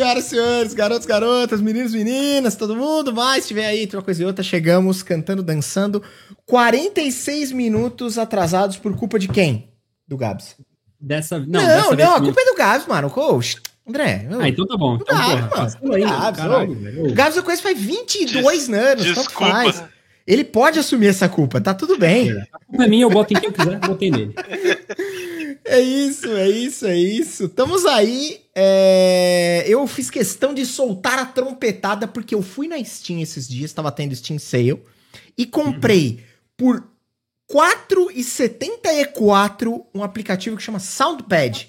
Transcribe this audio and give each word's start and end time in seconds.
senhoras 0.00 0.24
e 0.24 0.28
senhores, 0.30 0.72
garotos, 0.74 1.06
garotas, 1.06 1.60
meninos, 1.60 1.92
meninas, 1.92 2.56
todo 2.56 2.74
mundo 2.74 3.12
mais, 3.12 3.46
tiver 3.46 3.66
aí, 3.66 3.88
uma 3.92 4.02
coisa 4.02 4.22
e 4.22 4.26
outra, 4.26 4.42
chegamos 4.42 5.02
cantando, 5.02 5.42
dançando, 5.42 6.02
46 6.46 7.52
minutos 7.52 8.16
atrasados 8.16 8.78
por 8.78 8.96
culpa 8.96 9.18
de 9.18 9.28
quem? 9.28 9.68
Do 10.08 10.16
Gabs. 10.16 10.56
Dessa, 10.98 11.38
não, 11.38 11.46
Não, 11.46 11.60
dessa 11.60 11.82
não, 11.90 11.96
vez 11.96 12.08
a 12.08 12.20
culpa 12.20 12.40
é 12.40 12.44
do 12.46 12.56
Gabs, 12.56 12.86
mano. 12.86 13.10
Coach, 13.10 13.56
André. 13.86 14.26
Ah, 14.40 14.48
então 14.48 14.66
tá 14.66 14.76
bom. 14.76 14.96
Então, 15.00 15.16
Ah, 15.16 15.48
porra, 15.48 15.78
mano, 15.82 15.94
aí, 15.94 16.02
Gabs, 16.02 16.40
caralho, 16.40 16.74
velho. 16.74 17.06
O 17.06 17.12
Gabs 17.14 17.36
eu 17.36 17.42
conheço 17.42 17.62
faz 17.62 17.78
22 17.78 18.68
anos, 18.70 19.04
tanto 19.04 19.18
desculpa. 19.28 19.50
faz. 19.52 19.84
Ele 20.26 20.44
pode 20.44 20.78
assumir 20.78 21.08
essa 21.08 21.28
culpa, 21.28 21.60
tá 21.60 21.74
tudo 21.74 21.98
bem. 21.98 22.30
A 22.52 22.58
culpa 22.66 22.84
é 22.84 22.88
minha, 22.88 23.04
eu 23.04 23.10
boto 23.10 23.34
em 23.34 23.36
quem 23.40 23.48
eu 23.48 23.52
quiser, 23.52 23.78
botei 23.80 24.10
nele. 24.10 24.34
É 25.62 25.78
isso, 25.78 26.26
é 26.26 26.48
isso, 26.48 26.86
é 26.86 26.96
isso. 26.96 27.44
Estamos 27.44 27.84
aí. 27.84 28.40
É, 28.62 29.64
Eu 29.66 29.86
fiz 29.86 30.10
questão 30.10 30.52
de 30.52 30.64
soltar 30.66 31.18
a 31.18 31.24
trompetada 31.26 32.06
porque 32.06 32.34
eu 32.34 32.42
fui 32.42 32.68
na 32.68 32.82
Steam 32.84 33.20
esses 33.20 33.48
dias, 33.48 33.70
estava 33.70 33.90
tendo 33.90 34.14
Steam 34.14 34.38
Sale, 34.38 34.82
e 35.36 35.46
comprei 35.46 36.22
por 36.56 36.76
R$ 36.76 36.84
4,74 37.88 39.84
um 39.94 40.02
aplicativo 40.02 40.56
que 40.56 40.62
chama 40.62 40.78
Soundpad. 40.78 41.68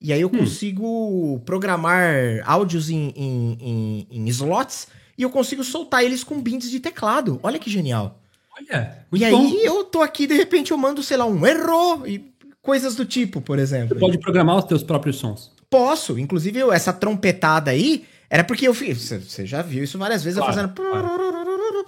E 0.00 0.12
aí 0.12 0.20
eu 0.22 0.30
consigo 0.30 1.40
programar 1.44 2.14
áudios 2.46 2.88
em, 2.88 3.12
em, 3.14 3.58
em- 3.60 4.06
em 4.10 4.28
slots 4.28 4.88
e 5.18 5.22
eu 5.22 5.28
consigo 5.28 5.62
soltar 5.62 6.02
eles 6.02 6.24
com 6.24 6.40
bins 6.40 6.70
de 6.70 6.80
teclado. 6.80 7.38
Olha 7.42 7.58
que 7.58 7.68
genial. 7.70 8.18
Olha, 8.58 9.04
e 9.12 9.30
bom. 9.30 9.38
aí 9.46 9.64
eu 9.64 9.84
tô 9.84 10.00
aqui, 10.00 10.26
de 10.26 10.34
repente 10.34 10.70
eu 10.70 10.78
mando, 10.78 11.02
sei 11.02 11.16
lá, 11.18 11.26
um 11.26 11.46
erro 11.46 12.06
e 12.06 12.32
coisas 12.62 12.94
do 12.94 13.04
tipo, 13.04 13.40
por 13.42 13.58
exemplo. 13.58 13.88
Você 13.90 14.00
pode 14.00 14.18
programar 14.18 14.56
os 14.56 14.64
teus 14.64 14.82
próprios 14.82 15.16
sons. 15.16 15.52
Posso. 15.70 16.18
Inclusive, 16.18 16.58
eu- 16.58 16.72
essa 16.72 16.92
trompetada 16.92 17.70
aí 17.70 18.04
era 18.28 18.42
porque 18.44 18.66
eu 18.66 18.74
fiz. 18.74 18.98
Você 19.10 19.46
já 19.46 19.62
viu 19.62 19.84
isso 19.84 19.96
várias 19.98 20.22
vezes 20.22 20.38
Claro, 20.40 20.52
eu 20.52 20.68
fazendo. 20.74 21.86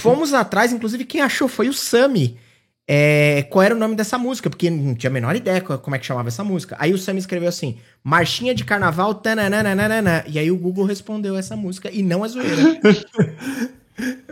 Fomos 0.00 0.34
atrás, 0.34 0.72
inclusive, 0.72 1.04
quem 1.04 1.20
achou 1.20 1.46
foi 1.48 1.68
o 1.68 1.72
Sami. 1.72 2.38
É, 2.88 3.46
qual 3.48 3.62
era 3.62 3.74
o 3.74 3.78
nome 3.78 3.94
dessa 3.94 4.18
música? 4.18 4.50
Porque 4.50 4.68
não 4.68 4.94
tinha 4.94 5.08
a 5.08 5.12
menor 5.12 5.36
ideia 5.36 5.60
co- 5.60 5.78
como 5.78 5.94
é 5.94 5.98
que 5.98 6.04
chamava 6.06 6.28
essa 6.28 6.42
música. 6.42 6.76
Aí 6.80 6.92
o 6.92 6.98
Sami 6.98 7.20
escreveu 7.20 7.48
assim: 7.48 7.78
Marchinha 8.02 8.54
de 8.54 8.64
Carnaval, 8.64 9.14
tananana. 9.14 10.24
E 10.26 10.38
aí 10.38 10.50
o 10.50 10.56
Google 10.56 10.84
respondeu 10.84 11.36
essa 11.36 11.54
música 11.56 11.90
e 11.92 12.02
não 12.02 12.24
a 12.24 12.28
zoeira. 12.28 12.56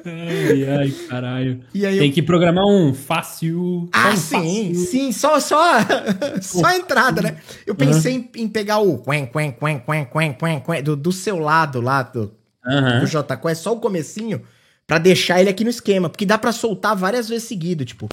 Ai, 0.05 0.65
ai, 0.69 0.91
caralho. 1.09 1.61
E 1.75 1.85
aí 1.87 1.97
eu 1.97 2.01
Tem 2.03 2.13
que 2.13 2.23
programar 2.23 2.65
um 2.67 2.93
fácil. 2.95 3.89
Ah, 3.93 4.11
um 4.11 4.17
sim, 4.17 4.37
fácil. 4.37 4.87
sim, 4.87 5.13
só, 5.13 5.41
só, 5.41 5.61
só 6.43 6.67
a 6.67 6.77
entrada, 6.77 7.23
né? 7.23 7.37
Eu 7.67 7.75
pensei 7.75 8.15
em, 8.15 8.31
em 8.43 8.49
pegar 8.49 8.79
o 8.79 8.99
quen, 8.99 9.27
quen, 9.27 9.53
quen, 9.53 9.79
quen, 9.81 10.05
quen, 10.05 10.35
quen, 10.35 10.61
quen, 10.61 10.83
do, 10.83 10.97
do 10.97 11.13
seu 11.13 11.39
lado 11.39 11.81
lá, 11.81 12.03
do, 12.03 12.33
Aham. 12.67 13.01
do 13.01 13.07
J 13.07 13.37
Quest, 13.37 13.63
só 13.63 13.73
o 13.73 13.81
comecinho, 13.81 14.43
pra 14.87 14.99
deixar 14.99 15.41
ele 15.41 15.51
aqui 15.51 15.65
no 15.65 15.71
esquema, 15.71 16.09
porque 16.09 16.27
dá 16.27 16.39
pra 16.39 16.53
soltar 16.53 16.97
várias 16.97 17.29
vezes 17.29 17.47
seguido, 17.49 17.85
tipo... 17.85 18.09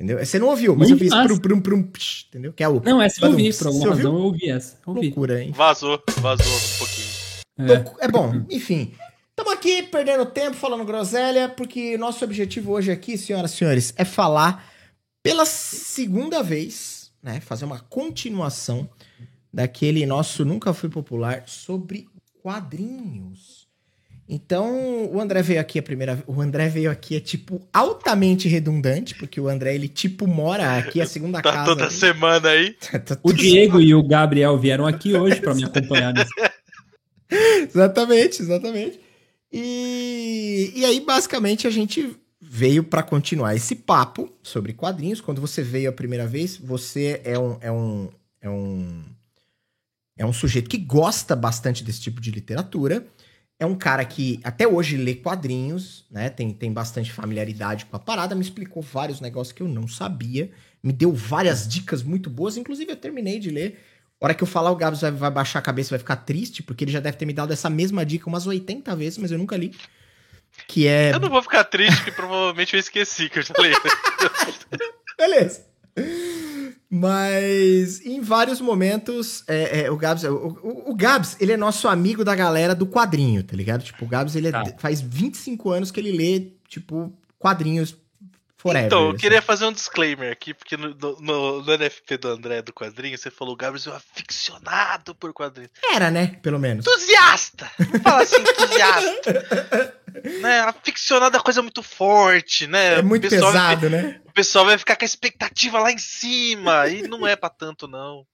Entendeu? 0.00 0.24
Você 0.24 0.38
não 0.38 0.46
ouviu, 0.46 0.76
mas 0.76 0.88
eu 0.90 0.96
Muito 0.96 1.02
fiz 1.02 1.10
massa. 1.10 1.26
prum, 1.26 1.38
prum, 1.38 1.60
prum, 1.60 1.82
psh, 1.82 2.26
entendeu? 2.28 2.52
Que 2.52 2.62
é 2.62 2.68
o... 2.68 2.80
Não, 2.84 3.02
essa 3.02 3.24
eu 3.24 3.30
ouvi, 3.30 3.52
por 3.52 3.66
alguma 3.66 3.82
você 3.82 3.88
ouviu? 3.88 4.04
razão 4.04 4.16
eu 4.18 4.24
ouvi 4.26 4.48
essa. 4.50 4.74
Eu 4.86 4.94
ouvi. 4.94 5.06
Loucura, 5.06 5.42
hein? 5.42 5.52
Vazou, 5.52 6.00
vazou 6.18 6.46
um 6.46 6.78
pouquinho. 6.78 7.08
É. 8.00 8.04
É 8.04 8.08
bom, 8.08 8.42
enfim. 8.48 8.92
Estamos 9.38 9.52
aqui 9.56 9.84
perdendo 9.84 10.26
tempo 10.26 10.56
falando 10.56 10.84
groselha, 10.84 11.48
porque 11.48 11.96
nosso 11.96 12.24
objetivo 12.24 12.72
hoje 12.72 12.90
aqui, 12.90 13.16
senhoras 13.16 13.52
e 13.52 13.56
senhores, 13.56 13.94
é 13.96 14.04
falar 14.04 14.68
pela 15.22 15.46
segunda 15.46 16.42
vez, 16.42 17.12
né? 17.22 17.38
Fazer 17.40 17.64
uma 17.64 17.78
continuação 17.78 18.90
daquele 19.54 20.04
nosso 20.06 20.44
Nunca 20.44 20.74
Fui 20.74 20.88
Popular 20.88 21.44
sobre 21.46 22.08
quadrinhos. 22.42 23.68
Então, 24.28 25.06
o 25.06 25.20
André 25.20 25.40
veio 25.40 25.60
aqui 25.60 25.78
a 25.78 25.84
primeira 25.84 26.16
vez. 26.16 26.24
O 26.26 26.40
André 26.40 26.68
veio 26.68 26.90
aqui 26.90 27.14
é 27.14 27.20
tipo 27.20 27.60
altamente 27.72 28.48
redundante, 28.48 29.14
porque 29.14 29.40
o 29.40 29.46
André 29.46 29.72
ele 29.76 29.86
tipo 29.86 30.26
mora 30.26 30.78
aqui 30.78 31.00
a 31.00 31.06
segunda 31.06 31.40
Tá 31.42 31.52
casa. 31.52 31.64
toda 31.64 31.86
dele. 31.86 31.94
semana 31.96 32.48
aí. 32.48 32.72
Tá 33.06 33.16
O 33.22 33.32
Diego 33.32 33.80
e 33.80 33.94
o 33.94 34.02
Gabriel 34.02 34.58
vieram 34.58 34.84
aqui 34.84 35.14
hoje 35.14 35.40
pra 35.40 35.54
me 35.54 35.62
acompanhar 35.62 36.12
nesse. 36.12 36.34
Exatamente, 37.30 38.42
exatamente. 38.42 39.06
E, 39.52 40.72
e 40.74 40.84
aí, 40.84 41.00
basicamente, 41.00 41.66
a 41.66 41.70
gente 41.70 42.16
veio 42.40 42.84
para 42.84 43.02
continuar 43.02 43.54
esse 43.54 43.74
papo 43.74 44.32
sobre 44.42 44.72
quadrinhos. 44.72 45.20
Quando 45.20 45.40
você 45.40 45.62
veio 45.62 45.90
a 45.90 45.92
primeira 45.92 46.26
vez, 46.26 46.56
você 46.56 47.20
é 47.24 47.38
um, 47.38 47.58
é 47.60 47.72
um, 47.72 48.10
é 48.40 48.50
um, 48.50 49.04
é 50.16 50.26
um 50.26 50.32
sujeito 50.32 50.70
que 50.70 50.78
gosta 50.78 51.34
bastante 51.34 51.82
desse 51.82 52.00
tipo 52.00 52.20
de 52.20 52.30
literatura. 52.30 53.06
É 53.60 53.66
um 53.66 53.74
cara 53.74 54.04
que 54.04 54.38
até 54.44 54.68
hoje 54.68 54.96
lê 54.96 55.16
quadrinhos, 55.16 56.04
né? 56.10 56.30
Tem, 56.30 56.52
tem 56.52 56.72
bastante 56.72 57.12
familiaridade 57.12 57.86
com 57.86 57.96
a 57.96 57.98
parada. 57.98 58.34
Me 58.34 58.42
explicou 58.42 58.82
vários 58.82 59.20
negócios 59.20 59.52
que 59.52 59.62
eu 59.62 59.68
não 59.68 59.88
sabia. 59.88 60.50
Me 60.80 60.92
deu 60.92 61.12
várias 61.12 61.66
dicas 61.66 62.02
muito 62.02 62.30
boas. 62.30 62.56
Inclusive, 62.56 62.92
eu 62.92 62.96
terminei 62.96 63.40
de 63.40 63.50
ler. 63.50 63.80
A 64.20 64.24
hora 64.26 64.34
que 64.34 64.42
eu 64.42 64.46
falar, 64.48 64.70
o 64.72 64.76
Gabs 64.76 65.00
vai, 65.00 65.10
vai 65.12 65.30
baixar 65.30 65.60
a 65.60 65.62
cabeça 65.62 65.90
e 65.90 65.92
vai 65.92 65.98
ficar 66.00 66.16
triste, 66.16 66.62
porque 66.62 66.82
ele 66.84 66.90
já 66.92 67.00
deve 67.00 67.16
ter 67.16 67.24
me 67.26 67.32
dado 67.32 67.52
essa 67.52 67.70
mesma 67.70 68.04
dica 68.04 68.28
umas 68.28 68.46
80 68.46 68.94
vezes, 68.96 69.18
mas 69.18 69.30
eu 69.30 69.38
nunca 69.38 69.56
li. 69.56 69.72
Que 70.66 70.88
é. 70.88 71.12
Eu 71.14 71.20
não 71.20 71.28
vou 71.30 71.40
ficar 71.42 71.62
triste, 71.64 71.96
porque 71.98 72.10
provavelmente 72.12 72.74
eu 72.74 72.80
esqueci 72.80 73.28
que 73.28 73.38
eu 73.38 73.42
já 73.42 73.54
falei. 73.54 73.72
Beleza. 75.16 75.64
Mas 76.90 78.00
em 78.04 78.20
vários 78.20 78.60
momentos, 78.60 79.44
é, 79.46 79.82
é, 79.82 79.90
o 79.90 79.96
Gabs, 79.96 80.24
o, 80.24 80.34
o- 80.62 80.90
o 80.90 80.94
Gabs, 80.96 81.36
ele 81.38 81.52
é 81.52 81.56
nosso 81.56 81.86
amigo 81.86 82.24
da 82.24 82.34
galera 82.34 82.74
do 82.74 82.86
quadrinho, 82.86 83.42
tá 83.42 83.54
ligado? 83.56 83.82
Tipo, 83.84 84.04
o 84.04 84.08
Gabs, 84.08 84.34
ele 84.34 84.48
é- 84.48 84.52
Tá. 84.52 84.64
faz 84.78 85.00
25 85.00 85.70
anos 85.70 85.90
que 85.90 86.00
ele 86.00 86.12
lê, 86.12 86.52
tipo, 86.66 87.12
quadrinhos 87.38 87.94
forever. 88.58 88.86
Então, 88.86 89.04
eu 89.04 89.08
assim. 89.10 89.18
queria 89.18 89.40
fazer 89.40 89.64
um 89.64 89.72
disclaimer 89.72 90.30
aqui, 90.30 90.52
porque 90.52 90.76
no, 90.76 90.94
no- 91.20 91.62
no 91.62 91.72
NFP 91.74 92.18
do 92.18 92.28
André 92.28 92.60
do 92.60 92.72
quadrinho, 92.72 93.16
você 93.16 93.30
falou, 93.30 93.56
Gabriel, 93.56 93.86
é 93.86 93.90
um 93.90 93.96
aficionado 93.96 95.14
por 95.14 95.32
quadrinhos. 95.32 95.70
Era, 95.92 96.10
né? 96.10 96.38
Pelo 96.42 96.58
menos. 96.58 96.86
Entusiasta! 96.86 97.70
Não 97.78 98.00
fala 98.00 98.22
assim, 98.22 98.36
entusiasta. 98.40 99.94
né? 100.42 100.60
Aficionado 100.60 101.36
é 101.36 101.40
coisa 101.40 101.62
muito 101.62 101.82
forte, 101.82 102.66
né? 102.66 102.94
É 102.98 103.02
muito 103.02 103.26
o 103.26 103.30
pesado, 103.30 103.88
né? 103.88 104.20
o 104.26 104.32
pessoal 104.32 104.64
vai 104.66 104.76
ficar 104.78 104.96
com 104.96 105.04
a 105.04 105.06
expectativa 105.06 105.78
lá 105.80 105.90
em 105.90 105.98
cima, 105.98 106.86
e 106.88 107.02
não 107.02 107.26
é 107.26 107.34
pra 107.36 107.48
tanto, 107.48 107.88
não. 107.88 108.24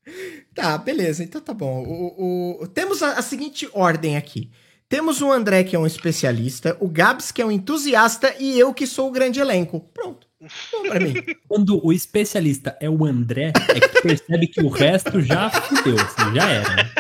Tá, 0.55 0.77
beleza. 0.79 1.23
Então 1.23 1.41
tá 1.41 1.53
bom. 1.55 1.83
O, 1.87 2.63
o- 2.63 2.69
temos 2.69 3.03
a, 3.03 3.13
a 3.19 3.23
seguinte 3.23 3.69
ordem 3.73 4.17
aqui. 4.17 4.51
Temos 4.95 5.21
o 5.21 5.33
André, 5.33 5.65
que 5.65 5.75
é 5.75 5.79
um 5.79 5.89
especialista, 5.89 6.77
o 6.79 6.87
Gabs, 6.89 7.33
que 7.33 7.43
é 7.43 7.45
um 7.45 7.51
entusiasta, 7.51 8.33
e 8.39 8.57
eu, 8.57 8.73
que 8.73 8.87
sou 8.87 9.09
o 9.09 9.11
grande 9.11 9.41
elenco. 9.41 9.81
Pronto. 9.93 10.25
Bom 10.71 10.83
pra 10.89 11.01
mim. 11.01 11.15
Quando 11.49 11.85
o 11.85 11.93
especialista 11.93 12.77
é 12.81 12.89
o 12.89 13.05
André, 13.05 13.53
é 13.71 13.81
que 13.81 14.03
percebe 14.03 14.47
que 14.47 14.61
o 14.63 14.69
resto 14.69 15.21
já 15.21 15.51
fudeu, 15.51 15.97
assim, 15.97 16.33
já 16.37 16.49
era. 16.49 16.77
né? 16.77 16.91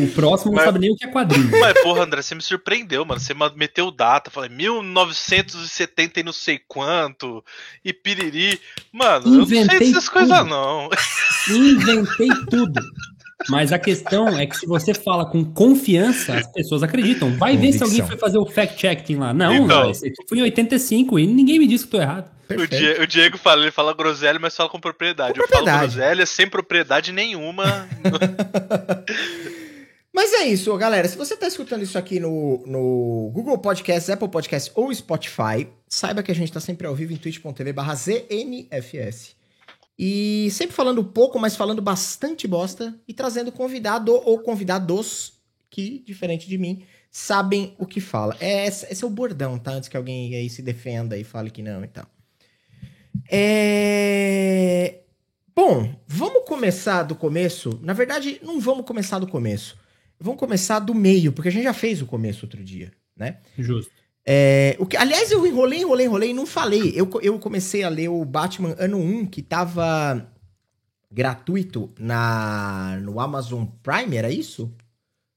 O 0.00 0.08
próximo 0.08 0.50
não 0.50 0.56
Mas- 0.56 0.64
sabe 0.64 0.80
nem 0.80 0.90
o 0.90 0.96
que 0.96 1.04
é 1.04 1.12
quadrinho. 1.12 1.48
Mas, 1.60 1.80
porra, 1.80 2.02
André, 2.02 2.22
você 2.22 2.34
me 2.34 2.42
surpreendeu, 2.42 3.04
mano. 3.04 3.20
Você 3.20 3.34
meteu 3.54 3.92
data, 3.92 4.28
falei 4.28 4.50
1970 4.50 6.18
e 6.18 6.22
não 6.24 6.32
sei 6.32 6.58
quanto, 6.66 7.44
e 7.84 7.92
piriri. 7.92 8.60
Mano, 8.92 9.26
eu 9.26 9.30
não 9.30 9.46
sei 9.46 9.58
Inventei 9.60 9.78
dessas 9.92 10.08
coisas, 10.08 10.44
não. 10.44 10.90
Inventei 11.48 12.28
tudo. 12.50 12.80
Mas 13.48 13.72
a 13.72 13.78
questão 13.78 14.28
é 14.28 14.46
que 14.46 14.56
se 14.56 14.66
você 14.66 14.94
fala 14.94 15.26
com 15.28 15.44
confiança, 15.44 16.34
as 16.34 16.46
pessoas 16.52 16.82
acreditam. 16.82 17.36
Vai 17.36 17.56
ver 17.56 17.72
se 17.72 17.82
alguém 17.82 17.98
Convicção. 18.00 18.06
foi 18.08 18.16
fazer 18.18 18.38
o 18.38 18.46
fact-checking 18.46 19.16
lá. 19.16 19.34
Não, 19.34 19.54
Então. 19.54 19.66
não, 19.84 19.90
esse 19.90 20.12
foi 20.28 20.38
em 20.38 20.42
85 20.42 21.18
e 21.18 21.26
ninguém 21.26 21.58
me 21.58 21.66
disse 21.66 21.84
que 21.84 21.90
tô 21.90 22.00
errado. 22.00 22.30
O, 22.44 22.46
Perfeito. 22.46 22.76
Die- 22.76 23.02
o 23.02 23.06
Diego 23.06 23.38
fala, 23.38 23.62
ele 23.62 23.70
fala 23.70 23.92
groselha, 23.94 24.38
mas 24.38 24.54
fala 24.54 24.68
com 24.68 24.78
propriedade. 24.78 25.38
Com 25.38 25.44
Eu 25.44 25.48
falo 25.48 25.64
groselha 25.80 26.26
sem 26.26 26.46
propriedade 26.48 27.10
nenhuma. 27.12 27.88
Mas 30.12 30.32
é 30.32 30.44
isso, 30.44 30.76
galera. 30.76 31.08
Se 31.08 31.16
você 31.18 31.36
tá 31.36 31.48
escutando 31.48 31.82
isso 31.82 31.98
aqui 31.98 32.20
no, 32.20 32.62
no 32.66 33.30
Google 33.34 33.58
Podcasts, 33.58 34.08
Apple 34.08 34.28
Podcasts 34.28 34.70
ou 34.76 34.94
Spotify, 34.94 35.66
saiba 35.88 36.22
que 36.22 36.30
a 36.30 36.34
gente 36.34 36.52
tá 36.52 36.60
sempre 36.60 36.86
ao 36.86 36.94
vivo 36.94 37.12
em 37.12 37.16
twitch.tv 37.16 37.72
barra 37.72 37.96
ZNFS. 37.96 39.34
E 39.98 40.48
sempre 40.50 40.74
falando 40.74 41.04
pouco, 41.04 41.38
mas 41.38 41.56
falando 41.56 41.80
bastante 41.80 42.48
bosta 42.48 42.98
e 43.06 43.14
trazendo 43.14 43.52
convidado 43.52 44.12
ou 44.12 44.40
convidados 44.40 45.34
que, 45.70 46.00
diferente 46.00 46.48
de 46.48 46.58
mim, 46.58 46.84
sabem 47.10 47.74
o 47.78 47.86
que 47.86 48.00
fala. 48.00 48.36
É, 48.40 48.66
esse 48.66 49.04
é 49.04 49.06
o 49.06 49.10
bordão, 49.10 49.58
tá? 49.58 49.72
Antes 49.72 49.88
que 49.88 49.96
alguém 49.96 50.34
aí 50.34 50.50
se 50.50 50.62
defenda 50.62 51.16
e 51.16 51.24
fale 51.24 51.50
que 51.50 51.62
não 51.62 51.84
e 51.84 51.88
tal. 51.88 52.06
É... 53.30 55.00
Bom, 55.54 55.94
vamos 56.06 56.44
começar 56.46 57.04
do 57.04 57.14
começo. 57.14 57.78
Na 57.82 57.92
verdade, 57.92 58.40
não 58.42 58.58
vamos 58.60 58.84
começar 58.84 59.20
do 59.20 59.28
começo. 59.28 59.78
Vamos 60.18 60.38
começar 60.40 60.80
do 60.80 60.94
meio, 60.94 61.32
porque 61.32 61.48
a 61.48 61.52
gente 61.52 61.64
já 61.64 61.72
fez 61.72 62.02
o 62.02 62.06
começo 62.06 62.44
outro 62.44 62.62
dia, 62.62 62.92
né? 63.16 63.38
Justo. 63.56 63.92
É, 64.26 64.76
o 64.78 64.86
que, 64.86 64.96
aliás, 64.96 65.30
eu 65.30 65.46
enrolei, 65.46 65.80
enrolei, 65.80 66.06
enrolei 66.06 66.30
e 66.30 66.34
não 66.34 66.46
falei. 66.46 66.92
Eu, 66.94 67.10
eu 67.20 67.38
comecei 67.38 67.82
a 67.82 67.88
ler 67.88 68.08
o 68.08 68.24
Batman 68.24 68.74
ano 68.78 68.98
1, 68.98 69.26
que 69.26 69.42
tava 69.42 70.26
gratuito 71.12 71.92
na 71.98 72.98
no 73.02 73.20
Amazon 73.20 73.64
Prime, 73.82 74.16
era 74.16 74.30
isso? 74.30 74.72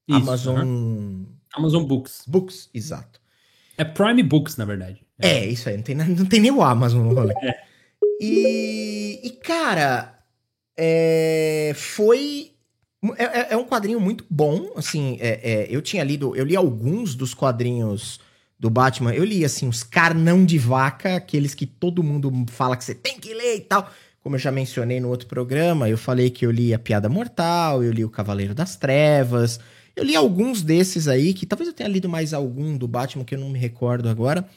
Isso, 0.08 0.18
Amazon. 0.18 1.24
Amazon 1.54 1.84
Books. 1.84 2.24
Books, 2.28 2.70
exato. 2.74 3.20
É 3.78 3.84
Prime 3.84 4.24
Books, 4.24 4.56
na 4.58 4.66
verdade. 4.66 5.06
É, 5.20 5.46
isso 5.46 5.68
aí, 5.68 5.76
não 5.76 5.84
tem, 5.84 5.96
não 5.96 6.26
tem 6.26 6.40
nem 6.40 6.52
o 6.52 6.64
Amazon 6.64 7.04
no 7.08 7.14
rolê. 7.14 7.34
É. 7.44 7.60
E, 8.22 9.20
e, 9.24 9.30
cara, 9.32 10.18
é, 10.78 11.74
foi. 11.76 12.52
É, 13.18 13.24
é- 13.24 13.48
é 13.52 13.58
um 13.58 13.66
quadrinho 13.66 14.00
muito 14.00 14.26
bom. 14.30 14.72
Assim, 14.76 15.18
é- 15.20 15.40
é, 15.44 15.68
eu 15.70 15.82
tinha 15.82 16.04
lido, 16.04 16.36
eu 16.36 16.46
li 16.46 16.56
alguns 16.56 17.16
dos 17.16 17.34
quadrinhos 17.34 18.20
do 18.60 18.70
Batman. 18.70 19.14
Eu 19.14 19.24
li, 19.24 19.46
assim, 19.46 19.68
os 19.68 19.84
carnão 19.84 20.46
de 20.46 20.58
vaca, 20.58 21.16
aqueles 21.16 21.54
que 21.54 21.66
todo 21.66 22.04
mundo 22.04 22.32
fala 22.50 22.76
que 22.76 22.84
você 22.84 22.96
tem 22.96 23.20
que 23.20 23.34
ler 23.34 23.58
e 23.58 23.62
tal. 23.62 23.90
Como 24.22 24.36
eu 24.36 24.40
já 24.40 24.52
mencionei 24.52 25.00
no 25.00 25.10
outro 25.10 25.28
programa, 25.28 25.88
eu 25.88 25.98
falei 25.98 26.30
que 26.30 26.46
eu 26.46 26.52
li 26.52 26.74
A 26.74 26.80
Piada 26.80 27.08
Mortal, 27.08 27.84
eu 27.84 27.92
li 27.92 28.04
O 28.04 28.10
Cavaleiro 28.10 28.54
das 28.54 28.76
Trevas. 28.76 29.60
Eu 29.96 30.04
li 30.04 30.16
alguns 30.16 30.62
desses 30.62 31.08
aí, 31.08 31.34
que 31.34 31.46
talvez 31.46 31.68
eu 31.68 31.74
tenha 31.74 31.90
lido 31.90 32.10
mais 32.10 32.34
algum 32.34 32.78
do 32.78 32.88
Batman 32.88 33.24
que 33.24 33.36
eu 33.36 33.40
não 33.40 33.50
me 33.50 33.58
recordo 33.58 34.10
agora. 34.10 34.48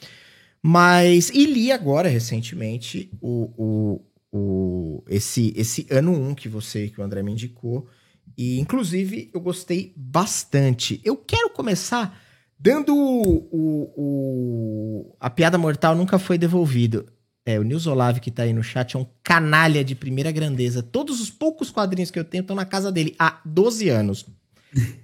Mas. 0.62 1.31
E 1.31 1.47
li 1.47 1.73
agora, 1.73 2.08
recentemente, 2.08 3.11
o, 3.20 3.50
o, 3.56 4.00
o, 4.32 5.05
esse, 5.08 5.52
esse 5.56 5.87
ano 5.91 6.12
1 6.12 6.35
que 6.35 6.49
você, 6.49 6.88
que 6.88 7.00
o 7.00 7.05
André 7.05 7.23
me 7.23 7.32
indicou. 7.32 7.88
E, 8.37 8.58
inclusive, 8.58 9.31
eu 9.32 9.41
gostei 9.41 9.93
bastante. 9.97 11.00
Eu 11.05 11.17
quero 11.17 11.50
começar 11.50 12.19
dando 12.61 12.95
o. 12.95 13.49
o, 13.51 13.93
o- 13.97 15.17
a 15.19 15.31
piada 15.31 15.57
mortal 15.59 15.95
nunca 15.97 16.19
foi 16.19 16.37
devolvido. 16.39 17.07
É, 17.47 17.59
o 17.59 17.62
Nils 17.62 17.87
Olave 17.87 18.21
que 18.21 18.31
tá 18.31 18.43
aí 18.43 18.53
no 18.53 18.62
chat 18.62 18.95
é 18.97 18.99
um 18.99 19.07
canalha 19.25 19.83
de 19.83 19.95
primeira 19.95 20.31
grandeza. 20.31 20.83
Todos 20.83 21.21
os 21.21 21.31
poucos 21.31 21.71
quadrinhos 21.71 22.11
que 22.11 22.19
eu 22.19 22.25
tenho 22.25 22.43
estão 22.43 22.55
na 22.55 22.67
casa 22.67 22.93
dele 22.93 23.15
há 23.19 23.41
12 23.45 23.89
anos. 23.89 24.27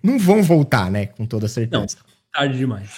Não 0.02 0.18
vão 0.18 0.42
voltar, 0.42 0.90
né? 0.90 1.06
Com 1.06 1.24
toda 1.26 1.48
certeza. 1.48 1.96
Tarde 2.32 2.58
demais. 2.58 2.90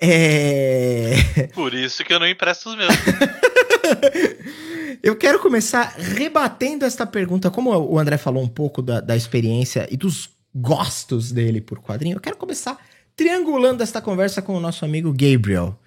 É. 0.00 1.48
Por 1.54 1.72
isso 1.72 2.04
que 2.04 2.12
eu 2.12 2.18
não 2.20 2.26
empresto 2.26 2.68
os 2.70 2.76
meus. 2.76 2.92
Eu 5.02 5.14
quero 5.16 5.38
começar 5.40 5.94
rebatendo 5.96 6.84
esta 6.84 7.06
pergunta. 7.06 7.50
Como 7.50 7.70
o 7.70 7.98
André 7.98 8.16
falou 8.16 8.42
um 8.42 8.48
pouco 8.48 8.82
da, 8.82 9.00
da 9.00 9.14
experiência 9.16 9.86
e 9.90 9.96
dos 9.96 10.30
gostos 10.54 11.30
dele 11.30 11.60
por 11.60 11.80
quadrinho, 11.80 12.16
eu 12.16 12.20
quero 12.20 12.36
começar 12.36 12.76
triangulando 13.16 13.82
esta 13.82 14.00
conversa 14.00 14.42
com 14.42 14.54
o 14.54 14.60
nosso 14.60 14.84
amigo 14.84 15.10
Gabriel. 15.12 15.78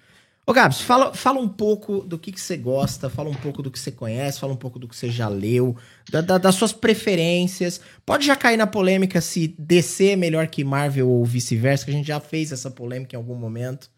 Ô 0.46 0.52
Gabs, 0.52 0.80
fala, 0.80 1.14
fala 1.14 1.38
um 1.38 1.48
pouco 1.48 2.00
do 2.00 2.18
que, 2.18 2.32
que 2.32 2.40
você 2.40 2.56
gosta, 2.56 3.08
fala 3.08 3.30
um 3.30 3.34
pouco 3.34 3.62
do 3.62 3.70
que 3.70 3.78
você 3.78 3.92
conhece, 3.92 4.40
fala 4.40 4.52
um 4.52 4.56
pouco 4.56 4.80
do 4.80 4.88
que 4.88 4.96
você 4.96 5.08
já 5.08 5.28
leu, 5.28 5.76
da- 6.10 6.22
da- 6.22 6.38
das 6.38 6.56
suas 6.56 6.72
preferências. 6.72 7.80
Pode 8.04 8.26
já 8.26 8.34
cair 8.34 8.56
na 8.56 8.66
polêmica 8.66 9.20
se 9.20 9.54
DC 9.58 10.10
é 10.12 10.16
melhor 10.16 10.48
que 10.48 10.64
Marvel 10.64 11.08
ou 11.08 11.24
vice-versa, 11.24 11.84
que 11.84 11.90
a 11.92 11.94
gente 11.94 12.08
já 12.08 12.18
fez 12.18 12.50
essa 12.50 12.70
polêmica 12.70 13.14
em 13.14 13.18
algum 13.18 13.36
momento. 13.36 13.88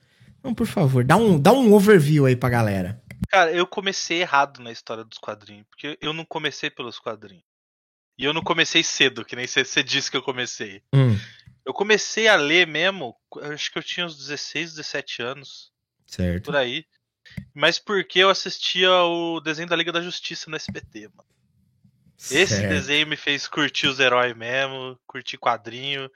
Então, 0.40 0.52
por 0.52 0.66
favor, 0.66 1.04
dá 1.04 1.16
um, 1.16 1.38
dá 1.38 1.52
um 1.52 1.72
overview 1.72 2.26
aí 2.26 2.36
pra 2.36 2.50
galera. 2.50 3.00
Cara, 3.30 3.50
eu 3.52 3.66
comecei 3.66 4.20
errado 4.20 4.60
na 4.60 4.70
história 4.72 5.04
dos 5.04 5.16
quadrinhos, 5.16 5.64
porque 5.70 5.96
eu 6.02 6.12
não 6.12 6.24
comecei 6.24 6.68
pelos 6.68 6.98
quadrinhos. 6.98 7.44
E 8.18 8.24
eu 8.24 8.34
não 8.34 8.42
comecei 8.42 8.82
cedo, 8.84 9.24
que 9.24 9.34
nem 9.34 9.46
você 9.46 9.82
disse 9.82 10.10
que 10.10 10.16
eu 10.16 10.22
comecei. 10.22 10.82
Hum, 10.94 11.16
Eu 11.64 11.72
comecei 11.72 12.28
a 12.28 12.36
ler 12.36 12.66
mesmo, 12.66 13.16
acho 13.52 13.70
que 13.70 13.78
eu 13.78 13.82
tinha 13.82 14.06
uns 14.06 14.16
16, 14.16 14.74
17 14.74 15.22
anos, 15.22 15.72
certo. 16.06 16.44
por 16.44 16.56
aí. 16.56 16.84
Mas 17.54 17.78
porque 17.78 18.18
eu 18.18 18.30
assistia 18.30 18.90
o 18.90 19.40
desenho 19.40 19.68
da 19.68 19.76
Liga 19.76 19.92
da 19.92 20.02
Justiça 20.02 20.50
no 20.50 20.56
SBT, 20.56 21.08
mano. 21.08 21.28
Esse 22.30 22.56
Certo. 22.56 22.68
desenho 22.68 23.06
me 23.06 23.16
fez 23.16 23.48
curtir 23.48 23.88
os 23.88 23.98
heróis 23.98 24.36
mesmo, 24.36 24.98
curtir 25.06 25.38
quadrinho, 25.38 26.10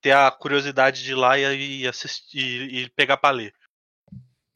ter 0.00 0.12
a 0.12 0.30
curiosidade 0.30 1.02
de 1.02 1.12
ir 1.12 1.14
lá 1.14 1.38
e, 1.38 1.86
assistir 1.86 2.72
e 2.72 2.88
pegar 2.90 3.18
pra 3.18 3.30
ler. 3.30 3.54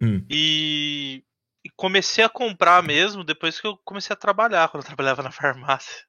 Hum. 0.00 0.25
E, 0.29 1.23
e 1.62 1.70
comecei 1.76 2.25
a 2.25 2.29
comprar 2.29 2.82
mesmo 2.82 3.23
depois 3.23 3.61
que 3.61 3.67
eu 3.67 3.76
comecei 3.85 4.14
a 4.14 4.19
trabalhar, 4.19 4.69
quando 4.69 4.82
eu 4.82 4.87
trabalhava 4.87 5.23
na 5.23 5.31
farmácia. 5.31 6.05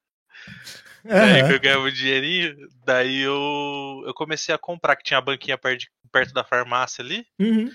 Daí 1.06 1.36
que 1.36 1.44
Aham. 1.44 1.52
eu 1.52 1.60
ganhava 1.60 1.84
um 1.84 1.92
dinheirinho, 1.92 2.68
daí 2.84 3.22
eu, 3.22 4.04
eu 4.08 4.14
comecei 4.16 4.56
a 4.56 4.58
comprar, 4.58 4.96
que 4.96 5.04
tinha 5.04 5.20
a 5.20 5.22
banquinha 5.22 5.56
perto, 5.56 5.86
perto 6.12 6.34
da 6.34 6.44
farmácia 6.44 7.04
ali. 7.04 7.28
Uhum. 7.40 7.72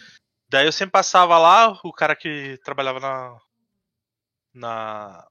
Daí 0.48 0.66
eu 0.66 0.72
sempre 0.72 0.90
passava 0.90 1.38
lá, 1.38 1.78
o 1.84 1.92
cara 1.92 2.16
que 2.16 2.58
trabalhava 2.64 2.98
na. 2.98 3.38
na. 4.52 5.28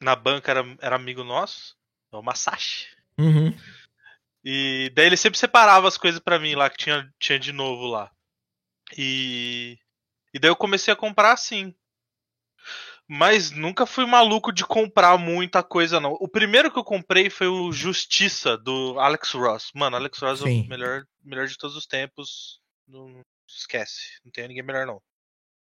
na 0.00 0.16
banca 0.16 0.50
era, 0.50 0.64
era 0.80 0.96
amigo 0.96 1.22
nosso, 1.22 1.76
é 2.12 2.16
o 2.16 2.22
Masashi. 2.22 2.88
Uhum. 3.16 3.56
E 4.44 4.90
daí 4.96 5.06
ele 5.06 5.16
sempre 5.16 5.38
separava 5.38 5.86
as 5.86 5.96
coisas 5.96 6.18
pra 6.18 6.40
mim 6.40 6.56
lá 6.56 6.68
que 6.68 6.78
tinha, 6.78 7.08
tinha 7.20 7.38
de 7.38 7.52
novo 7.52 7.86
lá. 7.86 8.10
E. 8.96 9.78
E 10.34 10.40
daí 10.40 10.50
eu 10.50 10.56
comecei 10.56 10.92
a 10.92 10.96
comprar 10.96 11.32
assim. 11.32 11.72
Mas 13.10 13.50
nunca 13.50 13.86
fui 13.86 14.04
maluco 14.04 14.52
de 14.52 14.64
comprar 14.66 15.16
muita 15.16 15.62
coisa, 15.62 15.98
não. 15.98 16.12
O 16.20 16.28
primeiro 16.28 16.70
que 16.70 16.78
eu 16.78 16.84
comprei 16.84 17.30
foi 17.30 17.46
o 17.48 17.72
Justiça, 17.72 18.56
do 18.58 19.00
Alex 19.00 19.32
Ross. 19.32 19.70
Mano, 19.74 19.96
Alex 19.96 20.18
Ross 20.18 20.42
é 20.42 20.44
Sim. 20.44 20.62
o 20.66 20.68
melhor, 20.68 21.04
melhor 21.24 21.46
de 21.46 21.56
todos 21.56 21.74
os 21.74 21.86
tempos. 21.86 22.60
Não 22.86 23.22
esquece. 23.48 24.20
Não 24.22 24.30
tem 24.30 24.46
ninguém 24.46 24.62
melhor, 24.62 24.86
não. 24.86 25.00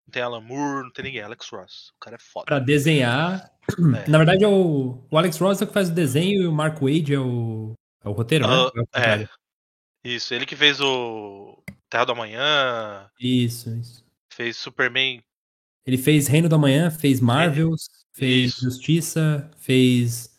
Não 0.06 0.12
tem 0.12 0.22
Alan 0.22 0.42
Moore, 0.42 0.84
não 0.84 0.92
tem 0.92 1.06
ninguém. 1.06 1.22
Alex 1.22 1.50
Ross. 1.50 1.90
O 1.96 2.00
cara 2.00 2.16
é 2.16 2.20
foda. 2.20 2.46
Pra 2.46 2.60
desenhar. 2.60 3.52
É. 3.96 4.08
Na 4.10 4.20
verdade, 4.20 4.44
é 4.44 4.48
o, 4.48 5.04
o 5.10 5.18
Alex 5.18 5.38
Ross 5.40 5.62
é 5.62 5.64
o 5.64 5.68
que 5.68 5.74
faz 5.74 5.90
o 5.90 5.94
desenho 5.94 6.44
e 6.44 6.48
o 6.48 6.52
Mark 6.52 6.80
Wade 6.80 7.14
é 7.16 7.20
o, 7.20 7.74
é 8.04 8.10
o 8.10 8.12
roteiro, 8.12 8.48
né? 8.48 8.54
Ah, 8.54 8.68
É 8.76 8.80
contrário. 8.80 9.30
Isso, 10.04 10.34
ele 10.34 10.46
que 10.46 10.56
fez 10.56 10.80
o 10.80 11.58
Terra 11.90 12.06
do 12.06 12.12
Amanhã, 12.14 13.08
Isso, 13.20 13.70
isso. 13.76 14.04
fez 14.34 14.58
Superman 14.58 15.22
Ele 15.86 15.98
fez 15.98 16.28
Reino 16.28 16.48
da 16.48 16.58
Manhã, 16.58 16.92
fez 16.92 17.20
Marvels, 17.20 17.90
fez 18.14 18.52
Isso. 18.52 18.66
Justiça, 18.66 19.50
fez 19.58 20.32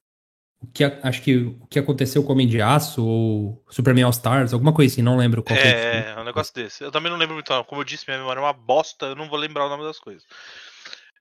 o 0.61 0.67
que 0.69 0.85
acho 0.85 1.23
que 1.23 1.37
o 1.37 1.67
que 1.67 1.79
aconteceu 1.79 2.23
com 2.23 2.29
o 2.29 2.33
Homem 2.33 2.47
de 2.47 2.63
Aço 2.63 3.05
ou 3.05 3.65
Superman 3.69 4.05
All 4.05 4.11
Stars, 4.11 4.53
alguma 4.53 4.73
coisa 4.73 4.93
assim, 4.93 5.03
não 5.03 5.17
lembro 5.17 5.43
qual 5.43 5.59
foi. 5.59 5.69
É, 5.69 6.11
é 6.17 6.21
um 6.21 6.25
negócio 6.25 6.55
desse. 6.55 6.85
Eu 6.85 6.93
também 6.93 7.11
não 7.11 7.19
lembro 7.19 7.35
muito, 7.35 7.53
não. 7.53 7.65
Como 7.65 7.81
eu 7.81 7.85
disse, 7.85 8.05
minha 8.07 8.19
memória 8.19 8.39
é 8.39 8.43
uma 8.43 8.53
bosta, 8.53 9.07
eu 9.07 9.17
não 9.17 9.29
vou 9.29 9.39
lembrar 9.39 9.67
o 9.67 9.69
nome 9.69 9.83
das 9.83 9.99
coisas. 9.99 10.25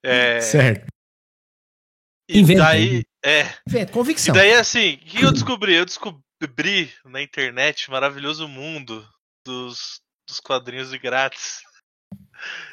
É, 0.03 0.39
Certo. 0.41 0.87
e 2.29 2.39
Inventa, 2.39 2.63
daí, 2.63 3.03
é, 3.23 3.41
e 3.67 3.85
convicção. 3.87 4.33
daí 4.33 4.53
assim, 4.53 4.93
o 4.93 4.97
que 4.99 5.25
eu 5.25 5.31
descobri? 5.31 5.73
Eu 5.73 5.85
descobri 5.85 6.91
na 7.05 7.21
internet 7.21 7.87
o 7.87 7.91
maravilhoso 7.91 8.47
mundo 8.47 9.07
dos, 9.45 10.01
dos 10.27 10.39
quadrinhos 10.39 10.91
de 10.91 10.99
grátis. 10.99 11.61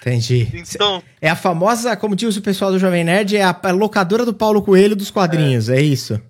Entendi. 0.01 0.49
Então, 0.55 1.03
É 1.21 1.29
a 1.29 1.37
famosa, 1.37 1.97
como 1.97 2.17
diz 2.17 2.37
o 2.37 2.43
pessoal 2.43 2.71
do 2.71 2.79
Jovem 2.79 3.05
Nerd, 3.05 3.37
é 3.37 3.43
a 3.43 3.61
locadora 3.73 4.25
do 4.25 4.33
Paulo 4.35 4.63
Coelho 4.63 4.97
dos 4.97 5.11
quadrinhos, 5.11 5.69
é, 5.69 5.81
isso? 5.81 6.21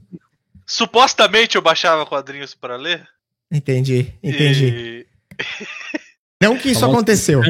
supostamente 0.66 1.56
eu 1.56 1.62
baixava 1.62 2.04
quadrinhos 2.04 2.54
pra 2.54 2.76
ler. 2.76 3.08
Entendi, 3.50 4.12
entendi. 4.22 4.66
E, 4.68 5.06
Não 6.42 6.58
que 6.58 6.68
isso 6.68 6.84
aconteceu. 6.84 7.40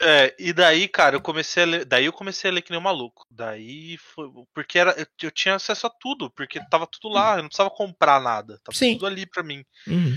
é, 0.00 0.34
e 0.38 0.52
daí, 0.52 0.88
cara, 0.88 1.16
eu 1.16 1.20
comecei 1.20 1.62
a 1.62 1.66
ler. 1.66 1.84
Daí 1.84 2.06
eu 2.06 2.12
comecei 2.12 2.50
a 2.50 2.54
ler 2.54 2.62
que 2.62 2.70
nem 2.70 2.80
um 2.80 2.82
maluco. 2.82 3.26
Daí 3.30 3.98
foi. 3.98 4.28
Porque 4.54 4.78
era, 4.78 4.92
eu, 4.98 5.06
eu 5.22 5.30
tinha 5.30 5.54
acesso 5.54 5.86
a 5.86 5.90
tudo, 5.90 6.30
porque 6.30 6.58
tava 6.70 6.86
tudo 6.86 7.12
lá, 7.12 7.34
eu 7.36 7.42
não 7.42 7.48
precisava 7.48 7.70
comprar 7.70 8.20
nada. 8.20 8.58
Tava 8.64 8.76
Sim. 8.76 8.94
tudo 8.94 9.06
ali 9.06 9.26
pra 9.26 9.42
mim. 9.42 9.62
Uhum. 9.86 10.16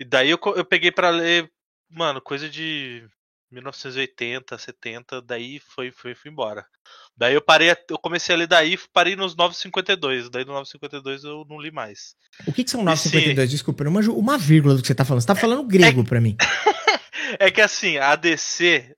E 0.00 0.04
daí 0.04 0.30
eu, 0.30 0.40
eu 0.56 0.64
peguei 0.64 0.90
pra 0.90 1.10
ler, 1.10 1.50
mano, 1.90 2.20
coisa 2.20 2.48
de 2.48 3.04
1980, 3.52 4.56
70, 4.56 5.22
daí 5.22 5.60
foi, 5.74 5.90
foi, 5.90 6.14
fui 6.14 6.30
embora. 6.30 6.64
Daí 7.16 7.34
eu 7.34 7.42
parei, 7.42 7.74
eu 7.90 7.98
comecei 7.98 8.34
a 8.34 8.38
ler 8.38 8.46
daí, 8.46 8.78
parei 8.92 9.14
nos 9.14 9.36
952, 9.36 10.30
daí 10.30 10.44
no 10.44 10.52
952 10.52 11.24
eu 11.24 11.44
não 11.48 11.60
li 11.60 11.70
mais. 11.70 12.14
O 12.46 12.52
que, 12.52 12.64
que 12.64 12.70
são 12.70 12.82
952? 12.82 13.50
Desculpa, 13.50 13.84
manjo 13.84 14.14
uma 14.14 14.38
vírgula 14.38 14.74
do 14.74 14.80
que 14.80 14.86
você 14.86 14.94
tá 14.94 15.04
falando. 15.04 15.20
Você 15.20 15.26
tá 15.26 15.34
falando 15.34 15.66
grego 15.66 16.04
pra 16.04 16.20
mim. 16.20 16.36
É 17.38 17.50
que 17.50 17.62
assim, 17.62 17.96
a 17.96 18.14
DC, 18.14 18.94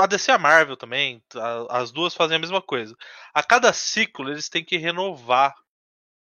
a 0.00 0.06
DC 0.06 0.32
e 0.32 0.34
a 0.34 0.38
Marvel 0.38 0.76
também, 0.76 1.22
as 1.70 1.92
duas 1.92 2.12
fazem 2.12 2.36
a 2.36 2.40
mesma 2.40 2.60
coisa. 2.60 2.92
A 3.32 3.40
cada 3.40 3.72
ciclo 3.72 4.28
eles 4.28 4.48
têm 4.48 4.64
que 4.64 4.76
renovar 4.76 5.54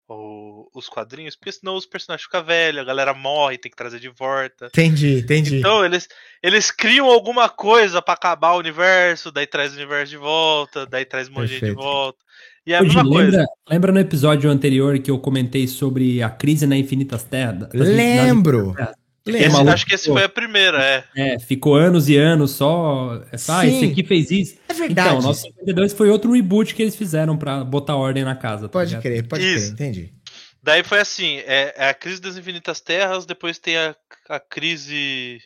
o- 0.08 0.70
os 0.74 0.88
quadrinhos, 0.88 1.36
porque 1.36 1.52
senão 1.52 1.76
os 1.76 1.86
personagens 1.86 2.26
ficam 2.26 2.44
velhos, 2.44 2.82
a 2.82 2.86
galera 2.86 3.14
morre, 3.14 3.58
tem 3.58 3.70
que 3.72 3.78
trazer 3.78 4.00
de 4.00 4.10
volta. 4.10 4.68
Entendi, 4.68 5.20
entendi. 5.20 5.58
Então 5.60 5.84
eles, 5.84 6.08
eles 6.44 6.70
criam 6.72 7.08
alguma 7.10 7.50
coisa 7.50 8.02
pra 8.02 8.14
acabar 8.14 8.54
o 8.54 8.60
universo, 8.60 9.32
daí 9.32 9.48
traz 9.48 9.74
o 9.74 9.76
universo 9.78 10.12
de 10.12 10.18
volta, 10.18 10.86
daí 10.86 11.06
traz 11.06 11.28
monte 11.30 11.48
de 11.48 11.54
gente 11.54 11.60
de 11.62 11.66
Perfeito. 11.68 11.82
volta. 11.84 12.20
E 12.68 12.74
é 12.74 12.78
a 12.78 12.82
Hoje, 12.82 12.96
mesma 12.96 13.10
coisa. 13.10 13.32
lembra, 13.38 13.46
lembra 13.70 13.92
no 13.92 14.00
episódio 14.00 14.50
anterior 14.50 14.98
que 15.00 15.12
eu 15.12 15.20
comentei 15.20 15.68
sobre 15.68 16.22
a 16.22 16.30
crise 16.30 16.66
na 16.66 16.76
Infinitas 16.76 17.24
Terras? 17.24 17.70
Lembro. 17.74 18.58
Infinitas 18.58 18.76
Terras? 18.76 19.05
Esse- 19.26 19.50
maluco, 19.50 19.72
acho 19.72 19.86
que 19.86 19.96
esse 19.96 20.08
pô. 20.08 20.14
foi 20.14 20.24
a 20.24 20.30
primeira, 20.30 20.84
é. 20.84 21.08
É, 21.16 21.40
ficou 21.40 21.76
anos 21.76 22.08
e 22.10 22.16
anos 22.18 22.52
só. 22.52 23.22
Ah, 23.32 23.38
Sim. 23.38 23.68
esse 23.68 23.92
aqui 23.92 24.04
fez 24.04 24.30
isso. 24.32 24.58
É 24.70 24.74
verdade. 24.74 25.10
Então, 25.10 25.22
nosso 25.22 25.42
52 25.42 25.94
foi 25.94 26.10
outro 26.10 26.32
reboot 26.32 26.76
que 26.76 26.82
eles 26.84 26.96
fizeram 26.96 27.38
pra 27.38 27.64
botar 27.64 27.96
ordem 27.96 28.24
na 28.24 28.36
casa. 28.36 28.68
tá 28.68 28.74
Pode 28.74 28.90
ligado? 28.90 29.02
crer, 29.02 29.28
pode 29.28 29.44
Isso. 29.44 29.76
crer, 29.76 29.88
entendi. 29.90 30.14
Daí 30.62 30.84
foi 30.84 31.00
assim, 31.00 31.38
é, 31.46 31.74
é 31.76 31.90
a 31.90 31.94
crise 31.94 32.20
das 32.22 32.38
infinitas 32.38 32.82
terras, 32.82 33.26
depois 33.26 33.58
tem 33.60 33.78
a, 33.78 33.96
a 34.30 34.40
crise. 34.40 35.40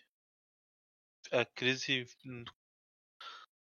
A 1.31 1.45
crise. 1.45 2.05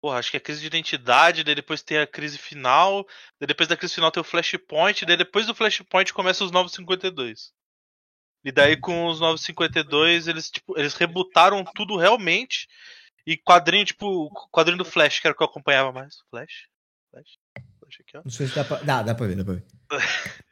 Porra, 0.01 0.19
acho 0.19 0.31
que 0.31 0.37
é 0.37 0.39
a 0.39 0.43
crise 0.43 0.61
de 0.61 0.67
identidade, 0.67 1.43
daí 1.43 1.55
depois 1.55 1.83
tem 1.83 1.99
a 1.99 2.07
crise 2.07 2.39
final, 2.39 3.05
daí 3.41 3.47
depois 3.49 3.69
da 3.69 3.77
crise 3.77 3.95
final 3.95 4.11
tem 4.11 4.21
o 4.21 4.25
Flashpoint, 4.25 5.05
daí 5.07 5.17
depois 5.17 5.47
do 5.47 5.55
Flashpoint 5.55 6.13
começa 6.13 6.45
os 6.45 6.51
952. 6.51 7.51
E 8.47 8.53
daí 8.53 8.77
com 8.77 9.07
os 9.07 9.19
952 9.19 10.29
eles, 10.29 10.49
tipo, 10.49 10.79
eles 10.79 10.95
rebutaram 10.95 11.65
tudo 11.75 11.97
realmente. 11.97 12.69
E 13.27 13.37
quadrinho, 13.37 13.85
tipo, 13.85 14.31
quadrinho 14.53 14.79
do 14.79 14.85
Flash, 14.85 15.19
que 15.19 15.27
era 15.27 15.35
o 15.35 15.37
que 15.37 15.43
eu 15.43 15.49
acompanhava 15.49 15.91
mais. 15.91 16.19
Flash? 16.31 16.69
Flash? 17.11 17.39
Flash 17.81 18.01
aqui, 18.01 18.17
ó. 18.17 18.23
Não 18.23 18.31
sei 18.31 18.47
se 18.47 18.55
dá 18.55 18.63
pra. 18.63 18.77
Dá, 18.77 19.03
dá 19.03 19.17
pra 19.17 19.27
ver, 19.27 19.35
dá 19.35 19.45
pra 19.45 19.55
ver. 19.55 19.67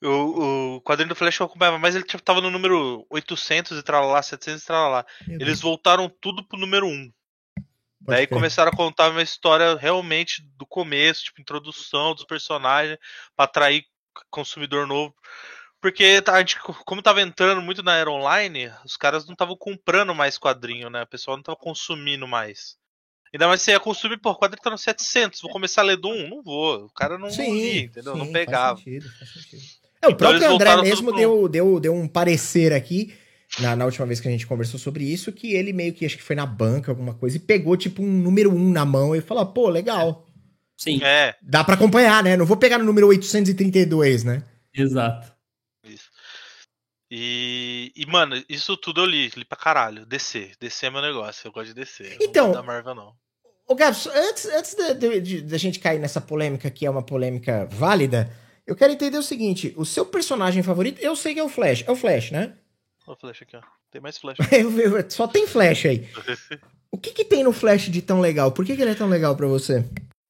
O, 0.00 0.76
o 0.76 0.80
quadrinho 0.82 1.08
do 1.08 1.16
Flash 1.16 1.36
que 1.36 1.42
eu 1.42 1.46
acompanhava 1.46 1.76
mais, 1.76 1.96
ele 1.96 2.04
tipo, 2.04 2.22
tava 2.22 2.40
no 2.40 2.52
número 2.52 3.04
800 3.10 3.76
e 3.76 3.82
tralalá, 3.82 4.22
700 4.22 4.62
e 4.62 4.66
tralalá. 4.66 5.04
Eles 5.26 5.60
voltaram 5.60 6.08
tudo 6.20 6.44
pro 6.44 6.56
número 6.56 6.86
1. 6.86 7.12
pode 7.56 7.66
Daí 8.02 8.24
crer. 8.28 8.36
começaram 8.36 8.70
a 8.70 8.76
contar 8.76 9.10
uma 9.10 9.22
história 9.22 9.74
realmente 9.74 10.40
do 10.56 10.64
começo, 10.64 11.24
tipo, 11.24 11.40
introdução 11.40 12.14
dos 12.14 12.22
personagens, 12.24 12.96
pra 13.34 13.46
atrair 13.46 13.86
consumidor 14.30 14.86
novo. 14.86 15.12
Porque 15.80 16.20
tá- 16.22 16.34
a 16.34 16.38
gente, 16.40 16.58
como 16.84 17.02
tava 17.02 17.22
entrando 17.22 17.62
muito 17.62 17.82
na 17.82 17.94
era 17.94 18.10
online, 18.10 18.70
os 18.84 18.96
caras 18.96 19.24
não 19.26 19.32
estavam 19.32 19.56
comprando 19.56 20.14
mais 20.14 20.36
quadrinho, 20.38 20.90
né? 20.90 21.02
O 21.02 21.06
pessoal 21.06 21.36
não 21.36 21.44
tava 21.44 21.56
consumindo 21.56 22.26
mais. 22.26 22.76
Ainda 23.32 23.46
mais 23.46 23.62
se 23.62 23.70
ia 23.70 23.78
consumir, 23.80 24.18
pô, 24.18 24.30
o 24.30 24.38
quadrinho 24.38 24.62
tá 24.62 24.70
no 24.70 24.78
700, 24.78 25.40
vou 25.40 25.50
começar 25.52 25.82
a 25.82 25.84
ler 25.84 25.96
do 25.96 26.08
1? 26.08 26.28
Não 26.30 26.42
vou. 26.42 26.86
O 26.86 26.90
cara 26.90 27.18
não, 27.18 27.28
não 27.28 27.54
lia, 27.54 27.82
entendeu? 27.82 28.16
não 28.16 28.26
sim, 28.26 28.32
pegava. 28.32 28.76
Faz 28.76 28.84
sentido, 28.84 29.08
faz 29.18 29.32
sentido. 29.32 29.62
É, 30.00 30.06
o 30.06 30.10
Então 30.10 30.18
próprio 30.18 30.54
André 30.54 30.76
mesmo 30.82 31.08
pro- 31.08 31.16
deu, 31.18 31.48
deu, 31.48 31.80
deu 31.80 31.94
um 31.94 32.08
parecer 32.08 32.72
aqui, 32.72 33.14
na, 33.60 33.76
na 33.76 33.84
última 33.84 34.06
vez 34.06 34.20
que 34.20 34.28
a 34.28 34.30
gente 34.30 34.46
conversou 34.46 34.78
sobre 34.80 35.04
isso, 35.04 35.32
que 35.32 35.52
ele 35.52 35.72
meio 35.72 35.92
que, 35.92 36.06
acho 36.06 36.16
que 36.16 36.22
foi 36.22 36.36
na 36.36 36.46
banca, 36.46 36.90
alguma 36.90 37.14
coisa, 37.14 37.36
e 37.36 37.40
pegou, 37.40 37.76
tipo, 37.76 38.02
um 38.02 38.06
número 38.10 38.50
1 38.50 38.72
na 38.72 38.84
mão 38.84 39.14
e 39.14 39.20
falou, 39.20 39.44
pô, 39.46 39.68
legal. 39.68 40.26
Sim, 40.76 41.00
É, 41.02 41.34
Dá 41.42 41.64
pra 41.64 41.74
acompanhar, 41.74 42.22
né? 42.22 42.36
Não 42.36 42.46
vou 42.46 42.56
pegar 42.56 42.78
no 42.78 42.84
número 42.84 43.08
832, 43.08 44.24
né? 44.24 44.42
exato. 44.72 45.37
E, 47.10 47.92
e, 47.96 48.06
mano, 48.06 48.42
isso 48.48 48.76
tudo 48.76 49.00
eu 49.00 49.06
li, 49.06 49.28
li 49.34 49.44
pra 49.44 49.56
caralho. 49.56 50.04
DC. 50.04 50.52
DC 50.60 50.86
é 50.86 50.90
meu 50.90 51.00
negócio, 51.00 51.46
eu 51.48 51.52
gosto 51.52 51.68
de 51.68 51.74
DC. 51.74 52.18
Então- 52.20 52.46
não 52.48 52.52
da 52.54 52.62
Marvel, 52.62 52.94
não. 52.94 53.14
Ô, 53.66 53.74
Gabs, 53.74 54.06
antes, 54.06 54.46
antes 54.46 54.74
da 55.44 55.58
gente 55.58 55.78
cair 55.78 55.98
nessa 55.98 56.20
polêmica, 56.20 56.70
que 56.70 56.86
é 56.86 56.90
uma 56.90 57.02
polêmica 57.02 57.66
válida, 57.70 58.30
eu 58.66 58.74
quero 58.74 58.92
entender 58.92 59.18
o 59.18 59.22
seguinte: 59.22 59.74
o 59.76 59.84
seu 59.84 60.06
personagem 60.06 60.62
favorito, 60.62 61.00
eu 61.00 61.14
sei 61.14 61.34
que 61.34 61.40
é 61.40 61.44
o 61.44 61.48
Flash. 61.50 61.84
É 61.86 61.90
o 61.90 61.96
Flash, 61.96 62.30
né? 62.30 62.54
Olha 63.06 63.14
o 63.14 63.20
flash 63.20 63.42
aqui, 63.42 63.56
ó. 63.56 63.60
Tem 63.90 64.00
mais 64.00 64.18
flash. 64.18 64.36
Só 65.08 65.26
tem 65.26 65.46
Flash 65.46 65.86
aí. 65.86 66.08
O 66.90 66.96
que, 66.96 67.10
que 67.12 67.22
tem 67.22 67.44
no 67.44 67.52
Flash 67.52 67.90
de 67.90 68.00
tão 68.00 68.18
legal? 68.18 68.50
Por 68.50 68.64
que, 68.64 68.74
que 68.74 68.80
ele 68.80 68.92
é 68.92 68.94
tão 68.94 69.10
legal 69.10 69.36
pra 69.36 69.46
você? 69.46 69.84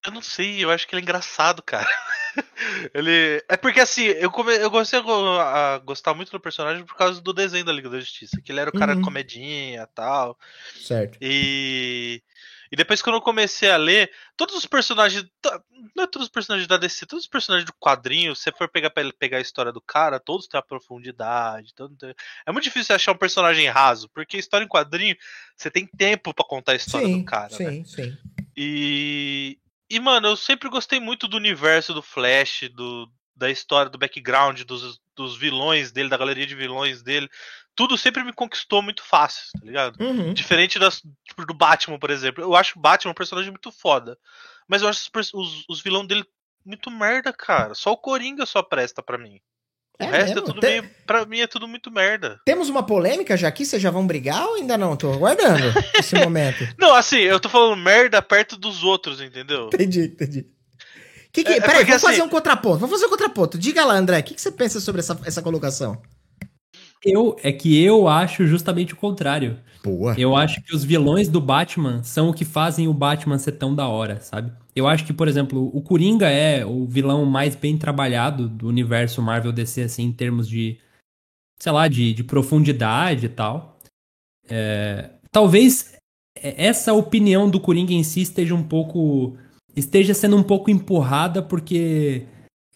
eu 0.05 0.13
não 0.13 0.21
sei, 0.21 0.65
eu 0.65 0.71
acho 0.73 0.89
que 0.89 0.95
ele 0.95 1.03
é 1.03 1.05
engraçado, 1.05 1.63
cara. 1.63 1.87
ele. 2.95 3.43
É 3.49 3.57
porque 3.57 3.81
assim, 3.81 4.05
eu, 4.05 4.31
come... 4.31 4.55
eu 4.57 4.71
comecei 4.71 4.99
a 4.99 5.03
go- 5.03 5.39
a 5.41 5.79
gostar 5.79 6.15
muito 6.15 6.31
do 6.33 6.41
personagem 6.41 6.85
por 6.85 6.97
causa 6.97 7.21
do 7.21 7.33
desenho 7.33 7.65
da 7.65 7.73
Liga 7.73 7.89
da 7.91 8.01
Justiça. 8.01 8.41
Que 8.43 8.53
ele 8.53 8.61
era 8.61 8.71
o 8.71 8.79
cara 8.79 8.95
Uhum. 8.97 9.03
comedinha 9.03 9.83
e 9.83 9.87
tal. 9.95 10.39
Certo. 10.81 11.19
E. 11.21 12.23
E 12.71 12.77
depois 12.77 13.01
quando 13.01 13.17
eu 13.17 13.23
comecei 13.23 13.71
a 13.71 13.79
ler, 13.79 14.11
todos 14.37 14.55
os 14.55 14.67
personagens. 14.67 15.25
Não 15.97 16.05
é 16.05 16.07
todos 16.07 16.27
os 16.27 16.33
personagens 16.33 16.69
da 16.69 16.77
DC, 16.77 17.07
todos 17.07 17.25
os 17.25 17.31
personagens 17.31 17.65
do 17.65 17.73
quadrinho, 17.81 18.37
se 18.37 18.43
você 18.43 18.53
for 18.53 18.69
pegar, 18.69 18.91
pra 18.91 19.03
ele- 19.03 19.13
pegar 19.15 19.39
a 19.39 19.41
história 19.41 19.73
do 19.73 19.81
cara, 19.81 20.21
todos 20.21 20.47
têm 20.47 20.59
a 20.59 20.63
profundidade. 20.63 21.73
todo 21.75 21.97
É 22.47 22.53
muito 22.53 22.65
difícil 22.65 22.95
achar 22.95 23.13
um 23.13 23.17
personagem 23.17 23.67
raso, 23.69 24.07
porque 24.11 24.37
história 24.37 24.67
em 24.67 24.69
quadrinho, 24.69 25.17
você 25.57 25.71
tem 25.71 25.87
tempo 25.87 26.35
pra 26.35 26.45
contar 26.45 26.73
a 26.73 26.77
história 26.77 27.07
sim, 27.07 27.19
do 27.19 27.25
cara, 27.25 27.51
sim, 27.57 27.65
né? 27.65 27.85
sim. 27.87 28.17
E. 28.55 29.59
E, 29.91 29.99
mano, 29.99 30.29
eu 30.29 30.37
sempre 30.37 30.69
gostei 30.69 31.01
muito 31.01 31.27
do 31.27 31.37
universo 31.37 31.95
do 31.95 32.03
Flash, 32.03 32.69
do, 32.75 33.11
da 33.35 33.51
história, 33.51 33.91
do 33.91 33.99
background, 33.99 34.63
dos, 34.63 35.01
dos 35.15 35.37
vilões 35.37 35.93
dele, 35.93 36.09
da 36.09 36.17
galeria 36.17 36.47
de 36.47 36.55
vilões 36.55 37.03
dele. 37.03 37.29
Tudo 37.75 37.97
sempre 37.97 38.23
me 38.25 38.33
conquistou 38.33 38.83
muito 38.83 39.03
fácil, 39.03 39.51
tá 39.59 39.65
ligado? 39.65 40.03
Uhum. 40.03 40.35
Diferente 40.35 40.79
das, 40.79 41.01
tipo, 41.25 41.47
do 41.47 41.55
Batman, 41.55 41.99
por 41.99 42.11
exemplo. 42.11 42.43
Eu 42.43 42.55
acho 42.55 42.79
o 42.79 42.83
Batman 42.83 43.13
um 43.13 43.15
personagem 43.15 43.51
muito 43.51 43.71
foda. 43.71 44.19
Mas 44.67 44.83
eu 44.83 44.89
acho 44.89 45.09
os, 45.15 45.33
os, 45.33 45.65
os 45.69 45.81
vilões 45.81 46.07
dele 46.07 46.25
muito 46.65 46.91
merda, 46.91 47.33
cara. 47.33 47.75
Só 47.75 47.93
o 47.93 47.97
Coringa 47.97 48.45
só 48.45 48.63
presta 48.63 49.03
pra 49.03 49.17
mim. 49.17 49.41
O 50.01 50.05
É 50.05 50.07
resto 50.07 50.27
mesmo? 50.27 50.39
é 50.39 50.43
tudo 50.45 50.61
Tem- 50.61 50.81
meio. 50.81 50.91
Pra 51.07 51.25
mim 51.27 51.41
é 51.41 51.47
tudo 51.47 51.67
muito 51.67 51.91
merda. 51.91 52.41
Temos 52.45 52.69
uma 52.69 52.83
polêmica 52.85 53.37
já 53.37 53.49
aqui? 53.49 53.65
Vocês 53.67 53.83
já 53.83 53.91
vão 53.91 54.07
brigar 54.07 54.45
ou 54.47 54.55
ainda 54.55 54.79
não? 54.79 54.97
Tô 54.97 55.13
aguardando 55.13 55.63
esse 55.99 56.15
momento. 56.17 56.67
Não, 56.79 56.95
assim, 56.95 57.19
eu 57.19 57.41
tô 57.41 57.49
falando 57.49 57.77
merda 57.81 58.23
perto 58.23 58.57
dos 58.57 58.85
outros, 58.85 59.21
entendeu? 59.21 59.67
Entendi, 59.67 60.03
entendi. 60.05 60.47
Que 61.33 61.43
que, 61.45 61.53
É- 61.53 61.57
é 61.57 61.61
peraí, 61.61 61.77
porque, 61.79 61.85
vamos 61.93 62.03
fazer 62.03 62.15
assim- 62.15 62.23
um 62.23 62.29
contraponto. 62.29 62.79
Vamos 62.79 62.95
fazer 62.95 63.07
um 63.07 63.11
contraponto. 63.11 63.59
Diga 63.59 63.85
lá, 63.85 63.95
André, 63.95 64.21
o 64.21 64.23
que, 64.23 64.35
que 64.35 64.41
você 64.41 64.53
pensa 64.53 64.79
sobre 64.81 65.01
essa, 65.01 65.19
essa 65.25 65.43
colocação? 65.43 66.01
Eu, 67.05 67.37
é 67.43 67.53
que 67.53 67.83
eu 67.83 68.09
acho 68.09 68.47
justamente 68.47 68.93
o 68.93 68.97
contrário. 68.97 69.59
Boa. 69.85 70.15
Eu 70.19 70.35
acho 70.37 70.61
que 70.63 70.75
os 70.75 70.83
vilões 70.85 71.29
do 71.29 71.41
Batman 71.41 72.03
são 72.03 72.29
o 72.31 72.35
que 72.35 72.45
fazem 72.45 72.89
o 72.89 72.93
Batman 72.95 73.39
ser 73.39 73.53
tão 73.53 73.73
da 73.75 73.87
hora, 73.87 74.21
sabe? 74.21 74.53
Eu 74.79 74.87
acho 74.89 75.05
que, 75.07 75.13
por 75.13 75.29
exemplo, 75.29 75.71
o 75.75 75.83
Coringa 75.83 76.29
é 76.29 76.65
o 76.65 76.87
vilão 76.87 77.25
mais 77.25 77.55
bem 77.57 77.77
trabalhado 77.79 78.49
do 78.49 78.69
universo 78.69 79.23
Marvel 79.23 79.53
DC, 79.53 79.83
assim, 79.83 80.05
em 80.05 80.13
termos 80.13 80.49
de, 80.49 80.79
sei 81.59 81.73
lá, 81.73 81.89
de, 81.89 82.13
de 82.15 82.25
profundidade 82.25 83.27
e 83.27 83.29
tal. 83.29 83.79
É, 84.49 85.11
talvez 85.33 85.95
essa 86.37 86.93
opinião 86.95 87.51
do 87.51 87.61
Coringa 87.61 87.93
em 87.93 88.03
si 88.05 88.23
esteja 88.23 88.55
um 88.55 88.63
pouco. 88.65 89.37
esteja 89.77 90.15
sendo 90.15 90.37
um 90.37 90.43
pouco 90.43 90.71
empurrada 90.71 91.43
porque. 91.43 92.27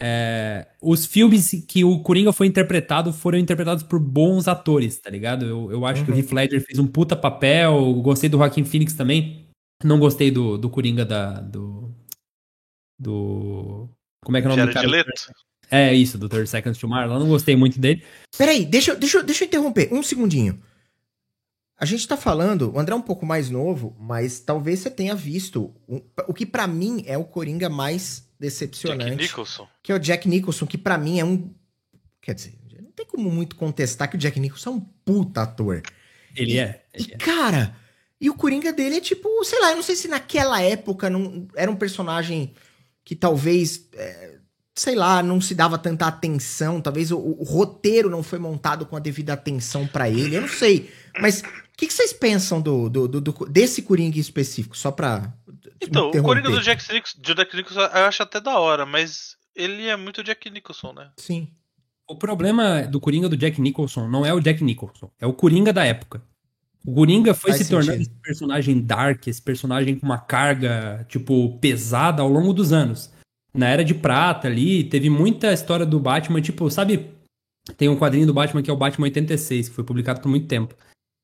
é, 0.00 0.68
os 0.82 1.06
filmes 1.06 1.50
que 1.68 1.84
o 1.84 2.00
Coringa 2.02 2.32
foi 2.32 2.46
interpretado 2.48 3.12
foram 3.12 3.38
interpretados 3.38 3.84
por 3.84 4.00
bons 4.00 4.48
atores, 4.48 4.98
tá 5.00 5.10
ligado? 5.10 5.44
Eu, 5.46 5.70
eu 5.72 5.86
acho 5.86 6.04
que 6.04 6.10
o 6.10 6.14
Uhum. 6.14 6.20
Heath 6.20 6.32
Ledger 6.32 6.64
fez 6.66 6.78
um 6.78 6.86
puta 6.86 7.16
papel, 7.16 7.94
gostei 8.02 8.28
do 8.28 8.38
Joaquin 8.38 8.64
Phoenix 8.64 8.94
também. 8.94 9.46
Não 9.84 9.98
gostei 9.98 10.30
do, 10.30 10.58
do 10.58 10.70
Coringa 10.70 11.04
da. 11.04 11.40
do. 11.40 11.81
Do. 13.02 13.88
Como 14.24 14.36
é 14.36 14.40
que 14.40 14.46
é 14.46 14.50
o 14.50 14.56
nome 14.56 14.66
do 14.68 14.72
Jared 14.72 14.90
cara? 14.90 15.04
Leto. 15.04 15.32
É 15.70 15.94
isso, 15.94 16.18
do 16.18 16.28
Third 16.28 16.48
Seconds 16.48 16.78
to 16.78 16.86
Mars. 16.86 17.10
Eu 17.10 17.18
não 17.18 17.28
gostei 17.28 17.56
muito 17.56 17.80
dele. 17.80 18.04
Peraí, 18.36 18.64
deixa, 18.64 18.92
eu- 18.92 18.96
deixa, 18.98 19.22
deixa 19.22 19.44
eu 19.44 19.48
interromper 19.48 19.88
um 19.92 20.02
segundinho. 20.02 20.62
A 21.78 21.84
gente 21.84 22.06
tá 22.06 22.16
falando, 22.16 22.72
o 22.72 22.78
André 22.78 22.92
é 22.94 22.96
um 22.96 23.02
pouco 23.02 23.26
mais 23.26 23.50
novo, 23.50 23.96
mas 23.98 24.38
talvez 24.38 24.78
você 24.80 24.90
tenha 24.90 25.14
visto 25.16 25.74
o, 25.88 26.00
o 26.28 26.34
que 26.34 26.46
pra 26.46 26.66
mim 26.66 27.02
é 27.06 27.18
o 27.18 27.24
Coringa 27.24 27.68
mais 27.68 28.18
Jack 28.18 28.26
decepcionante, 28.38 29.16
Nicholson. 29.16 29.66
que 29.82 29.90
é 29.90 29.94
o 29.94 29.98
Jack 29.98 30.28
Nicholson, 30.28 30.66
que 30.66 30.78
pra 30.78 30.96
mim 30.98 31.18
é 31.18 31.24
um, 31.24 31.50
quer 32.20 32.34
dizer, 32.34 32.54
não 32.80 32.90
tem 32.92 33.06
como 33.06 33.30
muito 33.30 33.56
contestar 33.56 34.08
que 34.08 34.14
o 34.16 34.18
Jack 34.18 34.38
Nicholson 34.38 34.70
é 34.70 34.72
um 34.74 34.80
puta 34.80 35.42
ator. 35.42 35.82
Ele 36.36 36.58
é. 36.58 36.84
E 36.96 37.02
Ele 37.02 37.14
é. 37.14 37.16
cara, 37.16 37.74
e 38.20 38.30
o 38.30 38.34
Coringa 38.34 38.72
dele 38.72 38.96
é 38.96 39.00
tipo, 39.00 39.28
sei 39.44 39.60
lá, 39.60 39.70
eu 39.70 39.76
não 39.76 39.82
sei 39.82 39.96
se 39.96 40.06
naquela 40.06 40.60
época 40.62 41.10
não 41.10 41.48
era 41.56 41.70
um 41.70 41.76
personagem 41.76 42.52
que 43.04 43.14
talvez, 43.16 43.88
é, 43.94 44.38
sei 44.74 44.94
lá, 44.94 45.22
não 45.22 45.40
se 45.40 45.54
dava 45.54 45.76
tanta 45.78 46.06
atenção, 46.06 46.80
talvez 46.80 47.10
o, 47.10 47.18
o 47.18 47.42
roteiro 47.44 48.08
não 48.10 48.22
foi 48.22 48.38
montado 48.38 48.86
com 48.86 48.96
a 48.96 49.00
devida 49.00 49.32
atenção 49.32 49.86
pra 49.86 50.08
ele, 50.08 50.36
eu 50.36 50.40
não 50.42 50.48
sei. 50.48 50.90
Mas 51.20 51.40
o 51.40 51.44
que, 51.76 51.86
que 51.86 51.92
vocês 51.92 52.12
pensam 52.12 52.60
do, 52.60 52.88
do, 52.88 53.08
do- 53.08 53.20
do- 53.20 53.46
desse 53.46 53.82
Coringa 53.82 54.16
em 54.16 54.20
específico? 54.20 54.76
Só 54.76 54.90
pra. 54.90 55.32
Então, 55.80 56.10
o. 56.10 56.22
Coringa 56.22 56.50
do 56.50 56.60
Jack 56.62 56.82
Nicholson, 56.92 57.18
do 57.20 57.34
Jack 57.34 57.56
Nicholson 57.56 57.80
eu 57.80 58.04
acho 58.06 58.22
até 58.22 58.40
da 58.40 58.58
hora, 58.58 58.86
mas 58.86 59.36
ele 59.54 59.86
é 59.86 59.96
muito 59.96 60.22
Jack 60.22 60.48
Nicholson, 60.48 60.92
né? 60.92 61.10
Sim. 61.16 61.48
O 62.08 62.16
problema 62.16 62.82
do 62.82 63.00
Coringa 63.00 63.28
do 63.28 63.36
Jack 63.36 63.60
Nicholson 63.60 64.08
não 64.08 64.24
é 64.26 64.32
o 64.34 64.40
Jack 64.40 64.62
Nicholson, 64.62 65.10
é 65.20 65.26
o 65.26 65.32
Coringa 65.32 65.72
da 65.72 65.84
época. 65.84 66.22
O 66.84 66.94
Coringa 66.94 67.32
foi 67.32 67.52
Faz 67.52 67.62
se 67.62 67.70
tornando 67.70 67.98
sentido. 67.98 68.10
esse 68.10 68.22
personagem 68.22 68.80
dark, 68.80 69.26
esse 69.26 69.40
personagem 69.40 69.96
com 69.96 70.06
uma 70.06 70.18
carga, 70.18 71.06
tipo, 71.08 71.56
pesada 71.58 72.22
ao 72.22 72.28
longo 72.28 72.52
dos 72.52 72.72
anos. 72.72 73.10
Na 73.54 73.68
Era 73.68 73.84
de 73.84 73.94
Prata 73.94 74.48
ali, 74.48 74.84
teve 74.84 75.08
muita 75.08 75.52
história 75.52 75.86
do 75.86 76.00
Batman, 76.00 76.40
tipo, 76.40 76.68
sabe, 76.70 77.10
tem 77.76 77.88
um 77.88 77.96
quadrinho 77.96 78.26
do 78.26 78.34
Batman 78.34 78.62
que 78.62 78.70
é 78.70 78.72
o 78.72 78.76
Batman 78.76 79.06
86, 79.06 79.68
que 79.68 79.74
foi 79.74 79.84
publicado 79.84 80.20
por 80.20 80.28
muito 80.28 80.46
tempo. 80.46 80.74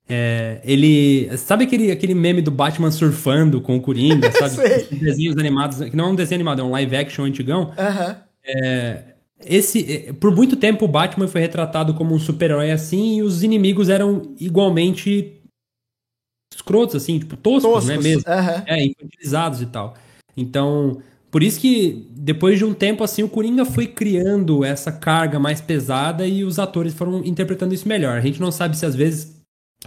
É, 0.07 0.59
ele. 0.63 1.29
Sabe 1.37 1.65
aquele, 1.65 1.91
aquele 1.91 2.15
meme 2.15 2.41
do 2.41 2.49
Batman 2.49 2.89
surfando 2.89 3.61
com 3.61 3.75
o 3.77 3.81
Coringa, 3.81 4.31
sabe? 4.33 4.55
Desenhos 4.91 5.37
animados, 5.37 5.81
que 5.89 5.95
não 5.95 6.05
é 6.05 6.07
um 6.09 6.15
desenho 6.15 6.37
animado, 6.37 6.61
é 6.61 6.63
um 6.63 6.71
live 6.71 6.95
action 6.95 7.25
antigão. 7.25 7.73
Aham. 7.77 8.17
Esse, 9.45 10.07
eh, 10.07 10.13
por 10.13 10.35
muito 10.35 10.55
tempo 10.57 10.83
o 10.83 10.87
Batman 10.87 11.27
foi 11.27 11.39
retratado 11.39 11.93
como 11.93 12.13
um 12.13 12.19
super-herói 12.19 12.71
assim 12.71 13.17
e 13.17 13.23
os 13.23 13.41
inimigos 13.41 13.87
eram 13.87 14.35
igualmente 14.39 15.38
escrotos 16.59 16.95
assim, 16.95 17.19
tipo 17.19 17.35
toscos, 17.37 17.63
Toscos. 17.63 17.85
né, 17.87 17.97
mesmo. 17.97 18.23
Aham. 18.27 18.63
É, 18.67 18.85
infantilizados 18.85 19.61
e 19.61 19.65
tal. 19.65 19.95
Então, 20.37 21.01
Por 21.31 21.43
isso 21.43 21.59
que, 21.59 22.07
depois 22.15 22.57
de 22.57 22.65
um 22.65 22.73
tempo 22.73 23.03
assim, 23.03 23.21
o 23.21 23.29
Coringa 23.29 23.63
foi 23.63 23.85
criando 23.85 24.63
essa 24.65 24.91
carga 24.91 25.37
mais 25.39 25.61
pesada 25.61 26.25
e 26.25 26.43
os 26.43 26.57
atores 26.57 26.91
foram 26.93 27.23
interpretando 27.23 27.71
isso 27.73 27.87
melhor. 27.87 28.17
A 28.17 28.21
gente 28.21 28.41
não 28.41 28.51
sabe 28.51 28.75
se 28.75 28.83
às 28.83 28.95
vezes, 28.95 29.39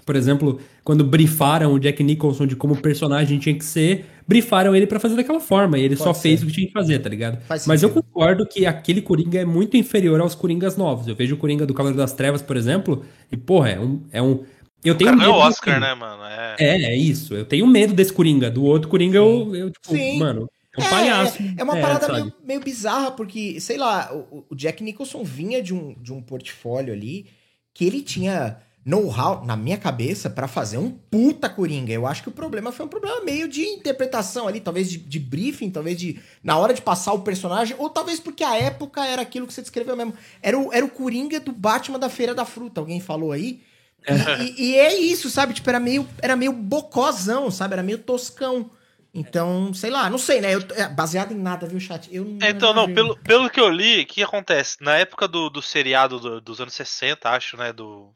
por 0.06 0.14
exemplo, 0.14 0.60
quando 0.84 1.02
brifaram 1.02 1.72
o 1.74 1.80
Jack 1.80 2.00
Nicholson 2.04 2.46
de 2.46 2.54
como 2.54 2.74
o 2.74 2.80
personagem 2.80 3.40
tinha 3.40 3.56
que 3.56 3.64
ser, 3.64 4.06
brifaram 4.24 4.76
ele 4.76 4.86
para 4.86 5.00
fazer 5.00 5.16
daquela 5.16 5.40
forma. 5.40 5.78
E 5.80 5.82
ele 5.82 5.96
Pode 5.96 6.04
só 6.04 6.14
ser. 6.14 6.28
fez 6.28 6.42
o 6.44 6.46
que 6.46 6.52
tinha 6.52 6.66
que 6.68 6.72
fazer, 6.72 7.00
tá 7.00 7.08
ligado? 7.08 7.40
Faz 7.42 7.66
Mas 7.66 7.82
eu 7.82 7.90
concordo 7.90 8.46
que 8.46 8.64
aquele 8.64 9.02
Coringa 9.02 9.40
é 9.40 9.44
muito 9.44 9.76
inferior 9.76 10.20
aos 10.20 10.36
Coringas 10.36 10.76
novos. 10.76 11.08
Eu 11.08 11.16
vejo 11.16 11.34
o 11.34 11.38
Coringa 11.38 11.66
do 11.66 11.74
Cavaleiro 11.74 11.98
das 11.98 12.12
Trevas, 12.12 12.40
por 12.40 12.56
exemplo, 12.56 13.02
e, 13.32 13.36
porra, 13.36 13.70
é 13.70 13.80
um. 13.80 14.00
É 14.12 14.22
um 14.22 14.40
eu 14.84 14.94
O 14.94 14.98
tenho 14.98 15.10
cara 15.10 15.20
ganhou 15.20 15.34
o 15.34 15.38
medo 15.38 15.48
Oscar, 15.48 15.74
desse- 15.80 15.88
né, 15.88 15.94
mano? 15.94 16.24
É. 16.24 16.56
É, 16.58 16.82
é 16.92 16.96
isso. 16.96 17.34
Eu 17.34 17.44
tenho 17.44 17.66
medo 17.66 17.92
desse 17.94 18.12
Coringa. 18.12 18.50
Do 18.50 18.64
outro 18.64 18.88
Coringa, 18.88 19.18
eu, 19.18 19.54
eu, 19.54 19.70
tipo, 19.70 19.90
Sim. 19.92 20.18
mano, 20.18 20.48
é 20.76 20.80
um 20.80 20.84
É, 20.84 20.90
palhaço. 20.90 21.42
É, 21.42 21.54
é 21.58 21.62
uma 21.64 21.76
parada 21.76 22.06
sabe? 22.06 22.20
meio, 22.20 22.32
meio 22.44 22.60
bizarra, 22.60 23.10
porque, 23.12 23.60
sei 23.60 23.76
lá, 23.76 24.10
o, 24.12 24.44
o 24.50 24.54
Jack 24.54 24.82
Nicholson 24.82 25.22
vinha 25.24 25.62
de 25.62 25.74
um, 25.74 25.94
de 26.00 26.12
um 26.12 26.20
portfólio 26.22 26.92
ali 26.92 27.26
que 27.74 27.84
ele 27.84 28.02
tinha 28.02 28.58
know-how, 28.84 29.44
na 29.46 29.54
minha 29.56 29.78
cabeça, 29.78 30.28
pra 30.28 30.48
fazer 30.48 30.76
um 30.76 30.90
puta 30.90 31.48
Coringa. 31.48 31.92
Eu 31.92 32.04
acho 32.04 32.20
que 32.22 32.28
o 32.28 32.32
problema 32.32 32.72
foi 32.72 32.84
um 32.84 32.88
problema 32.88 33.20
meio 33.24 33.46
de 33.46 33.62
interpretação 33.64 34.48
ali, 34.48 34.58
talvez 34.60 34.90
de, 34.90 34.98
de 34.98 35.20
briefing, 35.20 35.70
talvez 35.70 35.96
de. 35.96 36.18
na 36.42 36.58
hora 36.58 36.74
de 36.74 36.82
passar 36.82 37.12
o 37.12 37.20
personagem, 37.20 37.76
ou 37.78 37.88
talvez 37.88 38.18
porque 38.18 38.42
a 38.42 38.56
época 38.56 39.06
era 39.06 39.22
aquilo 39.22 39.46
que 39.46 39.54
você 39.54 39.62
descreveu 39.62 39.96
mesmo. 39.96 40.14
Era 40.42 40.58
o, 40.58 40.72
era 40.72 40.84
o 40.84 40.90
Coringa 40.90 41.38
do 41.38 41.52
Batman 41.52 41.98
da 41.98 42.08
Feira 42.08 42.34
da 42.34 42.44
Fruta, 42.44 42.80
alguém 42.80 42.98
falou 43.00 43.30
aí. 43.30 43.60
E, 44.08 44.42
e- 44.42 44.70
e 44.72 44.74
é 44.78 44.98
isso, 44.98 45.30
sabe? 45.30 45.54
Tipo, 45.54 45.68
era 45.70 45.80
meio, 45.80 46.08
era 46.20 46.34
meio 46.36 46.52
bocózão, 46.52 47.50
sabe? 47.50 47.74
Era 47.74 47.82
meio 47.82 47.98
toscão. 47.98 48.70
Então, 49.14 49.74
sei 49.74 49.90
lá, 49.90 50.08
não 50.08 50.16
sei, 50.16 50.40
né? 50.40 50.54
Eu, 50.54 50.60
é, 50.74 50.88
baseado 50.88 51.32
em 51.32 51.38
nada, 51.38 51.66
viu, 51.66 51.78
chat? 51.78 52.08
Eu 52.14 52.24
não, 52.24 52.46
É, 52.46 52.50
Então, 52.50 52.72
não, 52.72 52.92
pelo, 52.94 53.16
pelo 53.18 53.50
que 53.50 53.60
eu 53.60 53.68
li, 53.68 54.02
o 54.02 54.06
que 54.06 54.22
acontece? 54.22 54.78
Na 54.80 54.96
época 54.96 55.28
do, 55.28 55.50
do 55.50 55.60
seriado 55.60 56.18
do- 56.18 56.40
dos 56.40 56.60
anos 56.60 56.72
60, 56.74 57.28
acho, 57.28 57.56
né? 57.58 57.72
Do, 57.74 58.14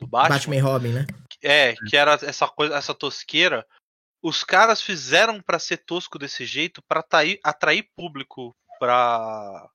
do 0.00 0.06
Batman, 0.06 0.36
Batman 0.36 0.56
e 0.56 0.60
Robin, 0.60 0.88
né? 0.88 1.06
É, 1.42 1.74
que 1.86 1.96
era 1.96 2.14
essa 2.22 2.48
coisa, 2.48 2.74
essa 2.76 2.94
tosqueira. 2.94 3.66
Os 4.22 4.42
caras 4.42 4.80
fizeram 4.80 5.40
pra 5.42 5.58
ser 5.58 5.78
tosco 5.78 6.18
desse 6.18 6.46
jeito 6.46 6.80
pra 6.88 7.00
atrair, 7.00 7.38
atrair 7.44 7.88
público 7.94 8.54
pra. 8.78 9.68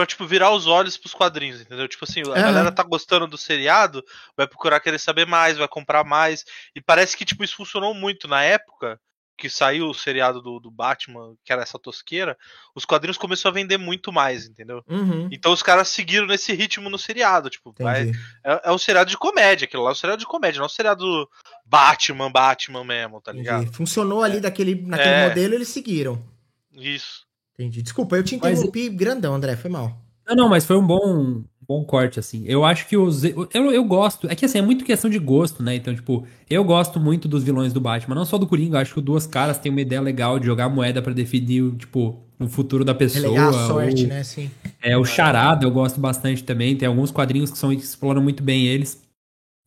Pra, 0.00 0.06
tipo, 0.06 0.26
virar 0.26 0.50
os 0.50 0.66
olhos 0.66 0.96
pros 0.96 1.12
quadrinhos, 1.12 1.60
entendeu? 1.60 1.86
Tipo 1.86 2.06
assim, 2.06 2.22
a 2.22 2.30
Aham. 2.32 2.42
galera 2.42 2.72
tá 2.72 2.82
gostando 2.82 3.26
do 3.26 3.36
seriado, 3.36 4.02
vai 4.34 4.46
procurar 4.48 4.80
querer 4.80 4.98
saber 4.98 5.26
mais, 5.26 5.58
vai 5.58 5.68
comprar 5.68 6.04
mais. 6.04 6.42
E 6.74 6.80
parece 6.80 7.14
que, 7.14 7.22
tipo, 7.22 7.44
isso 7.44 7.54
funcionou 7.56 7.92
muito 7.92 8.26
na 8.26 8.42
época 8.42 8.98
que 9.36 9.50
saiu 9.50 9.90
o 9.90 9.94
seriado 9.94 10.40
do, 10.40 10.58
do 10.58 10.70
Batman, 10.70 11.34
que 11.44 11.52
era 11.52 11.60
essa 11.60 11.78
tosqueira. 11.78 12.34
Os 12.74 12.86
quadrinhos 12.86 13.18
começou 13.18 13.50
a 13.50 13.52
vender 13.52 13.76
muito 13.76 14.10
mais, 14.10 14.46
entendeu? 14.46 14.82
Uhum. 14.88 15.28
Então 15.30 15.52
os 15.52 15.62
caras 15.62 15.88
seguiram 15.88 16.26
nesse 16.26 16.54
ritmo 16.54 16.88
no 16.88 16.98
seriado, 16.98 17.50
tipo, 17.50 17.74
vai, 17.78 18.10
é, 18.42 18.60
é 18.64 18.72
um 18.72 18.78
seriado 18.78 19.10
de 19.10 19.18
comédia, 19.18 19.66
aquilo 19.66 19.82
lá 19.82 19.90
é 19.90 19.92
um 19.92 19.96
seriado 19.96 20.20
de 20.20 20.26
comédia, 20.26 20.60
não 20.60 20.64
é 20.64 20.66
um 20.66 20.70
seriado 20.70 21.28
Batman, 21.66 22.30
Batman 22.32 22.84
mesmo, 22.84 23.20
tá 23.20 23.32
ligado? 23.32 23.64
entendi. 23.64 23.76
Funcionou 23.76 24.22
ali 24.22 24.40
daquele, 24.40 24.76
naquele 24.76 25.14
É. 25.14 25.28
modelo, 25.28 25.54
eles 25.54 25.68
seguiram. 25.68 26.26
Isso. 26.72 27.28
Entendi. 27.60 27.82
Desculpa, 27.82 28.16
eu 28.16 28.22
te 28.22 28.38
Mas- 28.40 28.58
interrompi 28.58 28.88
grandão, 28.88 29.34
André, 29.34 29.54
foi 29.54 29.70
mal. 29.70 30.00
Não, 30.26 30.34
não, 30.34 30.48
mas 30.48 30.64
foi 30.64 30.76
um 30.76 30.86
bom, 30.86 31.42
bom 31.66 31.84
corte, 31.84 32.18
assim. 32.18 32.44
Eu 32.46 32.64
acho 32.64 32.86
que 32.86 32.96
os. 32.96 33.22
Eu, 33.24 33.48
eu 33.52 33.84
gosto. 33.84 34.28
É 34.30 34.34
que 34.34 34.44
assim, 34.44 34.58
é 34.58 34.62
muito 34.62 34.84
questão 34.84 35.10
de 35.10 35.18
gosto, 35.18 35.62
né? 35.62 35.74
Então, 35.74 35.94
tipo, 35.94 36.24
eu 36.48 36.64
gosto 36.64 36.98
muito 37.00 37.26
dos 37.28 37.42
vilões 37.42 37.72
do 37.72 37.80
Batman. 37.80 38.14
Não 38.14 38.24
só 38.24 38.38
do 38.38 38.46
Coringa, 38.46 38.76
eu 38.76 38.80
acho 38.80 38.92
que 38.94 38.98
o 39.00 39.02
Duas 39.02 39.26
Caras 39.26 39.58
tem 39.58 39.70
uma 39.70 39.80
ideia 39.80 40.00
legal 40.00 40.38
de 40.38 40.46
jogar 40.46 40.68
moeda 40.68 41.02
pra 41.02 41.12
definir, 41.12 41.62
o, 41.62 41.72
tipo, 41.76 42.18
o 42.38 42.48
futuro 42.48 42.84
da 42.84 42.94
pessoa. 42.94 43.24
Relegar 43.24 43.48
a 43.48 43.66
sorte, 43.66 44.06
né? 44.06 44.22
Sim. 44.22 44.50
É, 44.80 44.96
o 44.96 45.04
Charada 45.04 45.66
eu 45.66 45.70
gosto 45.70 46.00
bastante 46.00 46.44
também. 46.44 46.76
Tem 46.76 46.88
alguns 46.88 47.10
quadrinhos 47.10 47.50
que, 47.50 47.58
são, 47.58 47.70
que 47.70 47.82
exploram 47.82 48.22
muito 48.22 48.42
bem 48.42 48.66
eles. 48.66 49.02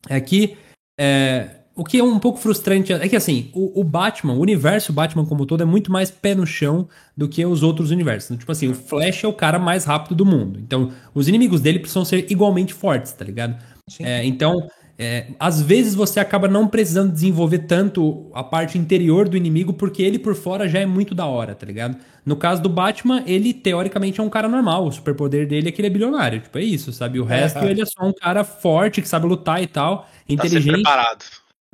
Aqui, 0.08 0.56
é, 0.98 1.60
o 1.76 1.84
que 1.84 1.98
é 1.98 2.04
um 2.04 2.18
pouco 2.18 2.38
frustrante 2.38 2.92
é 2.92 3.08
que, 3.08 3.16
assim, 3.16 3.50
o, 3.52 3.80
o 3.80 3.84
Batman, 3.84 4.34
o 4.34 4.40
universo 4.40 4.92
Batman 4.92 5.24
como 5.26 5.42
um 5.42 5.46
todo 5.46 5.62
é 5.62 5.66
muito 5.66 5.90
mais 5.90 6.10
pé 6.10 6.34
no 6.34 6.46
chão 6.46 6.88
do 7.16 7.28
que 7.28 7.44
os 7.44 7.62
outros 7.62 7.90
universos. 7.90 8.30
Então, 8.30 8.38
tipo 8.38 8.52
assim, 8.52 8.68
o 8.68 8.74
Flash 8.74 9.24
é 9.24 9.28
o 9.28 9.32
cara 9.32 9.58
mais 9.58 9.84
rápido 9.84 10.14
do 10.14 10.24
mundo. 10.26 10.58
Então, 10.60 10.92
os 11.12 11.26
inimigos 11.28 11.60
dele 11.60 11.78
precisam 11.80 12.04
ser 12.04 12.30
igualmente 12.30 12.72
fortes, 12.72 13.12
tá 13.12 13.24
ligado? 13.24 13.56
É, 14.00 14.24
então, 14.24 14.68
é, 14.96 15.26
às 15.40 15.60
vezes 15.60 15.94
você 15.96 16.20
acaba 16.20 16.46
não 16.46 16.68
precisando 16.68 17.12
desenvolver 17.12 17.58
tanto 17.66 18.30
a 18.32 18.44
parte 18.44 18.78
interior 18.78 19.28
do 19.28 19.36
inimigo, 19.36 19.72
porque 19.72 20.02
ele 20.02 20.18
por 20.18 20.36
fora 20.36 20.68
já 20.68 20.78
é 20.78 20.86
muito 20.86 21.14
da 21.14 21.26
hora, 21.26 21.54
tá 21.56 21.66
ligado? 21.66 21.96
No 22.24 22.36
caso 22.36 22.62
do 22.62 22.68
Batman, 22.68 23.24
ele 23.26 23.52
teoricamente 23.52 24.20
é 24.20 24.22
um 24.22 24.30
cara 24.30 24.48
normal. 24.48 24.86
O 24.86 24.92
superpoder 24.92 25.46
dele 25.48 25.68
é 25.68 25.72
que 25.72 25.80
ele 25.80 25.88
é 25.88 25.90
bilionário. 25.90 26.40
Tipo, 26.40 26.56
é 26.58 26.62
isso, 26.62 26.92
sabe? 26.92 27.18
O 27.18 27.24
resto, 27.24 27.58
É. 27.58 27.70
ele 27.70 27.82
é 27.82 27.84
só 27.84 28.04
um 28.06 28.12
cara 28.12 28.44
forte, 28.44 29.02
que 29.02 29.08
sabe 29.08 29.26
lutar 29.26 29.60
e 29.62 29.66
tal, 29.66 29.98
Tá 30.02 30.06
sempre 30.28 30.34
inteligente. 30.46 30.74
preparado. 30.74 31.24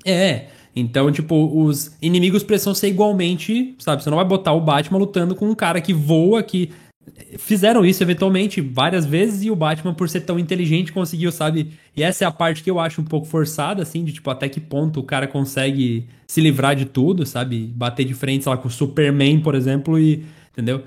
É. 0.04 0.46
Então, 0.74 1.10
tipo, 1.10 1.34
os 1.64 1.96
inimigos 2.00 2.42
precisam 2.42 2.74
ser 2.74 2.88
igualmente, 2.88 3.74
sabe? 3.78 4.02
Você 4.02 4.10
não 4.10 4.16
vai 4.16 4.24
botar 4.24 4.52
o 4.52 4.60
Batman 4.60 4.98
lutando 4.98 5.34
com 5.34 5.48
um 5.48 5.54
cara 5.54 5.80
que 5.80 5.92
voa, 5.92 6.42
que 6.42 6.70
fizeram 7.38 7.84
isso 7.84 8.02
eventualmente 8.02 8.60
várias 8.60 9.04
vezes 9.04 9.42
e 9.42 9.50
o 9.50 9.56
Batman, 9.56 9.92
por 9.94 10.08
ser 10.08 10.20
tão 10.20 10.38
inteligente, 10.38 10.92
conseguiu, 10.92 11.32
sabe? 11.32 11.72
E 11.96 12.02
essa 12.04 12.24
é 12.24 12.26
a 12.26 12.30
parte 12.30 12.62
que 12.62 12.70
eu 12.70 12.78
acho 12.78 13.00
um 13.00 13.04
pouco 13.04 13.26
forçada, 13.26 13.82
assim, 13.82 14.04
de 14.04 14.12
tipo, 14.12 14.30
até 14.30 14.48
que 14.48 14.60
ponto 14.60 15.00
o 15.00 15.02
cara 15.02 15.26
consegue 15.26 16.06
se 16.26 16.40
livrar 16.40 16.76
de 16.76 16.84
tudo, 16.84 17.26
sabe? 17.26 17.66
Bater 17.74 18.04
de 18.04 18.14
frente, 18.14 18.44
sei 18.44 18.50
lá, 18.50 18.56
com 18.56 18.68
o 18.68 18.70
Superman, 18.70 19.40
por 19.40 19.54
exemplo, 19.56 19.98
e. 19.98 20.24
Entendeu? 20.52 20.84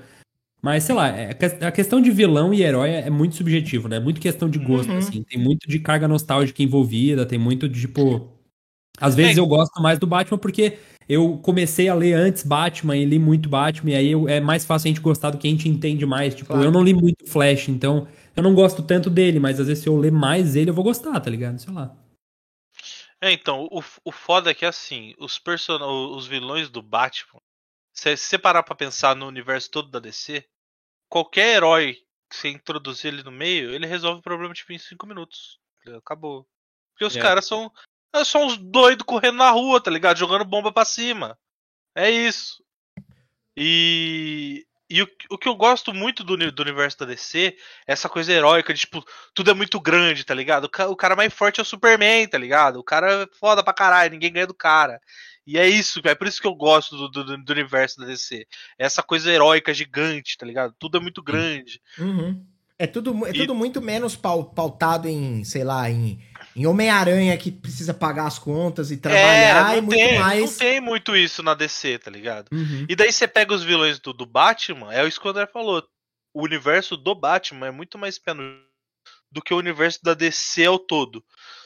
Mas, 0.62 0.84
sei 0.84 0.94
lá, 0.94 1.08
é- 1.08 1.36
a 1.60 1.70
questão 1.70 2.00
de 2.00 2.10
vilão 2.10 2.54
e 2.54 2.62
herói 2.62 2.90
é 2.90 3.10
muito 3.10 3.34
subjetivo, 3.36 3.86
né? 3.86 3.96
É 3.96 4.00
muito 4.00 4.18
questão 4.18 4.48
de 4.48 4.58
gosto, 4.58 4.90
Uhum. 4.90 4.96
assim. 4.98 5.22
Tem 5.22 5.38
muito 5.38 5.68
de 5.68 5.78
carga 5.78 6.08
nostálgica 6.08 6.62
envolvida, 6.62 7.26
tem 7.26 7.38
muito 7.38 7.68
de, 7.68 7.82
tipo. 7.82 8.30
Às 9.00 9.14
vezes 9.14 9.36
É. 9.36 9.40
eu 9.40 9.46
gosto 9.46 9.80
mais 9.82 9.98
do 9.98 10.06
Batman 10.06 10.38
porque 10.38 10.78
eu 11.08 11.38
comecei 11.38 11.88
a 11.88 11.94
ler 11.94 12.14
antes 12.14 12.42
Batman 12.44 12.96
e 12.96 13.04
li 13.04 13.18
muito 13.18 13.48
Batman, 13.48 13.90
e 13.90 13.94
aí 13.94 14.10
eu- 14.12 14.28
é 14.28 14.40
mais 14.40 14.64
fácil 14.64 14.86
a 14.86 14.90
gente 14.90 15.00
gostar 15.00 15.30
do 15.30 15.38
que 15.38 15.46
a 15.46 15.50
gente 15.50 15.68
entende 15.68 16.06
mais. 16.06 16.34
Tipo, 16.34 16.48
Claro. 16.48 16.64
eu 16.64 16.70
não 16.70 16.82
li 16.82 16.94
muito 16.94 17.26
Flash, 17.28 17.68
então 17.68 18.06
eu 18.36 18.42
não 18.42 18.54
gosto 18.54 18.82
tanto 18.82 19.10
dele, 19.10 19.38
mas 19.40 19.60
às 19.60 19.66
vezes 19.66 19.82
se 19.82 19.88
eu 19.88 19.96
ler 19.98 20.12
mais 20.12 20.56
ele, 20.56 20.70
eu 20.70 20.74
vou 20.74 20.84
gostar, 20.84 21.18
tá 21.20 21.28
ligado? 21.30 21.58
Sei 21.58 21.72
lá. 21.72 21.94
É, 23.20 23.32
então, 23.32 23.66
o, 23.70 23.82
o 24.04 24.12
foda 24.12 24.50
é 24.50 24.54
que 24.54 24.64
assim, 24.66 25.14
os, 25.18 25.38
person... 25.38 25.78
os 26.14 26.26
vilões 26.26 26.68
do 26.68 26.82
Batman, 26.82 27.40
se 27.92 28.16
você 28.16 28.38
parar 28.38 28.62
pra 28.62 28.74
pensar 28.74 29.16
no 29.16 29.26
universo 29.26 29.70
todo 29.70 29.88
da 29.90 29.98
DC, 29.98 30.44
qualquer 31.08 31.56
herói 31.56 31.94
que 32.30 32.36
você 32.36 32.48
introduzir 32.50 33.12
ele 33.12 33.22
no 33.22 33.30
meio, 33.30 33.70
ele 33.74 33.86
resolve 33.86 34.20
o 34.20 34.22
problema 34.22 34.52
tipo, 34.52 34.72
em 34.72 34.78
5 34.78 35.06
minutos. 35.06 35.58
Acabou. 35.96 36.46
Porque 36.92 37.04
os 37.04 37.16
É. 37.16 37.20
caras 37.20 37.46
são, 37.46 37.70
é, 38.14 38.24
são 38.24 38.46
uns 38.46 38.56
doidos 38.56 39.04
correndo 39.04 39.36
na 39.38 39.50
rua, 39.50 39.80
tá 39.80 39.90
ligado? 39.90 40.16
Jogando 40.18 40.44
bomba 40.44 40.72
pra 40.72 40.84
cima. 40.84 41.38
É 41.94 42.10
isso. 42.10 42.62
E, 43.56 44.66
e 44.90 45.02
o, 45.02 45.08
o 45.30 45.38
que 45.38 45.48
eu 45.48 45.54
gosto 45.54 45.92
muito 45.94 46.24
do, 46.24 46.36
do 46.50 46.62
universo 46.62 46.98
da 46.98 47.06
DC 47.06 47.56
é 47.86 47.92
essa 47.92 48.08
coisa 48.08 48.32
heróica 48.32 48.72
de, 48.74 48.80
tipo, 48.80 49.04
tudo 49.34 49.50
é 49.50 49.54
muito 49.54 49.80
grande, 49.80 50.24
tá 50.24 50.34
ligado? 50.34 50.64
O, 50.64 50.90
o 50.90 50.96
cara 50.96 51.14
mais 51.16 51.32
forte 51.32 51.60
é 51.60 51.62
o 51.62 51.66
Superman, 51.66 52.26
tá 52.26 52.38
ligado? 52.38 52.78
O 52.78 52.84
cara 52.84 53.22
é 53.24 53.28
foda 53.38 53.62
pra 53.62 53.72
caralho, 53.72 54.10
ninguém 54.12 54.32
ganha 54.32 54.46
do 54.46 54.54
cara. 54.54 55.00
E 55.46 55.58
é 55.58 55.68
isso, 55.68 56.00
é 56.04 56.14
por 56.14 56.26
isso 56.26 56.40
que 56.40 56.46
eu 56.46 56.54
gosto 56.54 56.96
do, 56.96 57.08
do, 57.24 57.36
do 57.44 57.52
universo 57.52 57.98
da 58.00 58.06
DC. 58.06 58.46
É 58.78 58.86
essa 58.86 59.02
coisa 59.02 59.30
heróica 59.30 59.74
gigante, 59.74 60.36
tá 60.38 60.46
ligado? 60.46 60.74
Tudo 60.78 60.96
é 60.96 61.00
muito 61.00 61.22
grande. 61.22 61.80
Uhum. 61.98 62.44
É 62.78 62.86
tudo, 62.88 63.24
é 63.26 63.30
E- 63.30 63.34
tudo 63.34 63.54
muito 63.54 63.80
menos 63.80 64.16
pau- 64.16 64.46
pautado 64.52 65.06
em, 65.06 65.44
sei 65.44 65.62
lá, 65.62 65.88
em, 65.88 66.18
em 66.56 66.66
Homem-Aranha 66.66 67.36
que 67.36 67.50
precisa 67.50 67.92
pagar 67.92 68.26
as 68.26 68.38
contas 68.38 68.90
e 68.90 68.96
trabalhar 68.96 69.74
é, 69.74 69.78
e 69.78 69.80
muito 69.80 69.96
tem, 69.96 70.18
mais. 70.18 70.40
não 70.40 70.58
tem 70.58 70.80
muito 70.80 71.16
isso 71.16 71.42
na 71.42 71.54
DC, 71.54 71.98
tá 71.98 72.10
ligado? 72.10 72.48
Uhum. 72.52 72.86
E 72.88 72.94
daí 72.94 73.12
você 73.12 73.26
pega 73.26 73.52
os 73.52 73.64
vilões 73.64 73.98
do, 73.98 74.12
do 74.12 74.24
Batman, 74.24 74.92
é 74.92 75.06
isso 75.06 75.20
que 75.20 75.26
o 75.26 75.30
André 75.30 75.46
falou. 75.46 75.82
O 76.32 76.42
universo 76.42 76.96
do 76.96 77.14
Batman 77.14 77.68
é 77.68 77.70
muito 77.70 77.98
mais 77.98 78.18
pé 78.18 78.32
do 79.30 79.42
que 79.42 79.52
o 79.52 79.58
universo 79.58 79.98
da 80.02 80.14
DC 80.14 80.64
ao 80.64 80.78
todo. 80.78 81.24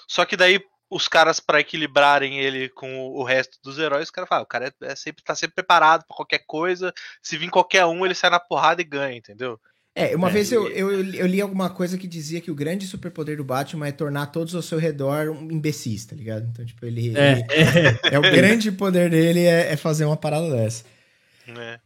Só 0.08 0.24
que 0.24 0.36
daí 0.36 0.60
os 0.90 1.06
caras, 1.06 1.38
pra 1.38 1.60
equilibrarem 1.60 2.38
ele 2.38 2.70
com 2.70 3.08
o, 3.08 3.22
resto 3.22 3.58
dos 3.62 3.78
heróis, 3.78 4.04
os 4.04 4.10
caras 4.10 4.28
falam, 4.28 4.42
"Ah, 4.42 4.44
o 4.44 4.48
cara 4.48 4.68
é, 4.68 4.86
é 4.86 4.96
sempre, 4.96 5.22
tá 5.22 5.34
sempre 5.34 5.56
preparado 5.56 6.04
pra 6.06 6.16
qualquer 6.16 6.42
coisa. 6.46 6.92
Se 7.22 7.36
vir 7.36 7.50
qualquer 7.50 7.84
um, 7.84 8.06
ele 8.06 8.14
sai 8.14 8.30
na 8.30 8.40
porrada 8.40 8.80
e 8.80 8.84
ganha, 8.84 9.16
entendeu? 9.16 9.60
É, 9.94 10.14
uma 10.14 10.28
É, 10.28 10.32
vez 10.32 10.52
eu, 10.52 10.68
eu, 10.68 10.90
eu 11.14 11.26
li 11.26 11.40
alguma 11.40 11.68
coisa 11.70 11.98
que 11.98 12.06
dizia 12.06 12.40
que 12.40 12.50
o 12.50 12.54
grande 12.54 12.86
superpoder 12.86 13.36
do 13.36 13.44
Batman 13.44 13.88
é 13.88 13.92
tornar 13.92 14.26
todos 14.26 14.54
ao 14.54 14.62
seu 14.62 14.78
redor 14.78 15.28
um 15.30 15.50
imbecis, 15.50 16.06
tá 16.06 16.14
ligado? 16.14 16.46
Então, 16.50 16.64
tipo, 16.64 16.86
ele. 16.86 17.16
É, 17.18 17.32
ele- 17.32 17.44
é. 17.52 17.98
é 18.14 18.18
o 18.18 18.22
grande 18.22 18.70
poder 18.70 19.10
dele 19.10 19.40
é, 19.40 19.72
é 19.72 19.76
fazer 19.76 20.04
uma 20.04 20.16
parada 20.16 20.48
dessa. 20.50 20.84
É. 21.48 21.80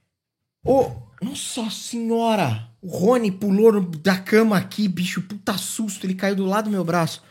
Ô, 0.65 0.91
nossa 1.23 1.71
senhora! 1.71 2.69
O 2.83 2.89
Rony 2.89 3.33
pulou 3.33 3.81
da 3.81 4.19
cama 4.19 4.57
aqui, 4.59 4.89
bicho, 4.89 5.23
puta 5.23 5.57
susto, 5.57 6.05
ele 6.07 6.15
caiu 6.15 6.37
do 6.37 6.45
lado 6.45 6.65
do 6.65 6.71
meu 6.71 6.85
braço. 6.85 7.23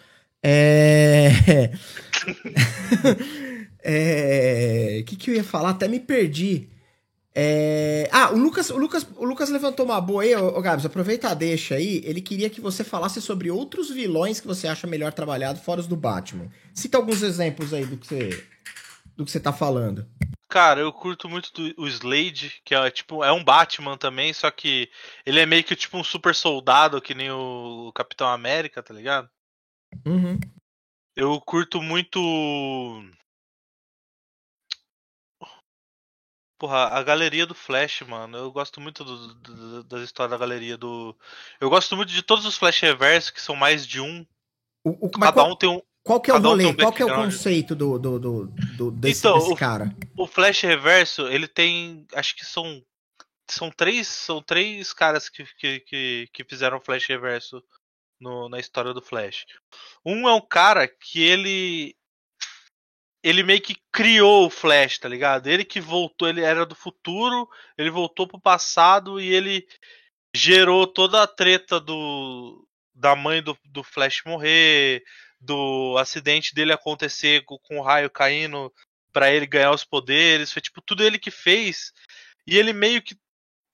É. 0.43 1.29
É. 3.83 4.99
O 5.01 5.05
que, 5.05 5.15
que 5.15 5.31
eu 5.31 5.35
ia 5.35 5.43
falar? 5.43 5.71
Até 5.71 5.87
me 5.87 5.99
perdi. 5.99 6.69
É... 7.33 8.09
Ah, 8.11 8.31
o 8.31 8.37
Lucas, 8.37 8.69
o, 8.69 8.77
Lucas, 8.77 9.07
o 9.15 9.25
Lucas 9.25 9.49
levantou 9.49 9.85
uma 9.85 10.01
boa 10.01 10.23
aí, 10.23 10.35
ô, 10.35 10.57
ô 10.57 10.61
Gabs, 10.61 10.85
aproveita 10.85 11.29
a 11.29 11.33
deixa 11.33 11.75
aí. 11.75 12.01
Ele 12.05 12.21
queria 12.21 12.49
que 12.49 12.59
você 12.59 12.83
falasse 12.83 13.21
sobre 13.21 13.49
outros 13.49 13.89
vilões 13.89 14.39
que 14.39 14.47
você 14.47 14.67
acha 14.67 14.87
melhor 14.87 15.13
trabalhado 15.13 15.59
fora 15.59 15.79
os 15.79 15.87
do 15.87 15.95
Batman. 15.95 16.49
Cita 16.73 16.97
alguns 16.97 17.21
exemplos 17.21 17.73
aí 17.73 17.85
do 17.85 17.97
que 17.97 18.07
você, 18.07 18.45
do 19.15 19.25
que 19.25 19.31
você 19.31 19.39
tá 19.39 19.53
falando. 19.53 20.05
Cara, 20.49 20.81
eu 20.81 20.91
curto 20.91 21.29
muito 21.29 21.49
do, 21.53 21.81
o 21.81 21.87
Slade, 21.87 22.61
que 22.65 22.75
é 22.75 22.91
tipo, 22.91 23.23
é 23.23 23.31
um 23.31 23.41
Batman 23.41 23.97
também, 23.97 24.33
só 24.33 24.51
que 24.51 24.89
ele 25.25 25.39
é 25.39 25.45
meio 25.45 25.63
que 25.63 25.77
tipo 25.77 25.97
um 25.97 26.03
super 26.03 26.35
soldado, 26.35 27.01
que 27.01 27.15
nem 27.15 27.31
o 27.31 27.89
Capitão 27.95 28.27
América, 28.27 28.83
tá 28.83 28.93
ligado? 28.93 29.29
Uhum. 30.05 30.37
Eu 31.15 31.39
curto 31.39 31.81
muito. 31.81 32.19
Porra, 36.61 36.89
a 36.89 37.01
galeria 37.01 37.43
do 37.47 37.55
Flash, 37.55 38.01
mano. 38.01 38.37
Eu 38.37 38.51
gosto 38.51 38.79
muito 38.79 39.03
do, 39.03 39.33
do, 39.33 39.83
das 39.85 40.03
histórias 40.03 40.29
da 40.29 40.37
galeria 40.37 40.77
do. 40.77 41.17
Eu 41.59 41.71
gosto 41.71 41.97
muito 41.97 42.09
de 42.13 42.21
todos 42.21 42.45
os 42.45 42.55
Flash 42.55 42.81
Reverso, 42.81 43.33
que 43.33 43.41
são 43.41 43.55
mais 43.55 43.83
de 43.87 43.99
um. 43.99 44.23
O, 44.85 45.07
o, 45.07 45.09
Cada 45.09 45.31
qual, 45.33 45.49
um 45.49 45.55
tem 45.55 45.67
um. 45.67 45.81
qual 46.03 46.21
que 46.21 46.29
é 46.29 46.35
o 46.35 46.37
rolê? 46.39 46.65
um 46.67 46.75
qual 46.75 46.93
que 46.93 47.01
é 47.01 47.05
o 47.05 47.15
conceito 47.15 47.73
do, 47.73 47.97
do, 47.97 48.19
do, 48.19 48.45
do- 48.77 48.91
desse, 48.91 49.21
Então, 49.21 49.39
desse 49.39 49.51
o- 49.53 49.55
cara? 49.55 49.91
O 50.15 50.27
Flash 50.27 50.61
Reverso, 50.61 51.27
ele 51.29 51.47
tem. 51.47 52.05
Acho 52.13 52.35
que 52.35 52.45
são. 52.45 52.79
São 53.49 53.71
três. 53.71 54.07
São 54.07 54.39
três 54.39 54.93
caras 54.93 55.29
que, 55.29 55.43
que, 55.57 55.79
que, 56.31 56.43
fizeram 56.47 56.77
o 56.77 56.81
Flash 56.81 57.07
Reverso 57.07 57.59
no- 58.19 58.47
na 58.49 58.59
história 58.59 58.93
do 58.93 59.01
Flash. 59.01 59.45
Um 60.05 60.29
é 60.29 60.33
um 60.35 60.41
cara 60.41 60.87
que 60.87 61.23
ele. 61.23 61.95
Ele 63.23 63.43
meio 63.43 63.61
que 63.61 63.75
criou 63.91 64.47
o 64.47 64.49
Flash, 64.49 64.97
tá 64.99 65.07
ligado? 65.07 65.47
Ele 65.47 65.63
que 65.63 65.79
voltou, 65.79 66.27
ele 66.27 66.41
era 66.41 66.65
do 66.65 66.73
futuro, 66.75 67.47
ele 67.77 67.89
voltou 67.91 68.27
pro 68.27 68.39
passado 68.41 69.19
e 69.21 69.31
ele 69.31 69.67
gerou 70.35 70.87
toda 70.87 71.21
a 71.21 71.27
treta 71.27 71.79
do 71.79 72.67
da 72.93 73.15
mãe 73.15 73.41
do, 73.41 73.57
do 73.65 73.83
Flash 73.83 74.21
morrer, 74.25 75.03
do 75.39 75.95
acidente 75.97 76.53
dele 76.53 76.71
acontecer 76.73 77.43
com, 77.45 77.57
com 77.59 77.79
o 77.79 77.81
raio 77.81 78.09
caindo 78.09 78.71
pra 79.11 79.31
ele 79.31 79.45
ganhar 79.47 79.71
os 79.71 79.83
poderes, 79.83 80.51
foi 80.51 80.61
tipo 80.61 80.81
tudo 80.81 81.03
ele 81.03 81.17
que 81.17 81.31
fez. 81.31 81.91
E 82.45 82.57
ele 82.57 82.73
meio 82.73 83.01
que 83.01 83.15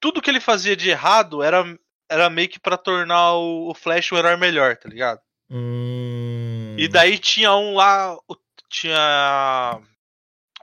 tudo 0.00 0.20
que 0.22 0.30
ele 0.30 0.40
fazia 0.40 0.76
de 0.76 0.90
errado 0.90 1.42
era 1.42 1.64
era 2.10 2.30
meio 2.30 2.48
que 2.48 2.58
pra 2.58 2.76
tornar 2.78 3.34
o, 3.34 3.70
o 3.70 3.74
Flash 3.74 4.12
um 4.12 4.16
herói 4.16 4.36
melhor, 4.36 4.76
tá 4.76 4.88
ligado? 4.88 5.20
Hum... 5.50 6.74
E 6.78 6.88
daí 6.88 7.18
tinha 7.18 7.54
um 7.54 7.74
lá, 7.74 8.14
o- 8.28 8.36
tinha 8.68 9.80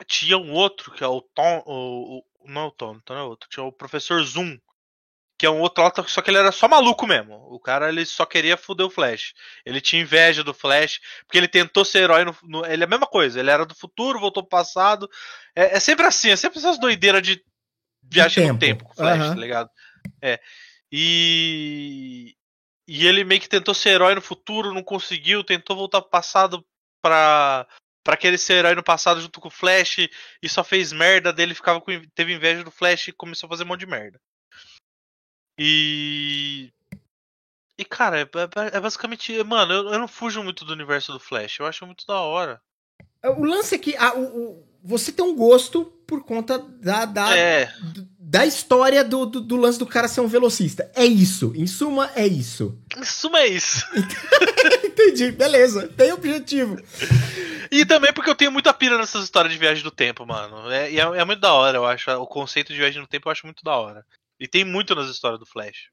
tinha 0.08 0.38
um 0.38 0.52
outro 0.52 0.92
que 0.92 1.04
é 1.04 1.08
o 1.08 1.22
Tom, 1.22 1.64
o, 1.66 2.18
o- 2.20 2.26
não 2.46 2.62
é 2.62 2.66
o 2.66 2.72
Tom, 2.72 2.96
então 3.02 3.16
não 3.16 3.24
é 3.24 3.26
outro, 3.28 3.50
tinha 3.50 3.64
o 3.64 3.72
professor 3.72 4.22
Zoom, 4.24 4.58
que 5.40 5.46
é 5.46 5.50
um 5.50 5.60
outro 5.62 5.84
lá, 5.84 5.92
só 6.08 6.22
que 6.22 6.30
ele 6.30 6.38
era 6.38 6.52
só 6.52 6.68
maluco 6.68 7.06
mesmo. 7.08 7.36
O 7.54 7.60
cara 7.60 7.90
ele 7.90 8.06
só 8.06 8.26
queria 8.26 8.56
foder 8.56 8.86
o 8.86 8.90
Flash. 8.90 9.34
Ele 9.66 9.82
tinha 9.82 10.02
inveja 10.02 10.44
do 10.44 10.54
Flash, 10.54 11.00
porque 11.26 11.38
ele 11.38 11.48
tentou 11.48 11.84
ser 11.84 12.04
herói 12.04 12.24
no, 12.26 12.36
no- 12.44 12.66
ele 12.66 12.84
é 12.84 12.86
a 12.86 12.90
mesma 12.90 13.08
coisa, 13.08 13.40
ele 13.40 13.50
era 13.52 13.66
do 13.66 13.76
futuro, 13.76 14.20
voltou 14.20 14.44
pro 14.44 14.50
passado. 14.50 15.10
É, 15.56 15.76
é 15.78 15.80
sempre 15.80 16.06
assim, 16.06 16.30
é 16.30 16.36
sempre 16.36 16.60
essas 16.60 16.78
doideiras 16.80 17.22
de 17.22 17.44
viagem 18.04 18.48
no 18.48 18.60
tempo. 18.60 18.86
com 18.86 18.92
o 18.92 18.96
Flash, 18.96 19.22
Aham. 19.22 19.34
tá 19.36 19.40
ligado? 19.42 19.70
É. 20.22 20.40
E 20.92 22.36
e 22.88 23.08
ele 23.08 23.24
meio 23.24 23.42
que 23.42 23.50
tentou 23.50 23.74
ser 23.74 23.90
herói 23.90 24.14
no 24.14 24.22
futuro, 24.22 24.72
não 24.74 24.84
conseguiu, 24.84 25.44
tentou 25.44 25.76
voltar 25.76 26.02
pro 26.02 26.12
passado 26.12 26.64
pra 27.02 27.68
para 28.06 28.16
querer 28.16 28.38
ser 28.38 28.54
herói 28.54 28.76
no 28.76 28.84
passado 28.84 29.20
junto 29.20 29.42
com 29.42 29.48
o 29.50 29.52
Flash 29.52 30.08
e 30.42 30.48
só 30.48 30.64
fez 30.64 30.94
merda 30.94 31.34
dele, 31.34 31.54
ficava 31.56 31.82
com, 31.82 31.92
teve 32.14 32.34
inveja 32.34 32.64
do 32.64 32.70
Flash 32.72 33.08
e 33.10 33.12
começou 33.12 33.48
a 33.48 33.50
fazer 33.50 33.64
um 33.64 33.68
monte 33.68 33.80
de 33.82 33.88
merda. 33.88 34.18
E 35.58 36.72
e 37.78 37.84
cara, 37.84 38.20
é, 38.22 38.24
é- 38.24 38.78
é 38.78 38.80
basicamente, 38.80 39.44
mano, 39.44 39.74
eu, 39.74 39.94
eu 39.94 40.00
não 40.00 40.08
fujo 40.08 40.42
muito 40.44 40.64
do 40.64 40.72
universo 40.72 41.12
do 41.12 41.20
Flash, 41.20 41.60
eu 41.60 41.66
acho 41.66 41.86
muito 41.86 42.06
da 42.08 42.20
hora. 42.22 42.62
O 43.38 43.44
lance 43.44 43.76
é 43.76 43.78
que 43.80 43.96
ah, 43.98 44.14
o, 44.16 44.22
o- 44.24 44.68
você 44.84 45.12
tem 45.12 45.26
um 45.26 45.36
gosto 45.36 45.84
por 46.06 46.24
conta 46.24 46.60
da, 46.60 47.06
da, 47.06 47.36
É, 47.36 47.74
da 48.20 48.46
história 48.46 49.04
do, 49.04 49.26
do, 49.26 49.42
do 49.42 49.56
lance 49.58 49.80
do 49.80 49.86
cara 49.88 50.08
ser 50.08 50.22
um 50.22 50.28
velocista. 50.28 50.90
É 50.94 51.04
isso. 51.04 51.52
Em 51.56 51.66
suma, 51.66 52.12
é 52.16 52.28
isso. 52.28 52.80
em 52.96 53.04
suma 53.04 53.40
é 53.40 53.48
isso. 53.48 53.84
Entendi. 54.86 55.32
Beleza. 55.32 55.88
Tem 55.88 56.14
objetivo. 56.14 56.78
E 57.72 57.86
também 57.86 58.14
porque 58.14 58.30
eu 58.30 58.36
tenho 58.36 58.52
muita 58.52 58.74
pira 58.74 58.98
nessas 58.98 59.24
histórias 59.24 59.54
de 59.54 59.60
viagem 59.60 59.84
do 59.84 59.92
tempo, 59.92 60.26
mano. 60.26 60.70
É, 60.72 60.92
e 60.92 61.00
é, 61.00 61.04
é 61.04 61.26
muito 61.26 61.40
da 61.40 61.54
hora, 61.54 61.78
eu 61.78 61.86
acho. 61.86 62.10
O 62.12 62.28
conceito 62.28 62.74
de 62.74 62.80
viagem 62.80 63.02
no 63.02 63.08
tempo 63.08 63.28
eu 63.28 63.32
acho 63.32 63.46
muito 63.46 63.64
da 63.64 63.76
hora. 63.76 64.06
E 64.40 64.48
tem 64.48 64.64
muito 64.64 64.94
nas 64.96 65.10
histórias 65.10 65.40
do 65.40 65.46
Flash. 65.46 65.90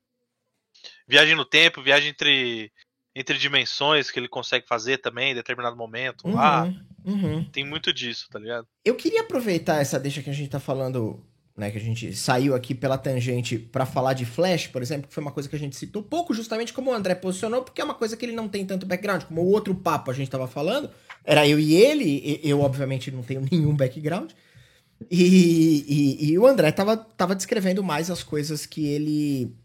Viagem 1.06 1.34
no 1.34 1.44
tempo, 1.44 1.82
viagem 1.82 2.10
entre, 2.10 2.72
entre 3.14 3.38
dimensões 3.38 4.10
que 4.10 4.18
ele 4.18 4.28
consegue 4.28 4.66
fazer 4.66 4.98
também 4.98 5.32
em 5.32 5.34
determinado 5.34 5.76
momento. 5.76 6.28
lá. 6.28 6.64
Uhum, 6.64 6.86
uhum. 7.04 7.44
Tem 7.50 7.64
muito 7.64 7.92
disso, 7.92 8.26
tá 8.30 8.38
ligado? 8.38 8.66
Eu 8.84 8.94
queria 8.94 9.22
aproveitar 9.22 9.80
essa 9.80 9.98
deixa 9.98 10.22
que 10.22 10.30
a 10.30 10.32
gente 10.32 10.50
tá 10.50 10.58
falando, 10.58 11.24
né, 11.56 11.70
que 11.70 11.78
a 11.78 11.80
gente 11.80 12.14
saiu 12.14 12.54
aqui 12.54 12.74
pela 12.74 12.98
tangente 12.98 13.58
pra 13.58 13.86
falar 13.86 14.14
de 14.14 14.24
Flash, 14.24 14.68
por 14.68 14.82
exemplo, 14.82 15.08
que 15.08 15.14
foi 15.14 15.22
uma 15.22 15.32
coisa 15.32 15.48
que 15.48 15.56
a 15.56 15.58
gente 15.58 15.76
citou 15.76 16.02
pouco, 16.02 16.34
justamente 16.34 16.72
como 16.72 16.90
o 16.90 16.94
André 16.94 17.14
posicionou, 17.14 17.62
porque 17.62 17.80
é 17.80 17.84
uma 17.84 17.94
coisa 17.94 18.16
que 18.16 18.24
ele 18.24 18.34
não 18.34 18.48
tem 18.48 18.66
tanto 18.66 18.86
background, 18.86 19.24
como 19.24 19.42
o 19.42 19.50
outro 19.50 19.74
papo 19.74 20.10
a 20.10 20.14
gente 20.14 20.30
tava 20.30 20.48
falando, 20.48 20.90
era 21.24 21.46
eu 21.48 21.58
e 21.58 21.74
ele, 21.74 22.40
eu 22.42 22.60
obviamente 22.60 23.10
não 23.10 23.22
tenho 23.22 23.42
nenhum 23.50 23.74
background, 23.76 24.30
e, 25.10 25.84
e- 25.88 26.30
e 26.32 26.38
o 26.38 26.46
André 26.46 26.70
tava, 26.72 26.96
tava 26.96 27.34
descrevendo 27.34 27.82
mais 27.82 28.10
as 28.10 28.22
coisas 28.22 28.66
que 28.66 28.86
ele 28.86 29.56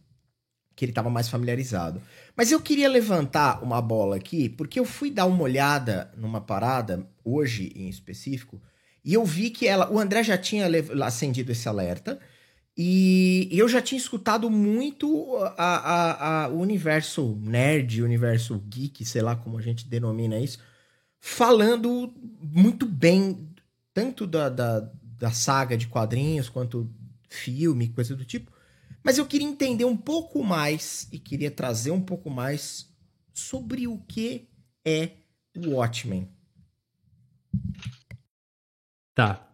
que 0.76 0.86
ele 0.86 0.91
tava 0.91 1.10
mais 1.10 1.28
familiarizado. 1.28 2.02
Mas 2.36 2.52
eu 2.52 2.62
queria 2.62 2.88
levantar 2.88 3.63
uma 3.63 3.82
bola 3.82 4.15
aqui, 4.17 4.48
porque 4.48 4.80
eu 4.80 4.86
fui 4.86 5.10
dar 5.10 5.26
uma 5.26 5.41
olhada 5.41 6.12
numa 6.15 6.39
parada, 6.39 7.08
hoje 7.24 7.72
em 7.76 7.89
específico, 7.89 8.62
e 9.04 9.13
eu 9.13 9.26
vi 9.26 9.50
que 9.50 9.67
ela. 9.67 9.91
O 9.91 9.98
André 10.00 10.24
já 10.24 10.38
tinha 10.38 10.67
acendido 11.04 11.52
esse 11.52 11.67
alerta. 11.67 12.20
E 12.80 13.50
eu 13.52 13.67
já 13.67 13.82
tinha 13.82 13.98
escutado 13.98 14.50
muito 14.52 15.36
a, 15.58 15.63
a- 15.78 16.46
a- 16.46 16.50
o 16.50 16.60
universo 16.60 17.36
nerd, 17.41 18.04
universo 18.04 18.60
geek, 18.70 19.04
sei 19.04 19.22
lá 19.24 19.36
como 19.36 19.58
a 19.58 19.62
gente 19.62 19.88
denomina 19.88 20.39
isso, 20.39 20.60
falando 21.20 22.14
muito 22.42 22.86
bem, 22.86 23.50
tanto 23.94 24.26
da, 24.26 24.50
da, 24.50 24.92
da 25.18 25.32
saga 25.32 25.78
de 25.78 25.88
quadrinhos 25.88 26.50
quanto 26.50 26.90
filme, 27.30 27.90
coisa 27.90 28.16
do 28.16 28.26
tipo. 28.26 28.52
Mas 29.04 29.18
eu 29.18 29.26
queria 29.26 29.48
entender 29.48 29.86
um 29.86 29.98
pouco 29.98 30.44
mais 30.44 31.08
e 31.12 31.20
queria 31.20 31.52
trazer 31.52 31.92
um 31.92 32.02
pouco 32.02 32.30
mais 32.30 32.90
sobre 33.34 33.88
o 33.88 34.00
que 34.00 34.50
é 34.86 35.12
o 35.56 35.76
Watchmen. 35.76 36.30
Tá. 39.16 39.48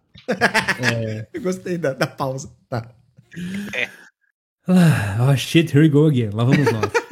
Eu 1.33 1.41
gostei 1.43 1.77
da, 1.77 1.93
da 1.93 2.07
pausa. 2.07 2.55
Tá. 2.67 2.93
Ah, 4.67 5.29
oh 5.29 5.35
shit, 5.35 5.71
here 5.71 5.81
we 5.81 5.89
go 5.89 6.07
again. 6.07 6.29
Lá 6.33 6.43
vamos 6.43 6.71
nós. 6.71 7.02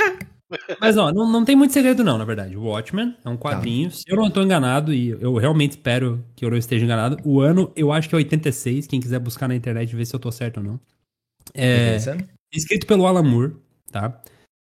Mas 0.80 0.98
ó, 0.98 1.12
não, 1.12 1.32
não 1.32 1.46
tem 1.46 1.56
muito 1.56 1.74
segredo 1.74 2.04
não, 2.04 2.18
na 2.18 2.26
verdade. 2.26 2.58
O 2.58 2.64
Watchmen 2.64 3.16
é 3.24 3.30
um 3.30 3.38
quadrinho. 3.38 3.92
Se 3.92 4.04
eu 4.08 4.16
não 4.16 4.28
estou 4.28 4.44
enganado, 4.44 4.94
e 4.94 5.10
eu 5.10 5.36
realmente 5.36 5.72
espero 5.72 6.24
que 6.36 6.46
eu 6.46 6.50
não 6.50 6.58
esteja 6.58 6.86
enganado, 6.86 7.18
o 7.24 7.42
ano 7.42 7.72
eu 7.76 7.92
acho 7.92 8.10
que 8.10 8.16
é 8.16 8.18
86. 8.18 8.88
Quem 8.88 9.00
quiser 9.00 9.20
buscar 9.20 9.48
na 9.48 9.56
internet 9.56 9.96
ver 9.96 10.06
se 10.06 10.16
eu 10.16 10.20
tô 10.20 10.32
certo 10.32 10.58
ou 10.58 10.64
não. 10.64 10.80
É, 11.54 11.98
escrito 12.54 12.86
pelo 12.86 13.06
Alan 13.06 13.24
Moore, 13.24 13.56
tá? 13.92 14.22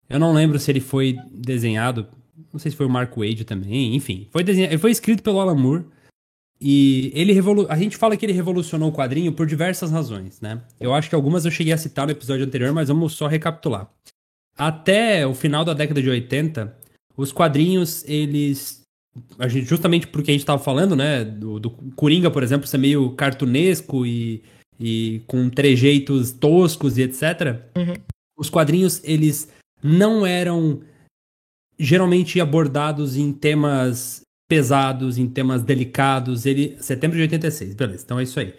Eu 0.09 0.19
não 0.19 0.33
lembro 0.33 0.59
se 0.59 0.71
ele 0.71 0.81
foi 0.81 1.17
desenhado, 1.33 2.07
não 2.53 2.59
sei 2.59 2.71
se 2.71 2.77
foi 2.77 2.87
o 2.87 2.91
Mark 2.91 3.17
Wade 3.17 3.45
também, 3.45 3.95
enfim. 3.95 4.29
Foi, 4.31 4.45
desenhado, 4.45 4.73
ele 4.73 4.81
foi 4.81 4.91
escrito 4.91 5.23
pelo 5.23 5.41
Alan 5.41 5.55
Moore. 5.55 5.85
E 6.59 7.13
ele 7.15 7.35
revolu 7.35 7.67
a 7.69 7.77
gente 7.77 7.99
fala 7.99 8.17
que 8.17 8.25
ele 8.25 8.33
revolucionou 8.33 8.89
o 8.89 8.93
quadrinho 8.93 9.31
por 9.31 9.47
diversas 9.47 9.91
razões, 9.91 10.41
né? 10.41 10.63
Eu 10.81 10.95
acho 10.95 11.09
que 11.09 11.15
algumas 11.15 11.45
eu 11.45 11.51
cheguei 11.51 11.73
a 11.73 11.79
citar 11.79 12.07
no 12.07 12.13
episódio 12.13 12.47
anterior, 12.47 12.73
mas 12.73 12.89
vamos 12.89 13.13
só 13.13 13.27
recapitular. 13.27 13.91
Até 14.57 15.27
o 15.27 15.35
final 15.35 15.65
da 15.65 15.75
década 15.75 16.01
de 16.01 16.09
80, 16.09 16.75
os 17.17 17.33
quadrinhos, 17.33 18.05
eles. 18.09 18.83
A 19.39 19.49
gente, 19.49 19.67
justamente 19.67 20.07
porque 20.07 20.31
a 20.31 20.35
gente 20.35 20.45
tava 20.45 20.63
falando, 20.63 20.95
né? 20.95 21.25
Do, 21.25 21.59
do 21.59 21.71
Coringa, 21.95 22.31
por 22.31 22.43
exemplo, 22.43 22.67
ser 22.67 22.79
meio 22.79 23.11
cartunesco 23.13 24.05
e, 24.05 24.43
e 24.79 25.23
com 25.27 25.49
trejeitos 25.49 26.33
toscos 26.33 26.99
e 26.99 27.03
etc. 27.03 27.61
Os 28.39 28.51
quadrinhos, 28.51 29.03
eles 29.05 29.49
não 29.83 30.27
eram 30.27 30.81
geralmente 31.79 32.41
abordados 32.41 33.17
em 33.17 33.33
temas 33.33 34.23
pesados, 34.49 35.19
em 35.19 35.29
temas 35.29 35.63
delicados. 35.63 36.47
Ele, 36.47 36.77
setembro 36.81 37.17
de 37.17 37.23
86, 37.23 37.75
beleza, 37.75 38.05
então 38.05 38.19
é 38.21 38.23
isso 38.23 38.39
aí. 38.39 38.55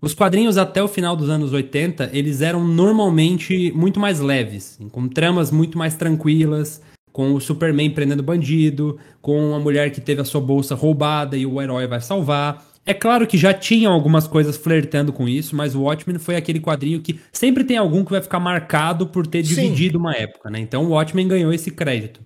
Os 0.00 0.14
quadrinhos 0.14 0.56
até 0.56 0.82
o 0.82 0.86
final 0.86 1.16
dos 1.16 1.28
anos 1.28 1.52
80, 1.52 2.10
eles 2.12 2.40
eram 2.40 2.64
normalmente 2.64 3.72
muito 3.74 3.98
mais 3.98 4.20
leves, 4.20 4.78
com 4.92 5.08
tramas 5.08 5.50
muito 5.50 5.76
mais 5.76 5.96
tranquilas, 5.96 6.80
com 7.12 7.34
o 7.34 7.40
Superman 7.40 7.90
prendendo 7.90 8.22
bandido, 8.22 8.96
com 9.20 9.54
a 9.54 9.58
mulher 9.58 9.90
que 9.90 10.00
teve 10.00 10.20
a 10.20 10.24
sua 10.24 10.40
bolsa 10.40 10.76
roubada 10.76 11.36
e 11.36 11.44
o 11.44 11.60
herói 11.60 11.88
vai 11.88 12.00
salvar. 12.00 12.64
É 12.86 12.94
claro 12.94 13.26
que 13.26 13.36
já 13.36 13.52
tinham 13.52 13.92
algumas 13.92 14.26
coisas 14.28 14.56
flertando 14.56 15.12
com 15.12 15.28
isso, 15.28 15.56
mas 15.56 15.74
o 15.74 15.82
Watchmen 15.82 16.18
foi 16.18 16.36
aquele 16.36 16.60
quadrinho 16.60 17.02
que 17.02 17.18
sempre 17.32 17.64
tem 17.64 17.76
algum 17.76 18.04
que 18.04 18.12
vai 18.12 18.22
ficar 18.22 18.38
marcado 18.38 19.08
por 19.08 19.26
ter 19.26 19.44
Sim. 19.44 19.54
dividido 19.54 19.98
uma 19.98 20.14
época, 20.14 20.48
né? 20.48 20.60
Então 20.60 20.84
o 20.84 20.90
Watchmen 20.90 21.26
ganhou 21.26 21.52
esse 21.52 21.72
crédito. 21.72 22.20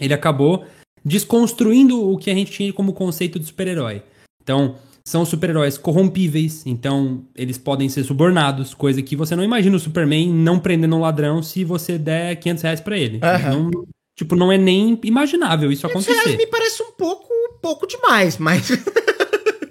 Ele 0.00 0.14
acabou 0.14 0.64
desconstruindo 1.04 2.10
o 2.10 2.16
que 2.16 2.30
a 2.30 2.34
gente 2.34 2.52
tinha 2.52 2.72
como 2.72 2.92
conceito 2.92 3.38
de 3.38 3.46
super-herói. 3.46 4.02
Então, 4.42 4.76
são 5.04 5.24
super-heróis 5.24 5.76
corrompíveis, 5.78 6.64
então 6.66 7.24
eles 7.34 7.58
podem 7.58 7.88
ser 7.88 8.04
subornados, 8.04 8.74
coisa 8.74 9.02
que 9.02 9.16
você 9.16 9.34
não 9.34 9.42
imagina 9.44 9.76
o 9.76 9.80
Superman 9.80 10.32
não 10.32 10.58
prendendo 10.58 10.96
um 10.96 11.00
ladrão 11.00 11.42
se 11.42 11.64
você 11.64 11.98
der 11.98 12.36
500 12.36 12.62
reais 12.62 12.80
pra 12.80 12.98
ele. 12.98 13.18
Não- 13.18 13.70
tipo, 14.16 14.36
não 14.36 14.52
é 14.52 14.58
nem 14.58 14.98
imaginável 15.04 15.72
isso 15.72 15.86
Reais 15.86 16.04
acontecer. 16.06 16.36
me 16.36 16.46
parece 16.46 16.82
um 16.82 16.92
pouco, 16.92 17.26
pouco 17.62 17.86
demais, 17.86 18.38
mas. 18.38 18.70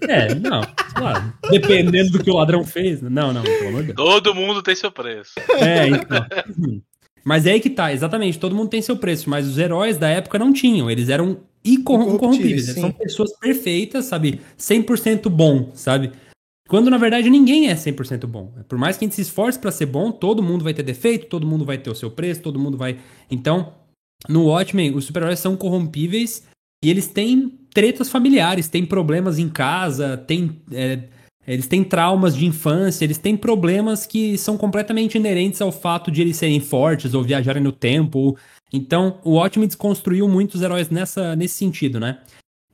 É, 0.07 0.33
não, 0.33 0.61
claro. 0.95 1.31
Dependendo 1.51 2.09
do 2.13 2.23
que 2.23 2.31
o 2.31 2.35
ladrão 2.35 2.63
fez. 2.63 2.99
Não, 2.99 3.31
não, 3.31 3.43
pelo 3.43 3.67
amor 3.67 3.81
de 3.83 3.93
Deus. 3.93 3.95
Todo 3.95 4.33
mundo 4.33 4.63
tem 4.63 4.73
seu 4.75 4.91
preço. 4.91 5.33
É, 5.59 5.87
então. 5.87 6.25
Uhum. 6.57 6.81
Mas 7.23 7.45
é 7.45 7.51
aí 7.51 7.59
que 7.59 7.69
tá, 7.69 7.93
exatamente. 7.93 8.39
Todo 8.39 8.55
mundo 8.55 8.69
tem 8.69 8.81
seu 8.81 8.97
preço, 8.97 9.29
mas 9.29 9.45
os 9.47 9.59
heróis 9.59 9.97
da 9.97 10.07
época 10.09 10.39
não 10.39 10.51
tinham. 10.51 10.89
Eles 10.89 11.09
eram 11.09 11.37
incorrompíveis. 11.63 12.63
Eles 12.63 12.65
sim. 12.75 12.81
são 12.81 12.91
pessoas 12.91 13.37
perfeitas, 13.37 14.05
sabe? 14.05 14.41
100% 14.57 15.29
bom, 15.29 15.71
sabe? 15.73 16.11
Quando 16.67 16.89
na 16.89 16.97
verdade 16.97 17.29
ninguém 17.29 17.69
é 17.69 17.75
100% 17.75 18.27
bom. 18.27 18.53
Por 18.67 18.77
mais 18.77 18.95
que 18.95 19.03
a 19.03 19.07
gente 19.07 19.15
se 19.15 19.21
esforce 19.21 19.57
pra 19.57 19.71
ser 19.71 19.87
bom, 19.87 20.11
todo 20.11 20.43
mundo 20.43 20.63
vai 20.63 20.73
ter 20.73 20.83
defeito, 20.83 21.25
todo 21.25 21.47
mundo 21.47 21.65
vai 21.65 21.77
ter 21.77 21.89
o 21.89 21.95
seu 21.95 22.11
preço, 22.11 22.41
todo 22.41 22.59
mundo 22.59 22.77
vai. 22.77 22.99
Então, 23.29 23.73
no 24.27 24.45
Watchmen, 24.45 24.93
os 24.95 25.05
super-heróis 25.05 25.39
são 25.39 25.57
corrompíveis 25.57 26.43
e 26.83 26.89
eles 26.89 27.07
têm 27.07 27.57
tretas 27.73 28.09
familiares, 28.09 28.67
têm 28.67 28.85
problemas 28.85 29.39
em 29.39 29.49
casa, 29.49 30.15
têm. 30.15 30.61
é, 30.71 31.03
eles 31.47 31.65
têm 31.65 31.83
traumas 31.83 32.35
de 32.35 32.45
infância, 32.45 33.03
eles 33.03 33.17
têm 33.17 33.35
problemas 33.35 34.05
que 34.05 34.37
são 34.37 34.55
completamente 34.55 35.17
inerentes 35.17 35.59
ao 35.61 35.71
fato 35.71 36.11
de 36.11 36.21
eles 36.21 36.37
serem 36.37 36.59
fortes 36.59 37.15
ou 37.15 37.23
viajarem 37.23 37.63
no 37.63 37.71
tempo. 37.71 38.19
ou- 38.19 38.37
Então, 38.71 39.19
o 39.23 39.31
Watchmen 39.35 39.67
desconstruiu 39.67 40.27
muitos 40.27 40.61
heróis 40.61 40.89
nessa, 40.89 41.35
nesse 41.35 41.55
sentido, 41.55 41.99
né? 41.99 42.19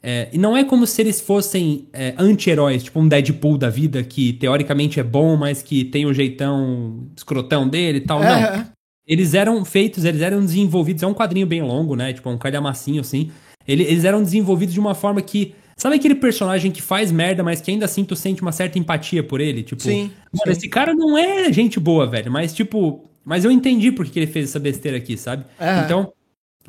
É, 0.03 0.29
e 0.31 0.37
não 0.37 0.55
é 0.55 0.63
como 0.63 0.85
se 0.85 1.01
eles 1.01 1.19
fossem 1.19 1.87
é, 1.91 2.13
anti-heróis, 2.17 2.83
tipo 2.83 2.99
um 2.99 3.07
Deadpool 3.07 3.57
da 3.57 3.69
vida, 3.69 4.03
que 4.03 4.33
teoricamente 4.33 4.99
é 4.99 5.03
bom, 5.03 5.35
mas 5.35 5.63
que 5.63 5.83
tem 5.83 6.05
o 6.05 6.13
jeitão 6.13 7.07
escrotão 7.17 7.67
dele 7.67 7.97
e 7.99 8.01
tal. 8.01 8.19
Não. 8.19 8.27
É, 8.29 8.67
Eles 9.07 9.33
eram 9.33 9.63
feitos, 9.65 10.03
eles 10.05 10.21
eram 10.21 10.41
desenvolvidos. 10.41 11.01
É 11.01 11.07
um 11.07 11.13
quadrinho 11.13 11.47
bem 11.47 11.61
longo, 11.61 11.95
né? 11.95 12.13
Tipo, 12.13 12.29
um 12.29 12.37
calhamacinho 12.37 13.01
assim. 13.01 13.31
Ele- 13.67 13.83
eles 13.83 14.03
eram 14.05 14.21
desenvolvidos 14.21 14.73
de 14.73 14.79
uma 14.79 14.93
forma 14.93 15.21
que. 15.21 15.55
Sabe 15.77 15.95
aquele 15.97 16.15
personagem 16.15 16.71
que 16.71 16.81
faz 16.81 17.11
merda, 17.11 17.43
mas 17.43 17.59
que 17.59 17.69
ainda 17.69 17.85
assim 17.85 18.05
tu 18.05 18.15
sente 18.15 18.41
uma 18.41 18.51
certa 18.51 18.79
empatia 18.79 19.21
por 19.23 19.41
ele? 19.41 19.61
Tipo, 19.61 19.81
Sim, 19.83 20.11
"Mano, 20.33 20.45
sim. 20.45 20.51
esse 20.51 20.69
cara 20.69 20.93
não 20.93 21.17
é 21.17 21.51
gente 21.51 21.79
boa, 21.79 22.05
velho. 22.07 22.31
Mas, 22.31 22.53
tipo. 22.53 23.09
Mas 23.25 23.43
eu 23.43 23.51
entendi 23.51 23.91
por 23.91 24.05
que 24.05 24.19
ele 24.19 24.27
fez 24.27 24.49
essa 24.49 24.59
besteira 24.59 24.97
aqui, 24.97 25.17
sabe? 25.17 25.45
É. 25.59 25.79
Então, 25.79 26.13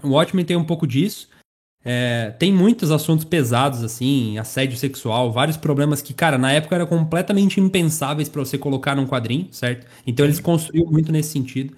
o 0.02 0.08
Watchmen 0.08 0.44
tem 0.44 0.56
um 0.56 0.64
pouco 0.64 0.86
disso. 0.86 1.28
É, 1.88 2.34
tem 2.36 2.52
muitos 2.52 2.90
assuntos 2.90 3.24
pesados, 3.24 3.84
assim, 3.84 4.36
assédio 4.38 4.76
sexual, 4.76 5.30
vários 5.30 5.56
problemas 5.56 6.02
que, 6.02 6.12
cara, 6.12 6.36
na 6.36 6.50
época 6.50 6.74
eram 6.74 6.86
completamente 6.86 7.60
impensáveis 7.60 8.28
pra 8.28 8.44
você 8.44 8.58
colocar 8.58 8.96
num 8.96 9.06
quadrinho, 9.06 9.46
certo? 9.52 9.86
Então 10.04 10.26
eles 10.26 10.40
construíram 10.40 10.90
muito 10.90 11.12
nesse 11.12 11.30
sentido. 11.30 11.76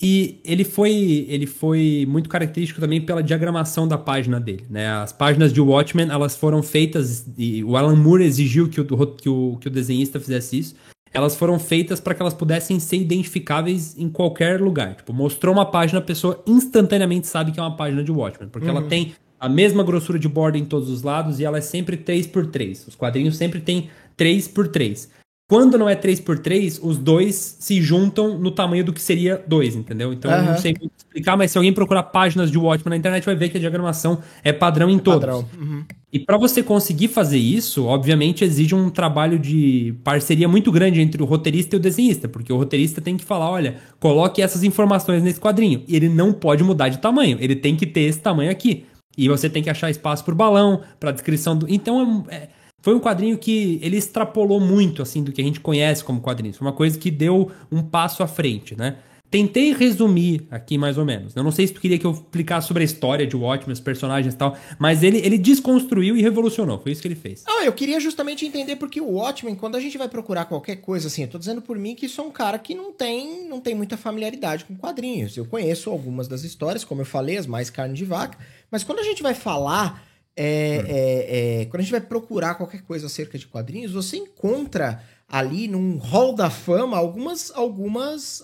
E 0.00 0.40
ele 0.44 0.64
foi, 0.64 1.26
ele 1.28 1.46
foi 1.46 2.06
muito 2.08 2.28
característico 2.28 2.80
também 2.80 3.00
pela 3.00 3.22
diagramação 3.22 3.86
da 3.86 3.98
página 3.98 4.40
dele, 4.40 4.64
né? 4.68 4.88
As 4.88 5.12
páginas 5.12 5.52
de 5.52 5.60
Watchmen, 5.60 6.08
elas 6.10 6.34
foram 6.34 6.62
feitas, 6.62 7.26
e 7.36 7.62
o 7.62 7.76
Alan 7.76 7.96
Moore 7.96 8.24
exigiu 8.24 8.68
que 8.68 8.80
o, 8.80 8.84
que 8.84 9.28
o, 9.28 9.58
que 9.60 9.68
o 9.68 9.70
desenhista 9.70 10.18
fizesse 10.18 10.58
isso, 10.58 10.74
elas 11.14 11.36
foram 11.36 11.58
feitas 11.60 12.00
para 12.00 12.12
que 12.12 12.20
elas 12.20 12.34
pudessem 12.34 12.80
ser 12.80 12.96
identificáveis 12.96 13.96
em 13.96 14.08
qualquer 14.08 14.60
lugar. 14.60 14.96
Tipo, 14.96 15.12
mostrou 15.12 15.54
uma 15.54 15.64
página, 15.64 16.00
a 16.00 16.02
pessoa 16.02 16.42
instantaneamente 16.44 17.28
sabe 17.28 17.52
que 17.52 17.60
é 17.60 17.62
uma 17.62 17.76
página 17.76 18.02
de 18.02 18.10
Watchmen, 18.10 18.50
porque 18.50 18.68
ela 18.68 18.82
tem 18.82 19.14
a 19.38 19.48
mesma 19.48 19.84
grossura 19.84 20.18
de 20.18 20.28
borda 20.28 20.58
em 20.58 20.64
todos 20.64 20.90
os 20.90 21.02
lados 21.02 21.38
e 21.38 21.44
ela 21.44 21.58
é 21.58 21.60
sempre 21.60 21.96
3 21.96 22.26
por 22.28 22.46
3 22.46 22.88
Os 22.88 22.94
quadrinhos 22.94 23.36
sempre 23.36 23.60
tem 23.60 23.90
3 24.16 24.48
por 24.48 24.68
3 24.68 25.08
Quando 25.46 25.76
não 25.76 25.86
é 25.88 25.94
3 25.94 26.20
por 26.20 26.38
3 26.38 26.80
os 26.82 26.96
dois 26.96 27.56
se 27.60 27.80
juntam 27.82 28.38
no 28.38 28.50
tamanho 28.50 28.82
do 28.82 28.94
que 28.94 29.02
seria 29.02 29.42
2, 29.46 29.76
entendeu? 29.76 30.10
Então 30.10 30.30
eu 30.30 30.38
Aham. 30.38 30.52
não 30.52 30.58
sei 30.58 30.74
explicar, 30.96 31.36
mas 31.36 31.50
se 31.50 31.58
alguém 31.58 31.72
procurar 31.72 32.04
páginas 32.04 32.50
de 32.50 32.56
Watchmen 32.56 32.90
na 32.90 32.96
internet 32.96 33.24
vai 33.26 33.34
ver 33.34 33.50
que 33.50 33.58
a 33.58 33.60
diagramação 33.60 34.20
é 34.42 34.54
padrão 34.54 34.88
em 34.88 34.98
todos. 34.98 35.20
Padrão. 35.20 35.46
Uhum. 35.60 35.84
E 36.10 36.18
para 36.18 36.38
você 36.38 36.62
conseguir 36.62 37.08
fazer 37.08 37.36
isso, 37.36 37.84
obviamente 37.84 38.42
exige 38.42 38.74
um 38.74 38.88
trabalho 38.88 39.38
de 39.38 39.94
parceria 40.02 40.48
muito 40.48 40.72
grande 40.72 41.00
entre 41.02 41.22
o 41.22 41.26
roteirista 41.26 41.76
e 41.76 41.78
o 41.78 41.80
desenhista, 41.82 42.26
porque 42.26 42.52
o 42.52 42.56
roteirista 42.56 43.02
tem 43.02 43.16
que 43.16 43.24
falar, 43.24 43.50
olha, 43.50 43.76
coloque 44.00 44.40
essas 44.40 44.62
informações 44.64 45.22
nesse 45.22 45.40
quadrinho. 45.40 45.82
E 45.86 45.94
ele 45.94 46.08
não 46.08 46.32
pode 46.32 46.64
mudar 46.64 46.88
de 46.88 46.98
tamanho, 46.98 47.36
ele 47.40 47.54
tem 47.54 47.76
que 47.76 47.84
ter 47.84 48.02
esse 48.02 48.20
tamanho 48.20 48.50
aqui. 48.50 48.86
E 49.16 49.28
você 49.28 49.48
tem 49.48 49.62
que 49.62 49.70
achar 49.70 49.90
espaço 49.90 50.24
pro 50.24 50.34
balão, 50.34 50.80
pra 50.98 51.12
descrição 51.12 51.56
do. 51.56 51.66
Então 51.68 52.26
é- 52.30 52.34
é- 52.34 52.48
foi 52.84 52.94
um 52.94 53.00
quadrinho 53.00 53.38
que 53.38 53.78
ele 53.80 53.96
extrapolou 53.96 54.60
muito 54.60 55.00
assim 55.00 55.22
do 55.22 55.32
que 55.32 55.40
a 55.40 55.44
gente 55.44 55.58
conhece 55.58 56.04
como 56.04 56.20
quadrinhos. 56.20 56.58
Foi 56.58 56.66
uma 56.66 56.74
coisa 56.74 56.98
que 56.98 57.10
deu 57.10 57.50
um 57.72 57.82
passo 57.82 58.22
à 58.22 58.26
frente, 58.26 58.76
né? 58.76 58.98
Tentei 59.30 59.72
resumir 59.72 60.46
aqui 60.50 60.76
mais 60.76 60.98
ou 60.98 61.04
menos. 61.06 61.34
Eu 61.34 61.42
não 61.42 61.50
sei 61.50 61.66
se 61.66 61.72
tu 61.72 61.80
queria 61.80 61.98
que 61.98 62.04
eu 62.04 62.10
explicasse 62.10 62.68
sobre 62.68 62.82
a 62.82 62.84
história 62.84 63.26
de 63.26 63.34
Watchmen, 63.34 63.72
os 63.72 63.80
personagens 63.80 64.34
e 64.34 64.36
tal, 64.36 64.54
mas 64.78 65.02
ele, 65.02 65.16
ele 65.16 65.38
desconstruiu 65.38 66.14
e 66.14 66.20
revolucionou. 66.20 66.78
Foi 66.78 66.92
isso 66.92 67.00
que 67.00 67.08
ele 67.08 67.14
fez. 67.14 67.42
Ah, 67.46 67.64
eu 67.64 67.72
queria 67.72 67.98
justamente 67.98 68.44
entender 68.44 68.76
porque 68.76 69.00
o 69.00 69.12
Watchmen, 69.12 69.54
quando 69.54 69.76
a 69.76 69.80
gente 69.80 69.96
vai 69.96 70.06
procurar 70.06 70.44
qualquer 70.44 70.76
coisa, 70.76 71.06
assim, 71.06 71.22
eu 71.22 71.28
tô 71.28 71.38
dizendo 71.38 71.62
por 71.62 71.78
mim 71.78 71.94
que 71.94 72.06
sou 72.06 72.26
um 72.26 72.30
cara 72.30 72.58
que 72.58 72.74
não 72.74 72.92
tem, 72.92 73.48
não 73.48 73.62
tem 73.62 73.74
muita 73.74 73.96
familiaridade 73.96 74.66
com 74.66 74.76
quadrinhos. 74.76 75.38
Eu 75.38 75.46
conheço 75.46 75.88
algumas 75.88 76.28
das 76.28 76.44
histórias, 76.44 76.84
como 76.84 77.00
eu 77.00 77.06
falei, 77.06 77.38
as 77.38 77.46
mais 77.46 77.70
carne 77.70 77.94
de 77.94 78.04
vaca, 78.04 78.36
mas 78.70 78.84
quando 78.84 78.98
a 78.98 79.04
gente 79.04 79.22
vai 79.22 79.32
falar, 79.32 80.04
é, 80.36 80.84
é, 80.86 81.60
é, 81.62 81.64
quando 81.66 81.80
a 81.80 81.82
gente 81.82 81.92
vai 81.92 82.00
procurar 82.00 82.54
qualquer 82.56 82.82
coisa 82.82 83.06
acerca 83.06 83.38
de 83.38 83.46
quadrinhos, 83.46 83.92
você 83.92 84.16
encontra 84.16 85.02
ali 85.28 85.68
num 85.68 85.96
hall 85.98 86.34
da 86.34 86.50
fama 86.50 86.96
algumas, 86.96 87.50
algumas, 87.54 88.42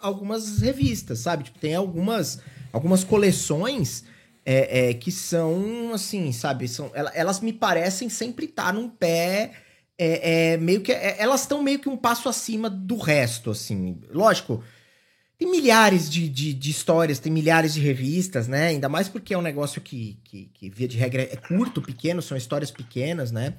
algumas 0.00 0.60
revistas, 0.60 1.20
sabe? 1.20 1.44
Tipo, 1.44 1.58
tem 1.58 1.74
algumas, 1.74 2.40
algumas 2.72 3.04
coleções 3.04 4.04
é, 4.44 4.90
é, 4.90 4.94
que 4.94 5.10
são, 5.10 5.92
assim, 5.94 6.30
sabe? 6.32 6.68
São, 6.68 6.90
ela- 6.94 7.12
elas 7.14 7.40
me 7.40 7.52
parecem 7.52 8.08
sempre 8.08 8.44
estar 8.46 8.72
num 8.72 8.88
pé. 8.88 9.52
é, 9.98 10.52
é, 10.52 10.56
meio 10.56 10.80
que. 10.80 10.92
é, 10.92 11.16
elas 11.18 11.42
estão 11.42 11.62
meio 11.62 11.78
que 11.78 11.88
um 11.88 11.96
passo 11.96 12.28
acima 12.28 12.68
do 12.68 12.96
resto, 12.96 13.50
assim. 13.50 13.98
Lógico. 14.10 14.62
Tem 15.36 15.50
milhares 15.50 16.08
de, 16.08 16.28
de, 16.28 16.54
de 16.54 16.70
histórias, 16.70 17.18
tem 17.18 17.32
milhares 17.32 17.74
de 17.74 17.80
revistas, 17.80 18.46
né? 18.46 18.68
Ainda 18.68 18.88
mais 18.88 19.08
porque 19.08 19.34
é 19.34 19.38
um 19.38 19.42
negócio 19.42 19.80
que, 19.80 20.16
que, 20.24 20.48
que, 20.54 20.70
via 20.70 20.86
de 20.86 20.96
regra, 20.96 21.22
é 21.22 21.36
curto, 21.36 21.82
pequeno, 21.82 22.22
são 22.22 22.36
histórias 22.36 22.70
pequenas, 22.70 23.32
né? 23.32 23.54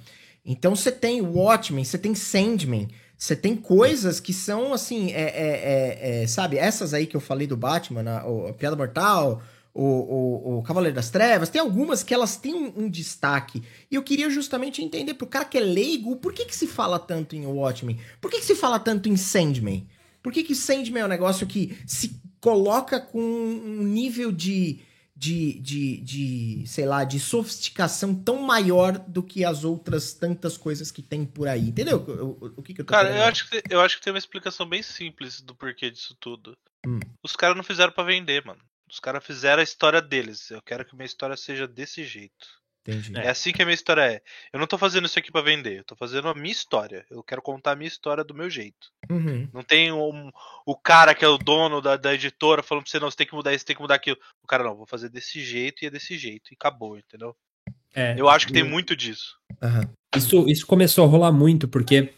Então 0.46 0.76
você 0.76 0.92
tem 0.92 1.22
Watchmen, 1.22 1.84
você 1.84 1.98
tem 1.98 2.16
Sandman, 2.16 2.88
você 3.18 3.36
tem 3.36 3.56
coisas 3.56 4.20
que 4.22 4.32
são, 4.32 4.74
assim, 4.74 5.12
é, 5.12 5.22
é, 5.22 5.32
é, 5.32 6.24
é, 6.24 6.28
sabe? 6.28 6.58
Essas 6.58 6.94
aí 6.94 7.06
que 7.06 7.16
eu 7.16 7.22
falei 7.22 7.46
do 7.46 7.58
Batman, 7.58 8.10
a, 8.10 8.50
a 8.50 8.54
Piada 8.54 8.76
Mortal, 8.76 9.42
o, 9.74 9.84
o, 9.84 10.60
o 10.60 10.64
Cavaleiro 10.64 10.96
das 10.96 11.10
Trevas, 11.10 11.50
tem 11.50 11.60
algumas 11.60 12.04
que 12.04 12.14
elas 12.14 12.38
têm 12.38 12.54
um, 12.54 12.84
um 12.84 12.90
destaque. 12.90 13.62
E 13.92 13.96
eu 13.96 14.04
queria 14.04 14.30
justamente 14.30 14.82
entender 14.82 15.16
pro 15.16 15.28
cara 15.28 15.44
que 15.44 15.58
é 15.58 15.62
leigo, 15.62 16.16
por 16.16 16.32
que 16.32 16.46
que 16.46 16.56
se 16.56 16.68
fala 16.68 16.98
tanto 16.98 17.36
em 17.36 17.46
Watchmen? 17.46 18.00
Por 18.22 18.32
que 18.32 18.40
que 18.40 18.46
se 18.46 18.56
fala 18.56 18.80
tanto 18.80 19.10
em 19.10 19.18
Sandman? 19.18 19.86
Por 20.26 20.34
que 20.34 20.44
que 20.44 20.56
Sandman 20.56 21.04
é 21.04 21.06
um 21.06 21.08
negócio 21.08 21.46
que 21.46 21.78
se 21.86 22.20
coloca 22.42 23.00
com 23.00 23.22
um 23.22 23.84
nível 23.84 24.32
de, 24.32 24.84
de, 25.16 25.60
de, 25.60 25.98
de, 26.02 26.64
sei 26.66 26.88
lá, 26.88 27.04
de 27.04 27.20
sofisticação 27.20 28.16
tão 28.16 28.42
maior 28.42 28.98
do 28.98 29.22
que 29.22 29.46
as 29.46 29.64
outras 29.64 30.16
tantas 30.16 30.58
coisas 30.58 30.90
que 30.90 31.04
tem 31.04 31.24
por 31.28 31.48
aí? 31.48 31.70
Entendeu 31.70 32.00
o, 32.00 32.44
o, 32.44 32.54
o 32.58 32.64
que 32.64 32.74
que 32.74 32.82
eu 32.82 32.86
tô 32.86 32.92
Cara, 32.92 33.10
querendo 33.10 33.22
eu 33.22 33.28
acho, 33.28 33.48
que, 33.48 33.64
eu 33.70 33.82
acho 33.82 33.98
que 34.00 34.04
tem 34.04 34.12
uma 34.12 34.18
explicação 34.18 34.68
bem 34.68 34.82
simples 34.82 35.42
do 35.42 35.54
porquê 35.54 35.92
disso 35.92 36.18
tudo. 36.20 36.58
Hum. 36.88 37.00
Os 37.22 37.36
caras 37.36 37.56
não 37.56 37.64
fizeram 37.64 37.92
pra 37.92 38.04
vender, 38.04 38.44
mano. 38.44 38.62
Os 38.90 39.00
caras 39.00 39.24
fizeram 39.24 39.60
a 39.60 39.64
história 39.64 40.02
deles. 40.02 40.50
Eu 40.50 40.62
quero 40.64 40.84
que 40.84 40.96
minha 40.96 41.06
história 41.06 41.38
seja 41.38 41.68
desse 41.68 42.04
jeito. 42.04 42.48
Entendi. 42.88 43.18
É 43.18 43.30
assim 43.30 43.52
que 43.52 43.62
a 43.62 43.66
minha 43.66 43.74
história 43.74 44.02
é. 44.02 44.22
Eu 44.54 44.60
não 44.60 44.68
tô 44.68 44.78
fazendo 44.78 45.06
isso 45.06 45.18
aqui 45.18 45.32
pra 45.32 45.42
vender. 45.42 45.80
Eu 45.80 45.84
tô 45.84 45.96
fazendo 45.96 46.28
a 46.28 46.36
minha 46.36 46.52
história. 46.52 47.04
Eu 47.10 47.24
quero 47.24 47.42
contar 47.42 47.72
a 47.72 47.76
minha 47.76 47.88
história 47.88 48.24
do 48.24 48.36
meu 48.36 48.48
jeito. 48.48 48.92
Uhum. 49.10 49.50
Não 49.52 49.64
tem 49.64 49.92
um, 49.92 50.32
o 50.66 50.76
cara 50.76 51.16
que 51.16 51.26
é 51.26 51.28
o 51.28 51.38
dono 51.38 51.82
da, 51.82 51.98
da 51.98 52.14
editora 52.14 52.62
falando 52.62 52.84
pra 52.84 52.92
você, 52.92 53.00
não, 53.00 53.10
você 53.10 53.18
tem 53.18 53.28
que 53.28 53.34
mudar 53.34 53.54
isso, 53.54 53.66
tem 53.66 53.76
que 53.76 53.82
mudar 53.82 53.96
aquilo. 53.96 54.18
O 54.44 54.48
cara, 54.48 54.64
não, 54.64 54.76
vou 54.76 54.86
fazer 54.86 55.10
desse 55.10 55.44
jeito 55.44 55.84
e 55.84 55.88
é 55.88 55.90
desse 55.90 56.16
jeito. 56.16 56.52
E 56.52 56.56
acabou, 56.56 56.96
entendeu? 56.98 57.36
É, 57.96 58.14
Eu 58.18 58.30
acho 58.30 58.46
que 58.46 58.54
tem 58.54 58.64
muito 58.64 58.96
disso. 58.96 59.38
Aham. 59.62 59.90
Isso, 60.16 60.48
isso 60.48 60.68
começou 60.68 61.06
a 61.06 61.08
rolar 61.08 61.32
muito, 61.32 61.68
porque 61.68 62.14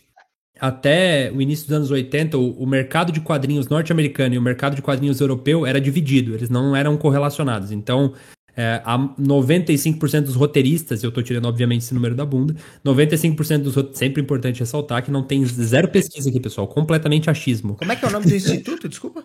até 0.60 1.32
o 1.32 1.42
início 1.42 1.68
dos 1.68 1.76
anos 1.76 1.92
80, 1.92 2.38
o, 2.38 2.64
o 2.64 2.68
mercado 2.68 3.12
de 3.12 3.22
quadrinhos 3.22 3.70
norte-americano 3.70 4.36
e 4.36 4.38
o 4.38 4.42
mercado 4.42 4.76
de 4.76 4.82
quadrinhos 4.82 5.22
europeu 5.22 5.66
era 5.66 5.80
dividido, 5.80 6.34
eles 6.34 6.50
não 6.50 6.76
eram 6.76 6.98
correlacionados. 6.98 7.72
Então, 7.72 8.14
é, 8.58 8.82
a 8.84 8.98
95% 8.98 10.22
dos 10.22 10.36
roteiristas, 10.36 11.04
eu 11.04 11.12
tô 11.12 11.22
tirando 11.22 11.46
obviamente 11.46 11.84
esse 11.84 11.94
número 11.94 12.16
da 12.16 12.26
bunda, 12.26 12.56
95% 12.84 13.60
dos 13.60 13.76
roteiristas, 13.76 14.00
sempre 14.00 14.20
importante 14.20 14.62
ressaltar 14.62 15.04
que 15.04 15.12
não 15.12 15.22
tem 15.22 15.46
zero 15.46 15.88
pesquisa 15.90 16.28
aqui, 16.28 16.40
pessoal, 16.40 16.68
completamente 16.68 17.30
achismo. 17.30 17.76
Como 17.76 17.92
é 17.92 17.96
que 17.96 18.04
é 18.04 18.08
o 18.08 18.12
nome 18.12 18.26
do 18.26 18.36
instituto, 18.36 18.90
desculpa? 18.90 19.24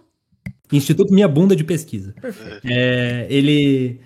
Instituto 0.71 1.15
Minha 1.15 1.29
Bunda 1.29 1.57
de 1.57 1.65
Pesquisa. 1.65 2.15
Perfeito. 2.21 2.61
É, 2.65 3.27
ele... 3.31 4.01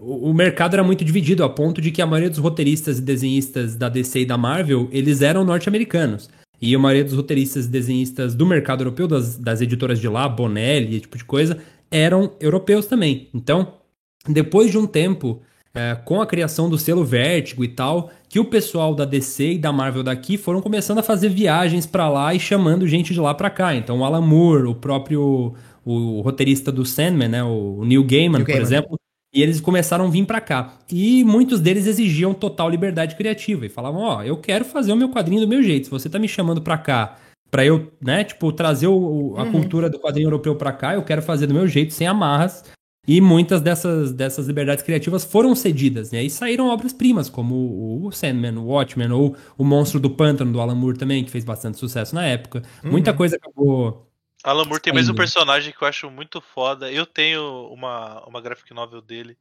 O, 0.00 0.30
o 0.30 0.34
mercado 0.34 0.74
era 0.74 0.82
muito 0.82 1.04
dividido, 1.04 1.44
a 1.44 1.48
ponto 1.48 1.80
de 1.80 1.92
que 1.92 2.02
a 2.02 2.06
maioria 2.06 2.30
dos 2.30 2.38
roteiristas 2.38 2.98
e 2.98 3.02
desenhistas 3.02 3.76
da 3.76 3.88
DC 3.88 4.20
e 4.20 4.26
da 4.26 4.36
Marvel, 4.36 4.88
eles 4.92 5.22
eram 5.22 5.44
norte-americanos. 5.44 6.28
E 6.60 6.74
a 6.74 6.78
maioria 6.78 7.04
dos 7.04 7.14
roteiristas 7.14 7.66
e 7.66 7.68
desenhistas 7.68 8.34
do 8.34 8.46
mercado 8.46 8.82
europeu, 8.82 9.06
das, 9.06 9.36
das 9.36 9.60
editoras 9.60 10.00
de 10.00 10.08
lá, 10.08 10.28
Bonelli, 10.28 10.90
esse 10.90 11.00
tipo 11.02 11.18
de 11.18 11.24
coisa, 11.24 11.58
eram 11.90 12.32
europeus 12.40 12.86
também. 12.86 13.28
Então, 13.34 13.81
depois 14.28 14.70
de 14.70 14.78
um 14.78 14.86
tempo, 14.86 15.40
é, 15.74 15.96
com 16.04 16.20
a 16.20 16.26
criação 16.26 16.68
do 16.68 16.78
selo 16.78 17.04
Vértigo 17.04 17.64
e 17.64 17.68
tal, 17.68 18.10
que 18.28 18.38
o 18.38 18.44
pessoal 18.44 18.94
da 18.94 19.04
DC 19.04 19.52
e 19.52 19.58
da 19.58 19.72
Marvel 19.72 20.02
daqui 20.02 20.36
foram 20.36 20.60
começando 20.60 20.98
a 20.98 21.02
fazer 21.02 21.28
viagens 21.28 21.86
para 21.86 22.08
lá 22.08 22.34
e 22.34 22.40
chamando 22.40 22.86
gente 22.86 23.12
de 23.12 23.20
lá 23.20 23.34
para 23.34 23.50
cá. 23.50 23.74
Então, 23.74 24.00
o 24.00 24.04
Alan 24.04 24.20
Moore, 24.20 24.66
o 24.66 24.74
próprio 24.74 25.54
o 25.84 26.20
roteirista 26.20 26.70
do 26.70 26.84
Sandman, 26.84 27.28
né, 27.28 27.42
o 27.42 27.84
Neil 27.84 28.04
Gaiman, 28.04 28.38
Neil 28.38 28.44
por 28.44 28.52
Gaiman. 28.52 28.62
exemplo, 28.62 28.98
e 29.34 29.42
eles 29.42 29.60
começaram 29.60 30.06
a 30.06 30.10
vir 30.10 30.24
para 30.26 30.40
cá. 30.40 30.74
E 30.90 31.24
muitos 31.24 31.60
deles 31.60 31.86
exigiam 31.86 32.34
total 32.34 32.68
liberdade 32.68 33.16
criativa 33.16 33.66
e 33.66 33.68
falavam: 33.68 34.02
"Ó, 34.02 34.18
oh, 34.18 34.22
eu 34.22 34.36
quero 34.36 34.64
fazer 34.64 34.92
o 34.92 34.96
meu 34.96 35.08
quadrinho 35.08 35.40
do 35.40 35.48
meu 35.48 35.62
jeito. 35.62 35.86
Se 35.86 35.90
você 35.90 36.08
tá 36.08 36.18
me 36.18 36.28
chamando 36.28 36.60
para 36.60 36.78
cá 36.78 37.18
para 37.50 37.66
eu, 37.66 37.92
né, 38.00 38.24
tipo, 38.24 38.50
trazer 38.50 38.86
o, 38.86 39.34
a 39.36 39.42
uhum. 39.42 39.52
cultura 39.52 39.90
do 39.90 39.98
quadrinho 39.98 40.26
europeu 40.26 40.56
para 40.56 40.72
cá, 40.72 40.94
eu 40.94 41.02
quero 41.02 41.20
fazer 41.20 41.46
do 41.46 41.52
meu 41.52 41.68
jeito, 41.68 41.92
sem 41.92 42.06
amarras. 42.06 42.64
E 43.06 43.20
muitas 43.20 43.60
dessas, 43.60 44.12
dessas 44.12 44.46
liberdades 44.46 44.84
criativas 44.84 45.24
foram 45.24 45.56
cedidas, 45.56 46.12
né? 46.12 46.18
E 46.18 46.20
aí 46.22 46.30
saíram 46.30 46.68
obras-primas, 46.68 47.28
como 47.28 48.06
o 48.06 48.12
Sandman, 48.12 48.56
o 48.58 48.66
Watchmen, 48.66 49.10
ou 49.10 49.36
o 49.58 49.64
Monstro 49.64 49.98
do 49.98 50.08
Pântano, 50.10 50.52
do 50.52 50.60
Alan 50.60 50.76
Moore 50.76 50.96
também, 50.96 51.24
que 51.24 51.30
fez 51.30 51.44
bastante 51.44 51.78
sucesso 51.78 52.14
na 52.14 52.24
época. 52.24 52.62
Uhum. 52.84 52.92
Muita 52.92 53.12
coisa 53.12 53.36
acabou... 53.36 54.08
Alan 54.44 54.64
Moore 54.64 54.80
tem 54.80 54.92
mais 54.92 55.08
um 55.08 55.14
personagem 55.14 55.72
que 55.72 55.82
eu 55.82 55.88
acho 55.88 56.10
muito 56.10 56.40
foda. 56.40 56.90
Eu 56.90 57.06
tenho 57.06 57.68
uma, 57.72 58.24
uma 58.26 58.40
graphic 58.40 58.72
novel 58.72 59.00
dele 59.00 59.36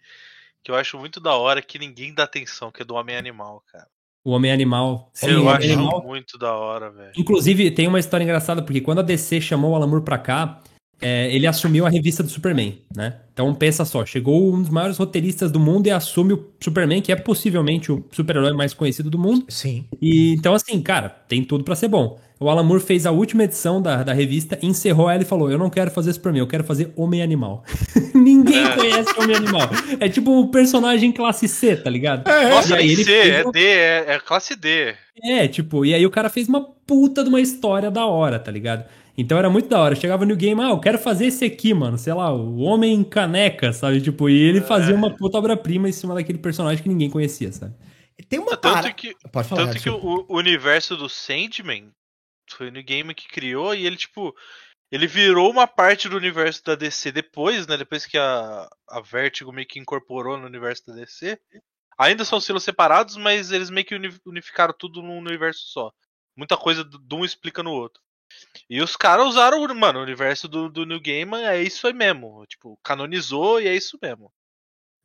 que 0.64 0.72
eu 0.72 0.76
acho 0.76 0.98
muito 0.98 1.20
da 1.20 1.36
hora, 1.36 1.62
que 1.62 1.80
ninguém 1.80 2.14
dá 2.14 2.24
atenção, 2.24 2.72
que 2.72 2.82
é 2.82 2.86
do 2.86 2.96
Homem-Animal, 2.96 3.64
cara. 3.72 3.88
O 4.24 4.32
Homem-Animal. 4.32 5.12
Eu 5.24 5.50
acho 5.50 5.74
Animal. 5.74 6.04
muito 6.04 6.38
da 6.38 6.54
hora, 6.54 6.92
velho. 6.92 7.12
Inclusive, 7.18 7.72
tem 7.72 7.88
uma 7.88 8.00
história 8.00 8.24
engraçada, 8.24 8.62
porque 8.62 8.82
quando 8.82 9.00
a 9.00 9.04
DC 9.04 9.42
chamou 9.42 9.72
o 9.72 9.76
Alan 9.76 9.88
Moore 9.88 10.06
pra 10.06 10.20
cá, 10.20 10.62
é, 11.02 11.34
ele 11.34 11.48
assumiu 11.48 11.86
a 11.86 11.90
revista 11.90 12.22
do 12.22 12.30
Superman, 12.30 12.80
né? 12.96 13.16
Então 13.34 13.54
pensa 13.56 13.84
só, 13.84 14.06
chegou 14.06 14.54
um 14.54 14.62
dos 14.62 14.70
maiores 14.70 14.98
roteiristas 14.98 15.52
do 15.52 15.60
mundo 15.60 15.88
e 15.88 15.92
assume 15.92 16.34
o 16.34 16.46
Superman, 16.60 17.02
que 17.02 17.12
é 17.12 17.16
possivelmente 17.16 17.92
o 17.92 18.06
super-herói 18.12 18.54
mais 18.54 18.74
conhecido 18.74 19.10
do 19.10 19.18
mundo. 19.18 19.46
Sim. 19.50 19.86
E 20.02 20.34
então 20.34 20.54
assim, 20.54 20.80
cara, 20.82 21.10
tem 21.10 21.44
tudo 21.44 21.64
para 21.64 21.76
ser 21.76 21.88
bom. 21.88 22.20
O 22.42 22.50
Alan 22.50 22.64
Moore 22.64 22.82
fez 22.82 23.06
a 23.06 23.12
última 23.12 23.44
edição 23.44 23.80
da, 23.80 24.02
da 24.02 24.14
revista, 24.14 24.58
encerrou 24.64 25.08
ela 25.08 25.22
e 25.22 25.26
falou: 25.26 25.52
Eu 25.52 25.60
não 25.60 25.70
quero 25.70 25.92
fazer 25.92 26.10
isso 26.10 26.20
pra 26.20 26.32
mim, 26.32 26.40
eu 26.40 26.48
quero 26.48 26.64
fazer 26.64 26.92
Homem-Animal. 26.96 27.64
Ninguém 28.16 28.66
é. 28.66 28.76
conhece 28.76 29.14
Homem-Animal. 29.16 29.70
É 30.00 30.10
tipo 30.10 30.32
um 30.32 30.48
personagem 30.48 31.12
classe 31.12 31.48
C, 31.48 31.76
tá 31.76 31.88
ligado? 31.88 32.28
É, 32.28 32.50
Nossa, 32.50 32.82
é 32.82 32.88
C, 32.96 33.12
é 33.12 33.44
D, 33.44 33.64
é, 33.64 34.06
é 34.16 34.20
classe 34.20 34.56
D. 34.56 34.96
É, 35.24 35.48
tipo, 35.48 35.86
e 35.86 35.94
aí 35.94 36.04
o 36.04 36.10
cara 36.10 36.30
fez 36.30 36.50
uma 36.50 36.62
puta 36.62 37.24
de 37.24 37.30
uma 37.30 37.40
história 37.40 37.92
da 37.92 38.08
hora, 38.08 38.40
tá 38.40 38.50
ligado? 38.50 38.86
Então 39.18 39.38
era 39.38 39.50
muito 39.50 39.68
da 39.68 39.80
hora. 39.80 39.96
Chegava 39.96 40.26
no 40.26 40.36
game, 40.36 40.62
ah, 40.62 40.70
eu 40.70 40.80
quero 40.80 40.98
fazer 40.98 41.26
esse 41.28 41.46
aqui, 41.46 41.74
mano. 41.74 41.98
Sei 41.98 42.14
lá, 42.14 42.34
o 42.34 42.60
Homem 42.60 43.04
Caneca, 43.04 43.74
sabe? 43.74 44.02
Tipo, 44.02 44.30
e 44.30 44.42
ele 44.42 44.62
fazia 44.62 44.96
uma 44.96 45.16
puta 45.16 45.38
obra-prima 45.38 45.90
em 45.90 45.92
cima 45.92 46.16
daquele 46.16 46.40
personagem 46.40 46.82
que 46.82 46.90
ninguém 46.90 47.10
conhecia, 47.10 47.52
sabe? 47.52 47.76
Tem 48.30 48.40
uma 48.40 48.56
tanto 48.58 48.82
para... 48.82 48.94
que 48.94 49.16
Pode 49.32 49.48
falar, 49.48 49.66
Tanto 49.66 49.82
que 49.82 49.90
o, 49.90 50.26
o, 50.28 50.38
universo 50.38 50.96
do 50.96 51.10
Sandman 51.10 51.92
foi 52.50 52.70
no 52.70 52.84
game 52.84 53.14
que 53.14 53.28
criou 53.28 53.74
e 53.74 53.86
ele, 53.86 53.96
tipo, 53.96 54.36
ele 54.92 55.08
virou 55.08 55.50
uma 55.50 55.68
parte 55.68 56.08
do 56.08 56.18
universo 56.18 56.64
da 56.64 56.76
DC 56.76 57.12
depois, 57.12 57.66
né? 57.66 57.78
Depois 57.78 58.06
que 58.06 58.18
a, 58.18 58.70
a 58.90 59.02
Vertigo 59.02 59.52
meio 59.52 59.68
que 59.68 59.80
incorporou 59.80 60.38
no 60.38 60.46
universo 60.46 60.86
da 60.88 60.94
DC. 60.94 61.40
Ainda 61.98 62.26
são 62.26 62.40
silos 62.40 62.64
separados, 62.64 63.16
mas 63.16 63.52
eles 63.52 63.70
meio 63.70 63.86
que 63.86 63.96
unificaram 64.26 64.74
tudo 64.78 65.02
num 65.02 65.20
universo 65.20 65.62
só. 65.68 65.92
Muita 66.36 66.58
coisa 66.58 66.84
de 66.84 67.16
um 67.16 67.24
explica 67.24 67.62
no 67.62 67.72
outro. 67.72 68.02
E 68.70 68.82
os 68.82 68.96
caras 68.96 69.28
usaram, 69.28 69.62
mano, 69.76 70.00
o 70.00 70.04
universo 70.04 70.48
do, 70.48 70.70
do 70.70 70.86
New 70.86 71.02
Gaiman 71.02 71.44
é 71.44 71.62
isso 71.62 71.88
aí 71.88 71.94
mesmo. 71.94 72.46
Tipo, 72.48 72.80
canonizou 72.84 73.62
e 73.62 73.68
é 73.68 73.76
isso 73.76 73.98
mesmo. 74.02 74.32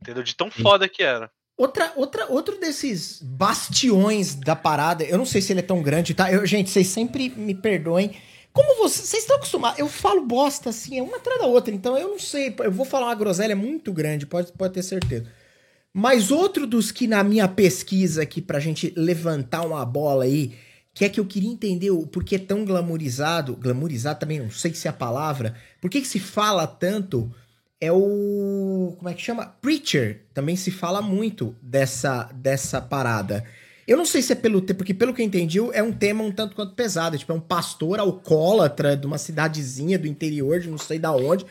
Entendeu? 0.01 0.23
De 0.23 0.35
tão 0.35 0.51
foda 0.51 0.89
que 0.89 1.03
era. 1.03 1.31
Outra, 1.57 1.91
outra, 1.97 2.31
outro 2.31 2.61
desses 2.61 3.21
bastiões 3.23 4.35
da 4.35 4.55
parada, 4.55 5.05
eu 5.05 5.17
não 5.17 5.25
sei 5.25 5.41
se 5.41 5.53
ele 5.53 5.61
é 5.61 5.63
tão 5.63 5.83
grande, 5.83 6.13
tá? 6.13 6.31
Eu, 6.31 6.45
gente, 6.45 6.69
vocês 6.69 6.87
sempre 6.87 7.31
me 7.31 7.55
perdoem. 7.55 8.15
Como 8.53 8.77
vocês, 8.77 9.09
vocês 9.09 9.23
estão 9.23 9.37
acostumados? 9.37 9.79
Eu 9.79 9.89
falo 9.89 10.25
bosta 10.25 10.69
assim, 10.71 10.99
é 10.99 11.03
uma 11.03 11.17
atrás 11.17 11.41
da 11.41 11.47
outra, 11.47 11.75
então 11.75 11.97
eu 11.97 12.09
não 12.09 12.19
sei. 12.19 12.55
Eu 12.59 12.71
vou 12.71 12.85
falar 12.85 13.07
uma 13.07 13.15
groselha 13.15 13.57
muito 13.57 13.91
grande, 13.93 14.27
pode, 14.27 14.53
pode 14.53 14.75
ter 14.75 14.83
certeza. 14.83 15.33
Mas 15.93 16.31
outro 16.31 16.67
dos 16.67 16.93
que 16.93 17.07
na 17.07 17.25
minha 17.25 17.49
pesquisa 17.49 18.23
aqui, 18.23 18.43
pra 18.43 18.61
gente 18.61 18.93
levantar 18.95 19.63
uma 19.63 19.85
bola 19.85 20.25
aí, 20.25 20.55
que 20.97 21.05
é 21.05 21.11
que 21.11 21.21
eu 21.21 21.27
queria 21.27 21.51
entender 21.51 21.91
o 21.91 22.07
porquê 22.07 22.37
é 22.37 22.39
tão 22.39 22.65
glamorizado, 22.65 23.55
glamorizado 23.55 24.19
também, 24.19 24.41
não 24.41 24.51
sei 24.51 24.73
se 24.73 24.89
é 24.89 24.91
a 24.91 24.95
palavra, 24.95 25.55
por 25.79 25.91
que, 25.91 26.03
se 26.03 26.19
fala 26.19 26.67
tanto, 26.67 27.31
é 27.79 27.93
o, 27.93 28.95
como 28.97 29.07
é 29.07 29.13
que 29.13 29.21
chama? 29.21 29.45
Preacher, 29.61 30.23
também 30.33 30.57
se 30.57 30.71
fala 30.71 31.03
muito 31.03 31.55
dessa, 31.61 32.31
dessa 32.33 32.81
parada. 32.81 33.45
Eu 33.87 33.99
não 33.99 34.07
sei 34.07 34.23
se 34.23 34.33
é 34.33 34.37
pelo 34.37 34.63
porque 34.63 34.95
pelo 34.95 35.13
que 35.13 35.21
eu 35.21 35.27
entendi, 35.27 35.59
é 35.75 35.83
um 35.83 35.93
tema 35.93 36.25
um 36.25 36.33
tanto 36.33 36.57
quanto 36.57 36.75
pesado, 36.75 37.19
tipo, 37.19 37.31
é 37.31 37.35
um 37.35 37.41
pastor 37.41 38.01
alcoólatra 38.01 38.97
de 38.97 39.07
uma 39.07 39.19
cidadezinha 39.19 39.99
do 39.99 40.07
interior, 40.07 40.61
de 40.61 40.71
não 40.71 40.79
sei 40.79 40.99
da 40.99 41.13
onde. 41.13 41.45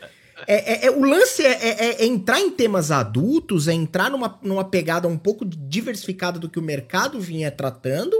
É, 0.48 0.86
é, 0.86 0.86
é 0.88 0.92
o 0.92 1.06
lance 1.06 1.46
é, 1.46 1.52
é, 1.52 2.02
é, 2.02 2.06
entrar 2.08 2.42
em 2.42 2.50
temas 2.50 2.90
adultos, 2.90 3.68
é 3.68 3.74
entrar 3.74 4.10
numa, 4.10 4.40
numa 4.42 4.66
pegada 4.66 5.08
um 5.08 5.20
pouco 5.20 5.46
diversificada 5.46 6.40
do 6.40 6.50
que 6.50 6.58
o 6.58 6.64
mercado 6.64 7.20
vinha 7.20 7.52
tratando, 7.52 8.18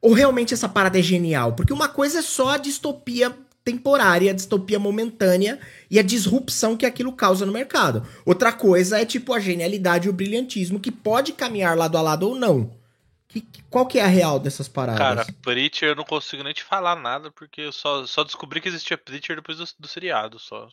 ou 0.00 0.12
realmente 0.12 0.54
essa 0.54 0.68
parada 0.68 0.98
é 0.98 1.02
genial? 1.02 1.52
Porque 1.54 1.72
uma 1.72 1.88
coisa 1.88 2.20
é 2.20 2.22
só 2.22 2.50
a 2.50 2.58
distopia 2.58 3.34
temporária, 3.64 4.30
a 4.30 4.34
distopia 4.34 4.78
momentânea 4.78 5.60
e 5.90 5.98
a 5.98 6.02
disrupção 6.02 6.76
que 6.76 6.86
aquilo 6.86 7.12
causa 7.12 7.44
no 7.44 7.52
mercado. 7.52 8.06
Outra 8.24 8.52
coisa 8.52 8.98
é 8.98 9.04
tipo 9.04 9.32
a 9.32 9.40
genialidade 9.40 10.06
e 10.06 10.10
o 10.10 10.12
brilhantismo 10.12 10.80
que 10.80 10.90
pode 10.90 11.32
caminhar 11.32 11.76
lado 11.76 11.96
a 11.98 12.02
lado 12.02 12.28
ou 12.28 12.34
não. 12.34 12.78
Que, 13.28 13.46
qual 13.68 13.86
que 13.86 13.98
é 13.98 14.02
a 14.02 14.08
real 14.08 14.40
dessas 14.40 14.66
paradas? 14.66 14.98
Cara, 14.98 15.26
Preacher 15.40 15.90
eu 15.90 15.94
não 15.94 16.04
consigo 16.04 16.42
nem 16.42 16.52
te 16.52 16.64
falar 16.64 16.96
nada, 16.96 17.30
porque 17.30 17.60
eu 17.60 17.72
só, 17.72 18.04
só 18.04 18.24
descobri 18.24 18.60
que 18.60 18.68
existia 18.68 18.98
Preacher 18.98 19.36
depois 19.36 19.58
do, 19.58 19.64
do 19.78 19.86
seriado, 19.86 20.38
só. 20.38 20.68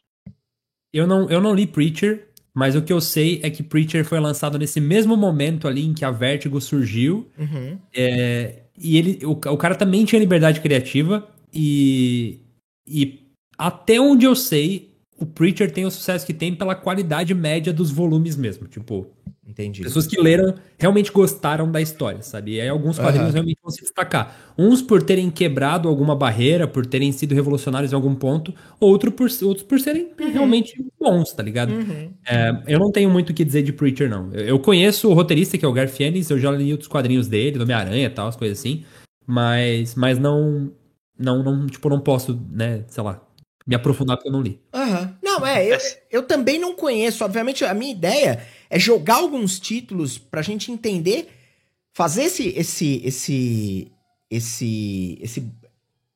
Eu 0.91 1.05
não, 1.05 1.29
eu 1.29 1.39
não 1.39 1.53
li 1.53 1.67
Preacher, 1.67 2.29
mas 2.57 2.75
o 2.75 2.81
que 2.81 2.91
eu 2.91 2.99
sei 2.99 3.39
é 3.43 3.51
que 3.51 3.61
Preacher 3.61 4.03
foi 4.03 4.19
lançado 4.19 4.57
nesse 4.57 4.81
mesmo 4.81 5.15
momento 5.15 5.67
ali 5.67 5.85
em 5.85 5.93
que 5.93 6.03
a 6.03 6.09
Vertigo 6.09 6.59
surgiu. 6.59 7.29
Uhum. 7.37 7.77
É, 7.95 8.63
e 8.75 8.97
ele, 8.97 9.23
o, 9.23 9.33
o 9.33 9.57
cara 9.57 9.75
também 9.75 10.03
tinha 10.03 10.19
liberdade 10.19 10.59
criativa. 10.59 11.27
E, 11.53 12.39
e 12.87 13.19
até 13.59 14.01
onde 14.01 14.25
eu 14.25 14.35
sei, 14.35 14.89
o 15.17 15.25
Preacher 15.25 15.71
tem 15.71 15.85
o 15.85 15.91
sucesso 15.91 16.25
que 16.25 16.33
tem 16.33 16.53
pela 16.55 16.75
qualidade 16.75 17.33
média 17.33 17.73
dos 17.73 17.91
volumes 17.91 18.35
mesmo. 18.35 18.67
Tipo, 18.67 19.07
Entendi. 19.47 19.81
Pessoas 19.81 20.05
que 20.05 20.21
leram 20.21 20.53
realmente 20.77 21.09
gostaram 21.09 21.71
da 21.71 21.81
história, 21.81 22.21
sabe? 22.21 22.55
E 22.55 22.61
aí 22.61 22.67
alguns 22.67 22.99
quadrinhos 22.99 23.29
uhum. 23.29 23.33
realmente 23.33 23.59
vão 23.63 23.71
se 23.71 23.81
destacar. 23.81 24.35
Uns 24.57 24.81
por 24.81 25.01
terem 25.01 25.29
quebrado 25.31 25.87
alguma 25.87 26.13
barreira, 26.13 26.67
por 26.67 26.85
terem 26.85 27.13
sido 27.13 27.33
revolucionários 27.33 27.93
em 27.93 27.95
algum 27.95 28.13
ponto, 28.13 28.53
outro 28.77 29.09
por, 29.09 29.29
outros 29.43 29.63
por 29.63 29.79
serem 29.79 30.11
uhum. 30.19 30.31
realmente 30.31 30.85
bons, 30.99 31.31
tá 31.31 31.41
ligado? 31.41 31.71
Uhum. 31.71 32.11
É, 32.27 32.61
eu 32.67 32.77
não 32.77 32.91
tenho 32.91 33.09
muito 33.09 33.29
o 33.29 33.33
que 33.33 33.45
dizer 33.45 33.63
de 33.63 33.71
Preacher, 33.71 34.09
não. 34.09 34.29
Eu, 34.33 34.45
eu 34.45 34.59
conheço 34.59 35.09
o 35.09 35.13
roteirista, 35.13 35.57
que 35.57 35.63
é 35.63 35.67
o 35.67 35.73
Garth 35.73 35.97
Ennis, 36.01 36.29
eu 36.29 36.37
já 36.37 36.51
li 36.51 36.73
outros 36.73 36.89
quadrinhos 36.89 37.29
dele, 37.29 37.57
do 37.57 37.63
Homem-Aranha 37.63 38.05
e 38.05 38.09
tal, 38.09 38.27
as 38.27 38.35
coisas 38.35 38.59
assim. 38.59 38.83
Mas, 39.25 39.95
mas 39.95 40.19
não, 40.19 40.71
não, 41.17 41.41
não, 41.41 41.67
tipo, 41.67 41.89
não 41.89 42.01
posso, 42.01 42.37
né, 42.51 42.83
sei 42.89 43.01
lá, 43.01 43.26
me 43.67 43.75
aprofundar 43.75 44.15
porque 44.15 44.29
eu 44.29 44.33
não 44.33 44.41
li. 44.41 44.61
Aham. 44.73 45.17
Não, 45.21 45.45
é, 45.45 45.67
eu, 45.67 45.77
eu 46.09 46.23
também 46.23 46.57
não 46.57 46.73
conheço. 46.73 47.25
Obviamente, 47.25 47.65
a 47.65 47.73
minha 47.73 47.91
ideia 47.91 48.41
é 48.69 48.79
jogar 48.79 49.15
alguns 49.15 49.59
títulos 49.59 50.17
pra 50.17 50.41
gente 50.41 50.71
entender, 50.71 51.27
fazer 51.93 52.23
esse 52.23 52.47
esse 52.55 53.01
esse 53.03 53.91
esse 54.31 55.19
esse 55.21 55.51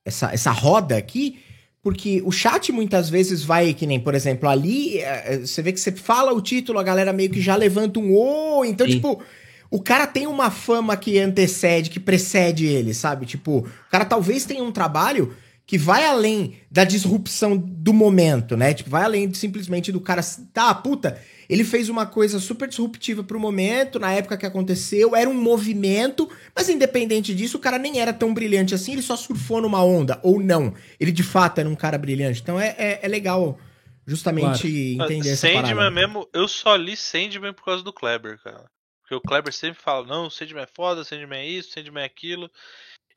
essa, 0.06 0.34
essa 0.34 0.52
roda 0.52 0.98
aqui, 0.98 1.40
porque 1.84 2.22
o 2.26 2.32
chat 2.32 2.72
muitas 2.72 3.10
vezes 3.10 3.44
vai 3.44 3.74
que 3.74 3.86
nem, 3.86 4.00
por 4.00 4.16
exemplo, 4.16 4.48
ali, 4.48 5.00
é, 5.00 5.34
é, 5.34 5.38
você 5.40 5.62
vê 5.62 5.74
que 5.74 5.80
você 5.80 5.92
fala 5.92 6.34
o 6.34 6.42
título, 6.42 6.80
a 6.80 6.84
galera 6.84 7.12
meio 7.12 7.30
que 7.30 7.42
já 7.42 7.56
levanta 7.56 8.00
um 8.00 8.16
ô, 8.16 8.64
então 8.64 8.88
Sim. 8.88 8.94
tipo, 8.94 9.22
o 9.70 9.82
cara 9.82 10.08
tem 10.08 10.26
uma 10.26 10.50
fama 10.50 10.96
que 10.96 11.20
antecede, 11.20 11.90
que 11.90 12.00
precede 12.00 12.66
ele, 12.66 12.94
sabe? 12.94 13.26
Tipo, 13.26 13.60
o 13.60 13.90
cara 13.90 14.06
talvez 14.06 14.46
tenha 14.46 14.64
um 14.64 14.72
trabalho 14.72 15.36
que 15.66 15.78
vai 15.78 16.06
além 16.06 16.60
da 16.70 16.84
disrupção 16.84 17.58
do 17.58 17.94
momento, 17.94 18.58
né? 18.58 18.74
Tipo, 18.74 18.90
vai 18.90 19.04
além 19.04 19.30
de, 19.30 19.38
simplesmente 19.38 19.92
do 19.92 20.02
cara, 20.02 20.22
tá, 20.54 20.74
puta, 20.76 21.22
ele 21.52 21.64
fez 21.64 21.90
uma 21.90 22.06
coisa 22.06 22.40
super 22.40 22.68
disruptiva 22.68 23.24
pro 23.24 23.40
momento, 23.40 24.00
na 24.00 24.12
época 24.14 24.38
que 24.38 24.46
aconteceu, 24.46 25.16
era 25.16 25.30
um 25.30 25.34
movimento, 25.34 26.30
mas 26.56 26.70
independente 26.70 27.36
disso, 27.36 27.58
o 27.58 27.60
cara 27.60 27.78
nem 27.78 28.00
era 28.00 28.14
tão 28.14 28.34
brilhante 28.34 28.74
assim, 28.74 28.94
ele 28.94 29.02
só 29.02 29.16
surfou 29.16 29.62
numa 29.62 29.84
onda, 29.84 30.20
ou 30.24 30.42
não. 30.42 30.74
Ele 31.00 31.12
de 31.12 31.24
fato 31.24 31.60
era 31.60 31.68
um 31.68 31.76
cara 31.76 31.98
brilhante. 31.98 32.42
Então 32.42 32.60
é, 32.60 32.76
é, 32.78 33.00
é 33.04 33.08
legal 33.08 33.60
justamente 34.08 34.96
claro. 34.96 35.12
entender 35.12 35.30
essa 35.30 35.48
Sandman 35.48 35.76
parada. 35.76 35.92
mesmo, 35.92 36.28
eu 36.34 36.48
só 36.48 36.76
li 36.76 36.96
Sandman 36.96 37.54
por 37.54 37.66
causa 37.66 37.84
do 37.84 37.94
Kleber, 37.94 38.42
cara. 38.42 38.70
Porque 39.02 39.16
o 39.16 39.22
Kleber 39.22 39.54
sempre 39.54 39.82
fala, 39.82 40.08
não, 40.08 40.30
Sandman 40.30 40.64
é 40.64 40.68
foda, 40.68 41.04
Sandman 41.04 41.40
é 41.40 41.48
isso, 41.48 41.72
Sandman 41.72 42.04
é 42.04 42.06
aquilo. 42.06 42.50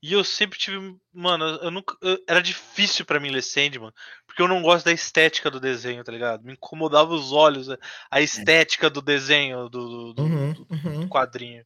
E 0.06 0.12
eu 0.12 0.22
sempre 0.22 0.58
tive. 0.58 0.76
Mano, 1.14 1.44
eu 1.62 1.70
nunca. 1.70 1.96
Eu, 2.02 2.18
era 2.28 2.42
difícil 2.42 3.06
para 3.06 3.18
mim 3.18 3.30
ler 3.30 3.42
Sandman. 3.42 3.90
Porque 4.26 4.42
eu 4.42 4.48
não 4.48 4.60
gosto 4.60 4.84
da 4.84 4.92
estética 4.92 5.50
do 5.50 5.58
desenho, 5.58 6.04
tá 6.04 6.12
ligado? 6.12 6.44
Me 6.44 6.52
incomodava 6.52 7.14
os 7.14 7.32
olhos, 7.32 7.68
a 8.10 8.20
estética 8.20 8.90
do 8.90 9.00
desenho 9.00 9.68
do, 9.70 10.12
do, 10.12 10.22
Uhum, 10.22 10.52
do- 10.52 10.66
uhum. 10.70 11.00
do 11.00 11.08
quadrinho. 11.08 11.64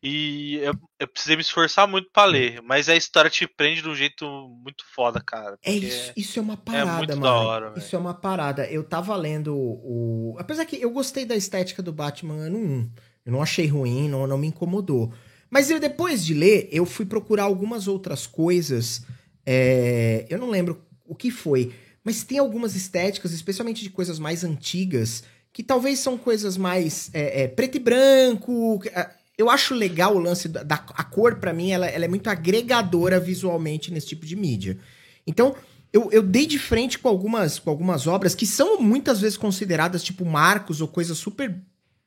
E 0.00 0.56
eu, 0.58 0.74
eu 1.00 1.08
precisei 1.08 1.34
me 1.34 1.42
esforçar 1.42 1.88
muito 1.88 2.08
pra 2.12 2.24
ler. 2.24 2.62
Mas 2.62 2.88
a 2.88 2.94
história 2.94 3.28
te 3.30 3.48
prende 3.48 3.82
de 3.82 3.88
um 3.88 3.94
jeito 3.96 4.24
muito 4.62 4.84
foda, 4.94 5.20
cara. 5.20 5.58
É 5.64 5.72
isso, 5.72 6.12
isso 6.16 6.38
é 6.38 6.42
uma 6.42 6.56
parada, 6.56 6.98
muito 6.98 7.10
mano. 7.16 7.22
da 7.22 7.34
hora, 7.34 7.74
isso 7.76 7.96
é 7.96 7.98
uma 7.98 8.14
parada. 8.14 8.64
Eu 8.70 8.84
tava 8.84 9.16
lendo 9.16 9.56
o. 9.56 10.36
Apesar 10.38 10.64
que 10.66 10.80
eu 10.80 10.90
gostei 10.90 11.24
da 11.24 11.34
estética 11.34 11.82
do 11.82 11.92
Batman 11.92 12.34
ano 12.46 12.58
1. 12.58 12.92
Eu 13.24 13.32
não 13.32 13.42
achei 13.42 13.66
ruim, 13.66 14.08
não, 14.08 14.24
não 14.24 14.38
me 14.38 14.46
incomodou. 14.46 15.12
Mas 15.50 15.70
eu, 15.70 15.78
depois 15.80 16.24
de 16.24 16.34
ler, 16.34 16.68
eu 16.72 16.84
fui 16.84 17.06
procurar 17.06 17.44
algumas 17.44 17.86
outras 17.88 18.26
coisas. 18.26 19.02
é, 19.44 20.26
Eu 20.28 20.38
não 20.38 20.50
lembro 20.50 20.80
o 21.06 21.14
que 21.14 21.30
foi. 21.30 21.72
Mas 22.04 22.22
tem 22.22 22.38
algumas 22.38 22.74
estéticas, 22.76 23.32
especialmente 23.32 23.82
de 23.82 23.90
coisas 23.90 24.18
mais 24.18 24.44
antigas, 24.44 25.24
que 25.52 25.62
talvez 25.62 25.98
são 25.98 26.16
coisas 26.18 26.56
mais 26.56 27.10
é, 27.12 27.42
é, 27.42 27.48
preto 27.48 27.76
e 27.76 27.80
branco. 27.80 28.80
ah, 28.94 29.10
Eu 29.38 29.50
acho 29.50 29.74
legal 29.74 30.14
o 30.16 30.18
lance 30.18 30.48
da, 30.48 30.62
da- 30.62 30.86
a 30.94 31.04
cor, 31.04 31.36
pra 31.36 31.52
mim, 31.52 31.70
ela, 31.70 31.86
ela 31.86 32.04
é 32.04 32.08
muito 32.08 32.28
agregadora 32.28 33.18
visualmente 33.20 33.92
nesse 33.92 34.06
tipo 34.08 34.24
de 34.26 34.36
mídia. 34.36 34.78
Então, 35.26 35.54
eu, 35.92 36.08
eu 36.12 36.22
dei 36.22 36.46
de 36.46 36.58
frente 36.58 36.98
com 36.98 37.08
algumas, 37.08 37.58
com 37.58 37.70
algumas 37.70 38.06
obras 38.06 38.34
que 38.34 38.46
são 38.46 38.80
muitas 38.80 39.20
vezes 39.20 39.36
consideradas 39.38 40.02
tipo 40.04 40.24
marcos 40.24 40.80
ou 40.80 40.88
coisas 40.88 41.16
super 41.18 41.54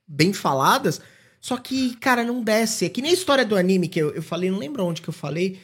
bem 0.07 0.31
faladas, 0.33 1.01
só 1.39 1.57
que, 1.57 1.95
cara, 1.97 2.23
não 2.23 2.43
desce. 2.43 2.85
É 2.85 2.89
que 2.89 3.01
nem 3.01 3.11
a 3.11 3.13
história 3.13 3.45
do 3.45 3.55
anime 3.55 3.87
que 3.87 3.99
eu, 3.99 4.13
eu 4.13 4.21
falei, 4.21 4.49
não 4.51 4.59
lembro 4.59 4.85
onde 4.85 5.01
que 5.01 5.09
eu 5.09 5.13
falei, 5.13 5.59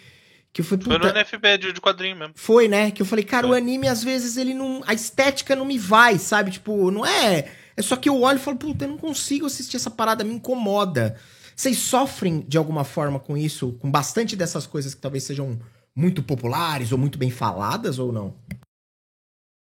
que 0.53 0.61
eu 0.61 0.65
fui 0.65 0.77
Foi 0.79 0.93
no 0.93 0.99
puta, 0.99 1.13
NFB 1.13 1.57
de, 1.57 1.73
de 1.73 1.81
quadrinho 1.81 2.15
mesmo. 2.15 2.33
foi, 2.37 2.67
né? 2.67 2.91
Que 2.91 3.01
eu 3.01 3.05
falei, 3.05 3.25
cara, 3.25 3.45
o 3.45 3.49
Foi. 3.49 3.57
anime 3.57 3.87
às 3.87 4.03
vezes 4.03 4.37
ele 4.37 4.53
não. 4.53 4.81
A 4.87 4.93
estética 4.93 5.55
não 5.55 5.65
me 5.65 5.77
vai, 5.77 6.17
sabe? 6.17 6.51
Tipo, 6.51 6.89
não 6.91 7.05
é. 7.05 7.51
É 7.77 7.81
só 7.81 7.97
que 7.97 8.07
eu 8.07 8.21
olho 8.21 8.37
e 8.37 8.41
falo, 8.41 8.57
puta, 8.57 8.85
eu 8.85 8.89
não 8.89 8.97
consigo 8.97 9.45
assistir 9.45 9.75
essa 9.75 9.91
parada, 9.91 10.23
me 10.23 10.33
incomoda. 10.35 11.19
Vocês 11.53 11.77
sofrem 11.77 12.39
de 12.47 12.57
alguma 12.57 12.83
forma 12.85 13.19
com 13.19 13.35
isso, 13.37 13.73
com 13.81 13.91
bastante 13.91 14.35
dessas 14.35 14.65
coisas 14.65 14.93
que 14.95 15.01
talvez 15.01 15.23
sejam 15.25 15.59
muito 15.93 16.23
populares 16.23 16.91
ou 16.93 16.97
muito 16.97 17.17
bem 17.17 17.29
faladas 17.31 17.99
ou 17.99 18.11
não? 18.13 18.37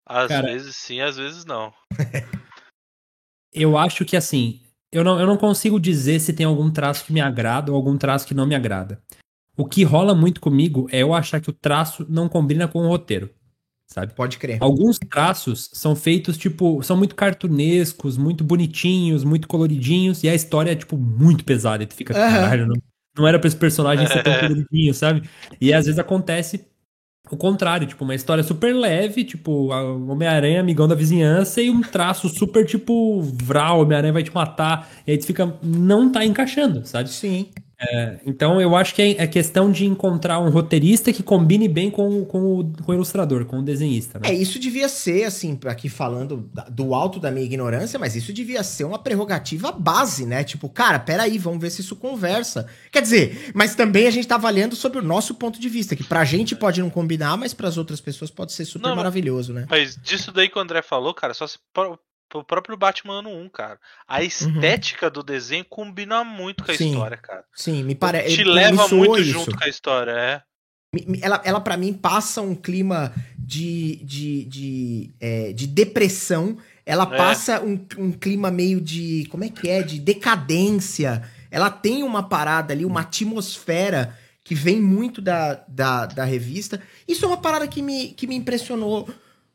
Às 0.07 0.29
Cara- 0.29 0.49
vezes 0.49 0.77
sim, 0.77 1.01
às 1.01 1.17
vezes 1.17 1.47
não. 1.47 1.73
Eu 3.53 3.79
acho 3.79 4.05
que 4.05 4.17
assim, 4.17 4.61
eu 4.95 5.03
não, 5.03 5.19
eu 5.21 5.27
não 5.27 5.37
consigo 5.37 5.81
dizer 5.81 6.21
se 6.21 6.33
tem 6.33 6.47
algum 6.47 6.71
traço 6.71 7.05
que 7.05 7.13
me 7.13 7.21
agrada 7.21 7.73
ou 7.73 7.77
algum 7.77 7.99
traço 7.99 8.27
que 8.27 8.33
não 8.33 8.47
me 8.47 8.55
agrada. 8.55 9.03
O 9.57 9.67
que 9.67 9.83
rola 9.83 10.15
muito 10.15 10.41
comigo 10.41 10.89
é 10.91 11.01
eu 11.03 11.13
achar 11.13 11.41
que 11.41 11.51
o 11.51 11.53
traço 11.53 12.07
não 12.09 12.29
combina 12.29 12.69
com 12.69 12.79
o 12.79 12.89
roteiro, 12.89 13.29
sabe? 13.89 14.15
Pode 14.15 14.39
crer. 14.39 14.59
Alguns 14.63 14.99
traços 14.99 15.69
são 15.73 15.97
feitos, 15.97 16.39
tipo, 16.39 16.81
são 16.83 16.97
muito 16.97 17.17
cartunescos, 17.17 18.17
muito 18.17 18.45
bonitinhos, 18.45 19.25
muito 19.25 19.49
coloridinhos, 19.49 20.23
e 20.23 20.29
a 20.29 20.35
história 20.35 20.71
é, 20.71 20.77
tipo, 20.77 20.97
muito 20.97 21.45
pesada. 21.45 21.83
E 21.83 21.87
tu 21.87 21.95
fica, 21.95 22.15
Aham. 22.15 22.41
caralho, 22.41 22.67
não, 22.67 22.77
não 23.19 23.27
era 23.27 23.39
pra 23.39 23.49
esse 23.49 23.57
personagem 23.57 24.07
ser 24.07 24.23
tão 24.23 24.35
coloridinho, 24.39 24.95
sabe? 24.95 25.29
E 25.61 25.73
às 25.73 25.87
vezes 25.87 25.99
acontece 25.99 26.67
o 27.31 27.37
contrário, 27.37 27.87
tipo, 27.87 28.05
uma 28.05 28.15
história 28.15 28.45
super 28.45 28.75
leve, 28.75 29.25
tipo, 29.25 29.69
Homem-Aranha, 29.73 30.61
amigão 30.61 30.87
da 30.87 30.95
vizinhança, 30.95 31.61
e 31.63 31.71
um 31.71 31.81
traço 31.81 32.29
super, 32.29 32.67
tipo, 32.67 33.23
vral, 33.23 33.81
Homem-Aranha 33.81 34.13
vai 34.13 34.23
te 34.23 34.35
matar. 34.35 34.91
E 35.07 35.13
aí 35.13 35.19
tu 35.19 35.27
fica, 35.27 35.57
não 35.63 36.13
tá 36.13 36.25
encaixando, 36.25 36.87
sabe? 36.87 37.09
Sim. 37.09 37.49
Então 38.25 38.61
eu 38.61 38.77
acho 38.77 38.95
que 38.95 39.03
é 39.03 39.25
é 39.25 39.27
questão 39.27 39.71
de 39.71 39.87
encontrar 39.87 40.39
um 40.41 40.51
roteirista 40.51 41.13
que 41.13 41.23
combine 41.23 41.69
bem 41.69 41.91
com, 41.91 42.25
com, 42.25 42.61
o, 42.61 42.73
com 42.83 42.93
o 42.93 42.95
ilustrador, 42.95 43.45
com 43.45 43.59
o 43.59 43.63
desenhista, 43.63 44.19
né? 44.19 44.29
É, 44.29 44.35
isso 44.35 44.59
devia 44.59 44.89
ser, 44.89 45.25
assim, 45.25 45.59
aqui 45.67 45.89
falando 45.89 46.51
do 46.71 46.95
alto 46.95 47.19
da 47.19 47.31
minha 47.31 47.45
ignorância, 47.45 47.99
mas 47.99 48.15
isso 48.15 48.33
devia 48.33 48.63
ser 48.63 48.85
uma 48.85 48.99
prerrogativa 48.99 49.73
base, 49.73 50.27
né? 50.27 50.45
Tipo, 50.45 50.69
cara, 50.69 50.99
peraí, 50.99 51.39
vamos 51.39 51.61
ver 51.61 51.71
se 51.71 51.81
isso 51.81 51.97
conversa. 51.97 52.69
Quer 52.93 53.03
dizer, 53.03 53.53
mas 53.55 53.75
também 53.75 54.07
a 54.07 54.11
gente 54.11 54.29
tá 54.29 54.37
avaliando 54.37 54.77
sobre 54.77 54.99
o 54.99 55.03
nosso 55.03 55.35
ponto 55.35 55.61
de 55.61 55.69
vista, 55.69 55.97
que 55.97 56.05
pra 56.05 56.25
gente 56.25 56.55
pode 56.55 56.81
não 56.81 56.91
combinar, 56.91 57.37
mas 57.37 57.55
pras 57.55 57.77
outras 57.77 58.01
pessoas 58.01 58.31
pode 58.31 58.53
ser 58.53 58.65
super 58.65 58.89
Não, 58.89 58.97
maravilhoso, 58.97 59.53
né? 59.53 59.67
Mas 59.69 59.97
disso 59.97 60.31
daí 60.33 60.49
que 60.49 60.59
o 60.59 60.63
André 60.63 60.83
falou, 60.83 61.15
cara, 61.15 61.35
só 61.35 61.47
se 61.47 61.59
pro- 62.29 62.41
o 62.41 62.45
próprio 62.45 62.77
Batman 62.77 63.19
ano 63.21 63.31
1, 63.31 63.49
cara. 63.49 63.79
A 64.09 64.23
estética 64.23 65.11
do 65.11 65.23
desenho 65.23 65.65
combina 65.65 66.25
muito 66.25 66.65
com 66.65 66.71
a 66.71 66.75
Uhum. 66.75 66.79
Sim. 66.79 66.91
história, 66.91 67.17
cara. 67.17 67.45
Sim, 67.55 67.83
me 67.83 67.95
parece. 67.95 68.35
Te 68.37 68.45
leva 68.45 68.89
muito 68.89 69.19
isso. 69.21 69.31
junto 69.33 69.57
com 69.57 69.65
a 69.65 69.69
história, 69.69 70.13
é. 70.13 70.43
Ela, 71.23 71.43
ela 71.45 71.61
para 71.61 71.77
mim, 71.77 71.93
passa 71.93 72.41
um 72.41 72.55
clima 72.55 73.13
de, 73.37 73.97
de, 74.05 74.45
de, 74.45 75.15
é, 75.21 75.53
de 75.53 75.67
depressão. 75.67 76.57
Ela 76.87 77.03
É. 77.13 77.17
passa 77.17 77.61
um, 77.61 77.85
um 77.99 78.13
clima 78.13 78.49
meio 78.51 78.81
de. 78.81 79.27
Como 79.31 79.43
é 79.43 79.49
que 79.49 79.69
é? 79.69 79.83
De 79.83 79.99
decadência. 79.99 81.29
Ela 81.51 81.69
tem 81.71 82.03
uma 82.05 82.23
parada 82.29 82.73
ali, 82.73 82.85
uma 82.85 83.01
atmosfera 83.01 84.17
que 84.45 84.55
vem 84.55 84.81
muito 84.81 85.21
da, 85.23 85.65
da, 85.67 86.07
da 86.07 86.25
revista. 86.25 86.81
Isso 87.09 87.25
é 87.25 87.29
uma 87.29 87.39
parada 87.39 87.67
que 87.67 87.81
me, 87.83 88.09
que 88.09 88.27
me 88.27 88.35
impressionou 88.37 89.09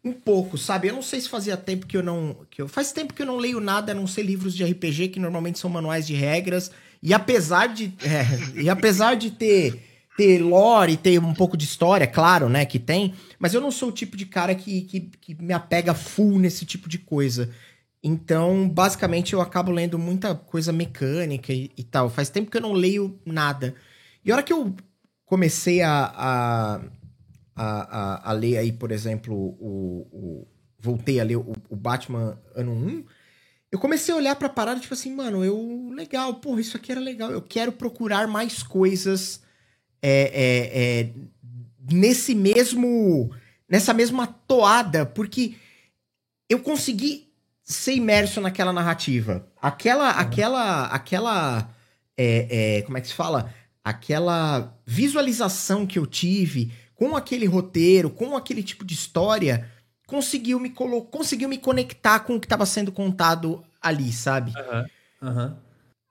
um 0.03 0.13
pouco, 0.13 0.57
sabe? 0.57 0.87
Eu 0.87 0.93
não 0.93 1.01
sei 1.01 1.19
se 1.19 1.29
fazia 1.29 1.57
tempo 1.57 1.85
que 1.85 1.97
eu 1.97 2.03
não. 2.03 2.45
Que 2.49 2.61
eu, 2.61 2.67
faz 2.67 2.91
tempo 2.91 3.13
que 3.13 3.21
eu 3.21 3.25
não 3.25 3.37
leio 3.37 3.59
nada, 3.59 3.91
a 3.91 3.95
não 3.95 4.07
ser 4.07 4.23
livros 4.23 4.55
de 4.55 4.63
RPG, 4.63 5.09
que 5.09 5.19
normalmente 5.19 5.59
são 5.59 5.69
manuais 5.69 6.07
de 6.07 6.13
regras. 6.13 6.71
E 7.01 7.13
apesar 7.13 7.67
de. 7.67 7.93
é, 8.03 8.61
e 8.61 8.69
apesar 8.69 9.15
de 9.15 9.31
ter 9.31 9.83
ter 10.19 10.39
lore, 10.39 10.97
ter 10.97 11.17
um 11.17 11.33
pouco 11.33 11.55
de 11.55 11.63
história, 11.63 12.05
claro, 12.05 12.49
né, 12.49 12.65
que 12.65 12.77
tem, 12.77 13.13
mas 13.39 13.53
eu 13.53 13.61
não 13.61 13.71
sou 13.71 13.87
o 13.87 13.91
tipo 13.91 14.17
de 14.17 14.25
cara 14.25 14.53
que, 14.53 14.81
que, 14.81 14.99
que 14.99 15.41
me 15.41 15.53
apega 15.53 15.93
full 15.93 16.37
nesse 16.37 16.65
tipo 16.65 16.89
de 16.89 16.97
coisa. 16.97 17.49
Então, 18.03 18.67
basicamente, 18.67 19.31
eu 19.31 19.39
acabo 19.39 19.71
lendo 19.71 19.97
muita 19.97 20.35
coisa 20.35 20.73
mecânica 20.73 21.53
e, 21.53 21.71
e 21.77 21.83
tal. 21.83 22.09
Faz 22.09 22.29
tempo 22.29 22.51
que 22.51 22.57
eu 22.57 22.61
não 22.61 22.73
leio 22.73 23.17
nada. 23.25 23.73
E 24.23 24.29
a 24.29 24.35
hora 24.35 24.43
que 24.43 24.51
eu 24.51 24.75
comecei 25.25 25.81
a, 25.81 26.11
a, 26.13 26.81
a, 27.61 27.97
a, 28.27 28.29
a 28.29 28.33
ler 28.33 28.57
aí, 28.57 28.71
por 28.71 28.91
exemplo, 28.91 29.35
o, 29.35 30.07
o- 30.11 30.47
voltei 30.79 31.19
a 31.19 31.23
ler 31.23 31.35
o, 31.37 31.53
o 31.69 31.75
Batman 31.75 32.39
ano 32.55 32.71
1, 32.71 33.05
eu 33.71 33.77
comecei 33.79 34.13
a 34.13 34.17
olhar 34.17 34.35
pra 34.35 34.49
parada, 34.49 34.79
tipo 34.79 34.93
assim, 34.93 35.13
mano, 35.13 35.43
eu. 35.43 35.89
Legal, 35.93 36.35
porra, 36.35 36.61
isso 36.61 36.75
aqui 36.77 36.91
era 36.91 37.01
legal. 37.01 37.31
Eu 37.31 37.41
quero 37.41 37.71
procurar 37.71 38.27
mais 38.27 38.63
coisas 38.63 39.41
é, 40.01 40.31
é, 40.33 41.01
é, 41.03 41.13
nesse 41.91 42.33
mesmo. 42.33 43.31
nessa 43.69 43.93
mesma 43.93 44.25
toada, 44.25 45.05
porque 45.05 45.55
eu 46.49 46.59
consegui 46.61 47.31
ser 47.63 47.93
imerso 47.93 48.41
naquela 48.41 48.73
narrativa. 48.73 49.45
Aquela. 49.61 50.09
aquela. 50.11 50.85
aquela. 50.85 51.69
é, 52.17 52.77
é, 52.77 52.81
como 52.83 52.97
é 52.97 53.01
que 53.01 53.07
se 53.07 53.13
fala? 53.13 53.53
Aquela 53.83 54.75
visualização 54.85 55.85
que 55.85 55.99
eu 55.99 56.05
tive 56.07 56.71
com 56.99 57.15
aquele 57.15 57.45
roteiro, 57.45 58.09
com 58.09 58.35
aquele 58.35 58.61
tipo 58.61 58.83
de 58.83 58.93
história, 58.93 59.65
conseguiu 60.05 60.59
me 60.59 60.69
colo 60.69 61.01
conseguiu 61.03 61.47
me 61.47 61.57
conectar 61.57 62.19
com 62.19 62.35
o 62.35 62.39
que 62.39 62.45
estava 62.45 62.65
sendo 62.65 62.91
contado 62.91 63.63
ali, 63.81 64.11
sabe? 64.11 64.51
Aham. 64.57 64.85
Aham. 65.21 65.57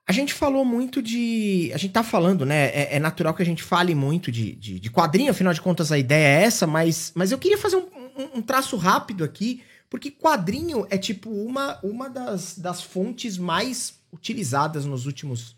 A 0.07 0.11
gente 0.11 0.33
falou 0.33 0.65
muito 0.65 1.03
de. 1.03 1.69
A 1.71 1.77
gente 1.77 1.91
tá 1.91 2.01
falando, 2.01 2.43
né? 2.43 2.69
É, 2.69 2.95
é 2.95 2.99
natural 2.99 3.35
que 3.35 3.43
a 3.43 3.45
gente 3.45 3.61
fale 3.61 3.93
muito 3.93 4.31
de, 4.31 4.55
de, 4.55 4.79
de 4.79 4.89
quadrinho, 4.89 5.29
afinal 5.29 5.53
de 5.53 5.61
contas 5.61 5.91
a 5.91 5.99
ideia 5.99 6.39
é 6.39 6.43
essa, 6.45 6.65
mas, 6.65 7.11
mas 7.13 7.31
eu 7.31 7.37
queria 7.37 7.59
fazer 7.59 7.75
um, 7.75 7.81
um- 8.17 8.37
um 8.37 8.41
traço 8.41 8.75
rápido 8.75 9.23
aqui, 9.23 9.61
porque 9.87 10.09
quadrinho 10.09 10.87
é 10.89 10.97
tipo 10.97 11.29
uma, 11.29 11.77
uma 11.83 12.09
das, 12.09 12.57
das 12.57 12.81
fontes 12.81 13.37
mais 13.37 13.99
utilizadas 14.11 14.83
nos 14.83 15.05
últimos, 15.05 15.55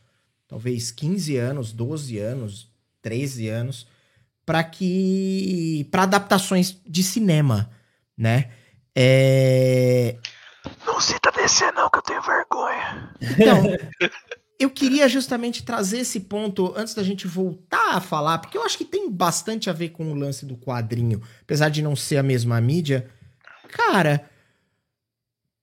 talvez, 0.50 0.92
15 0.92 1.38
anos, 1.38 1.72
12 1.72 2.18
anos, 2.20 2.68
13 3.02 3.48
anos, 3.48 3.88
para 4.52 4.66
que. 4.66 5.88
para 5.90 6.04
adaptações 6.04 6.76
de 6.86 7.02
cinema, 7.04 7.72
né? 8.18 8.52
É. 8.94 10.18
Não 10.86 11.00
cita 11.00 11.32
DC 11.32 11.72
não, 11.72 11.90
que 11.90 12.00
eu 12.00 12.02
tenho 12.02 12.22
vergonha. 12.22 13.16
Então, 13.22 13.64
eu 14.60 14.70
queria 14.70 15.08
justamente 15.08 15.64
trazer 15.64 16.00
esse 16.00 16.20
ponto 16.20 16.74
antes 16.76 16.94
da 16.94 17.02
gente 17.02 17.28
voltar 17.28 17.96
a 17.96 18.02
falar, 18.02 18.40
porque 18.40 18.58
eu 18.58 18.64
acho 18.64 18.78
que 18.78 18.84
tem 18.84 19.10
bastante 19.10 19.70
a 19.70 19.74
ver 19.74 19.92
com 19.92 20.12
o 20.12 20.16
lance 20.16 20.46
do 20.46 20.58
quadrinho, 20.58 21.22
apesar 21.44 21.70
de 21.70 21.82
não 21.82 21.96
ser 21.96 22.18
a 22.18 22.24
mesma 22.24 22.60
mídia. 22.60 23.10
Cara, 23.70 24.30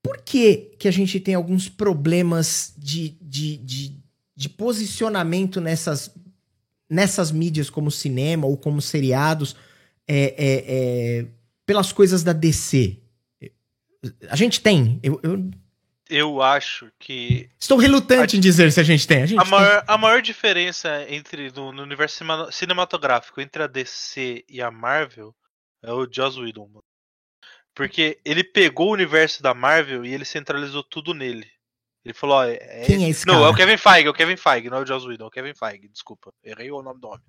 por 0.03 0.17
que, 0.23 0.75
que 0.79 0.89
a 0.89 0.91
gente 0.91 1.21
tem 1.21 1.35
alguns 1.35 1.69
problemas 1.69 2.73
de, 2.79 3.19
de, 3.21 3.59
de, 3.59 4.03
de 4.35 4.49
posicionamento 4.49 5.61
nessas, 5.61 6.11
nessas 6.89 7.31
mídias 7.31 7.69
como 7.69 7.91
cinema 7.91 8.47
ou 8.47 8.57
como 8.57 8.81
seriados 8.81 9.55
é, 10.07 10.35
é, 10.39 10.65
é, 11.19 11.27
pelas 11.67 11.93
coisas 11.93 12.23
da 12.23 12.33
DC? 12.33 12.99
A 14.31 14.37
gente 14.37 14.61
tem. 14.61 14.99
Eu, 15.03 15.21
eu, 15.23 15.51
eu 16.09 16.43
acho 16.43 16.91
que. 16.99 17.51
Estou 17.59 17.77
relutante 17.79 18.37
a, 18.37 18.39
em 18.39 18.41
dizer 18.41 18.73
se 18.73 18.81
a 18.81 18.85
gente 18.85 19.07
tem. 19.07 19.23
A, 19.23 19.27
gente 19.27 19.41
a, 19.41 19.45
maior, 19.45 19.85
a 19.87 19.99
maior 19.99 20.23
diferença 20.23 21.05
entre 21.09 21.51
no, 21.51 21.73
no, 21.73 21.83
universo 21.83 22.25
cinematográfico 22.51 23.41
entre 23.41 23.63
a 23.63 23.67
DC 23.67 24.45
e 24.49 24.63
a 24.63 24.71
Marvel 24.71 25.35
é 25.83 25.93
o 25.93 26.09
Joss 26.11 26.41
Whedon. 26.41 26.71
Porque 27.75 28.19
ele 28.25 28.43
pegou 28.43 28.89
o 28.89 28.93
universo 28.93 29.43
da 29.43 29.53
Marvel 29.55 30.05
e 30.05 30.13
ele 30.13 30.25
centralizou 30.25 30.83
tudo 30.83 31.13
nele. 31.13 31.47
Ele 32.05 32.15
falou, 32.15 32.37
ó, 32.37 32.45
é 32.45 32.85
Quem 32.87 33.05
é 33.05 33.09
esse 33.11 33.27
Não, 33.27 33.35
cara? 33.35 33.47
é 33.47 33.49
o 33.51 33.55
Kevin 33.55 33.77
Feige, 33.77 34.07
é 34.07 34.11
o 34.11 34.15
Kevin 34.15 34.37
Feige, 34.37 34.71
não 34.71 34.79
é 34.79 34.81
o 34.83 34.87
Joss 34.87 35.07
Whedon, 35.07 35.25
é 35.25 35.29
o 35.29 35.31
Kevin 35.31 35.55
Feige, 35.55 35.89
desculpa. 35.89 36.33
Errei 36.43 36.71
o 36.71 36.83
nome 36.83 37.01
do 37.01 37.09
homem. 37.09 37.21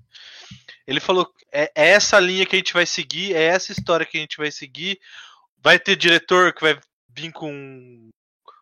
Ele 0.87 0.99
falou, 0.99 1.29
é, 1.51 1.71
é 1.75 1.89
essa 1.89 2.19
linha 2.19 2.45
que 2.45 2.55
a 2.55 2.59
gente 2.59 2.73
vai 2.73 2.85
seguir, 2.85 3.35
é 3.35 3.43
essa 3.43 3.71
história 3.71 4.05
que 4.05 4.17
a 4.17 4.21
gente 4.21 4.37
vai 4.37 4.51
seguir. 4.51 4.99
Vai 5.61 5.77
ter 5.79 5.95
diretor 5.95 6.53
que 6.53 6.61
vai 6.61 6.79
vir 7.09 7.31
com, 7.33 8.09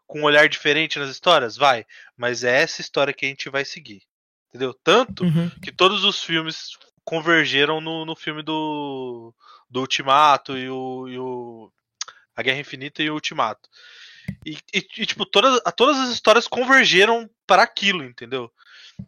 com 0.08 0.22
um 0.22 0.24
olhar 0.24 0.50
diferente 0.50 0.98
nas 0.98 1.10
histórias? 1.10 1.56
Vai. 1.56 1.86
Mas 2.16 2.44
é 2.44 2.62
essa 2.62 2.82
história 2.82 3.14
que 3.14 3.26
a 3.26 3.30
gente 3.30 3.50
vai 3.50 3.64
seguir. 3.64 4.02
Entendeu? 4.50 4.74
Tanto 4.84 5.24
Uhum. 5.26 5.52
que 5.62 5.72
todos 5.72 6.04
os 6.04 6.24
filmes 6.24 6.70
convergeram 7.04 7.80
no, 7.80 8.06
no 8.06 8.16
filme 8.16 8.42
do, 8.42 9.34
do 9.70 9.82
Ultimato 9.82 10.58
e 10.58 10.70
o, 10.70 11.08
e 11.08 11.20
o. 11.20 11.72
A 12.36 12.42
Guerra 12.42 12.60
Infinita 12.60 13.04
e 13.04 13.10
o 13.10 13.14
Ultimato. 13.14 13.70
E, 14.46 14.58
e, 14.74 14.88
e, 14.98 15.06
tipo, 15.06 15.26
todas, 15.26 15.60
todas 15.76 15.98
as 16.00 16.10
histórias 16.10 16.48
convergeram 16.48 17.30
para 17.46 17.64
aquilo, 17.64 18.04
entendeu? 18.04 18.52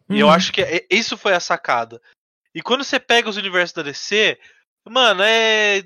E 0.08 0.20
eu 0.20 0.26
Uhum. 0.28 0.32
acho 0.32 0.52
que 0.52 0.62
é- 0.62 0.86
isso 0.90 1.16
foi 1.16 1.32
a 1.34 1.40
sacada. 1.40 2.00
E 2.54 2.62
quando 2.62 2.84
você 2.84 2.98
pega 2.98 3.28
os 3.28 3.36
universos 3.36 3.74
da 3.74 3.82
DC, 3.82 4.38
mano, 4.88 5.22
é 5.22 5.84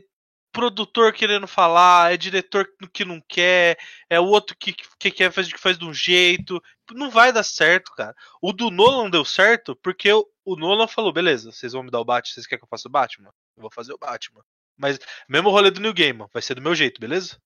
produtor 0.52 1.12
querendo 1.12 1.48
falar, 1.48 2.12
é 2.12 2.16
diretor 2.16 2.68
que 2.92 3.04
não 3.04 3.20
quer, 3.28 3.76
é 4.08 4.20
o 4.20 4.24
outro 4.26 4.56
que, 4.56 4.72
que 4.72 5.10
quer 5.10 5.32
fazer 5.32 5.52
que 5.52 5.58
faz 5.60 5.76
de 5.76 5.84
um 5.84 5.92
jeito. 5.92 6.62
Não 6.92 7.10
vai 7.10 7.32
dar 7.32 7.42
certo, 7.42 7.90
cara. 7.96 8.14
O 8.40 8.52
do 8.52 8.70
Nolan 8.70 9.10
deu 9.10 9.24
certo 9.24 9.74
porque 9.82 10.12
o, 10.12 10.24
o 10.44 10.54
Nolan 10.56 10.86
falou: 10.86 11.12
beleza, 11.12 11.50
vocês 11.50 11.72
vão 11.72 11.82
me 11.82 11.90
dar 11.90 12.00
o 12.00 12.04
Batman, 12.04 12.32
vocês 12.34 12.46
querem 12.46 12.60
que 12.60 12.64
eu 12.64 12.68
faça 12.68 12.86
o 12.88 12.90
Batman? 12.90 13.30
Eu 13.56 13.62
vou 13.62 13.70
fazer 13.70 13.92
o 13.92 13.98
Batman. 13.98 14.42
Mas 14.76 14.98
mesmo 15.28 15.50
rolê 15.50 15.70
do 15.70 15.80
New 15.80 15.92
Gaiman, 15.94 16.28
vai 16.32 16.42
ser 16.42 16.54
do 16.54 16.62
meu 16.62 16.74
jeito, 16.74 17.00
beleza? 17.00 17.36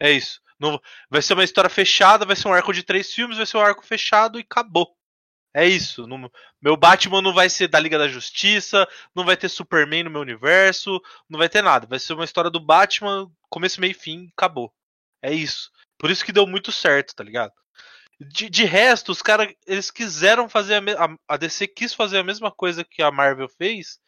É 0.00 0.10
isso. 0.10 0.40
Não, 0.58 0.80
vai 1.08 1.22
ser 1.22 1.34
uma 1.34 1.44
história 1.44 1.70
fechada, 1.70 2.26
vai 2.26 2.36
ser 2.36 2.48
um 2.48 2.52
arco 2.52 2.72
de 2.72 2.82
três 2.82 3.12
filmes, 3.12 3.36
vai 3.36 3.46
ser 3.46 3.56
um 3.56 3.60
arco 3.60 3.84
fechado 3.84 4.38
e 4.38 4.42
acabou. 4.42 4.94
É 5.54 5.66
isso. 5.66 6.06
Não- 6.06 6.30
meu 6.62 6.76
Batman 6.76 7.22
não 7.22 7.32
vai 7.32 7.48
ser 7.50 7.68
da 7.68 7.80
Liga 7.80 7.98
da 7.98 8.08
Justiça, 8.08 8.86
não 9.14 9.24
vai 9.24 9.36
ter 9.36 9.48
Superman 9.48 10.04
no 10.04 10.10
meu 10.10 10.20
universo, 10.20 11.00
não 11.28 11.38
vai 11.38 11.48
ter 11.48 11.62
nada. 11.62 11.86
Vai 11.86 11.98
ser 11.98 12.12
uma 12.12 12.24
história 12.24 12.50
do 12.50 12.60
Batman, 12.60 13.30
começo, 13.48 13.80
meio 13.80 13.92
e 13.92 13.94
fim, 13.94 14.30
acabou. 14.36 14.72
É 15.22 15.32
isso. 15.32 15.70
Por 15.98 16.10
isso 16.10 16.24
que 16.24 16.32
deu 16.32 16.46
muito 16.46 16.70
certo, 16.72 17.14
tá 17.14 17.24
ligado? 17.24 17.52
De, 18.20 18.50
de 18.50 18.64
resto, 18.64 19.12
os 19.12 19.22
caras, 19.22 19.52
eles 19.66 19.90
quiseram 19.90 20.48
fazer 20.48 20.74
a, 20.76 21.06
a, 21.06 21.16
a 21.28 21.36
DC 21.36 21.66
quis 21.68 21.94
fazer 21.94 22.18
a 22.18 22.24
mesma 22.24 22.50
coisa 22.52 22.84
que 22.84 23.02
a 23.02 23.10
Marvel 23.10 23.48
fez, 23.48 23.98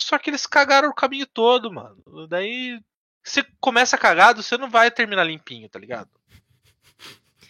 só 0.00 0.18
que 0.18 0.30
eles 0.30 0.46
cagaram 0.46 0.88
o 0.90 0.94
caminho 0.94 1.26
todo, 1.26 1.72
mano. 1.72 2.02
Daí, 2.28 2.80
você 3.22 3.44
começa 3.60 3.98
cagado, 3.98 4.42
você 4.42 4.56
não 4.56 4.70
vai 4.70 4.90
terminar 4.90 5.24
limpinho, 5.24 5.68
tá 5.68 5.78
ligado? 5.78 6.08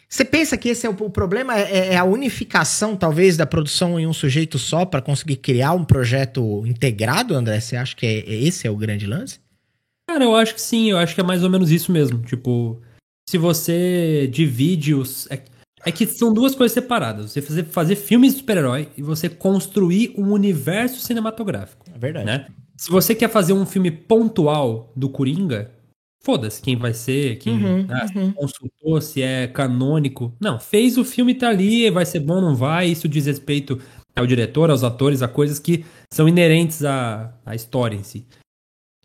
Você 0.09 0.25
pensa 0.25 0.57
que 0.57 0.71
esse 0.71 0.87
é 0.87 0.91
o, 0.91 0.93
o 0.95 1.11
problema? 1.11 1.59
É, 1.59 1.95
é 1.95 1.97
a 1.97 2.05
unificação, 2.05 2.97
talvez, 2.97 3.37
da 3.37 3.47
produção 3.47 4.01
em 4.01 4.07
um 4.07 4.12
sujeito 4.12 4.59
só 4.59 4.87
para 4.87 5.03
conseguir 5.03 5.37
criar 5.37 5.73
um 5.73 5.85
projeto 5.85 6.66
integrado, 6.66 7.35
André? 7.35 7.61
Você 7.61 7.77
acha 7.77 7.95
que 7.95 8.07
é, 8.07 8.19
é- 8.21 8.43
esse 8.43 8.66
é 8.66 8.71
o 8.71 8.77
grande 8.77 9.07
lance? 9.07 9.39
Cara, 10.09 10.25
eu 10.25 10.35
acho 10.35 10.55
que 10.55 10.61
sim, 10.62 10.91
eu 10.91 10.97
acho 10.99 11.14
que 11.14 11.21
é 11.21 11.25
mais 11.25 11.45
ou 11.45 11.51
menos 11.51 11.71
isso 11.71 11.93
mesmo. 11.93 12.23
Tipo, 12.23 12.81
se 13.29 13.37
você 13.37 14.27
divide 14.33 14.95
os. 14.95 15.29
É, 15.85 15.89
é 15.89 15.93
que 15.93 16.07
são 16.07 16.33
duas 16.33 16.55
coisas 16.55 16.72
separadas. 16.72 17.33
Você 17.33 17.43
fazer, 17.43 17.64
fazer 17.64 17.97
filmes 17.97 18.33
de 18.33 18.39
super-herói 18.41 18.89
e 18.97 19.03
você 19.03 19.29
construir 19.29 20.14
um 20.16 20.33
universo 20.33 21.01
cinematográfico. 21.01 21.87
É 21.95 21.99
verdade. 21.99 22.26
né? 22.26 22.47
Se 22.76 22.91
você 22.91 23.14
quer 23.14 23.29
fazer 23.29 23.53
um 23.53 23.66
filme 23.66 23.91
pontual 23.91 24.93
do 24.95 25.09
Coringa, 25.09 25.70
foda-se 26.22 26.62
quem 26.62 26.76
vai 26.76 26.95
ser, 26.95 27.37
quem 27.39 27.55
Uhum, 27.55 27.87
ah, 27.91 28.07
uhum. 28.14 28.33
consultou, 28.33 29.01
se 29.01 29.22
é 29.22 29.47
canônico. 29.49 30.33
Não, 30.41 30.61
fez 30.61 30.97
o 30.97 31.05
filme 31.05 31.35
tá 31.35 31.49
ali, 31.49 31.91
vai 31.91 32.07
ser 32.07 32.20
bom, 32.20 32.41
não 32.41 32.55
vai. 32.55 32.89
Isso 32.89 33.09
diz 33.09 33.26
respeito 33.26 33.81
ao 34.14 34.26
diretor, 34.26 34.70
aos 34.70 34.85
atores, 34.85 35.22
a 35.22 35.29
coisas 35.29 35.59
que 35.59 35.85
são 36.12 36.29
inerentes 36.29 36.85
à, 36.85 37.33
à 37.45 37.55
história 37.55 37.97
em 37.97 38.03
si. 38.03 38.26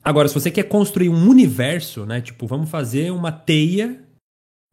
Agora, 0.03 0.27
se 0.27 0.33
você 0.33 0.51
quer 0.51 0.63
construir 0.63 1.07
um 1.09 1.29
universo, 1.29 2.05
né? 2.05 2.19
Tipo, 2.19 2.45
vamos 2.45 2.69
fazer 2.69 3.11
uma 3.11 3.31
teia, 3.31 4.02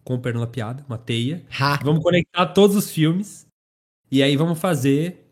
com 0.05 0.15
o 0.15 0.19
perdão 0.21 0.41
da 0.41 0.47
piada, 0.47 0.85
uma 0.89 0.99
teia, 0.99 1.43
Ha. 1.59 1.79
Vamos 1.83 2.03
conectar 2.03 2.47
todos 2.47 2.77
os 2.77 2.91
filmes 2.91 3.47
e 4.11 4.23
aí 4.23 4.37
vamos 4.37 4.59
fazer 4.59 5.27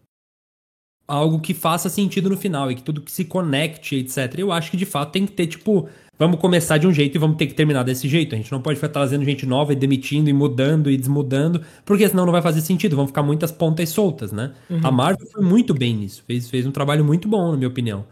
algo 1.06 1.40
que 1.40 1.54
faça 1.54 1.88
sentido 1.88 2.28
no 2.28 2.36
final 2.36 2.70
e 2.70 2.74
que 2.74 2.82
tudo 2.82 3.00
que 3.00 3.10
se 3.10 3.24
conecte, 3.24 3.96
etc. 3.96 4.34
Eu 4.38 4.52
acho 4.52 4.70
que 4.70 4.76
de 4.76 4.84
fato 4.84 5.10
tem 5.12 5.24
que 5.24 5.32
ter, 5.32 5.46
tipo, 5.46 5.88
vamos 6.18 6.38
começar 6.38 6.76
de 6.76 6.86
um 6.86 6.92
jeito 6.92 7.14
e 7.14 7.18
vamos 7.18 7.38
ter 7.38 7.46
que 7.46 7.54
terminar 7.54 7.82
desse 7.82 8.06
jeito. 8.06 8.34
A 8.34 8.38
gente 8.38 8.52
não 8.52 8.60
pode 8.60 8.76
ficar 8.76 8.90
trazendo 8.90 9.24
gente 9.24 9.46
nova 9.46 9.72
e 9.72 9.76
demitindo 9.76 10.28
e 10.28 10.34
mudando 10.34 10.90
e 10.90 10.96
desmudando, 10.98 11.64
porque 11.86 12.06
senão 12.06 12.26
não 12.26 12.32
vai 12.32 12.42
fazer 12.42 12.60
sentido, 12.60 12.94
vão 12.94 13.06
ficar 13.06 13.22
muitas 13.22 13.50
pontas 13.50 13.88
soltas, 13.88 14.32
né? 14.32 14.52
A 14.84 14.90
Marvel 14.90 15.26
foi 15.32 15.42
muito 15.42 15.72
bem 15.72 15.96
nisso, 15.96 16.22
fez, 16.26 16.50
fez 16.50 16.66
um 16.66 16.72
trabalho 16.72 17.04
muito 17.04 17.26
bom, 17.26 17.52
na 17.52 17.56
minha 17.56 17.68
opinião. 17.68 18.04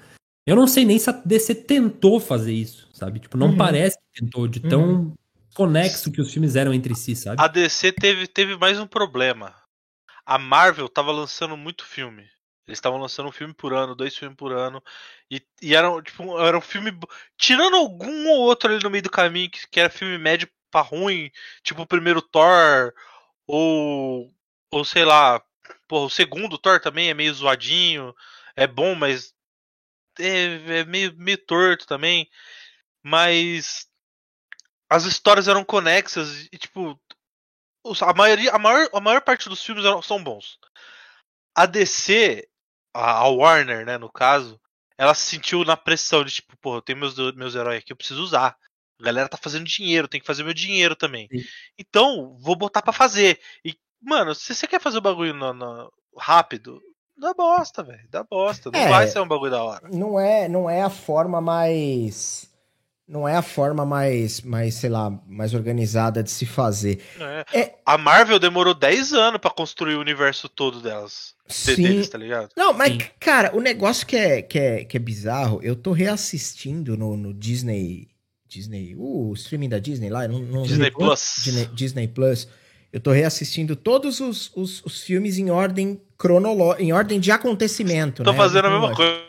Eu 0.46 0.56
não 0.56 0.66
sei 0.66 0.84
nem 0.86 0.98
se 0.98 1.10
a 1.10 1.12
DC 1.12 1.54
tentou 1.54 2.18
fazer 2.18 2.52
isso, 2.54 2.88
sabe? 2.94 3.18
Tipo, 3.20 3.36
não 3.36 3.48
Uhum. 3.48 3.56
parece 3.58 3.98
que 4.14 4.22
tentou, 4.22 4.48
de 4.48 4.60
tão 4.60 5.12
conexo 5.56 6.12
que 6.12 6.20
os 6.20 6.32
filmes 6.32 6.54
eram 6.54 6.74
entre 6.74 6.94
si, 6.94 7.16
sabe? 7.16 7.42
A 7.42 7.48
DC 7.48 7.92
teve, 7.92 8.26
teve 8.26 8.56
mais 8.56 8.78
um 8.78 8.86
problema. 8.86 9.54
A 10.24 10.38
Marvel 10.38 10.88
tava 10.88 11.10
lançando 11.12 11.56
muito 11.56 11.84
filme. 11.84 12.22
Eles 12.66 12.78
estavam 12.78 12.98
lançando 12.98 13.28
um 13.28 13.32
filme 13.32 13.54
por 13.54 13.72
ano, 13.72 13.94
dois 13.94 14.16
filmes 14.16 14.36
por 14.36 14.52
ano. 14.52 14.82
E, 15.30 15.40
e 15.62 15.74
era, 15.74 15.90
um- 15.90 16.02
tipo, 16.02 16.38
era 16.38 16.58
um 16.58 16.60
filme. 16.60 16.92
Tirando 17.38 17.76
algum 17.76 18.28
ou 18.28 18.40
outro 18.40 18.70
ali 18.72 18.82
no 18.82 18.90
meio 18.90 19.02
do 19.04 19.10
caminho, 19.10 19.48
que, 19.50 19.66
que 19.68 19.80
era 19.80 19.88
filme 19.88 20.18
médio 20.18 20.48
pra 20.70 20.80
ruim, 20.80 21.30
tipo 21.62 21.82
o 21.82 21.86
primeiro 21.86 22.20
Thor, 22.20 22.92
ou. 23.46 24.32
Ou 24.70 24.84
sei 24.84 25.04
lá. 25.04 25.40
Porra, 25.88 26.06
o 26.06 26.10
segundo 26.10 26.58
Thor 26.58 26.80
também 26.80 27.08
é 27.08 27.14
meio 27.14 27.32
zoadinho. 27.32 28.12
É 28.56 28.66
bom, 28.66 28.94
mas. 28.96 29.32
É, 30.18 30.80
é 30.80 30.84
meio, 30.84 31.14
meio 31.16 31.38
torto 31.38 31.86
também. 31.86 32.28
Mas. 33.02 33.85
As 34.88 35.04
histórias 35.04 35.48
eram 35.48 35.64
conexas 35.64 36.48
e, 36.52 36.58
tipo, 36.58 36.98
a 38.02 38.14
maioria, 38.14 38.52
a 38.52 38.58
maior, 38.58 38.88
a 38.92 39.00
maior 39.00 39.20
parte 39.20 39.48
dos 39.48 39.62
filmes 39.64 39.84
eram- 39.84 40.02
são 40.02 40.22
bons. 40.22 40.58
A 41.56 41.66
DC, 41.66 42.46
a, 42.94 43.12
a 43.18 43.28
Warner, 43.28 43.84
né, 43.86 43.98
no 43.98 44.10
caso, 44.10 44.60
ela 44.98 45.14
se 45.14 45.22
sentiu 45.22 45.64
na 45.64 45.76
pressão 45.76 46.24
de 46.24 46.32
tipo, 46.34 46.56
pô, 46.58 46.76
eu 46.76 46.82
tenho 46.82 46.98
meus, 46.98 47.16
meus 47.34 47.54
heróis 47.54 47.78
aqui, 47.78 47.92
eu 47.92 47.96
preciso 47.96 48.22
usar. 48.22 48.56
A 49.00 49.04
galera 49.04 49.28
tá 49.28 49.36
fazendo 49.36 49.64
dinheiro, 49.64 50.08
tem 50.08 50.20
que 50.20 50.26
fazer 50.26 50.42
meu 50.42 50.54
dinheiro 50.54 50.96
também. 50.96 51.28
Sim. 51.30 51.44
Então, 51.78 52.36
vou 52.38 52.56
botar 52.56 52.80
pra 52.80 52.92
fazer. 52.92 53.38
E, 53.64 53.76
mano, 54.00 54.34
se 54.34 54.54
você 54.54 54.66
quer 54.66 54.80
fazer 54.80 54.98
o 54.98 55.02
bagulho 55.02 55.34
no- 55.34 55.52
no- 55.52 55.92
rápido, 56.18 56.80
dá 57.18 57.34
bosta, 57.34 57.82
velho. 57.82 58.08
Dá 58.08 58.24
bosta. 58.24 58.70
Não 58.70 58.78
É. 58.80 58.88
vai 58.88 59.06
ser 59.06 59.20
um 59.20 59.28
bagulho 59.28 59.50
da 59.50 59.62
hora. 59.62 59.86
Não 59.90 60.18
é, 60.18 60.48
não 60.48 60.68
é 60.70 60.82
a 60.82 60.88
forma 60.90 61.40
mais. 61.42 62.50
Não 63.08 63.26
é 63.28 63.36
a 63.36 63.42
forma 63.42 63.86
mais, 63.86 64.40
mais, 64.40 64.74
sei 64.74 64.90
lá, 64.90 65.10
mais 65.28 65.54
organizada 65.54 66.24
de 66.24 66.30
se 66.30 66.44
fazer. 66.44 67.00
É. 67.20 67.44
É- 67.60 67.74
A 67.86 67.96
Marvel 67.96 68.38
demorou 68.40 68.74
10 68.74 69.12
anos 69.12 69.40
pra 69.40 69.48
construir 69.50 69.94
o 69.94 70.00
universo 70.00 70.48
todo 70.48 70.80
delas. 70.80 71.34
de- 71.46 71.54
Sim. 71.54 71.82
Deles, 71.82 72.08
tá 72.08 72.18
ligado? 72.18 72.48
Não, 72.56 72.72
mas, 72.72 72.92
Sim. 72.92 73.00
cara, 73.20 73.54
o 73.56 73.60
negócio 73.60 74.04
que 74.04 74.16
é, 74.16 74.42
que 74.42 74.58
é, 74.58 74.84
que 74.84 74.96
é 74.96 75.00
bizarro, 75.00 75.60
eu 75.62 75.76
tô 75.76 75.92
reassistindo 75.92 76.96
no, 76.96 77.16
no 77.16 77.32
Disney. 77.32 78.08
Disney. 78.48 78.96
Uh, 78.96 79.30
o 79.30 79.34
streaming 79.34 79.68
da 79.68 79.78
Disney 79.78 80.10
lá. 80.10 80.26
Não, 80.26 80.40
não 80.40 80.62
Disney 80.64 80.90
Plus. 80.90 81.34
Disney, 81.44 81.66
Disney 81.72 82.08
Plus. 82.08 82.48
Eu 82.92 83.00
tô 83.00 83.12
reassistindo 83.12 83.76
todos 83.76 84.18
os, 84.20 84.50
os, 84.56 84.84
os 84.84 85.02
filmes 85.02 85.38
em 85.38 85.50
ordem 85.50 86.00
cronológica, 86.18 86.82
em 86.82 86.92
ordem 86.92 87.20
de 87.20 87.30
acontecimento. 87.30 88.24
Tô 88.24 88.32
né? 88.32 88.36
fazendo 88.36 88.66
a 88.66 88.70
mesma 88.70 88.94
coisa. 88.94 89.25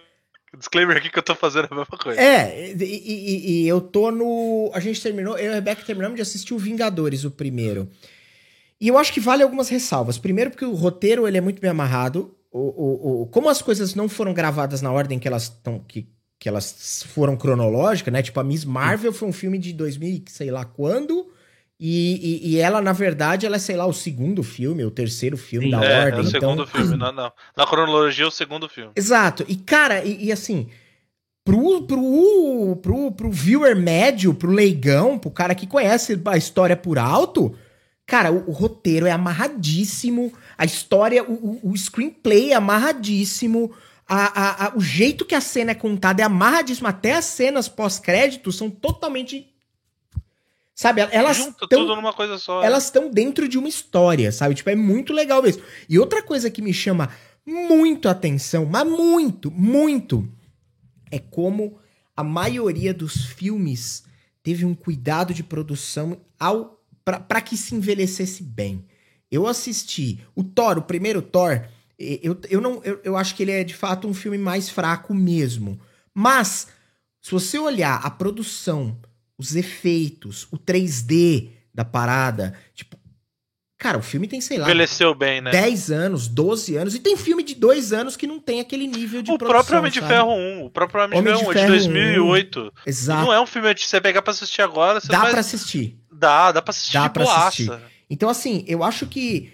Disclaimer 0.57 0.97
aqui 0.97 1.09
que 1.09 1.17
eu 1.19 1.23
tô 1.23 1.35
fazendo 1.35 1.67
a 1.71 1.75
mesma 1.75 1.97
coisa. 1.97 2.19
É, 2.19 2.71
e, 2.71 2.83
e- 2.83 3.63
e 3.63 3.67
eu 3.67 3.79
tô 3.81 4.11
no. 4.11 4.71
A 4.73 4.79
gente 4.79 5.01
terminou, 5.01 5.37
eu 5.37 5.45
e 5.45 5.51
a 5.51 5.55
Rebeca 5.55 5.83
terminamos 5.85 6.15
de 6.15 6.21
assistir 6.21 6.53
o 6.53 6.57
Vingadores, 6.59 7.23
o 7.23 7.31
primeiro. 7.31 7.87
E 8.79 8.87
eu 8.87 8.97
acho 8.97 9.11
que 9.13 9.19
vale 9.19 9.41
algumas 9.43 9.69
ressalvas. 9.69 10.17
Primeiro, 10.17 10.51
porque 10.51 10.65
o 10.65 10.73
roteiro 10.73 11.27
ele 11.27 11.37
é 11.37 11.41
muito 11.41 11.59
bem 11.61 11.69
amarrado. 11.71 12.35
O, 12.51 12.59
o, 12.59 13.21
o, 13.23 13.25
como 13.27 13.49
as 13.49 13.61
coisas 13.61 13.93
não 13.95 14.07
foram 14.07 14.33
gravadas 14.33 14.81
na 14.81 14.91
ordem 14.91 15.19
que 15.19 15.27
elas 15.27 15.43
estão. 15.43 15.79
Que, 15.87 16.07
que 16.39 16.47
elas 16.47 17.03
foram 17.13 17.35
cronológicas, 17.35 18.13
né? 18.13 18.21
Tipo, 18.21 18.39
a 18.39 18.43
Miss 18.43 18.63
Marvel 18.63 19.11
foi 19.11 19.27
um 19.27 19.33
filme 19.33 19.57
de 19.57 19.73
2000, 19.73 20.23
sei 20.27 20.51
lá 20.51 20.63
quando. 20.65 21.27
E, 21.80 22.47
e, 22.49 22.49
e, 22.49 22.59
ela, 22.59 22.82
na 22.82 22.91
verdade, 22.91 23.45
ela 23.45 23.57
é, 23.57 23.59
sei 23.59 23.75
lá, 23.75 23.86
o 23.86 23.93
segundo 23.93 24.41
filme, 24.41 24.84
o 24.84 24.89
terceiro 24.89 25.38
filme 25.38 25.67
Sim, 25.67 25.71
da 25.71 25.86
é, 25.86 26.05
ordem. 26.05 26.19
É 26.19 26.23
o 26.23 26.25
segundo 26.25 26.63
então... 26.63 26.65
filme, 26.82 26.97
não, 26.97 27.11
não. 27.11 27.32
Na 27.55 27.67
cronologia, 27.67 28.25
é 28.25 28.28
o 28.28 28.32
segundo 28.32 28.67
filme. 28.67 28.91
Exato. 28.95 29.45
E, 29.47 29.55
cara, 29.55 30.03
e, 30.03 30.25
e, 30.25 30.32
assim, 30.32 30.69
pro, 31.45 31.84
pro, 31.84 32.80
pro, 32.82 33.11
pro 33.11 33.32
viewer 33.32 33.75
médio, 33.75 34.34
pro 34.34 34.49
leigão, 34.49 35.19
pro 35.19 35.30
cara 35.30 35.53
que 35.53 35.67
conhece 35.67 36.19
a 36.25 36.36
história 36.36 36.75
por 36.75 36.97
alto, 36.97 37.55
cara, 38.07 38.32
o, 38.32 38.49
o 38.49 38.53
roteiro 38.53 39.05
é 39.05 39.11
amarradíssimo, 39.11 40.34
a 40.57 40.65
história, 40.65 41.23
o, 41.23 41.59
o 41.61 41.78
screenplay 41.78 42.53
é 42.53 42.55
amarradíssimo. 42.55 43.71
A, 44.09 44.25
a, 44.25 44.65
a, 44.65 44.75
o 44.75 44.82
jeito 44.82 45.25
que 45.25 45.36
a 45.36 45.41
cena 45.41 45.71
é 45.71 45.75
contada 45.75 46.23
é 46.23 46.25
amarradíssimo. 46.25 46.88
Até 46.88 47.13
as 47.13 47.25
cenas 47.25 47.67
pós-créditos 47.69 48.57
são 48.57 48.67
totalmente 48.67 49.53
Sabe, 50.78 51.01
elas 51.09 51.38
Junta 51.38 51.67
tão, 51.67 51.80
tudo 51.80 51.95
numa 51.95 52.13
coisa 52.13 52.38
só. 52.38 52.63
Elas 52.63 52.84
estão 52.84 53.09
dentro 53.09 53.49
de 53.49 53.57
uma 53.57 53.67
história, 53.67 54.32
sabe? 54.32 54.53
Tipo, 54.53 54.69
é 54.69 54.75
muito 54.75 55.11
legal 55.11 55.41
mesmo. 55.41 55.63
E 55.89 55.97
outra 55.97 56.21
coisa 56.21 56.51
que 56.51 56.61
me 56.61 56.71
chama 56.71 57.09
muito 57.43 58.07
atenção, 58.07 58.63
mas 58.63 58.88
muito, 58.88 59.49
muito, 59.49 60.32
é 61.09 61.17
como 61.17 61.80
a 62.15 62.23
maioria 62.23 62.93
dos 62.93 63.25
filmes 63.25 64.03
teve 64.43 64.65
um 64.65 64.75
cuidado 64.75 65.34
de 65.34 65.43
produção 65.43 66.21
ao 66.39 66.80
para 67.03 67.41
que 67.41 67.57
se 67.57 67.73
envelhecesse 67.73 68.43
bem. 68.43 68.86
Eu 69.32 69.47
assisti 69.47 70.19
o 70.36 70.43
Thor, 70.43 70.78
o 70.78 70.84
primeiro 70.84 71.23
Thor, 71.23 71.65
eu, 71.97 72.39
eu, 72.49 72.61
não, 72.61 72.84
eu, 72.84 72.99
eu 73.03 73.17
acho 73.17 73.34
que 73.34 73.41
ele 73.41 73.51
é 73.51 73.63
de 73.63 73.73
fato 73.73 74.07
um 74.07 74.13
filme 74.13 74.38
mais 74.38 74.69
fraco 74.69 75.11
mesmo. 75.11 75.80
Mas, 76.13 76.67
se 77.19 77.32
você 77.32 77.57
olhar 77.57 77.95
a 78.05 78.11
produção 78.11 78.95
os 79.38 79.55
efeitos, 79.55 80.47
o 80.51 80.57
3D 80.57 81.49
da 81.73 81.85
parada. 81.85 82.55
Tipo, 82.73 82.97
cara, 83.77 83.99
o 83.99 84.01
filme 84.01 84.27
tem, 84.27 84.41
sei 84.41 84.57
lá. 84.57 84.65
Envelheceu 84.65 85.13
bem, 85.13 85.41
né? 85.41 85.51
10 85.51 85.91
anos, 85.91 86.27
12 86.27 86.75
anos. 86.75 86.95
E 86.95 86.99
tem 86.99 87.15
filme 87.15 87.43
de 87.43 87.53
2 87.53 87.93
anos 87.93 88.17
que 88.17 88.25
não 88.25 88.39
tem 88.39 88.59
aquele 88.59 88.88
nível 88.88 89.21
de 89.21 89.31
o 89.31 89.38
produção. 89.38 89.59
O 89.59 89.63
próprio 89.63 89.79
Homem 89.79 89.91
de 89.91 90.01
Ferro 90.01 90.31
1. 90.31 90.65
O 90.65 90.69
próprio 90.71 91.03
Homem, 91.03 91.19
Homem 91.19 91.33
de 91.33 91.39
Ferro, 91.39 91.53
de 91.53 91.59
Ferro 91.59 91.71
1 91.71 91.75
é 91.75 91.77
de 91.77 91.85
2008. 91.85 92.59
1. 92.59 92.89
Exato. 92.89 93.25
Não 93.25 93.33
é 93.33 93.39
um 93.39 93.45
filme 93.45 93.73
de 93.75 93.83
você 93.85 94.01
pegar 94.01 94.21
pra 94.23 94.31
assistir 94.31 94.61
agora. 94.63 94.99
dá 95.07 95.19
faz... 95.19 95.31
pra 95.31 95.39
assistir. 95.39 95.99
Dá, 96.11 96.51
dá 96.51 96.61
pra 96.61 96.71
assistir. 96.71 96.93
Dá 96.93 97.09
pra 97.09 97.23
boaça. 97.23 97.47
assistir. 97.47 97.71
Então, 98.09 98.29
assim, 98.29 98.65
eu 98.67 98.83
acho 98.83 99.05
que. 99.05 99.53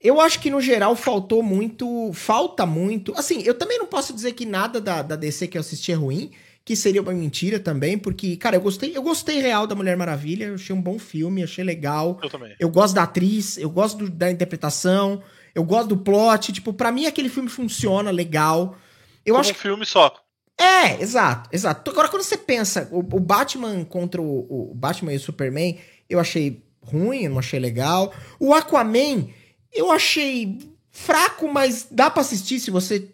Eu 0.00 0.20
acho 0.20 0.38
que 0.40 0.50
no 0.50 0.60
geral 0.60 0.96
faltou 0.96 1.42
muito. 1.42 2.12
Falta 2.12 2.66
muito. 2.66 3.14
Assim, 3.16 3.42
eu 3.42 3.54
também 3.54 3.78
não 3.78 3.86
posso 3.86 4.12
dizer 4.12 4.32
que 4.32 4.44
nada 4.44 4.80
da, 4.80 5.00
da 5.00 5.16
DC 5.16 5.46
que 5.46 5.56
eu 5.56 5.60
assisti 5.60 5.92
é 5.92 5.94
ruim 5.94 6.32
que 6.64 6.74
seria 6.74 7.02
uma 7.02 7.12
mentira 7.12 7.60
também, 7.60 7.98
porque, 7.98 8.36
cara, 8.36 8.56
eu 8.56 8.60
gostei, 8.60 8.96
eu 8.96 9.02
gostei 9.02 9.40
real 9.40 9.66
da 9.66 9.74
Mulher 9.74 9.96
Maravilha, 9.96 10.46
eu 10.46 10.54
achei 10.54 10.74
um 10.74 10.80
bom 10.80 10.98
filme, 10.98 11.42
achei 11.42 11.62
legal. 11.62 12.18
Eu 12.22 12.30
também. 12.30 12.56
Eu 12.58 12.70
gosto 12.70 12.94
da 12.94 13.02
atriz, 13.02 13.58
eu 13.58 13.68
gosto 13.68 13.98
do, 13.98 14.10
da 14.10 14.30
interpretação, 14.30 15.22
eu 15.54 15.62
gosto 15.62 15.88
do 15.88 15.98
plot, 15.98 16.52
tipo, 16.52 16.72
para 16.72 16.90
mim 16.90 17.04
aquele 17.04 17.28
filme 17.28 17.50
funciona 17.50 18.10
legal. 18.10 18.76
Eu 19.26 19.34
Como 19.34 19.40
acho 19.42 19.52
um 19.52 19.54
filme 19.54 19.84
só. 19.84 20.14
É, 20.58 21.02
exato, 21.02 21.50
exato. 21.52 21.90
Agora, 21.90 22.08
quando 22.08 22.22
você 22.22 22.36
pensa, 22.36 22.88
o, 22.90 23.00
o 23.00 23.20
Batman 23.20 23.84
contra 23.84 24.22
o, 24.22 24.70
o, 24.70 24.74
Batman 24.74 25.12
e 25.12 25.16
o 25.16 25.20
Superman, 25.20 25.78
eu 26.08 26.18
achei 26.18 26.64
ruim, 26.80 27.24
eu 27.24 27.30
não 27.30 27.40
achei 27.40 27.60
legal. 27.60 28.14
O 28.40 28.54
Aquaman, 28.54 29.28
eu 29.70 29.90
achei 29.90 30.58
fraco, 30.90 31.52
mas 31.52 31.88
dá 31.90 32.08
para 32.08 32.22
assistir 32.22 32.60
se 32.60 32.70
você 32.70 33.13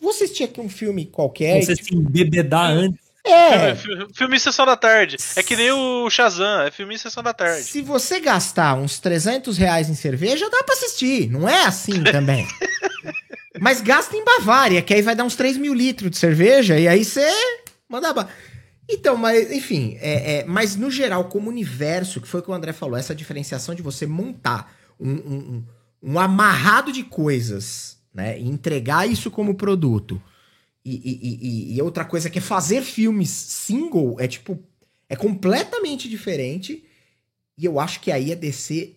Vou 0.00 0.10
assistir 0.10 0.44
aqui 0.44 0.60
um 0.60 0.68
filme 0.68 1.06
qualquer. 1.06 1.62
Você 1.62 1.74
tipo... 1.74 1.88
se 1.88 1.94
embebedar 1.94 2.70
antes. 2.70 3.06
É. 3.24 3.74
Filme 4.14 4.36
em 4.36 4.38
sessão 4.38 4.64
da 4.64 4.76
tarde. 4.76 5.16
É 5.34 5.42
que 5.42 5.56
nem 5.56 5.72
o 5.72 6.08
Shazam, 6.08 6.62
é 6.62 6.70
filme 6.70 6.94
em 6.94 6.98
sessão 6.98 7.22
da 7.22 7.34
tarde. 7.34 7.64
Se 7.64 7.82
você 7.82 8.20
gastar 8.20 8.74
uns 8.74 9.00
300 9.00 9.58
reais 9.58 9.90
em 9.90 9.96
cerveja, 9.96 10.48
dá 10.48 10.62
pra 10.62 10.74
assistir. 10.74 11.28
Não 11.28 11.48
é 11.48 11.64
assim 11.64 12.02
também. 12.04 12.46
Mas 13.60 13.80
gasta 13.80 14.16
em 14.16 14.24
Bavária, 14.24 14.80
que 14.80 14.94
aí 14.94 15.02
vai 15.02 15.16
dar 15.16 15.24
uns 15.24 15.34
3 15.34 15.56
mil 15.56 15.74
litros 15.74 16.10
de 16.10 16.18
cerveja, 16.18 16.78
e 16.78 16.86
aí 16.86 17.04
você 17.04 17.28
manda. 17.88 18.12
Ba... 18.12 18.28
Então, 18.88 19.16
mas, 19.16 19.50
enfim, 19.50 19.96
é, 20.00 20.38
é, 20.38 20.44
mas 20.44 20.76
no 20.76 20.90
geral, 20.90 21.24
como 21.24 21.48
universo, 21.48 22.20
que 22.20 22.28
foi 22.28 22.40
o 22.40 22.42
que 22.42 22.50
o 22.50 22.54
André 22.54 22.72
falou, 22.72 22.96
essa 22.96 23.14
diferenciação 23.14 23.74
de 23.74 23.82
você 23.82 24.06
montar 24.06 24.72
um, 25.00 25.10
um, 25.10 25.14
um, 25.34 25.64
um 26.12 26.20
amarrado 26.20 26.92
de 26.92 27.02
coisas 27.02 27.95
né? 28.16 28.40
Entregar 28.40 29.06
isso 29.06 29.30
como 29.30 29.54
produto. 29.54 30.20
E, 30.82 30.94
e, 30.94 31.72
e, 31.74 31.76
e, 31.76 31.82
outra 31.82 32.04
coisa 32.04 32.30
que 32.30 32.38
é 32.38 32.42
fazer 32.42 32.82
filmes 32.82 33.28
single 33.28 34.16
é 34.18 34.26
tipo. 34.26 34.58
É 35.08 35.14
completamente 35.14 36.08
diferente. 36.08 36.82
E 37.58 37.64
eu 37.64 37.78
acho 37.78 38.00
que 38.00 38.10
aí 38.10 38.32
a 38.32 38.34
DC 38.34 38.94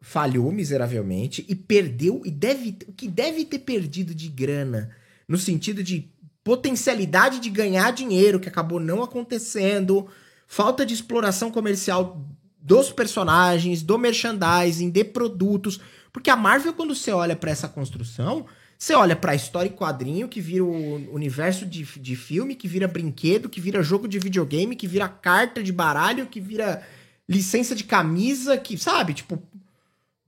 falhou 0.00 0.50
miseravelmente 0.50 1.46
e 1.48 1.54
perdeu. 1.54 2.22
E 2.24 2.30
deve. 2.30 2.76
O 2.88 2.92
que 2.92 3.06
deve 3.06 3.44
ter 3.44 3.60
perdido 3.60 4.12
de 4.14 4.28
grana, 4.28 4.90
no 5.28 5.38
sentido 5.38 5.82
de 5.82 6.10
potencialidade 6.42 7.38
de 7.38 7.48
ganhar 7.48 7.92
dinheiro, 7.92 8.40
que 8.40 8.48
acabou 8.48 8.80
não 8.80 9.02
acontecendo, 9.02 10.08
falta 10.46 10.84
de 10.84 10.92
exploração 10.92 11.50
comercial 11.50 12.20
dos 12.58 12.90
personagens, 12.90 13.82
do 13.82 13.96
merchandising, 13.96 14.90
de 14.90 15.04
produtos. 15.04 15.80
Porque 16.14 16.30
a 16.30 16.36
Marvel, 16.36 16.72
quando 16.72 16.94
você 16.94 17.10
olha 17.10 17.34
para 17.34 17.50
essa 17.50 17.66
construção, 17.66 18.46
você 18.78 18.94
olha 18.94 19.16
pra 19.16 19.34
história 19.34 19.68
e 19.68 19.72
quadrinho, 19.72 20.28
que 20.28 20.40
vira 20.40 20.62
o 20.62 21.12
universo 21.12 21.66
de, 21.66 21.82
de 21.82 22.14
filme, 22.14 22.54
que 22.54 22.68
vira 22.68 22.86
brinquedo, 22.86 23.48
que 23.48 23.60
vira 23.60 23.82
jogo 23.82 24.06
de 24.06 24.20
videogame, 24.20 24.76
que 24.76 24.86
vira 24.86 25.08
carta 25.08 25.60
de 25.60 25.72
baralho, 25.72 26.26
que 26.26 26.40
vira 26.40 26.86
licença 27.28 27.74
de 27.74 27.82
camisa, 27.82 28.56
que, 28.56 28.78
sabe? 28.78 29.12
Tipo, 29.12 29.42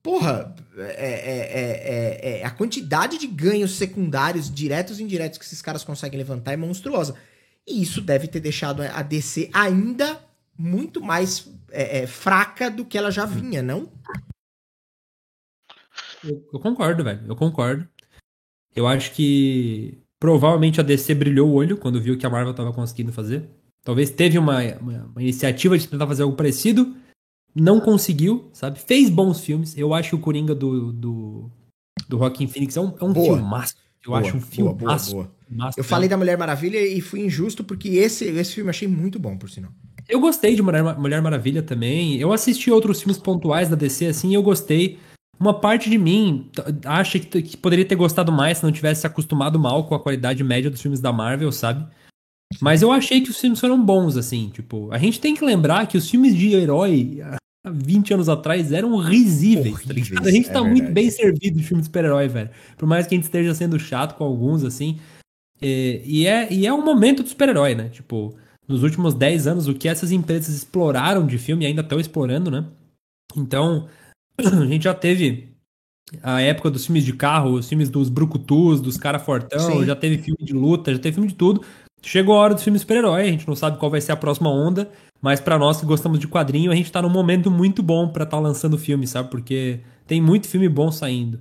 porra, 0.02 0.56
é, 0.76 0.82
é, 0.82 2.30
é, 2.32 2.40
é, 2.40 2.44
a 2.44 2.50
quantidade 2.50 3.16
de 3.16 3.28
ganhos 3.28 3.76
secundários, 3.76 4.52
diretos 4.52 4.98
e 4.98 5.04
indiretos 5.04 5.38
que 5.38 5.44
esses 5.44 5.62
caras 5.62 5.84
conseguem 5.84 6.18
levantar 6.18 6.52
é 6.52 6.56
monstruosa. 6.56 7.14
E 7.64 7.80
isso 7.80 8.00
deve 8.00 8.26
ter 8.26 8.40
deixado 8.40 8.82
a 8.82 9.02
DC 9.02 9.50
ainda 9.52 10.18
muito 10.58 11.00
mais 11.00 11.48
fraca 12.08 12.68
do 12.68 12.84
que 12.84 12.98
ela 12.98 13.12
já 13.12 13.24
vinha, 13.24 13.62
não? 13.62 13.88
Eu, 16.24 16.44
eu 16.52 16.60
concordo, 16.60 17.04
velho. 17.04 17.20
Eu 17.26 17.36
concordo. 17.36 17.86
Eu 18.74 18.86
acho 18.86 19.12
que 19.12 19.98
provavelmente 20.20 20.80
a 20.80 20.84
DC 20.84 21.14
brilhou 21.14 21.48
o 21.48 21.54
olho 21.54 21.76
quando 21.76 22.00
viu 22.00 22.16
que 22.18 22.26
a 22.26 22.30
Marvel 22.30 22.50
estava 22.50 22.72
conseguindo 22.72 23.12
fazer. 23.12 23.48
Talvez 23.82 24.10
teve 24.10 24.38
uma, 24.38 24.60
uma, 24.76 25.04
uma, 25.04 25.22
iniciativa 25.22 25.78
de 25.78 25.86
tentar 25.86 26.06
fazer 26.06 26.22
algo 26.22 26.36
parecido. 26.36 26.94
Não 27.54 27.80
conseguiu, 27.80 28.50
sabe? 28.52 28.78
Fez 28.78 29.08
bons 29.08 29.40
filmes. 29.40 29.76
Eu 29.78 29.94
acho 29.94 30.10
que 30.10 30.14
o 30.16 30.20
Coringa 30.20 30.54
do, 30.54 30.92
do, 30.92 31.50
do 32.08 32.18
Joaquim 32.18 32.46
Phoenix 32.46 32.76
é 32.76 32.80
um, 32.80 32.94
é 33.00 33.04
um 33.04 33.14
filmaço. 33.14 33.76
Eu 34.04 34.10
boa, 34.10 34.20
acho 34.20 34.36
um 34.36 34.40
filme 34.40 34.74
boa, 34.74 34.96
boa, 34.96 35.28
boa. 35.48 35.72
Eu 35.76 35.84
falei 35.84 36.08
da 36.08 36.16
Mulher 36.16 36.36
Maravilha 36.36 36.78
e 36.78 37.00
fui 37.00 37.20
injusto 37.20 37.64
porque 37.64 37.88
esse, 37.90 38.24
esse 38.24 38.54
filme 38.54 38.68
eu 38.68 38.70
achei 38.70 38.86
muito 38.86 39.18
bom, 39.18 39.36
por 39.36 39.48
sinal. 39.48 39.70
Eu 40.08 40.20
gostei 40.20 40.54
de 40.54 40.62
Mulher, 40.62 40.82
Mulher 40.98 41.22
Maravilha 41.22 41.62
também. 41.62 42.16
Eu 42.16 42.32
assisti 42.32 42.70
outros 42.70 43.00
filmes 43.00 43.18
pontuais 43.18 43.68
da 43.68 43.74
DC, 43.74 44.06
assim, 44.06 44.30
e 44.30 44.34
eu 44.34 44.42
gostei. 44.42 44.98
Uma 45.38 45.54
parte 45.54 45.90
de 45.90 45.98
mim 45.98 46.50
acha 46.84 47.18
que, 47.18 47.42
que, 47.42 47.56
poderia 47.56 47.84
ter 47.84 47.94
gostado 47.94 48.32
mais 48.32 48.58
se 48.58 48.64
não 48.64 48.72
tivesse 48.72 49.02
se 49.02 49.06
acostumado 49.06 49.58
mal 49.58 49.84
com 49.84 49.94
a 49.94 50.00
qualidade 50.00 50.42
média 50.42 50.70
dos 50.70 50.80
filmes 50.80 51.00
da 51.00 51.12
Marvel, 51.12 51.52
sabe? 51.52 51.86
Mas 52.60 52.80
eu 52.80 52.90
achei 52.90 53.20
que 53.20 53.30
os 53.30 53.38
filmes 53.38 53.60
foram 53.60 53.82
bons, 53.84 54.16
assim, 54.16 54.48
tipo, 54.48 54.90
a 54.92 54.98
gente 54.98 55.20
tem 55.20 55.34
que 55.34 55.44
lembrar 55.44 55.86
que 55.86 55.98
os 55.98 56.08
filmes 56.08 56.34
de 56.34 56.54
herói 56.54 57.20
há 57.22 57.70
20 57.70 58.14
anos 58.14 58.28
atrás 58.28 58.72
eram 58.72 58.96
risíveis, 58.96 59.82
tá 59.84 59.92
ligado? 59.92 60.26
A 60.26 60.30
gente 60.30 60.48
tá 60.48 60.60
é 60.60 60.62
muito 60.62 60.90
bem 60.92 61.10
servido 61.10 61.58
de 61.58 61.64
filme 61.64 61.82
de 61.82 61.86
super-herói, 61.86 62.28
velho. 62.28 62.50
Por 62.78 62.86
mais 62.86 63.06
que 63.06 63.14
a 63.14 63.16
gente 63.16 63.24
esteja 63.24 63.54
sendo 63.54 63.78
chato 63.78 64.16
com 64.16 64.24
alguns, 64.24 64.64
assim. 64.64 64.98
E, 65.60 66.02
e 66.04 66.26
é, 66.26 66.52
e 66.52 66.66
é 66.66 66.72
um 66.72 66.84
momento 66.84 67.22
do 67.22 67.28
super-herói, 67.28 67.74
né? 67.74 67.88
Tipo, 67.88 68.34
nos 68.68 68.82
últimos 68.82 69.12
10 69.12 69.46
anos, 69.48 69.68
o 69.68 69.74
que 69.74 69.88
essas 69.88 70.12
empresas 70.12 70.54
exploraram 70.54 71.26
de 71.26 71.38
filme 71.38 71.64
e 71.64 71.66
ainda 71.66 71.82
estão 71.82 71.98
explorando, 71.98 72.50
né? 72.50 72.64
Então, 73.36 73.88
a 74.62 74.66
gente 74.66 74.84
já 74.84 74.94
teve 74.94 75.56
a 76.22 76.40
época 76.40 76.70
dos 76.70 76.86
filmes 76.86 77.04
de 77.04 77.12
carro, 77.12 77.54
os 77.54 77.68
filmes 77.68 77.88
dos 77.88 78.08
brucutus, 78.08 78.80
dos 78.80 78.96
cara 78.96 79.18
fortão, 79.18 79.80
Sim. 79.80 79.84
já 79.84 79.96
teve 79.96 80.18
filme 80.18 80.38
de 80.42 80.52
luta, 80.52 80.92
já 80.92 80.98
teve 80.98 81.14
filme 81.14 81.28
de 81.28 81.34
tudo. 81.34 81.62
Chegou 82.02 82.36
a 82.36 82.38
hora 82.38 82.54
dos 82.54 82.62
filmes 82.62 82.82
super-herói, 82.82 83.22
a 83.22 83.30
gente 83.30 83.48
não 83.48 83.56
sabe 83.56 83.78
qual 83.78 83.90
vai 83.90 84.00
ser 84.00 84.12
a 84.12 84.16
próxima 84.16 84.48
onda, 84.48 84.90
mas 85.20 85.40
para 85.40 85.58
nós 85.58 85.80
que 85.80 85.86
gostamos 85.86 86.20
de 86.20 86.28
quadrinho, 86.28 86.70
a 86.70 86.74
gente 86.74 86.92
tá 86.92 87.02
num 87.02 87.08
momento 87.08 87.50
muito 87.50 87.82
bom 87.82 88.08
para 88.08 88.22
estar 88.22 88.36
tá 88.36 88.42
lançando 88.42 88.78
filme, 88.78 89.06
sabe? 89.06 89.30
Porque 89.30 89.80
tem 90.06 90.20
muito 90.20 90.46
filme 90.46 90.68
bom 90.68 90.92
saindo. 90.92 91.40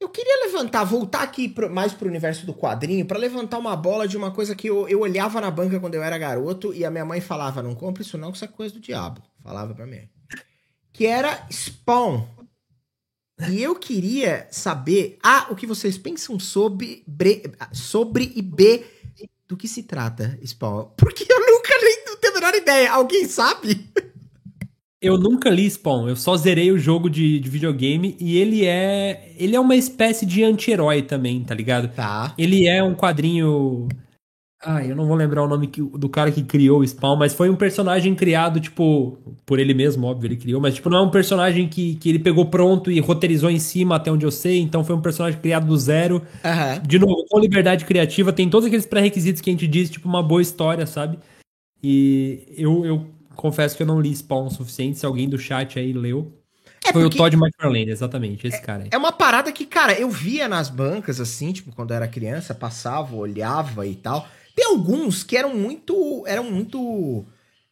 Eu 0.00 0.08
queria 0.08 0.46
levantar, 0.46 0.84
voltar 0.84 1.22
aqui 1.22 1.48
pro, 1.48 1.68
mais 1.68 1.92
pro 1.92 2.08
universo 2.08 2.46
do 2.46 2.54
quadrinho, 2.54 3.04
para 3.04 3.18
levantar 3.18 3.58
uma 3.58 3.74
bola 3.74 4.06
de 4.06 4.16
uma 4.16 4.30
coisa 4.30 4.54
que 4.54 4.68
eu, 4.68 4.88
eu 4.88 5.00
olhava 5.00 5.40
na 5.40 5.50
banca 5.50 5.80
quando 5.80 5.96
eu 5.96 6.02
era 6.04 6.16
garoto 6.16 6.72
e 6.72 6.84
a 6.84 6.90
minha 6.90 7.04
mãe 7.04 7.20
falava: 7.20 7.60
não 7.60 7.74
compre 7.74 8.02
isso 8.04 8.16
não, 8.16 8.30
que 8.30 8.36
isso 8.36 8.44
é 8.44 8.48
coisa 8.48 8.74
do 8.74 8.80
diabo. 8.80 9.20
Falava 9.42 9.74
pra 9.74 9.86
mim 9.86 10.08
que 10.98 11.06
era 11.06 11.46
Spawn. 11.48 12.24
E 13.48 13.62
eu 13.62 13.76
queria 13.76 14.48
saber, 14.50 15.16
A, 15.22 15.46
o 15.48 15.54
que 15.54 15.64
vocês 15.64 15.96
pensam 15.96 16.40
sobre, 16.40 17.04
bre- 17.06 17.52
sobre 17.72 18.32
e 18.34 18.42
B, 18.42 18.84
do 19.46 19.56
que 19.56 19.68
se 19.68 19.84
trata 19.84 20.36
Spawn. 20.44 20.88
Porque 20.96 21.24
eu 21.32 21.38
nunca 21.38 21.72
nem 21.80 22.04
não 22.04 22.16
tenho 22.16 22.32
a 22.32 22.40
menor 22.40 22.54
ideia. 22.56 22.90
Alguém 22.90 23.26
sabe? 23.28 23.88
Eu 25.00 25.16
nunca 25.16 25.48
li 25.48 25.70
Spawn, 25.70 26.08
eu 26.08 26.16
só 26.16 26.36
zerei 26.36 26.72
o 26.72 26.78
jogo 26.78 27.08
de, 27.08 27.38
de 27.38 27.48
videogame 27.48 28.16
e 28.18 28.36
ele 28.36 28.66
é. 28.66 29.32
Ele 29.38 29.54
é 29.54 29.60
uma 29.60 29.76
espécie 29.76 30.26
de 30.26 30.42
anti-herói 30.42 31.02
também, 31.02 31.44
tá 31.44 31.54
ligado? 31.54 31.94
Tá. 31.94 32.34
Ele 32.36 32.66
é 32.66 32.82
um 32.82 32.96
quadrinho. 32.96 33.86
Ai, 34.64 34.90
eu 34.90 34.96
não 34.96 35.06
vou 35.06 35.14
lembrar 35.16 35.44
o 35.44 35.48
nome 35.48 35.68
que- 35.68 35.80
do 35.80 36.08
cara 36.08 36.32
que 36.32 36.42
criou 36.42 36.80
o 36.80 36.86
Spawn, 36.86 37.16
mas 37.16 37.32
foi 37.32 37.48
um 37.48 37.54
personagem 37.54 38.12
criado, 38.16 38.58
tipo, 38.58 39.16
por 39.46 39.60
ele 39.60 39.72
mesmo, 39.72 40.04
óbvio, 40.06 40.26
ele 40.26 40.36
criou, 40.36 40.60
mas, 40.60 40.74
tipo, 40.74 40.90
não 40.90 40.98
é 40.98 41.02
um 41.02 41.10
personagem 41.10 41.68
que, 41.68 41.94
que 41.94 42.08
ele 42.08 42.18
pegou 42.18 42.44
pronto 42.46 42.90
e 42.90 42.98
roteirizou 42.98 43.48
em 43.50 43.60
cima, 43.60 43.94
até 43.96 44.10
onde 44.10 44.26
eu 44.26 44.32
sei, 44.32 44.58
então 44.58 44.82
foi 44.84 44.96
um 44.96 45.00
personagem 45.00 45.40
criado 45.40 45.66
do 45.66 45.76
zero. 45.78 46.22
Aham. 46.44 46.80
De 46.84 46.98
novo, 46.98 47.24
com 47.30 47.38
liberdade 47.38 47.84
criativa, 47.84 48.32
tem 48.32 48.50
todos 48.50 48.66
aqueles 48.66 48.84
pré-requisitos 48.84 49.40
que 49.40 49.48
a 49.48 49.52
gente 49.52 49.68
diz, 49.68 49.88
tipo, 49.90 50.08
uma 50.08 50.24
boa 50.24 50.42
história, 50.42 50.86
sabe? 50.86 51.20
E 51.80 52.42
eu, 52.56 52.84
eu 52.84 53.06
confesso 53.36 53.76
que 53.76 53.82
eu 53.84 53.86
não 53.86 54.00
li 54.00 54.14
Spawn 54.14 54.46
o 54.46 54.50
suficiente, 54.50 54.98
se 54.98 55.06
alguém 55.06 55.28
do 55.28 55.38
chat 55.38 55.78
aí 55.78 55.92
leu. 55.92 56.32
É 56.84 56.92
Foi 56.92 57.04
o 57.04 57.10
Todd 57.10 57.36
McFarlane, 57.36 57.90
exatamente, 57.90 58.46
esse 58.46 58.60
cara 58.62 58.84
aí. 58.84 58.88
É 58.90 58.96
uma 58.98 59.12
parada 59.12 59.52
que, 59.52 59.66
cara, 59.66 59.92
eu 59.98 60.10
via 60.10 60.48
nas 60.48 60.68
bancas, 60.68 61.20
assim, 61.20 61.52
tipo, 61.52 61.70
quando 61.72 61.90
eu 61.90 61.96
era 61.96 62.08
criança, 62.08 62.54
passava, 62.54 63.14
olhava 63.14 63.86
e 63.86 63.94
tal. 63.94 64.26
Tem 64.58 64.66
alguns 64.66 65.22
que 65.22 65.36
eram 65.36 65.54
muito. 65.56 66.24
eram 66.26 66.44
muito. 66.50 67.24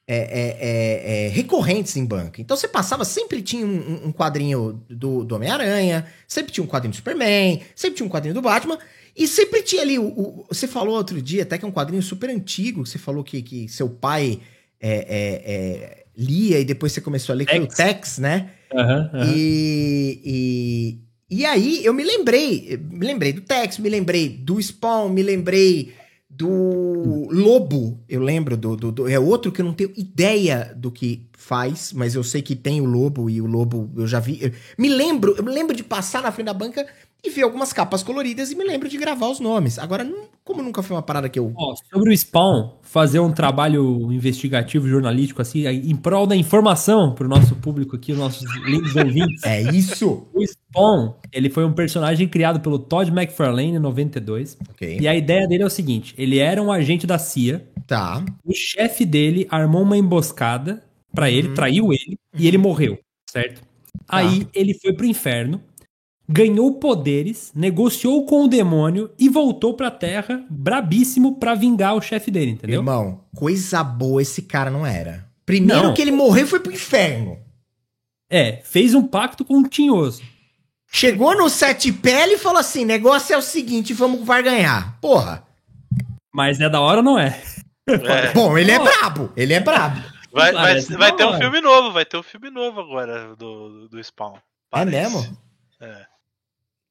é, 0.06 0.16
é, 0.16 0.56
é, 0.60 1.26
é, 1.26 1.28
recorrentes 1.30 1.96
em 1.96 2.04
banca. 2.04 2.40
Então 2.40 2.56
você 2.56 2.68
passava, 2.68 3.04
sempre 3.04 3.42
tinha 3.42 3.66
um, 3.66 4.06
um- 4.06 4.12
quadrinho 4.12 4.80
do, 4.88 5.24
do 5.24 5.34
Homem-Aranha, 5.34 6.06
sempre 6.28 6.52
tinha 6.52 6.62
um 6.62 6.68
quadrinho 6.68 6.92
do 6.92 6.96
Superman, 6.96 7.60
sempre 7.74 7.96
tinha 7.96 8.06
um 8.06 8.10
quadrinho 8.10 8.32
do 8.34 8.40
Batman, 8.40 8.78
e 9.16 9.26
sempre 9.26 9.62
tinha 9.62 9.82
ali. 9.82 9.98
O, 9.98 10.04
o- 10.06 10.46
você 10.48 10.68
falou 10.68 10.94
outro 10.94 11.20
dia, 11.20 11.42
até 11.42 11.58
que 11.58 11.64
é 11.64 11.68
um 11.68 11.72
quadrinho 11.72 12.00
super 12.02 12.30
antigo, 12.30 12.86
você 12.86 12.98
falou 12.98 13.24
que, 13.24 13.42
que 13.42 13.68
seu 13.68 13.88
pai 13.90 14.38
é, 14.80 15.06
é, 15.08 16.04
lia 16.16 16.60
e 16.60 16.64
depois 16.64 16.92
você 16.92 17.00
começou 17.00 17.32
a 17.32 17.36
ler, 17.36 17.46
que 17.46 17.50
foi 17.56 17.60
o 17.64 17.66
Tex. 17.66 17.76
Tex, 17.76 18.18
né? 18.18 18.50
Aham, 18.72 19.10
aham. 19.12 19.32
E, 19.34 21.00
e, 21.30 21.38
e 21.40 21.44
aí 21.44 21.84
eu 21.84 21.92
me 21.92 22.04
lembrei, 22.04 22.78
me 22.92 23.04
lembrei 23.04 23.32
do 23.32 23.40
Tex, 23.40 23.78
me 23.78 23.88
lembrei 23.88 24.28
do 24.28 24.60
Spawn, 24.62 25.08
me 25.08 25.22
lembrei 25.24 25.92
do 26.36 27.28
Lobo, 27.30 27.98
eu 28.08 28.20
lembro 28.20 28.56
do, 28.56 28.76
do, 28.76 28.92
do- 28.92 29.08
É 29.08 29.18
outro 29.18 29.50
que 29.50 29.60
eu 29.60 29.64
não 29.64 29.72
tenho 29.72 29.92
ideia 29.96 30.72
do 30.76 30.90
que 30.90 31.26
faz, 31.32 31.92
mas 31.92 32.14
eu 32.14 32.22
sei 32.24 32.42
que 32.42 32.54
tem 32.54 32.80
o 32.80 32.84
Lobo 32.84 33.30
e 33.30 33.40
o 33.40 33.46
Lobo 33.46 33.90
eu 33.96 34.06
já 34.06 34.20
vi. 34.20 34.38
eu 34.42 34.52
me 34.76 34.88
lembro, 34.88 35.34
eu 35.36 35.42
me 35.44 35.50
lembro 35.52 35.74
de 35.74 35.82
passar 35.82 36.22
na 36.22 36.30
frente 36.32 36.46
da 36.46 36.54
banca 36.54 36.86
e 37.26 37.30
ver 37.30 37.42
algumas 37.42 37.72
capas 37.72 38.02
coloridas 38.02 38.50
e 38.50 38.54
me 38.56 38.64
lembro 38.64 38.88
de 38.88 38.96
gravar 38.96 39.28
os 39.28 39.40
nomes. 39.40 39.78
Agora, 39.78 40.04
não- 40.04 40.26
como 40.44 40.62
nunca 40.62 40.82
foi 40.82 40.96
uma 40.96 41.02
parada 41.02 41.28
que 41.28 41.38
eu. 41.38 41.52
Ó, 41.56 41.74
sobre 41.92 42.10
o 42.12 42.16
Spawn, 42.16 42.70
fazer 42.82 43.18
um 43.18 43.32
trabalho 43.32 44.12
investigativo, 44.12 44.86
jornalístico, 44.88 45.42
assim, 45.42 45.66
em 45.66 45.96
prol 45.96 46.26
da 46.26 46.36
informação 46.36 47.12
pro 47.14 47.28
nosso 47.28 47.56
público 47.56 47.96
aqui, 47.96 48.12
os 48.12 48.18
nossos 48.18 48.44
lindos 48.64 48.94
ouvintes. 48.94 49.42
É 49.44 49.60
isso! 49.74 50.28
O 50.32 50.44
Spawn, 50.46 51.14
ele 51.32 51.50
foi 51.50 51.64
um 51.64 51.72
personagem 51.72 52.28
criado 52.28 52.60
pelo 52.60 52.78
Todd 52.78 53.10
McFarlane 53.10 53.74
em 53.76 53.78
92. 53.80 54.56
ok. 54.70 54.98
E 55.00 55.08
a 55.08 55.14
ideia 55.16 55.46
dele 55.48 55.62
é 55.64 55.66
o 55.66 55.70
seguinte: 55.70 56.14
ele 56.16 56.38
era 56.38 56.62
um 56.62 56.70
agente 56.70 57.06
da 57.06 57.18
CIA, 57.18 57.66
Tá. 57.86 58.24
o 58.44 58.52
chefe 58.54 59.04
dele 59.04 59.46
armou 59.50 59.82
uma 59.82 59.96
emboscada 59.96 60.82
pra 61.12 61.30
ele, 61.30 61.48
Uhum. 61.48 61.54
traiu 61.54 61.92
ele, 61.92 62.18
e 62.38 62.46
ele 62.46 62.58
morreu, 62.58 62.98
certo? 63.28 63.62
Aí 64.08 64.46
ele 64.54 64.74
foi 64.80 64.92
pro 64.92 65.06
inferno, 65.06 65.60
ganhou 66.28 66.74
poderes, 66.74 67.52
negociou 67.54 68.24
com 68.26 68.44
o 68.44 68.48
demônio 68.48 69.10
e 69.18 69.28
voltou 69.28 69.74
pra 69.74 69.90
Terra 69.90 70.44
brabíssimo 70.50 71.38
pra 71.38 71.54
vingar 71.54 71.94
o 71.94 72.00
chefe 72.00 72.30
dele, 72.30 72.52
entendeu? 72.52 72.80
Irmão, 72.80 73.20
coisa 73.34 73.82
boa 73.84 74.20
esse 74.22 74.42
cara 74.42 74.70
não 74.70 74.84
era. 74.84 75.26
Primeiro 75.44 75.84
Não. 75.84 75.94
que 75.94 76.02
ele 76.02 76.10
morreu 76.10 76.46
foi 76.46 76.58
pro 76.58 76.72
inferno. 76.72 77.38
É, 78.28 78.60
fez 78.64 78.94
um 78.94 79.06
pacto 79.06 79.44
com 79.44 79.58
o 79.58 79.68
Tinhoso. 79.68 80.22
Chegou 80.90 81.36
no 81.36 81.48
sete 81.48 81.92
pele 81.92 82.34
e 82.34 82.38
falou 82.38 82.58
assim: 82.58 82.84
negócio 82.84 83.32
é 83.32 83.36
o 83.36 83.42
seguinte, 83.42 83.92
vamos 83.94 84.24
vai 84.24 84.42
ganhar. 84.42 84.98
Porra. 85.00 85.44
Mas 86.34 86.60
é 86.60 86.68
da 86.68 86.80
hora 86.80 86.98
ou 86.98 87.02
não 87.04 87.18
é? 87.18 87.40
É. 87.88 88.32
Bom, 88.34 88.58
ele 88.58 88.72
é 88.72 88.78
brabo. 88.78 89.32
Ele 89.36 89.52
é 89.54 89.60
brabo. 89.60 90.02
Vai, 90.32 90.52
vai, 90.52 90.80
vai 90.80 91.16
ter 91.16 91.24
um 91.24 91.28
hora. 91.28 91.38
filme 91.38 91.60
novo, 91.60 91.92
vai 91.92 92.04
ter 92.04 92.16
um 92.16 92.22
filme 92.22 92.50
novo 92.50 92.80
agora 92.80 93.34
do, 93.36 93.88
do 93.88 94.02
Spawn. 94.02 94.34
É 94.36 94.40
Parece. 94.70 94.90
mesmo? 95.14 95.38
É. 95.80 96.06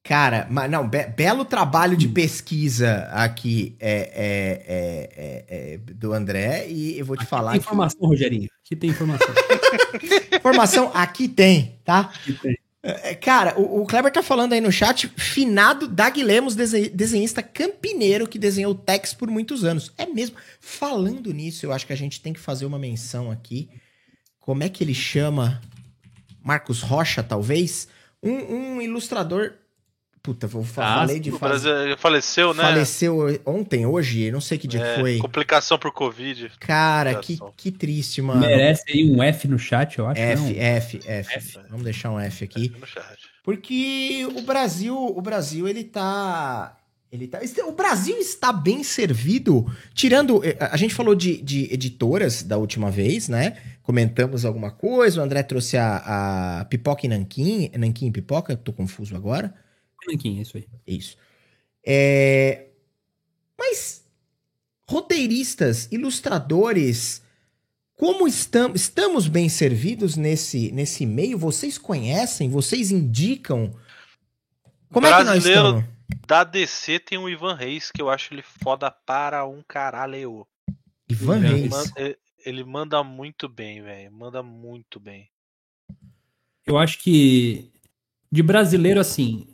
Cara, 0.06 0.46
mas 0.50 0.70
não, 0.70 0.88
be- 0.88 1.06
belo 1.06 1.44
trabalho 1.44 1.96
de 1.96 2.06
pesquisa 2.08 3.08
aqui 3.12 3.74
é, 3.80 3.92
é- 4.14 4.64
é- 4.66 5.44
é- 5.48 5.74
é 5.74 5.78
do 5.78 6.12
André. 6.12 6.66
E 6.68 6.98
eu 6.98 7.04
vou 7.04 7.16
te 7.16 7.26
falar. 7.26 7.52
Tem 7.52 7.60
que- 7.60 7.66
informação, 7.66 8.00
Rogerinho. 8.08 8.48
Aqui 8.64 8.76
tem 8.76 8.90
informação. 8.90 9.26
informação 10.32 10.90
aqui 10.94 11.28
tem, 11.28 11.78
tá? 11.84 12.00
Aqui 12.14 12.32
tem. 12.34 12.56
É, 12.82 13.14
Cara, 13.16 13.58
o, 13.58 13.82
o 13.82 13.86
Kleber 13.86 14.12
tá 14.12 14.22
falando 14.22 14.52
aí 14.52 14.60
no 14.60 14.70
chat, 14.70 15.08
finado 15.16 15.88
Dag 15.88 16.22
Lemos, 16.22 16.54
desen- 16.54 16.90
desenhista 16.94 17.42
campineiro 17.42 18.28
que 18.28 18.38
desenhou 18.38 18.76
Tex 18.76 19.12
por 19.12 19.28
muitos 19.28 19.64
anos. 19.64 19.92
É 19.98 20.06
mesmo. 20.06 20.36
Falando 20.60 21.32
nisso, 21.32 21.66
eu 21.66 21.72
acho 21.72 21.84
que 21.84 21.92
a 21.92 21.96
gente 21.96 22.20
tem 22.20 22.32
que 22.32 22.38
fazer 22.38 22.64
uma 22.64 22.78
menção 22.78 23.28
aqui. 23.30 23.68
Como 24.38 24.62
é 24.62 24.68
que 24.68 24.84
ele 24.84 24.94
chama? 24.94 25.60
Marcos 26.44 26.80
Rocha, 26.80 27.24
talvez? 27.24 27.88
Um, 28.22 28.76
um 28.76 28.80
ilustrador. 28.82 29.54
Puta, 30.26 30.48
vou 30.48 30.64
falar. 30.64 30.94
Ah, 30.94 30.98
falei 31.06 31.20
de. 31.20 31.30
Brasil 31.30 31.70
faleceu, 31.98 32.52
né? 32.52 32.64
Faleceu 32.64 33.40
ontem, 33.46 33.86
hoje, 33.86 34.28
não 34.32 34.40
sei 34.40 34.58
que 34.58 34.66
dia 34.66 34.80
É, 34.82 34.94
que 34.94 35.00
foi. 35.00 35.18
Complicação 35.18 35.78
por 35.78 35.92
Covid. 35.92 36.50
Cara, 36.58 37.14
que, 37.14 37.38
que 37.56 37.70
triste, 37.70 38.20
mano. 38.20 38.40
Merece 38.40 38.82
aí 38.88 39.08
um 39.08 39.22
F 39.22 39.46
no 39.46 39.56
chat, 39.56 39.96
eu 40.00 40.08
acho. 40.08 40.20
F, 40.20 40.42
não. 40.42 40.50
F, 40.50 41.00
F, 41.06 41.34
F. 41.36 41.58
Vamos 41.70 41.84
deixar 41.84 42.10
um 42.10 42.18
F 42.18 42.42
aqui. 42.42 42.72
No 42.76 42.84
chat. 42.84 43.04
Porque 43.44 44.26
o 44.34 44.42
Brasil, 44.42 44.96
o 44.96 45.22
Brasil, 45.22 45.68
ele 45.68 45.84
tá. 45.84 46.76
Ele 47.12 47.28
tá. 47.28 47.38
O 47.68 47.70
Brasil 47.72 48.18
está 48.18 48.52
bem 48.52 48.82
servido. 48.82 49.64
Tirando. 49.94 50.44
eh, 50.44 50.56
A 50.58 50.76
gente 50.76 50.92
falou 50.92 51.14
de, 51.14 51.40
de 51.40 51.72
editoras 51.72 52.42
da 52.42 52.58
última 52.58 52.90
vez, 52.90 53.28
né? 53.28 53.56
Comentamos 53.80 54.44
alguma 54.44 54.72
coisa. 54.72 55.20
O 55.20 55.24
André 55.24 55.44
trouxe 55.44 55.76
a, 55.76 56.58
a 56.62 56.64
Pipoca 56.64 57.06
e 57.06 57.08
Nanquim. 57.08 57.70
Nanquim 57.78 58.08
e 58.08 58.10
Pipoca, 58.10 58.56
tô 58.56 58.72
confuso 58.72 59.14
agora. 59.14 59.54
Nanquim, 60.08 60.38
é 60.38 60.42
isso 60.42 60.56
aí. 60.56 60.66
Isso. 60.86 61.16
É, 61.84 62.66
Mas 63.58 64.04
roteiristas, 64.88 65.88
ilustradores, 65.90 67.22
como 67.94 68.28
estamos, 68.28 68.82
estamos 68.82 69.26
bem 69.28 69.48
servidos 69.48 70.16
nesse, 70.16 70.70
nesse 70.72 71.04
meio? 71.06 71.38
Vocês 71.38 71.76
conhecem? 71.78 72.50
Vocês 72.50 72.90
indicam? 72.90 73.74
Como 74.92 75.06
é 75.06 75.10
que 75.10 75.24
nós 75.24 75.42
Brasileiro- 75.42 75.68
estamos? 75.80 75.96
Da 76.26 76.44
DC 76.44 77.00
tem 77.00 77.18
o 77.18 77.28
Ivan 77.28 77.54
Reis, 77.54 77.90
que 77.90 78.00
eu 78.00 78.08
acho 78.10 78.32
ele 78.32 78.42
foda 78.42 78.90
para 78.90 79.44
um 79.46 79.62
caralho. 79.66 80.46
Ivan 81.08 81.38
Ivan 81.38 81.46
Ele 81.48 81.54
Reis. 81.60 81.70
manda, 81.70 81.92
ele- 81.96 82.18
ele 82.44 82.64
manda 82.64 83.02
muito 83.04 83.48
bem, 83.48 83.82
velho. 83.82 84.12
Manda 84.12 84.42
muito 84.42 85.00
bem. 85.00 85.28
Eu 86.64 86.78
acho 86.78 86.98
que 86.98 87.70
de 88.30 88.42
brasileiro, 88.42 89.00
assim, 89.00 89.48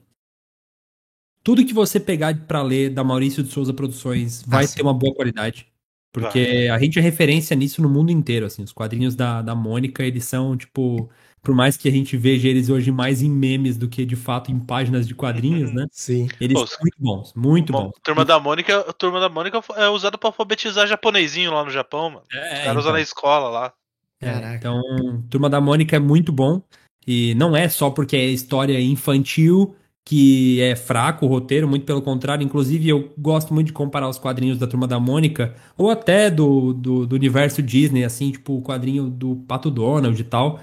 tudo 1.42 1.64
que 1.64 1.74
você 1.74 1.98
pegar 1.98 2.34
pra 2.46 2.62
ler 2.62 2.90
da 2.90 3.02
Maurício 3.02 3.42
de 3.42 3.50
Souza 3.50 3.72
Produções 3.74 4.42
vai 4.46 4.64
Ah, 4.64 4.68
ter 4.68 4.82
uma 4.82 4.94
boa 4.94 5.14
qualidade. 5.14 5.66
Porque 6.12 6.68
a 6.70 6.78
gente 6.78 6.98
é 6.98 7.02
referência 7.02 7.56
nisso 7.56 7.80
no 7.80 7.88
mundo 7.88 8.12
inteiro, 8.12 8.44
assim. 8.44 8.62
Os 8.62 8.72
quadrinhos 8.72 9.14
da, 9.14 9.40
da 9.40 9.54
Mônica, 9.54 10.04
eles 10.04 10.24
são, 10.24 10.56
tipo... 10.56 11.10
Por 11.42 11.56
mais 11.56 11.76
que 11.76 11.88
a 11.88 11.90
gente 11.90 12.16
veja 12.16 12.46
eles 12.46 12.68
hoje 12.68 12.92
mais 12.92 13.20
em 13.20 13.28
memes 13.28 13.76
do 13.76 13.88
que, 13.88 14.04
de 14.04 14.14
fato, 14.14 14.52
em 14.52 14.60
páginas 14.60 15.08
de 15.08 15.14
quadrinhos, 15.14 15.72
né? 15.72 15.86
Sim. 15.90 16.28
Eles 16.40 16.56
Pô, 16.56 16.64
são 16.68 16.78
muito 16.80 16.96
bons, 17.00 17.34
muito 17.34 17.72
Bom, 17.72 17.84
bons. 17.86 17.92
Turma 18.00 18.24
da 18.24 18.38
Mônica, 18.38 18.78
a 18.78 18.92
Turma 18.92 19.18
da 19.18 19.28
Mônica 19.28 19.60
é 19.74 19.88
usada 19.88 20.16
pra 20.16 20.28
alfabetizar 20.28 20.86
japonesinho 20.86 21.52
lá 21.52 21.64
no 21.64 21.70
Japão, 21.70 22.10
mano. 22.10 22.22
É, 22.32 22.36
Os 22.36 22.58
caras 22.58 22.66
usam 22.68 22.80
então. 22.80 22.92
na 22.92 23.00
escola 23.00 23.48
lá. 23.48 23.72
É, 24.20 24.32
Caraca. 24.32 24.54
então, 24.56 25.24
Turma 25.28 25.50
da 25.50 25.60
Mônica 25.60 25.96
é 25.96 25.98
muito 25.98 26.30
bom. 26.30 26.62
E 27.04 27.34
não 27.34 27.56
é 27.56 27.68
só 27.68 27.90
porque 27.90 28.14
é 28.14 28.26
história 28.26 28.80
infantil 28.80 29.74
que 30.04 30.60
é 30.60 30.74
fraco 30.74 31.24
o 31.26 31.28
roteiro, 31.28 31.68
muito 31.68 31.84
pelo 31.86 32.02
contrário. 32.02 32.44
Inclusive, 32.44 32.88
eu 32.88 33.12
gosto 33.16 33.54
muito 33.54 33.68
de 33.68 33.72
comparar 33.72 34.08
os 34.08 34.18
quadrinhos 34.18 34.58
da 34.58 34.66
Turma 34.66 34.86
da 34.88 34.98
Mônica, 34.98 35.54
ou 35.78 35.90
até 35.90 36.28
do, 36.30 36.72
do, 36.72 37.06
do 37.06 37.14
universo 37.16 37.62
Disney, 37.62 38.04
assim, 38.04 38.30
tipo 38.32 38.54
o 38.58 38.62
quadrinho 38.62 39.08
do 39.08 39.36
Pato 39.46 39.70
Donald 39.70 40.20
e 40.20 40.24
tal. 40.24 40.60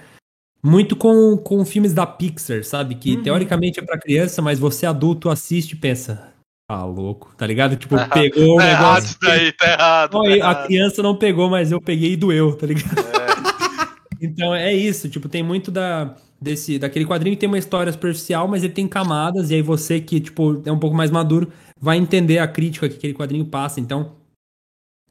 Muito 0.62 0.96
com, 0.98 1.38
com 1.38 1.64
filmes 1.64 1.94
da 1.94 2.06
Pixar, 2.06 2.64
sabe? 2.66 2.96
Que 2.96 3.16
Uhum. 3.16 3.24
teoricamente 3.24 3.80
é 3.80 3.84
pra 3.84 3.98
criança, 3.98 4.42
mas 4.42 4.60
você 4.60 4.86
adulto 4.86 5.30
assiste 5.30 5.72
e 5.72 5.76
pensa. 5.78 6.28
Ah, 6.70 6.84
louco, 6.84 7.34
tá 7.38 7.48
ligado? 7.48 7.78
Tipo, 7.78 7.96
Tá 7.96 8.08
pegou 8.10 8.56
o 8.56 8.58
Tá 8.58 8.68
errado 8.70 8.84
negócio. 8.84 9.06
isso 9.08 9.18
daí, 9.22 9.52
tá 9.54 9.68
errado. 9.72 10.16
Ó, 10.16 10.24
tá 10.24 10.30
A 10.30 10.36
errado. 10.36 10.68
criança 10.68 11.02
não 11.02 11.16
pegou, 11.16 11.50
mas 11.50 11.72
eu 11.72 11.80
peguei 11.82 12.12
e 12.12 12.16
doeu, 12.18 12.56
tá 12.56 12.68
ligado? 12.68 12.90
Então 14.22 14.54
é 14.54 14.74
isso, 14.74 15.08
tipo, 15.10 15.30
tem 15.30 15.42
muito 15.42 15.72
da, 15.72 16.14
desse, 16.42 16.80
daquele 16.80 17.06
quadrinho 17.06 17.36
que 17.36 17.40
tem 17.40 17.50
uma 17.50 17.58
história 17.58 17.92
superficial, 17.92 18.48
mas 18.48 18.64
ele 18.64 18.74
tem 18.74 18.88
camadas, 18.88 19.50
e 19.50 19.56
aí 19.56 19.62
você 19.62 20.00
que, 20.00 20.20
tipo, 20.20 20.62
é 20.66 20.72
um 20.72 20.80
pouco 20.80 20.96
mais 20.96 21.12
maduro, 21.12 21.52
vai 21.80 21.98
entender 21.98 22.40
a 22.40 22.48
crítica 22.48 22.88
que 22.90 22.96
aquele 22.96 23.14
quadrinho 23.14 23.46
passa. 23.46 23.80
Então, 23.80 24.18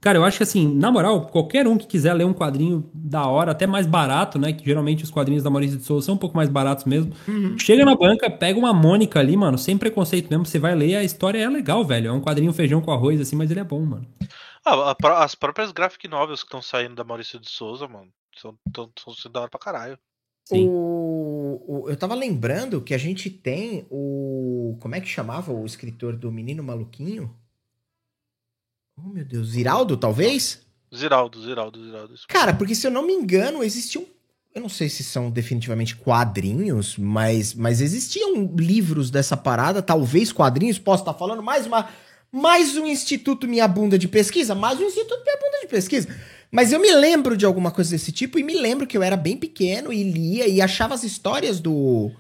Cara, 0.01 0.17
eu 0.17 0.25
acho 0.25 0.37
que 0.37 0.45
assim, 0.45 0.73
na 0.77 0.93
moral, 0.93 1.27
qualquer 1.27 1.67
um 1.67 1.77
que 1.77 1.87
quiser 1.87 2.15
ler 2.15 2.25
um 2.25 2.33
quadrinho 2.33 2.89
da 2.95 3.27
hora, 3.27 3.51
até 3.51 3.67
mais 3.67 3.85
barato, 3.85 4.39
né? 4.39 4.53
Que 4.53 4.65
geralmente 4.65 5.03
os 5.03 5.11
quadrinhos 5.11 5.43
da 5.43 5.51
Maurício 5.51 5.77
de 5.77 5.83
Souza 5.83 6.07
são 6.07 6.15
um 6.15 6.19
pouco 6.19 6.37
mais 6.37 6.49
baratos 6.49 6.85
mesmo. 6.85 7.13
Uhum. 7.27 7.59
Chega 7.59 7.85
na 7.85 7.97
banca, 7.97 8.31
pega 8.31 8.57
uma 8.57 8.73
Mônica 8.73 9.19
ali, 9.19 9.37
mano, 9.37 9.59
sem 9.59 9.77
preconceito 9.77 10.31
mesmo. 10.31 10.47
Você 10.47 10.59
vai 10.59 10.75
ler, 10.77 10.95
a 10.95 11.03
história 11.03 11.39
é 11.39 11.49
legal, 11.49 11.85
velho. 11.85 12.11
É 12.11 12.13
um 12.13 12.21
quadrinho 12.21 12.53
feijão 12.53 12.81
com 12.81 12.93
arroz, 12.93 13.21
assim, 13.21 13.35
mas 13.35 13.51
ele 13.51 13.59
é 13.59 13.65
bom, 13.65 13.85
mano. 13.85 14.07
Ah, 14.65 14.95
as 15.25 15.35
próprias 15.35 15.73
graphic 15.73 16.07
novels 16.07 16.43
que 16.43 16.47
estão 16.47 16.63
saindo 16.63 16.95
da 16.95 17.03
Maurício 17.03 17.41
de 17.41 17.51
Souza, 17.51 17.89
mano, 17.89 18.09
são, 18.37 18.57
são, 18.75 19.15
são 19.17 19.33
da 19.33 19.41
hora 19.41 19.51
pra 19.51 19.59
caralho. 19.59 19.99
O, 20.57 21.63
o, 21.67 21.91
eu 21.91 21.97
tava 21.97 22.15
lembrando 22.15 22.81
que 22.81 22.95
a 22.95 22.99
gente 22.99 23.29
tem 23.29 23.87
o. 23.91 24.77
Como 24.81 24.95
é 24.95 25.01
que 25.01 25.09
chamava 25.09 25.53
o 25.53 25.67
escritor 25.67 26.17
do 26.17 26.33
Menino 26.33 26.63
Maluquinho? 26.63 27.35
Oh, 28.97 29.09
meu 29.11 29.25
Deus. 29.25 29.49
Ziraldo, 29.49 29.97
talvez? 29.97 30.67
Ziraldo, 30.95 31.41
Ziraldo, 31.43 31.85
Ziraldo. 31.85 32.15
Cara, 32.29 32.55
porque 32.55 32.75
se 32.75 32.87
eu 32.87 32.91
não 32.91 33.07
me 33.07 33.13
engano, 33.13 33.63
existiam. 33.63 34.05
Eu 34.55 34.63
não 34.63 34.69
sei 34.69 34.89
se 34.89 35.05
são 35.05 35.31
definitivamente 35.31 35.95
quadrinhos, 35.95 36.97
mas, 36.97 37.55
mas 37.55 37.81
existiam 37.81 38.51
livros 38.57 39.11
dessa 39.11 39.37
parada, 39.37 39.83
talvez 39.83 40.33
quadrinhos. 40.33 40.79
Posso 40.79 41.03
estar 41.03 41.15
falando 41.15 41.43
mais 41.43 41.67
uma. 41.67 41.89
Mais 42.33 42.77
um 42.77 42.87
Instituto 42.87 43.49
Minha 43.49 43.67
Bunda 43.67 43.99
de 43.99 44.07
Pesquisa? 44.07 44.55
Mais 44.55 44.79
um 44.79 44.85
Instituto 44.85 45.23
Minha 45.25 45.37
Bunda 45.37 45.61
de 45.63 45.69
Pesquisa. 45.69 46.09
Mas 46.51 46.73
eu 46.73 46.81
me 46.81 46.93
lembro 46.93 47.37
de 47.37 47.47
alguma 47.47 47.71
coisa 47.71 47.91
desse 47.91 48.13
tipo 48.13 48.39
e 48.39 48.43
me 48.43 48.55
lembro 48.55 48.87
que 48.87 48.97
eu 48.97 49.03
era 49.03 49.17
bem 49.17 49.37
pequeno 49.37 49.93
e 49.93 50.03
lia 50.03 50.47
e 50.47 50.61
achava 50.61 50.95
as 50.95 51.05
histórias 51.05 51.61
do. 51.61 52.11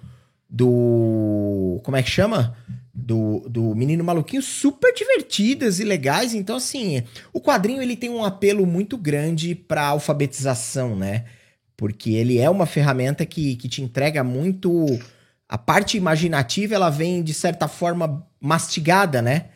Do. 0.48 1.80
Como 1.84 1.96
é 1.96 2.02
que 2.02 2.10
chama? 2.10 2.56
do, 3.00 3.48
do 3.48 3.74
Menino 3.74 4.02
Maluquinho 4.02 4.42
super 4.42 4.92
divertidas 4.92 5.78
e 5.78 5.84
legais. 5.84 6.34
Então, 6.34 6.56
assim, 6.56 7.02
o 7.32 7.40
quadrinho 7.40 7.80
ele 7.80 7.96
tem 7.96 8.10
um 8.10 8.24
apelo 8.24 8.66
muito 8.66 8.98
grande 8.98 9.54
para 9.54 9.86
alfabetização, 9.86 10.96
né? 10.96 11.24
Porque 11.76 12.10
ele 12.10 12.38
é 12.38 12.50
uma 12.50 12.66
ferramenta 12.66 13.24
que, 13.24 13.54
que 13.56 13.68
te 13.68 13.82
entrega 13.82 14.24
muito. 14.24 14.98
A 15.48 15.56
parte 15.56 15.96
imaginativa 15.96 16.74
ela 16.74 16.90
vem, 16.90 17.22
de 17.22 17.32
certa 17.32 17.68
forma, 17.68 18.26
mastigada, 18.40 19.22
né? 19.22 19.46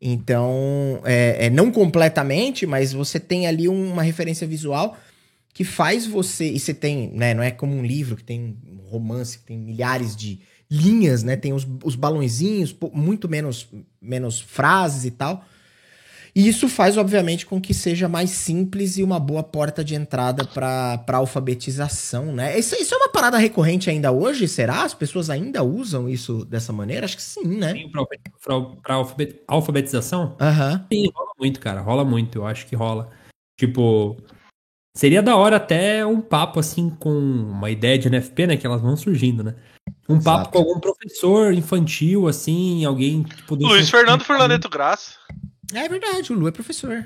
Então, 0.00 1.00
é, 1.04 1.46
é 1.46 1.50
não 1.50 1.70
completamente, 1.70 2.66
mas 2.66 2.92
você 2.92 3.18
tem 3.18 3.46
ali 3.46 3.68
uma 3.68 4.02
referência 4.02 4.46
visual 4.46 4.96
que 5.52 5.64
faz 5.64 6.06
você. 6.06 6.50
E 6.50 6.58
você 6.58 6.72
tem, 6.72 7.10
né? 7.12 7.34
Não 7.34 7.42
é 7.42 7.50
como 7.50 7.74
um 7.74 7.84
livro 7.84 8.16
que 8.16 8.24
tem 8.24 8.56
um 8.66 8.88
romance, 8.88 9.38
que 9.38 9.44
tem 9.44 9.58
milhares 9.58 10.14
de, 10.14 10.40
linhas, 10.70 11.22
né? 11.22 11.36
Tem 11.36 11.52
os, 11.52 11.66
os 11.82 11.94
balãozinhos, 11.94 12.76
muito 12.92 13.28
menos, 13.28 13.68
menos 14.00 14.40
frases 14.40 15.04
e 15.04 15.10
tal. 15.10 15.44
E 16.38 16.46
isso 16.46 16.68
faz, 16.68 16.96
obviamente, 16.96 17.44
com 17.44 17.60
que 17.60 17.74
seja 17.74 18.08
mais 18.08 18.30
simples 18.30 18.96
e 18.96 19.02
uma 19.02 19.18
boa 19.18 19.42
porta 19.42 19.82
de 19.82 19.96
entrada 19.96 20.44
para 20.44 21.04
alfabetização, 21.08 22.26
né? 22.26 22.56
Isso, 22.56 22.76
isso 22.76 22.94
é 22.94 22.96
uma 22.96 23.08
parada 23.08 23.36
recorrente 23.36 23.90
ainda 23.90 24.12
hoje, 24.12 24.46
será? 24.46 24.84
As 24.84 24.94
pessoas 24.94 25.30
ainda 25.30 25.64
usam 25.64 26.08
isso 26.08 26.44
dessa 26.44 26.72
maneira? 26.72 27.06
Acho 27.06 27.16
que 27.16 27.22
sim, 27.24 27.44
né? 27.44 27.72
Sim, 27.72 27.90
para 27.90 29.04
alfabetização? 29.48 30.36
Aham. 30.40 30.74
Uhum. 30.74 30.86
Sim, 30.92 31.10
rola 31.12 31.32
muito, 31.36 31.58
cara. 31.58 31.80
Rola 31.80 32.04
muito, 32.04 32.38
eu 32.38 32.46
acho 32.46 32.68
que 32.68 32.76
rola. 32.76 33.10
Tipo, 33.58 34.16
seria 34.96 35.20
da 35.20 35.34
hora 35.34 35.56
até 35.56 36.06
um 36.06 36.20
papo, 36.20 36.60
assim, 36.60 36.88
com 36.88 37.10
uma 37.10 37.68
ideia 37.68 37.98
de 37.98 38.06
NFP, 38.06 38.46
né? 38.46 38.56
Que 38.56 38.64
elas 38.64 38.80
vão 38.80 38.96
surgindo, 38.96 39.42
né? 39.42 39.56
Um 40.08 40.22
papo 40.22 40.42
Exato. 40.42 40.50
com 40.50 40.58
algum 40.58 40.78
professor 40.78 41.52
infantil, 41.52 42.28
assim, 42.28 42.84
alguém. 42.84 43.24
Tipo, 43.24 43.56
Luiz 43.56 43.90
Fernando 43.90 44.22
Fernandeto 44.22 44.68
Graça. 44.68 45.14
É 45.74 45.88
verdade, 45.88 46.32
o 46.32 46.36
Lu 46.36 46.48
é 46.48 46.52
professor. 46.52 47.04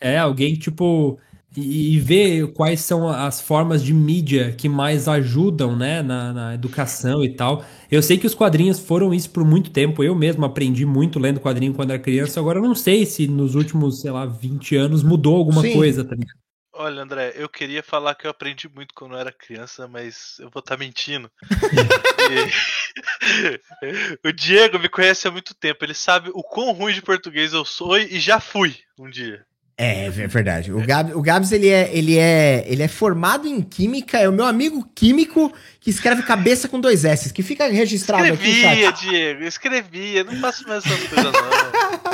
É, 0.00 0.18
alguém, 0.18 0.54
tipo. 0.54 1.18
E, 1.56 1.94
e 1.94 1.98
ver 1.98 2.52
quais 2.52 2.80
são 2.80 3.08
as 3.08 3.40
formas 3.40 3.82
de 3.82 3.92
mídia 3.92 4.52
que 4.52 4.68
mais 4.68 5.08
ajudam, 5.08 5.74
né, 5.74 6.00
na, 6.00 6.32
na, 6.32 6.54
educação 6.54 7.24
e 7.24 7.34
tal. 7.34 7.64
Eu 7.90 8.00
sei 8.04 8.16
que 8.16 8.26
os 8.26 8.36
quadrinhos 8.36 8.78
foram 8.78 9.12
isso 9.12 9.30
por 9.30 9.44
muito 9.44 9.70
tempo. 9.70 10.04
Eu 10.04 10.14
mesmo 10.14 10.44
aprendi 10.44 10.86
muito 10.86 11.18
lendo 11.18 11.40
quadrinho 11.40 11.74
quando 11.74 11.90
era 11.90 11.98
criança. 11.98 12.38
Agora 12.38 12.60
eu 12.60 12.62
não 12.62 12.74
sei 12.76 13.04
se 13.04 13.26
nos 13.26 13.56
últimos, 13.56 14.00
sei 14.00 14.12
lá, 14.12 14.26
20 14.26 14.76
anos 14.76 15.02
mudou 15.02 15.36
alguma 15.36 15.62
Sim. 15.62 15.72
coisa, 15.72 16.04
tá 16.04 16.14
ligado? 16.14 16.38
Olha, 16.82 17.02
André, 17.02 17.34
eu 17.36 17.46
queria 17.46 17.82
falar 17.82 18.14
que 18.14 18.26
eu 18.26 18.30
aprendi 18.30 18.66
muito 18.66 18.94
quando 18.94 19.12
eu 19.12 19.18
era 19.18 19.30
criança, 19.30 19.86
mas 19.86 20.38
eu 20.38 20.48
vou 20.48 20.60
estar 20.60 20.76
tá 20.76 20.78
mentindo. 20.78 21.30
o 24.24 24.32
Diego 24.32 24.78
me 24.78 24.88
conhece 24.88 25.28
há 25.28 25.30
muito 25.30 25.52
tempo, 25.52 25.84
ele 25.84 25.92
sabe 25.92 26.30
o 26.32 26.42
quão 26.42 26.72
ruim 26.72 26.94
de 26.94 27.02
português 27.02 27.52
eu 27.52 27.66
sou 27.66 27.98
e 27.98 28.18
já 28.18 28.40
fui 28.40 28.78
um 28.98 29.10
dia. 29.10 29.44
É, 29.76 30.06
é 30.06 30.10
verdade. 30.10 30.72
O, 30.72 30.82
Gab, 30.86 31.12
o 31.12 31.20
Gabs, 31.20 31.52
ele 31.52 31.68
é, 31.68 31.94
ele, 31.94 32.18
é, 32.18 32.64
ele 32.66 32.82
é 32.82 32.88
formado 32.88 33.46
em 33.46 33.60
química, 33.60 34.18
é 34.18 34.26
o 34.26 34.32
meu 34.32 34.46
amigo 34.46 34.90
químico 34.94 35.52
que 35.80 35.90
escreve 35.90 36.22
cabeça 36.22 36.66
com 36.66 36.80
dois 36.80 37.04
S, 37.04 37.30
que 37.30 37.42
fica 37.42 37.66
registrado 37.66 38.24
escrevia, 38.24 38.70
aqui. 38.70 38.84
Escrevia, 38.84 38.92
Diego, 38.92 39.44
escrevia. 39.44 40.24
Não 40.24 40.40
faço 40.40 40.66
mais 40.66 40.82
essas 40.84 41.08
coisas, 41.08 41.32
não. 41.32 42.00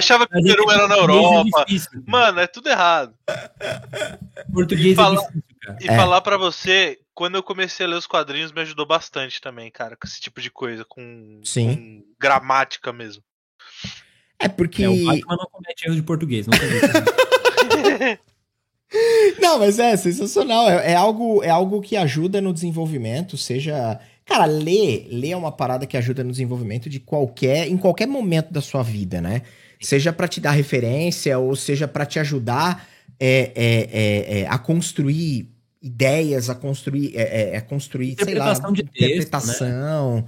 Achava 0.00 0.26
que 0.26 0.38
o 0.38 0.42
Peru 0.42 0.70
era 0.70 0.88
na 0.88 0.96
é 0.96 0.98
Europa. 0.98 1.66
É 1.68 2.10
Mano, 2.10 2.40
é 2.40 2.46
tudo 2.46 2.68
errado. 2.68 3.14
Português 4.52 4.92
e 4.92 4.94
fala, 4.94 5.14
é 5.14 5.18
difícil, 5.18 5.42
cara. 5.60 5.78
E 5.80 5.88
é. 5.88 5.96
falar 5.96 6.20
pra 6.22 6.36
você, 6.36 6.98
quando 7.14 7.34
eu 7.36 7.42
comecei 7.42 7.84
a 7.84 7.88
ler 7.88 7.96
os 7.96 8.06
quadrinhos, 8.06 8.50
me 8.50 8.62
ajudou 8.62 8.86
bastante 8.86 9.40
também, 9.40 9.70
cara, 9.70 9.94
com 9.94 10.06
esse 10.06 10.20
tipo 10.20 10.40
de 10.40 10.50
coisa, 10.50 10.84
com, 10.88 11.40
Sim. 11.44 11.76
com 11.76 12.04
gramática 12.18 12.92
mesmo. 12.92 13.22
É 14.38 14.48
porque. 14.48 14.84
É, 14.84 14.88
o 14.88 15.04
Batman 15.04 15.36
não 15.36 15.50
comete 15.52 15.86
erro 15.86 15.94
de 15.94 16.02
português, 16.02 16.46
não 16.46 16.56
Não, 19.38 19.58
mas 19.58 19.78
é 19.78 19.96
sensacional. 19.96 20.68
É, 20.68 20.92
é, 20.92 20.94
algo, 20.94 21.42
é 21.42 21.50
algo 21.50 21.80
que 21.80 21.96
ajuda 21.96 22.40
no 22.40 22.52
desenvolvimento, 22.52 23.36
seja. 23.36 24.00
Cara, 24.24 24.44
ler, 24.46 25.08
ler 25.10 25.32
é 25.32 25.36
uma 25.36 25.52
parada 25.52 25.86
que 25.86 25.96
ajuda 25.96 26.24
no 26.24 26.30
desenvolvimento 26.30 26.88
de 26.88 27.00
qualquer. 27.00 27.68
em 27.68 27.76
qualquer 27.76 28.06
momento 28.06 28.52
da 28.52 28.60
sua 28.60 28.82
vida, 28.82 29.20
né? 29.20 29.42
Seja 29.80 30.12
para 30.12 30.28
te 30.28 30.40
dar 30.40 30.50
referência, 30.50 31.38
ou 31.38 31.56
seja 31.56 31.88
para 31.88 32.04
te 32.04 32.18
ajudar 32.18 32.86
é, 33.18 33.52
é, 33.54 33.88
é, 33.92 34.40
é, 34.40 34.46
a 34.48 34.58
construir 34.58 35.48
ideias, 35.82 36.50
a 36.50 36.54
construir. 36.54 37.12
É, 37.16 37.56
a 37.56 37.62
construir, 37.62 38.16
sei 38.22 38.34
lá, 38.34 38.52
de 38.52 38.82
texto, 38.82 38.96
interpretação. 38.96 40.16
Né? 40.16 40.24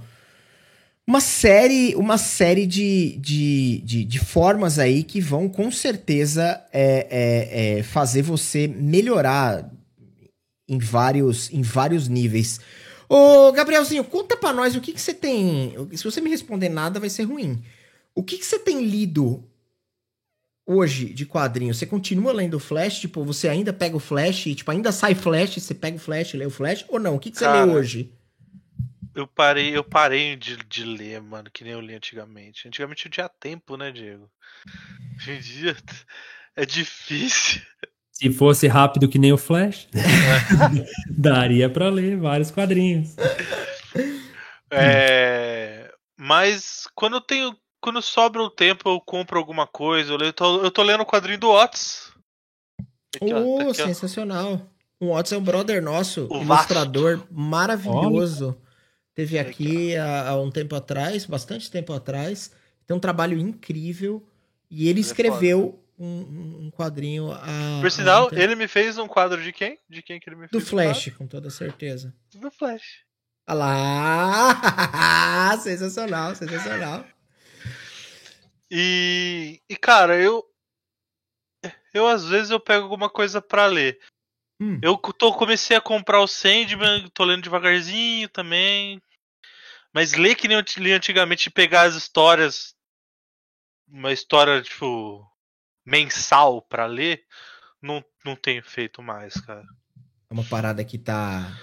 uma 1.05 1.19
série, 1.19 1.95
uma 1.95 2.17
série 2.17 2.65
de, 2.65 3.17
de, 3.17 3.81
de, 3.83 4.05
de, 4.05 4.19
formas 4.19 4.79
aí 4.79 5.03
que 5.03 5.19
vão 5.19 5.49
com 5.49 5.69
certeza 5.69 6.61
é, 6.71 7.07
é, 7.09 7.79
é, 7.79 7.83
fazer 7.83 8.21
você 8.21 8.67
melhorar 8.67 9.69
em 10.67 10.79
vários, 10.79 11.51
em 11.51 11.61
vários 11.61 12.07
níveis. 12.07 12.59
Ô, 13.09 13.51
Gabrielzinho, 13.51 14.03
conta 14.05 14.37
pra 14.37 14.53
nós 14.53 14.75
o 14.75 14.81
que, 14.81 14.93
que 14.93 15.01
você 15.01 15.13
tem. 15.13 15.75
Se 15.93 16.05
você 16.05 16.21
me 16.21 16.29
responder 16.29 16.69
nada, 16.69 17.01
vai 17.01 17.09
ser 17.09 17.23
ruim. 17.23 17.61
O 18.15 18.23
que, 18.23 18.37
que 18.37 18.45
você 18.45 18.59
tem 18.59 18.85
lido 18.85 19.49
hoje 20.65 21.13
de 21.13 21.25
quadrinho? 21.25 21.73
Você 21.73 21.85
continua 21.85 22.31
lendo 22.31 22.59
Flash? 22.59 22.99
Tipo, 22.99 23.23
você 23.23 23.49
ainda 23.49 23.73
pega 23.73 23.95
o 23.95 23.99
Flash 23.99 24.47
e, 24.47 24.55
tipo, 24.55 24.69
ainda 24.71 24.91
sai 24.91 25.15
Flash, 25.15 25.55
você 25.55 25.73
pega 25.73 25.97
o 25.97 25.99
Flash 25.99 26.33
e 26.33 26.37
lê 26.37 26.45
o 26.45 26.51
Flash? 26.51 26.85
Ou 26.89 26.99
não? 26.99 27.15
O 27.15 27.19
que, 27.19 27.31
que 27.31 27.37
você 27.37 27.45
Cara, 27.45 27.65
lê 27.65 27.71
hoje? 27.71 28.13
Eu 29.15 29.27
parei, 29.27 29.75
eu 29.75 29.83
parei 29.83 30.35
de, 30.35 30.57
de 30.57 30.83
ler, 30.83 31.21
mano, 31.21 31.49
que 31.51 31.63
nem 31.63 31.73
eu 31.73 31.81
li 31.81 31.93
antigamente. 31.93 32.67
Antigamente 32.67 33.05
eu 33.05 33.11
tinha 33.11 33.29
tempo, 33.29 33.77
né, 33.77 33.91
Diego? 33.91 34.29
Hoje 35.17 35.31
em 35.31 35.39
dia 35.39 35.75
é 36.55 36.65
difícil. 36.65 37.61
Se 38.11 38.31
fosse 38.31 38.67
rápido 38.67 39.09
que 39.09 39.19
nem 39.19 39.33
o 39.33 39.37
Flash, 39.37 39.87
daria 41.09 41.69
para 41.69 41.89
ler 41.89 42.15
vários 42.17 42.51
quadrinhos. 42.51 43.15
É, 44.71 45.91
mas 46.17 46.87
quando 46.95 47.17
eu 47.17 47.21
tenho, 47.21 47.55
quando 47.83 48.01
sobra 48.01 48.41
o 48.41 48.49
tempo, 48.49 48.87
eu 48.87 49.01
compro 49.01 49.37
alguma 49.37 49.67
coisa. 49.67 50.13
Eu, 50.13 50.17
leio, 50.17 50.29
eu, 50.29 50.33
tô, 50.33 50.63
eu 50.63 50.71
tô 50.71 50.81
lendo 50.81 51.01
o 51.01 51.05
quadrinho 51.05 51.37
do 51.37 51.49
Otis. 51.49 52.13
Aqui, 53.13 53.33
oh, 53.33 53.69
aqui, 53.69 53.75
sensacional. 53.75 54.61
O 55.01 55.11
Otis 55.11 55.33
é 55.33 55.37
um 55.37 55.43
brother 55.43 55.83
nosso, 55.83 56.27
o 56.31 56.41
ilustrador 56.41 57.17
vasto. 57.17 57.33
maravilhoso. 57.33 58.57
Teve 59.13 59.37
aqui 59.37 59.97
há, 59.97 60.29
há, 60.29 60.41
um 60.41 60.49
tempo 60.49 60.73
atrás, 60.75 61.25
bastante 61.25 61.69
tempo 61.69 61.91
atrás. 61.91 62.51
Tem 62.87 62.95
um 62.95 63.01
trabalho 63.01 63.37
incrível. 63.37 64.25
E 64.71 64.87
ele 64.87 64.99
é 64.99 65.01
escreveu 65.01 65.77
um, 65.99 66.61
um, 66.61 66.71
quadrinho. 66.71 67.33
A, 67.33 67.79
Por 67.81 67.91
sinal, 67.91 68.29
um 68.31 68.35
ele 68.35 68.55
me 68.55 68.67
fez 68.67 68.97
um 68.97 69.09
quadro 69.09 69.43
de 69.43 69.51
quem? 69.51 69.77
De 69.89 70.01
quem 70.01 70.21
que 70.21 70.29
ele 70.29 70.37
me 70.37 70.47
fez? 70.47 70.51
Do 70.51 70.67
Flash, 70.67 71.09
com 71.17 71.27
toda 71.27 71.49
certeza. 71.49 72.15
Do 72.33 72.49
Flash. 72.49 73.03
Olha 73.45 73.57
lá! 73.57 75.57
sensacional, 75.61 76.33
sensacional. 76.33 77.05
E, 78.75 79.61
e 79.69 79.75
cara, 79.75 80.19
eu 80.19 80.43
eu 81.93 82.07
às 82.07 82.27
vezes 82.27 82.49
eu 82.49 82.59
pego 82.59 82.85
alguma 82.85 83.07
coisa 83.07 83.39
para 83.39 83.67
ler. 83.67 83.99
Hum. 84.59 84.79
Eu 84.81 84.97
tô, 84.97 85.31
comecei 85.31 85.77
a 85.77 85.81
comprar 85.81 86.19
o 86.21 86.27
Sandman, 86.27 87.07
tô 87.09 87.23
lendo 87.23 87.43
devagarzinho 87.43 88.27
também. 88.29 88.99
Mas 89.93 90.13
ler 90.13 90.33
que 90.33 90.47
nem 90.47 90.57
eu 90.57 90.63
li 90.77 90.91
antigamente, 90.91 91.51
pegar 91.51 91.83
as 91.83 91.93
histórias, 91.93 92.73
uma 93.87 94.11
história, 94.11 94.59
tipo, 94.63 95.23
mensal 95.85 96.59
pra 96.63 96.87
ler, 96.87 97.23
não, 97.79 98.03
não 98.25 98.35
tenho 98.35 98.63
feito 98.63 99.03
mais, 99.03 99.35
cara. 99.35 99.63
É 100.31 100.33
uma 100.33 100.43
parada 100.43 100.83
que 100.83 100.97
tá, 100.97 101.55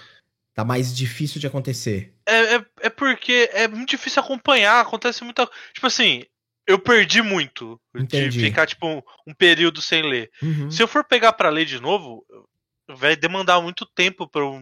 tá 0.53 0.63
mais 0.63 0.95
difícil 0.95 1.41
de 1.41 1.47
acontecer. 1.47 2.15
É, 2.25 2.55
é, 2.55 2.65
é 2.83 2.89
porque 2.89 3.49
é 3.51 3.67
muito 3.67 3.89
difícil 3.89 4.21
acompanhar, 4.21 4.79
acontece 4.79 5.25
muita. 5.25 5.45
Tipo 5.73 5.87
assim, 5.87 6.25
eu 6.67 6.77
perdi 6.79 7.21
muito 7.21 7.79
Entendi. 7.95 8.29
de 8.29 8.39
ficar, 8.45 8.65
tipo, 8.67 8.87
um, 8.87 9.01
um 9.27 9.33
período 9.33 9.81
sem 9.81 10.01
ler. 10.03 10.29
Uhum. 10.41 10.69
Se 10.71 10.81
eu 10.81 10.87
for 10.87 11.03
pegar 11.03 11.33
pra 11.33 11.49
ler 11.49 11.65
de 11.65 11.79
novo, 11.81 12.23
vai 12.89 13.15
demandar 13.15 13.61
muito 13.61 13.85
tempo 13.95 14.27
pra 14.29 14.41
eu 14.41 14.61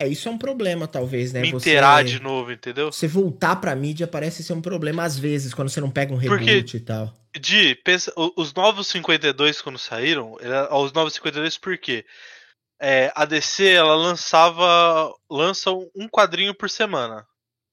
É, 0.00 0.06
isso 0.06 0.28
é 0.28 0.30
um 0.32 0.38
problema, 0.38 0.86
talvez, 0.86 1.32
né? 1.32 1.40
me 1.40 1.50
Você- 1.50 1.70
inteirar 1.70 2.04
de 2.04 2.20
novo, 2.22 2.52
entendeu? 2.52 2.92
Você 2.92 3.08
voltar 3.08 3.56
pra 3.56 3.74
mídia 3.74 4.06
parece 4.06 4.44
ser 4.44 4.52
um 4.52 4.62
problema 4.62 5.02
às 5.02 5.18
vezes, 5.18 5.52
quando 5.52 5.68
você 5.70 5.80
não 5.80 5.90
pega 5.90 6.14
um 6.14 6.20
Porque- 6.20 6.44
reboot 6.44 6.76
e 6.76 6.80
tal. 6.80 7.12
De, 7.38 7.74
pensa, 7.84 8.12
os 8.36 8.52
novos 8.54 8.86
52 8.88 9.60
quando 9.60 9.78
saíram, 9.78 10.36
era, 10.40 10.74
os 10.76 10.92
novos 10.92 11.14
52 11.14 11.58
por 11.58 11.76
quê? 11.78 12.04
É, 12.80 13.10
a 13.14 13.24
DC, 13.24 13.68
ela 13.72 13.96
lançava, 13.96 15.12
lança 15.30 15.70
um 15.72 16.08
quadrinho 16.08 16.54
por 16.54 16.70
semana. 16.70 17.26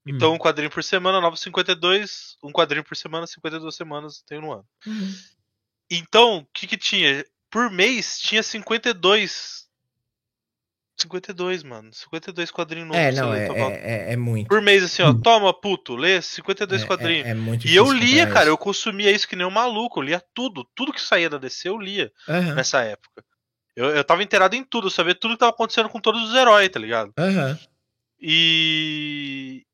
Então, 0.06 0.32
Hum. 0.32 0.36
um 0.36 0.38
quadrinho 0.38 0.70
por 0.70 0.84
semana, 0.84 1.20
novos 1.20 1.40
52, 1.42 2.38
um 2.44 2.52
quadrinho 2.52 2.84
por 2.84 2.96
semana, 2.96 3.26
52 3.26 3.76
semanas 3.76 4.22
tem 4.28 4.40
no 4.40 4.52
ano. 4.54 4.66
Uhum. 4.86 5.16
Então, 5.90 6.38
o 6.40 6.46
que 6.54 6.68
que 6.68 6.78
tinha? 6.78 7.26
Por 7.50 7.72
mês, 7.72 8.20
tinha 8.20 8.44
52. 8.44 9.66
52, 10.98 11.64
mano. 11.64 11.92
52 11.94 12.52
quadrinhos 12.52 12.88
novos. 12.88 13.02
É, 13.04 13.12
não, 13.12 13.34
é, 13.34 13.48
é, 13.48 14.10
é- 14.10 14.14
é 14.14 14.16
muito. 14.16 14.48
Por 14.48 14.62
mês, 14.62 14.84
assim, 14.84 15.02
ó, 15.02 15.12
Hum. 15.12 15.22
toma, 15.22 15.54
puto, 15.60 15.96
lê 15.96 16.22
52 16.22 16.84
É- 16.84 16.86
quadrinhos. 16.88 17.26
É, 17.28 17.32
é 17.32 17.34
muito 17.34 17.68
E 17.68 17.76
eu 17.76 17.92
lia, 17.92 18.28
cara, 18.28 18.46
eu 18.50 18.54
isso. 18.54 18.64
consumia 18.64 19.12
isso 19.12 19.28
que 19.28 19.36
nem 19.36 19.46
um 19.46 19.52
maluco, 19.52 20.00
eu 20.00 20.04
lia 20.04 20.24
tudo, 20.34 20.64
tudo 20.76 20.94
que 20.94 21.02
saía 21.02 21.30
da 21.30 21.38
DC 21.38 21.68
eu 21.68 21.78
lia 21.78 22.12
Aham, 22.30 22.56
nessa 22.56 22.82
época. 22.82 23.24
Eu, 23.76 23.88
eu 23.90 24.04
tava 24.04 24.24
inteirado 24.24 24.56
em 24.56 24.64
tudo, 24.64 24.88
eu 24.88 24.92
sabia 24.92 25.16
tudo 25.16 25.34
que 25.34 25.40
tava 25.40 25.52
acontecendo 25.52 25.90
com 25.90 26.00
todos 26.00 26.22
os 26.30 26.36
heróis, 26.36 26.70
tá 26.70 26.80
ligado? 26.80 27.12
aham. 27.18 27.60
E. 28.20 29.66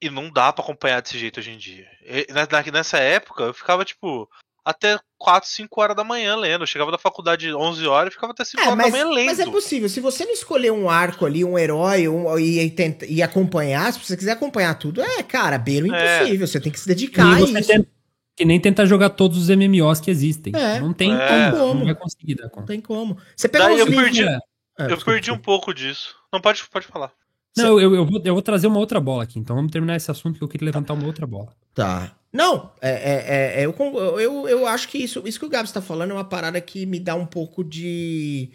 E 0.00 0.08
não 0.08 0.30
dá 0.30 0.52
pra 0.52 0.62
acompanhar 0.62 1.02
desse 1.02 1.18
jeito 1.18 1.40
hoje 1.40 1.50
em 1.50 1.58
dia. 1.58 1.86
E 2.04 2.70
nessa 2.70 2.98
época, 2.98 3.44
eu 3.44 3.54
ficava, 3.54 3.84
tipo, 3.84 4.28
até 4.64 4.98
4, 5.18 5.48
5 5.48 5.80
horas 5.80 5.96
da 5.96 6.04
manhã 6.04 6.36
lendo. 6.36 6.62
Eu 6.62 6.66
chegava 6.68 6.92
da 6.92 6.98
faculdade 6.98 7.52
11 7.52 7.84
horas 7.86 8.10
e 8.12 8.14
ficava 8.14 8.32
até 8.32 8.44
5 8.44 8.62
É, 8.62 8.66
horas 8.66 8.76
mas, 8.76 8.92
da 8.92 8.98
manhã 8.98 9.10
lendo. 9.14 9.26
mas 9.26 9.40
é 9.40 9.46
possível. 9.46 9.88
Se 9.88 9.98
você 10.00 10.24
não 10.24 10.32
escolher 10.32 10.70
um 10.70 10.88
arco 10.88 11.26
ali, 11.26 11.44
um 11.44 11.58
herói, 11.58 12.06
um, 12.08 12.38
e, 12.38 12.60
e, 12.60 12.70
tenta- 12.70 13.06
e 13.06 13.20
acompanhar, 13.22 13.92
se 13.92 13.98
você 13.98 14.16
quiser 14.16 14.32
acompanhar 14.32 14.74
tudo, 14.78 15.02
é, 15.02 15.22
cara, 15.22 15.58
beira 15.58 15.86
o 15.88 15.94
É. 15.94 16.18
impossível. 16.18 16.46
Você 16.46 16.60
tem 16.60 16.70
que 16.70 16.78
se 16.78 16.86
dedicar 16.86 17.34
a 17.34 17.40
E 17.40 17.46
você 17.46 17.58
isso. 17.58 17.68
tenta- 17.68 17.88
que 18.36 18.44
nem 18.44 18.60
tentar 18.60 18.84
jogar 18.86 19.10
todos 19.10 19.36
os 19.36 19.48
MMOs 19.50 19.98
que 20.00 20.12
existem. 20.12 20.52
É. 20.54 20.78
Não 20.78 20.92
tem 20.92 21.12
É. 21.12 21.50
como. 21.50 21.74
Não 21.74 21.84
vai 21.86 21.94
conseguir 21.96 22.36
dar 22.36 22.48
Não 22.54 22.64
tem 22.64 22.80
como. 22.80 23.18
Você 23.36 23.48
pega 23.48 23.64
Daí 23.64 23.74
os 23.74 23.80
eu 23.80 23.86
livros... 23.86 24.04
perdi- 24.04 24.22
Ah, 24.24 24.38
eu 24.84 24.86
desculpa, 24.90 25.10
perdi 25.10 25.32
um 25.32 25.38
pouco 25.38 25.74
disso. 25.74 26.14
Não, 26.32 26.40
pode, 26.40 26.62
pode 26.70 26.86
falar. 26.86 27.10
Não, 27.56 27.80
eu, 27.80 27.94
eu, 27.94 28.06
vou, 28.06 28.20
eu 28.24 28.34
vou 28.34 28.42
trazer 28.42 28.66
uma 28.68 28.78
outra 28.78 29.00
bola 29.00 29.24
aqui. 29.24 29.38
Então 29.38 29.56
vamos 29.56 29.72
terminar 29.72 29.96
esse 29.96 30.10
assunto 30.10 30.38
que 30.38 30.44
eu 30.44 30.48
queria 30.48 30.66
levantar 30.66 30.94
uma 30.94 31.06
outra 31.06 31.26
bola. 31.26 31.52
Tá. 31.74 32.14
Não, 32.32 32.70
é, 32.80 32.90
é, 32.90 33.24
é, 33.26 33.62
é, 33.62 33.66
eu, 33.66 33.74
eu, 34.20 34.48
eu 34.48 34.66
acho 34.66 34.88
que 34.88 34.98
isso, 34.98 35.22
isso 35.26 35.38
que 35.40 35.46
o 35.46 35.48
Gabs 35.48 35.72
tá 35.72 35.80
falando 35.80 36.10
é 36.10 36.14
uma 36.14 36.24
parada 36.24 36.60
que 36.60 36.84
me 36.86 37.00
dá 37.00 37.14
um 37.14 37.26
pouco 37.26 37.64
de. 37.64 38.50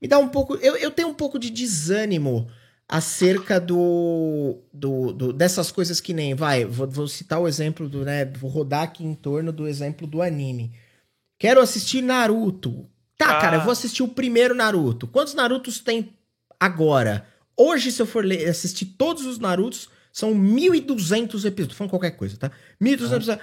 Me 0.00 0.08
dá 0.08 0.18
um 0.18 0.28
pouco. 0.28 0.56
Eu, 0.56 0.76
eu 0.76 0.90
tenho 0.90 1.08
um 1.08 1.14
pouco 1.14 1.38
de 1.38 1.48
desânimo 1.48 2.48
acerca 2.88 3.58
do, 3.60 4.58
do, 4.72 5.12
do- 5.12 5.32
dessas 5.32 5.70
coisas 5.70 6.00
que 6.00 6.12
nem. 6.12 6.34
Vai, 6.34 6.64
vou, 6.64 6.88
vou 6.90 7.06
citar 7.08 7.40
o 7.40 7.46
exemplo 7.48 7.88
do, 7.88 8.04
né? 8.04 8.24
Vou 8.24 8.50
rodar 8.50 8.82
aqui 8.82 9.04
em 9.04 9.14
torno 9.14 9.52
do 9.52 9.68
exemplo 9.68 10.06
do 10.06 10.20
anime. 10.20 10.72
Quero 11.38 11.60
assistir 11.60 12.02
Naruto. 12.02 12.86
Tá, 13.16 13.38
Ah. 13.38 13.40
cara, 13.40 13.56
eu 13.58 13.60
vou 13.62 13.70
assistir 13.72 14.02
o 14.02 14.08
primeiro 14.08 14.54
Naruto. 14.54 15.06
Quantos 15.06 15.32
Narutos 15.34 15.78
tem 15.78 16.12
agora? 16.58 17.24
Hoje, 17.56 17.92
se 17.92 18.00
eu 18.00 18.06
for 18.06 18.24
ler- 18.24 18.48
assistir 18.48 18.86
todos 18.86 19.26
os 19.26 19.38
Narutos, 19.38 19.88
são 20.12 20.34
1.200 20.34 21.44
episódios. 21.44 21.68
Tô 21.68 21.74
falando 21.74 21.90
qualquer 21.90 22.12
coisa, 22.12 22.36
tá? 22.36 22.50
1.200 22.80 23.16
episódios. 23.16 23.38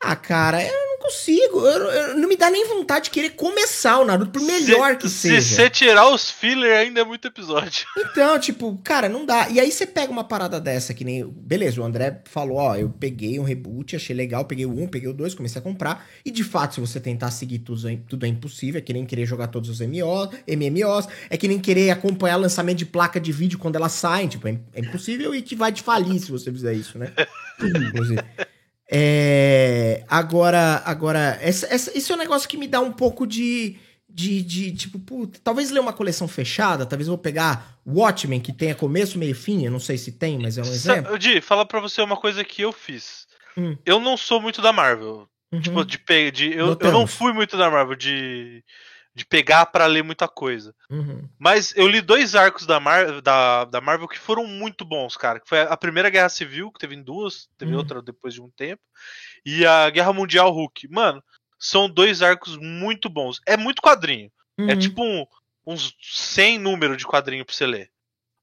Ah, 0.00 0.16
cara, 0.16 0.62
eu 0.64 0.87
não 0.98 1.06
consigo. 1.06 1.60
Eu, 1.66 1.90
eu- 1.90 2.18
não 2.18 2.28
me 2.28 2.36
dá 2.36 2.50
nem 2.50 2.66
vontade 2.68 3.04
de 3.04 3.10
querer 3.10 3.30
começar 3.30 3.98
o 3.98 4.04
Naruto, 4.04 4.32
por 4.32 4.42
melhor 4.42 4.96
que 4.96 5.08
se, 5.08 5.28
seja. 5.28 5.40
Se 5.40 5.54
você 5.54 5.70
tirar 5.70 6.08
os 6.12 6.30
filler, 6.30 6.76
ainda 6.78 7.00
é 7.00 7.04
muito 7.04 7.26
episódio. 7.28 7.86
Então, 8.10 8.38
tipo, 8.40 8.76
cara, 8.82 9.08
não 9.08 9.24
dá. 9.24 9.48
E 9.48 9.60
aí 9.60 9.70
você 9.70 9.86
pega 9.86 10.10
uma 10.10 10.24
parada 10.24 10.60
dessa, 10.60 10.92
que 10.92 11.04
nem. 11.04 11.24
Beleza, 11.28 11.80
o 11.80 11.84
André 11.84 12.20
falou, 12.24 12.56
ó, 12.56 12.74
eu 12.74 12.88
peguei 12.88 13.38
um 13.38 13.44
reboot, 13.44 13.94
achei 13.94 14.14
legal, 14.16 14.44
peguei 14.44 14.66
o 14.66 14.70
1, 14.76 14.88
peguei 14.88 15.08
o 15.08 15.12
2, 15.12 15.34
comecei 15.34 15.60
a 15.60 15.62
comprar. 15.62 16.04
E 16.24 16.30
de 16.30 16.42
fato, 16.42 16.74
se 16.74 16.80
você 16.80 16.98
tentar 16.98 17.30
seguir 17.30 17.60
tudo, 17.60 17.88
é- 17.88 17.98
tudo 18.08 18.26
é 18.26 18.28
impossível. 18.28 18.78
É 18.78 18.82
que 18.82 18.92
nem 18.92 19.04
querer 19.06 19.24
jogar 19.26 19.48
todos 19.48 19.68
os 19.70 19.80
MMOs, 19.80 20.30
MMOs, 20.48 21.06
é 21.30 21.36
que 21.36 21.46
nem 21.46 21.58
querer 21.60 21.90
acompanhar 21.90 22.36
lançamento 22.36 22.78
de 22.78 22.86
placa 22.86 23.20
de 23.20 23.30
vídeo 23.30 23.58
quando 23.58 23.76
ela 23.76 23.88
sai. 23.88 24.26
Tipo, 24.26 24.48
é, 24.48 24.58
é 24.74 24.80
impossível 24.80 25.34
e 25.34 25.42
te 25.42 25.54
vai 25.54 25.70
te 25.70 25.82
falir 25.82 26.18
se 26.18 26.30
você 26.32 26.50
fizer 26.50 26.72
isso, 26.72 26.98
né? 26.98 27.12
Inclusive. 27.62 28.22
É, 28.90 30.02
agora, 30.08 30.82
agora 30.84 31.38
essa, 31.40 31.66
essa- 31.72 31.96
isso 31.96 32.12
é 32.12 32.16
um 32.16 32.18
negócio 32.18 32.48
que 32.48 32.56
me 32.56 32.66
dá 32.66 32.80
um 32.80 32.92
pouco 32.92 33.26
de, 33.26 33.76
de, 34.08 34.42
de 34.42 34.72
tipo, 34.72 34.98
puta, 34.98 35.38
talvez 35.44 35.70
ler 35.70 35.80
uma 35.80 35.92
coleção 35.92 36.26
fechada, 36.26 36.86
talvez 36.86 37.06
eu 37.06 37.12
vou 37.14 37.22
pegar 37.22 37.78
Watchmen, 37.86 38.40
que 38.40 38.52
tenha 38.52 38.74
começo, 38.74 39.18
meio 39.18 39.32
e 39.32 39.34
fim, 39.34 39.64
eu 39.64 39.70
não 39.70 39.80
sei 39.80 39.98
se 39.98 40.12
tem, 40.12 40.38
mas 40.38 40.56
é 40.58 40.62
um 40.62 40.66
exemplo. 40.66 41.12
Sa- 41.12 41.18
Di, 41.18 41.40
fala 41.40 41.66
pra 41.66 41.80
você 41.80 42.00
uma 42.00 42.16
coisa 42.16 42.42
que 42.44 42.62
eu 42.62 42.72
fiz. 42.72 43.26
Hum. 43.56 43.76
Eu 43.84 44.00
não 44.00 44.16
sou 44.16 44.40
muito 44.40 44.62
da 44.62 44.72
Marvel. 44.72 45.28
Uhum. 45.52 45.60
Tipo, 45.60 45.84
de 45.84 45.98
de, 46.30 46.52
eu, 46.52 46.76
eu 46.80 46.92
não 46.92 47.06
fui 47.06 47.32
muito 47.32 47.56
da 47.56 47.70
Marvel, 47.70 47.96
de, 47.96 48.62
de 49.18 49.26
pegar 49.26 49.66
pra 49.66 49.86
ler 49.86 50.02
muita 50.04 50.28
coisa. 50.28 50.74
Uhum. 50.88 51.28
Mas 51.38 51.74
eu 51.76 51.86
li 51.88 52.00
dois 52.00 52.34
arcos 52.34 52.64
da, 52.64 52.78
Mar... 52.78 53.20
da, 53.20 53.64
da 53.64 53.80
Marvel 53.80 54.06
que 54.08 54.18
foram 54.18 54.46
muito 54.46 54.84
bons, 54.84 55.16
cara. 55.16 55.40
Que 55.40 55.48
foi 55.48 55.60
a 55.60 55.76
Primeira 55.76 56.08
Guerra 56.08 56.28
Civil, 56.28 56.70
que 56.72 56.78
teve 56.78 56.94
em 56.94 57.02
duas, 57.02 57.48
teve 57.58 57.74
Hum. 57.74 57.78
outra 57.78 58.00
depois 58.00 58.32
de 58.32 58.40
um 58.40 58.48
tempo. 58.50 58.80
E 59.44 59.66
a 59.66 59.90
Guerra 59.90 60.12
Mundial 60.12 60.50
Hulk. 60.50 60.88
Mano, 60.88 61.22
são 61.58 61.88
dois 61.90 62.22
arcos 62.22 62.56
muito 62.56 63.08
bons. 63.08 63.40
É 63.46 63.56
muito 63.56 63.82
quadrinho. 63.82 64.30
É 64.58 64.72
Uhum. 64.72 64.78
tipo 64.78 65.02
um- 65.02 65.26
uns 65.66 65.94
100 66.00 66.58
números 66.58 66.96
de 66.96 67.04
quadrinho 67.06 67.44
pra 67.44 67.54
você 67.54 67.66
ler. 67.66 67.90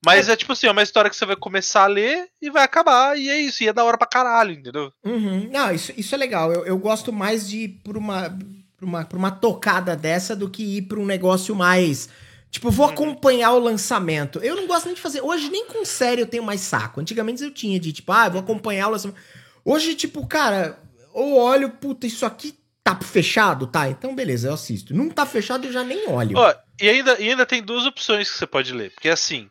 Mas 0.06 0.30
é. 0.30 0.36
tipo 0.36 0.52
assim, 0.54 0.68
é 0.68 0.72
uma 0.72 0.84
história 0.84 1.10
que 1.10 1.16
você 1.16 1.26
vai 1.26 1.36
começar 1.36 1.84
a 1.84 1.88
ler 1.88 2.28
e 2.40 2.52
vai 2.52 2.64
acabar, 2.64 3.18
e 3.18 3.28
é 3.28 3.40
isso, 3.42 3.64
e 3.64 3.68
é 3.68 3.74
da 3.74 3.84
hora 3.84 3.98
pra 3.98 4.06
caralho, 4.06 4.52
entendeu? 4.52 4.94
Uhum. 5.04 5.50
Não, 5.52 5.74
isso, 5.74 5.92
isso 5.98 6.14
é 6.14 6.18
legal. 6.18 6.54
Eu, 6.54 6.64
eu 6.66 6.78
gosto 6.78 7.12
mais 7.12 7.50
de 7.50 7.58
ir 7.64 7.70
por 7.84 7.98
uma, 7.98 8.30
por, 8.78 8.86
uma, 8.86 9.06
por 9.06 9.18
uma 9.18 9.32
tocada 9.32 9.96
dessa 9.96 10.36
do 10.36 10.50
que 10.50 10.78
ir 10.78 10.82
pra 10.84 11.00
um 11.00 11.06
negócio 11.06 11.56
mais. 11.56 12.10
Tipo, 12.50 12.72
vou 12.72 12.86
acompanhar 12.86 13.52
o 13.52 13.60
lançamento. 13.60 14.40
Eu 14.40 14.56
não 14.56 14.68
gosto 14.68 14.86
nem 14.86 14.96
de 14.96 15.02
fazer. 15.02 15.22
Hoje, 15.22 15.50
nem 15.50 15.66
com 15.66 15.84
série 15.84 16.22
eu 16.22 16.28
tenho 16.28 16.44
mais 16.44 16.62
saco. 16.62 17.02
Antigamente 17.02 17.44
eu 17.44 17.52
tinha 17.52 17.80
de, 17.80 17.92
tipo, 17.92 18.12
ah, 18.12 18.30
vou 18.30 18.40
acompanhar 18.40 18.88
o 18.88 18.92
lançamento. 18.92 19.20
Hoje, 19.64 19.96
tipo, 19.96 20.26
cara, 20.26 20.80
eu 21.14 21.36
olho, 21.36 21.72
puta, 21.72 22.08
isso 22.08 22.26
aqui 22.26 22.58
tá 22.84 22.96
fechado? 23.02 23.66
Tá, 23.66 23.90
então 23.90 24.16
beleza, 24.16 24.50
eu 24.50 24.54
assisto. 24.54 24.94
Não 24.94 25.10
tá 25.10 25.26
fechado, 25.26 25.66
eu 25.66 25.72
já 25.72 25.84
nem 25.84 26.08
olho. 26.08 26.38
Ó, 26.38 26.54
e 26.80 26.88
ainda, 26.88 27.20
e 27.20 27.30
ainda 27.30 27.46
tem 27.46 27.64
duas 27.64 27.86
opções 27.86 28.30
que 28.30 28.38
você 28.38 28.46
pode 28.46 28.72
ler. 28.72 28.92
Porque 28.92 29.10
assim, 29.10 29.50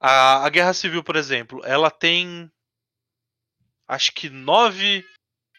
a, 0.00 0.46
a 0.46 0.48
Guerra 0.48 0.72
Civil, 0.72 1.02
por 1.02 1.16
exemplo, 1.16 1.60
ela 1.64 1.90
tem. 1.90 2.50
Acho 3.88 4.12
que 4.12 4.30
nove. 4.30 5.04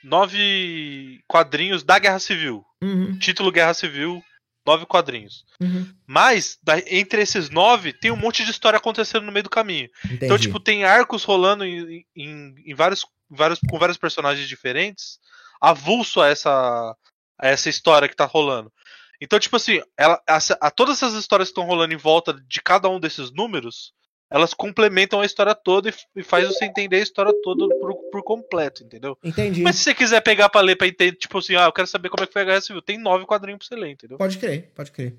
Nove 0.08 1.20
quadrinhos 1.28 1.84
da 1.84 2.00
Guerra 2.00 2.20
Civil. 2.20 2.66
Uhum, 2.82 3.18
Título 3.20 3.52
Guerra 3.52 3.74
Civil, 3.74 4.24
nove 4.66 4.86
quadrinhos. 4.86 5.44
uhum. 5.62 5.94
Mas, 6.06 6.58
entre 6.88 7.22
esses 7.22 7.50
nove, 7.50 7.94
tem 7.94 8.12
um 8.12 8.16
monte 8.18 8.44
de 8.46 8.52
história 8.52 8.78
acontecendo 8.78 9.26
no 9.26 9.32
meio 9.32 9.44
do 9.44 9.50
caminho. 9.50 9.90
Entendi. 10.06 10.26
Então, 10.26 10.38
tipo, 10.38 10.60
tem 10.60 10.84
arcos 10.84 11.24
rolando 11.24 11.64
em, 11.66 12.06
em, 12.16 12.56
em 12.66 12.74
vários, 12.76 13.06
vários, 13.30 13.60
com 13.70 13.78
vários 13.80 13.98
personagens 13.98 14.48
diferentes, 14.48 15.20
avulso 15.62 16.22
a 16.22 16.28
essa, 16.28 16.96
a 17.40 17.48
essa 17.48 17.70
história 17.70 18.08
que 18.08 18.16
tá 18.16 18.26
rolando. 18.26 18.72
Então, 19.20 19.40
tipo 19.40 19.56
assim, 19.56 19.82
ela, 19.98 20.22
essa- 20.28 20.58
a, 20.62 20.70
todas 20.70 20.98
essas 20.98 21.14
histórias 21.16 21.48
que 21.50 21.52
estão 21.54 21.66
rolando 21.66 21.94
em 21.94 21.98
volta 21.98 22.34
de 22.48 22.62
cada 22.62 22.88
um 22.88 23.00
desses 23.00 23.32
números, 23.32 23.92
elas 24.30 24.54
complementam 24.54 25.22
a 25.22 25.26
história 25.26 25.56
toda 25.56 25.90
e, 25.90 25.94
e 26.16 26.24
faz 26.24 26.48
você 26.48 26.66
entender 26.66 26.98
a 26.98 27.04
história 27.04 27.34
toda 27.44 27.68
por, 27.80 27.96
por 28.12 28.24
completo, 28.24 28.84
entendeu? 28.84 29.18
Entendi. 29.24 29.62
Mas 29.62 29.78
se 29.78 29.84
você 29.84 29.94
quiser 29.94 30.22
pegar 30.22 30.50
pra 30.50 30.62
ler 30.62 30.76
pra 30.76 30.88
entender, 30.88 31.14
tipo 31.14 31.38
assim, 31.38 31.56
ah, 31.56 31.66
eu 31.66 31.72
quero 31.72 31.88
saber 31.88 32.10
como 32.10 32.24
é 32.24 32.28
que 32.28 32.34
foi 32.34 32.42
a 32.42 32.46
Guerra 32.46 32.62
Civil, 32.62 32.82
tem 32.82 32.98
nove 32.98 33.26
quadrinhos 33.26 33.60
pra 33.60 33.68
você 33.68 33.82
ler, 33.82 33.92
entendeu? 33.92 34.18
Pode 34.18 34.38
crer, 34.38 34.72
pode 34.76 34.92
crer. 34.92 35.16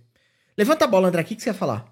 Levanta 0.56 0.84
a 0.84 0.88
bola, 0.88 1.08
André, 1.08 1.22
o 1.22 1.24
que, 1.24 1.36
que 1.36 1.42
você 1.42 1.50
ia 1.50 1.54
falar? 1.54 1.86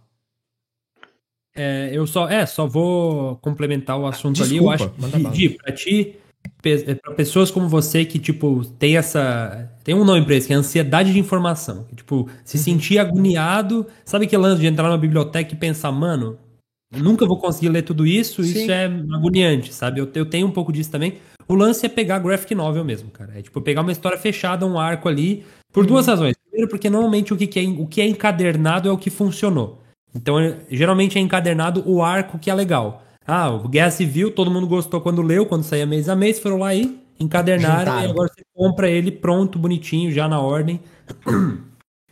É, 1.54 1.88
eu 1.90 2.06
só, 2.06 2.28
é, 2.28 2.44
só 2.44 2.66
vou 2.66 3.36
complementar 3.36 3.98
o 3.98 4.06
assunto 4.06 4.42
ali. 4.42 4.58
Eu 4.58 4.68
Desculpa, 4.68 5.06
acho. 5.06 5.30
Di, 5.30 5.48
pra 5.50 5.72
ti, 5.72 6.16
para 6.60 7.14
pessoas 7.14 7.50
como 7.50 7.66
você 7.66 8.04
que, 8.04 8.18
tipo, 8.18 8.62
tem 8.78 8.98
essa. 8.98 9.72
Tem 9.82 9.94
um 9.94 10.04
nome 10.04 10.24
pra 10.26 10.34
isso, 10.34 10.46
que 10.46 10.52
é 10.52 10.56
ansiedade 10.56 11.14
de 11.14 11.18
informação. 11.18 11.84
Que, 11.84 11.96
tipo, 11.96 12.28
se 12.44 12.58
sentir 12.58 12.98
agoniado. 12.98 13.86
Sabe 14.04 14.26
que 14.26 14.36
lance 14.36 14.60
de 14.60 14.66
entrar 14.66 14.90
na 14.90 14.98
biblioteca 14.98 15.54
e 15.54 15.56
pensar, 15.56 15.90
mano, 15.90 16.38
eu 16.92 17.02
nunca 17.02 17.26
vou 17.26 17.38
conseguir 17.38 17.68
ler 17.68 17.82
tudo 17.82 18.06
isso, 18.06 18.42
Sim. 18.42 18.50
isso 18.62 18.70
é 18.70 18.84
agoniante, 18.86 19.72
sabe? 19.72 20.00
Eu, 20.00 20.08
eu 20.14 20.26
tenho 20.26 20.46
um 20.46 20.50
pouco 20.50 20.72
disso 20.72 20.90
também. 20.90 21.14
O 21.48 21.54
lance 21.54 21.84
é 21.86 21.88
pegar 21.88 22.18
graphic 22.18 22.54
novel 22.54 22.84
mesmo, 22.84 23.10
cara. 23.10 23.32
É 23.38 23.42
tipo 23.42 23.60
pegar 23.60 23.82
uma 23.82 23.92
história 23.92 24.18
fechada, 24.18 24.66
um 24.66 24.78
arco 24.78 25.08
ali, 25.08 25.44
por 25.72 25.86
duas 25.86 26.06
razões. 26.06 26.34
Primeiro, 26.48 26.68
porque 26.70 26.88
normalmente 26.90 27.32
o 27.32 27.36
que, 27.36 27.46
que 27.46 27.60
é, 27.60 27.62
o 27.68 27.86
que 27.86 28.00
é 28.00 28.06
encadernado 28.06 28.88
é 28.88 28.92
o 28.92 28.98
que 28.98 29.10
funcionou. 29.10 29.82
Então, 30.14 30.38
é- 30.40 30.56
geralmente 30.70 31.18
é 31.18 31.20
encadernado 31.20 31.82
o 31.86 32.02
arco 32.02 32.38
que 32.38 32.50
é 32.50 32.54
legal. 32.54 33.02
Ah, 33.26 33.50
o 33.50 33.68
Guerra 33.68 33.90
Civil, 33.90 34.30
todo 34.30 34.50
mundo 34.50 34.66
gostou 34.66 35.00
quando 35.00 35.20
leu, 35.22 35.46
quando 35.46 35.64
saía 35.64 35.84
mês 35.84 36.08
a 36.08 36.16
mês, 36.16 36.38
foram 36.38 36.58
lá 36.58 36.74
e 36.74 36.98
encadernaram, 37.18 37.78
Juntaram. 37.92 38.08
e 38.08 38.10
agora 38.10 38.28
você 38.32 38.42
compra 38.54 38.88
ele 38.88 39.10
pronto, 39.10 39.58
bonitinho, 39.58 40.10
já 40.12 40.28
na 40.28 40.40
ordem. 40.40 40.80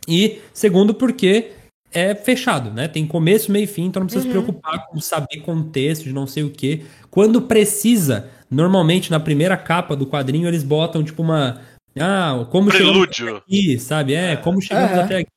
E 0.07 0.39
segundo, 0.53 0.93
porque 0.93 1.51
é 1.95 2.13
fechado, 2.13 2.69
né? 2.71 2.87
Tem 2.87 3.07
começo, 3.07 3.51
meio 3.51 3.63
e 3.63 3.67
fim, 3.67 3.85
então 3.85 4.01
não 4.01 4.07
precisa 4.07 4.25
se 4.25 4.29
preocupar 4.29 4.85
com 4.87 4.99
saber 4.99 5.39
contexto 5.39 6.03
de 6.03 6.13
não 6.13 6.27
sei 6.27 6.43
o 6.43 6.49
quê. 6.51 6.83
Quando 7.09 7.41
precisa, 7.41 8.29
normalmente 8.51 9.09
na 9.09 9.19
primeira 9.19 9.55
capa 9.55 9.95
do 9.95 10.05
quadrinho 10.05 10.47
eles 10.47 10.61
botam 10.63 11.03
tipo 11.03 11.23
uma. 11.23 11.61
Ah, 11.97 12.45
como 12.51 12.69
chegamos 12.69 13.07
Prelúdio. 13.07 13.37
aqui, 13.37 13.79
sabe? 13.79 14.13
É, 14.13 14.35
como 14.35 14.61
chegamos 14.61 14.91
É. 14.91 15.01
até 15.01 15.17
aqui. 15.19 15.29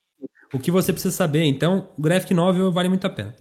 O 0.53 0.59
que 0.59 0.71
você 0.71 0.93
precisa 0.93 1.15
saber. 1.15 1.45
Então, 1.45 1.89
o 1.97 2.03
graphic 2.03 2.35
novel 2.35 2.73
vale 2.73 2.89
muito 2.89 3.07
a 3.07 3.11
pena. 3.11 3.35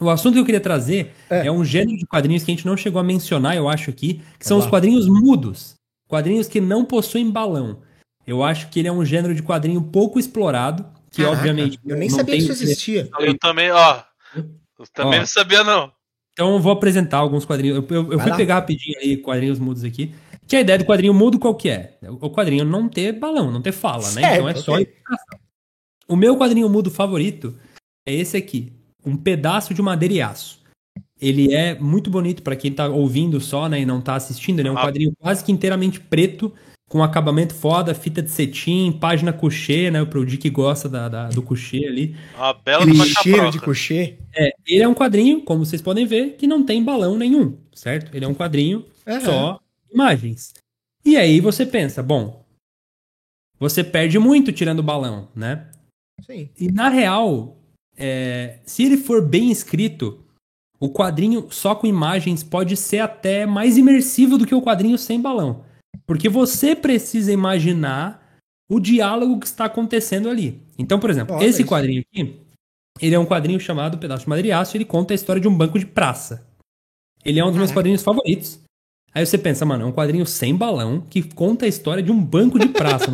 O 0.00 0.10
assunto 0.10 0.34
que 0.34 0.40
eu 0.40 0.44
queria 0.44 0.60
trazer 0.60 1.12
É. 1.30 1.46
é, 1.46 1.52
um 1.52 1.64
gênero 1.64 1.96
de 1.96 2.04
quadrinhos 2.04 2.42
que 2.44 2.50
a 2.50 2.54
gente 2.54 2.66
não 2.66 2.76
chegou 2.76 3.00
a 3.00 3.04
mencionar, 3.04 3.56
eu 3.56 3.68
acho 3.68 3.88
aqui, 3.88 4.20
que 4.38 4.46
são 4.46 4.58
os 4.58 4.66
quadrinhos 4.66 5.08
mudos. 5.08 5.74
Quadrinhos 6.08 6.48
que 6.48 6.60
não 6.60 6.84
possuem 6.84 7.30
balão. 7.30 7.78
Eu 8.26 8.42
acho 8.42 8.68
que 8.68 8.78
ele 8.80 8.88
é 8.88 8.92
um 8.92 9.04
gênero 9.04 9.34
de 9.34 9.42
quadrinho 9.42 9.80
pouco 9.82 10.18
explorado, 10.18 10.84
que 11.12 11.22
Caraca, 11.22 11.38
obviamente. 11.38 11.78
Eu 11.86 11.96
nem 11.96 12.08
não 12.08 12.16
sabia 12.16 12.34
tem- 12.34 12.46
que 12.46 12.52
isso 12.52 12.62
existia. 12.64 13.08
Eu 13.20 13.38
também, 13.38 13.70
ó. 13.70 14.02
Eu 14.34 14.86
também 14.92 15.18
Ó. 15.18 15.20
não 15.22 15.26
sabia, 15.26 15.62
não. 15.62 15.92
Então 16.32 16.54
eu 16.54 16.58
vou 16.58 16.72
apresentar 16.72 17.18
alguns 17.18 17.44
quadrinhos. 17.44 17.76
Eu, 17.76 17.86
eu- 17.96 18.12
eu 18.14 18.18
fui 18.18 18.30
lá. 18.30 18.36
pegar 18.36 18.54
rapidinho 18.54 18.98
aí 18.98 19.16
quadrinhos 19.18 19.58
mudos 19.58 19.84
aqui. 19.84 20.14
Que 20.48 20.56
a 20.56 20.60
ideia 20.60 20.78
do 20.78 20.84
quadrinho 20.84 21.14
mudo 21.14 21.38
qual 21.38 21.54
que 21.54 21.68
é? 21.68 21.96
O 22.20 22.30
quadrinho 22.30 22.64
não 22.64 22.88
ter 22.88 23.12
balão, 23.12 23.50
não 23.52 23.62
ter 23.62 23.70
fala, 23.72 24.02
né? 24.12 24.20
Certo, 24.22 24.34
Então 24.34 24.48
é 24.48 24.54
só. 24.54 24.72
O 26.08 26.16
meu 26.16 26.36
quadrinho 26.36 26.68
mudo 26.68 26.90
favorito 26.90 27.56
é 28.06 28.12
esse 28.14 28.36
aqui. 28.36 28.72
Um 29.04 29.16
pedaço 29.16 29.72
de 29.74 29.80
madeira 29.82 30.14
e 30.14 30.20
aço. 30.22 30.60
Ele 31.20 31.54
é 31.54 31.78
muito 31.78 32.10
bonito 32.10 32.42
pra 32.42 32.56
quem 32.56 32.72
tá 32.72 32.88
ouvindo 32.88 33.40
só, 33.40 33.68
né, 33.68 33.80
e 33.80 33.86
não 33.86 34.00
tá 34.00 34.16
assistindo. 34.16 34.58
Ele 34.58 34.68
é 34.68 34.72
um 34.72 34.78
Ah. 34.78 34.82
quadrinho 34.82 35.12
quase 35.18 35.44
que 35.44 35.52
inteiramente 35.52 36.00
preto, 36.00 36.52
com 36.92 37.02
acabamento 37.02 37.54
foda, 37.54 37.94
fita 37.94 38.20
de 38.20 38.30
cetim, 38.30 38.92
página 38.92 39.32
couchê, 39.32 39.90
né, 39.90 40.04
pro 40.04 40.26
Di 40.26 40.36
que 40.36 40.50
gosta 40.50 40.90
da, 40.90 41.08
da- 41.08 41.28
do 41.30 41.42
couchê 41.42 41.86
ali. 41.86 42.14
Uma 42.36 42.52
bela 42.52 42.82
Aquele 42.82 42.98
faixa 42.98 43.22
cheiro 43.22 43.50
de 43.50 43.58
cochê. 43.58 44.18
É, 44.36 44.52
ele 44.66 44.82
é 44.82 44.86
um 44.86 44.92
quadrinho, 44.92 45.40
como 45.40 45.64
vocês 45.64 45.80
podem 45.80 46.04
ver, 46.04 46.36
que 46.36 46.46
não 46.46 46.62
tem 46.62 46.84
balão 46.84 47.16
nenhum, 47.16 47.56
certo? 47.72 48.14
Ele 48.14 48.26
é 48.26 48.28
um 48.28 48.34
quadrinho 48.34 48.84
Aham. 49.06 49.20
só 49.22 49.60
imagens. 49.90 50.52
E 51.02 51.16
aí 51.16 51.40
você 51.40 51.64
pensa, 51.64 52.02
bom, 52.02 52.44
você 53.58 53.82
perde 53.82 54.18
muito 54.18 54.52
tirando 54.52 54.80
o 54.80 54.82
balão, 54.82 55.28
né? 55.34 55.68
Sim. 56.26 56.50
E 56.60 56.70
na 56.70 56.90
real, 56.90 57.56
é, 57.96 58.58
se 58.66 58.84
ele 58.84 58.98
for 58.98 59.26
bem 59.26 59.50
escrito, 59.50 60.22
o 60.78 60.90
quadrinho 60.90 61.48
só 61.50 61.74
com 61.74 61.86
imagens 61.86 62.44
pode 62.44 62.76
ser 62.76 62.98
até 62.98 63.46
mais 63.46 63.78
imersivo 63.78 64.36
do 64.36 64.44
que 64.46 64.54
o 64.54 64.60
quadrinho 64.60 64.98
sem 64.98 65.18
balão. 65.18 65.64
Porque 66.06 66.28
você 66.28 66.74
precisa 66.74 67.32
imaginar 67.32 68.22
o 68.68 68.80
diálogo 68.80 69.38
que 69.38 69.46
está 69.46 69.66
acontecendo 69.66 70.28
ali. 70.28 70.60
Então, 70.78 70.98
por 70.98 71.10
exemplo, 71.10 71.36
Olha 71.36 71.44
esse 71.44 71.62
isso. 71.62 71.70
quadrinho 71.70 72.02
aqui, 72.02 72.36
ele 73.00 73.14
é 73.14 73.18
um 73.18 73.26
quadrinho 73.26 73.60
chamado 73.60 73.98
Pedaço 73.98 74.24
de 74.24 74.28
Madeira 74.28 74.48
e 74.48 74.52
Aço, 74.52 74.76
ele 74.76 74.84
conta 74.84 75.12
a 75.12 75.16
história 75.16 75.40
de 75.40 75.48
um 75.48 75.54
banco 75.54 75.78
de 75.78 75.86
praça. 75.86 76.46
Ele 77.24 77.38
é 77.38 77.44
um 77.44 77.48
dos 77.48 77.56
meus 77.56 77.70
Caraca. 77.70 77.80
quadrinhos 77.80 78.02
favoritos. 78.02 78.60
Aí 79.14 79.24
você 79.26 79.36
pensa, 79.36 79.66
mano, 79.66 79.84
é 79.84 79.86
um 79.86 79.92
quadrinho 79.92 80.24
sem 80.24 80.56
balão 80.56 81.00
que 81.08 81.22
conta 81.22 81.66
a 81.66 81.68
história 81.68 82.02
de 82.02 82.10
um 82.10 82.22
banco 82.22 82.58
de 82.58 82.68
praça. 82.68 83.10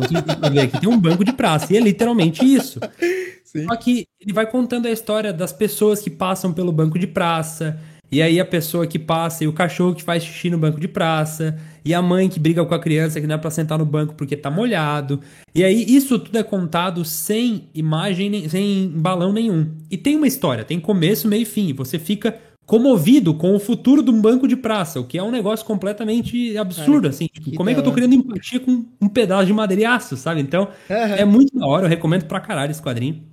Ver 0.51 0.59
aqui, 0.61 0.79
tem 0.79 0.89
um 0.89 0.97
banco 0.97 1.25
de 1.25 1.33
praça. 1.33 1.73
E 1.73 1.77
é 1.77 1.79
literalmente 1.79 2.43
isso. 2.43 2.79
Sim. 3.43 3.65
Só 3.65 3.75
que 3.75 4.07
ele 4.19 4.31
vai 4.31 4.49
contando 4.49 4.85
a 4.85 4.91
história 4.91 5.33
das 5.33 5.51
pessoas 5.51 6.01
que 6.01 6.09
passam 6.09 6.53
pelo 6.53 6.71
banco 6.71 6.97
de 6.97 7.07
praça. 7.07 7.79
E 8.11 8.21
aí 8.21 8.39
a 8.39 8.45
pessoa 8.45 8.87
que 8.87 8.97
passa 8.97 9.43
e 9.43 9.47
o 9.47 9.53
cachorro 9.53 9.93
que 9.93 10.01
faz 10.03 10.23
xixi 10.23 10.49
no 10.49 10.57
banco 10.57 10.79
de 10.79 10.87
praça. 10.87 11.57
E 11.85 11.93
a 11.93 12.01
mãe 12.01 12.27
que 12.27 12.39
briga 12.39 12.65
com 12.65 12.73
a 12.73 12.79
criança 12.79 13.21
que 13.21 13.27
não 13.27 13.35
é 13.35 13.37
pra 13.37 13.51
sentar 13.51 13.77
no 13.77 13.85
banco 13.85 14.15
porque 14.15 14.35
tá 14.35 14.49
molhado. 14.49 15.19
E 15.53 15.63
aí 15.63 15.85
isso 15.87 16.17
tudo 16.19 16.37
é 16.37 16.43
contado 16.43 17.05
sem 17.05 17.69
imagem, 17.73 18.29
nem- 18.29 18.49
sem 18.49 18.89
balão 18.95 19.31
nenhum. 19.31 19.71
E 19.91 19.97
tem 19.97 20.15
uma 20.15 20.27
história, 20.27 20.63
tem 20.63 20.79
começo, 20.79 21.27
meio 21.27 21.43
e 21.43 21.45
fim. 21.45 21.71
Você 21.73 21.99
fica 21.99 22.35
comovido 22.65 23.33
com 23.33 23.55
o 23.55 23.59
futuro 23.59 24.03
de 24.03 24.11
um 24.11 24.21
banco 24.21 24.47
de 24.47 24.55
praça, 24.55 24.99
o 24.99 25.03
que 25.03 25.17
é 25.17 25.23
um 25.23 25.31
negócio 25.31 25.65
completamente 25.65 26.55
absurdo, 26.57 27.07
assim. 27.07 27.25
Tipo, 27.33 27.51
como 27.55 27.67
é 27.69 27.73
que 27.73 27.79
eu 27.79 27.83
tô 27.83 27.91
criando 27.91 28.13
empatia 28.13 28.59
com 28.59 28.85
um 29.01 29.07
pedaço 29.09 29.47
de 29.47 29.53
madeira 29.53 29.81
e 29.81 29.85
aço, 29.85 30.15
sabe? 30.15 30.39
Então, 30.41 30.67
Aham. 30.89 31.15
é 31.15 31.25
muito 31.25 31.57
da 31.57 31.65
hora, 31.65 31.85
eu 31.85 31.89
recomendo 31.89 32.25
pra 32.25 32.39
caralho 32.39 32.69
esse 32.69 32.81
quadrinho. 32.81 33.23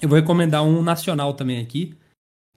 Eu 0.00 0.08
vou 0.08 0.14
recomendar 0.16 0.62
um 0.62 0.82
nacional 0.82 1.32
também 1.34 1.58
aqui, 1.60 1.94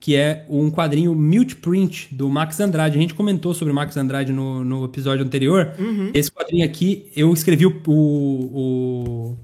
que 0.00 0.16
é 0.16 0.46
um 0.48 0.70
quadrinho 0.70 1.14
Mute 1.14 1.56
Print 1.56 2.08
do 2.10 2.26
Max 2.30 2.58
Andrade. 2.58 2.96
A 2.96 3.00
gente 3.00 3.12
comentou 3.12 3.52
sobre 3.52 3.70
o 3.70 3.74
Max 3.74 3.98
Andrade 3.98 4.32
no, 4.32 4.64
no 4.64 4.86
episódio 4.86 5.22
anterior. 5.22 5.74
Uhum. 5.78 6.10
Esse 6.14 6.32
quadrinho 6.32 6.64
aqui, 6.64 7.12
eu 7.14 7.30
escrevi 7.34 7.66
o. 7.66 7.82
o, 7.86 7.92
o 7.92 9.36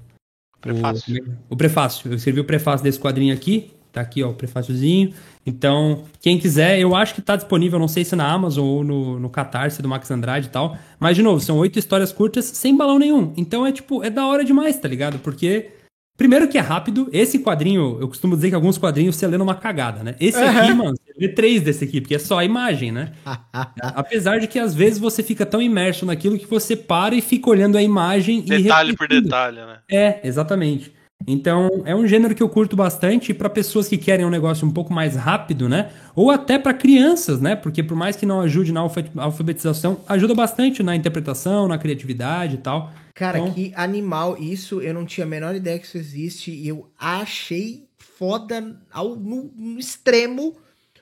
Prefácio. 0.59 1.15
O, 1.47 1.53
o 1.53 1.57
prefácio. 1.57 2.11
Eu 2.11 2.15
escrevi 2.15 2.39
o 2.39 2.43
prefácio 2.43 2.83
desse 2.83 2.99
quadrinho 2.99 3.31
aqui. 3.31 3.71
Tá 3.93 4.01
aqui, 4.01 4.23
ó, 4.23 4.31
o 4.31 4.33
prefáciozinho. 4.33 5.13
Então, 5.45 6.03
quem 6.19 6.39
quiser, 6.39 6.79
eu 6.79 6.95
acho 6.95 7.13
que 7.13 7.21
tá 7.21 7.35
disponível, 7.35 7.79
não 7.79 7.87
sei 7.87 8.03
se 8.03 8.15
na 8.15 8.29
Amazon 8.29 8.65
ou 8.65 8.83
no, 8.83 9.19
no 9.19 9.29
Catarse 9.29 9.81
do 9.81 9.87
Max 9.87 10.09
Andrade 10.09 10.47
e 10.47 10.49
tal. 10.49 10.75
Mas, 10.99 11.15
de 11.15 11.21
novo, 11.21 11.39
são 11.39 11.57
oito 11.59 11.77
histórias 11.79 12.11
curtas 12.11 12.45
sem 12.45 12.75
balão 12.75 12.97
nenhum. 12.97 13.31
Então 13.37 13.65
é 13.65 13.71
tipo, 13.71 14.03
é 14.03 14.09
da 14.09 14.25
hora 14.25 14.43
demais, 14.43 14.79
tá 14.79 14.87
ligado? 14.87 15.19
Porque. 15.19 15.69
Primeiro 16.17 16.47
que 16.47 16.57
é 16.57 16.61
rápido, 16.61 17.07
esse 17.13 17.37
quadrinho, 17.39 17.97
eu 18.01 18.07
costumo 18.07 18.35
dizer 18.35 18.49
que 18.49 18.55
alguns 18.55 18.75
quadrinhos 18.77 19.15
você 19.15 19.27
lê 19.27 19.37
numa 19.37 19.53
cagada, 19.53 20.03
né? 20.03 20.15
Esse 20.19 20.39
aqui, 20.39 20.73
mano, 20.73 20.95
você 20.97 21.13
lê 21.15 21.27
três 21.29 21.61
desse 21.61 21.83
aqui, 21.83 22.01
porque 22.01 22.15
é 22.15 22.19
só 22.19 22.39
a 22.39 22.43
imagem, 22.43 22.91
né? 22.91 23.11
Apesar 23.79 24.39
de 24.39 24.47
que 24.47 24.57
às 24.57 24.73
vezes 24.73 24.97
você 24.97 25.21
fica 25.21 25.45
tão 25.45 25.61
imerso 25.61 26.05
naquilo 26.07 26.37
que 26.39 26.47
você 26.47 26.75
para 26.75 27.13
e 27.13 27.21
fica 27.21 27.49
olhando 27.49 27.77
a 27.77 27.83
imagem 27.83 28.39
e 28.39 28.41
Detalhe 28.63 28.95
por 28.95 29.07
detalhe, 29.07 29.57
né? 29.57 29.77
É, 29.91 30.19
exatamente. 30.23 30.91
Então, 31.25 31.69
é 31.85 31.95
um 31.95 32.07
gênero 32.07 32.33
que 32.35 32.41
eu 32.43 32.49
curto 32.49 32.75
bastante 32.75 33.33
para 33.33 33.49
pessoas 33.49 33.87
que 33.87 33.97
querem 33.97 34.25
um 34.25 34.29
negócio 34.29 34.67
um 34.67 34.71
pouco 34.71 34.93
mais 34.93 35.15
rápido, 35.15 35.67
né? 35.67 35.89
Ou 36.15 36.29
até 36.31 36.57
para 36.59 36.73
crianças, 36.73 37.41
né? 37.41 37.55
Porque 37.55 37.83
por 37.83 37.95
mais 37.97 38.15
que 38.15 38.25
não 38.25 38.41
ajude 38.41 38.71
na 38.71 38.81
alfa- 38.81 39.03
alfabetização, 39.17 39.99
ajuda 40.07 40.33
bastante 40.35 40.81
na 40.83 40.95
interpretação, 40.95 41.67
na 41.67 41.77
criatividade 41.77 42.55
e 42.55 42.57
tal. 42.59 42.91
Cara, 43.17 43.39
Então- 43.39 43.51
que 43.53 43.73
animal. 43.75 44.37
Isso 44.37 44.79
eu 44.79 44.93
não 44.93 45.03
tinha 45.03 45.25
a 45.25 45.29
menor 45.29 45.55
ideia 45.55 45.79
que 45.79 45.87
isso 45.87 45.97
existe. 45.97 46.51
E 46.51 46.67
eu 46.67 46.91
achei 46.99 47.89
foda 47.97 48.79
ao, 48.91 49.15
no, 49.15 49.51
no 49.55 49.79
extremo 49.79 50.55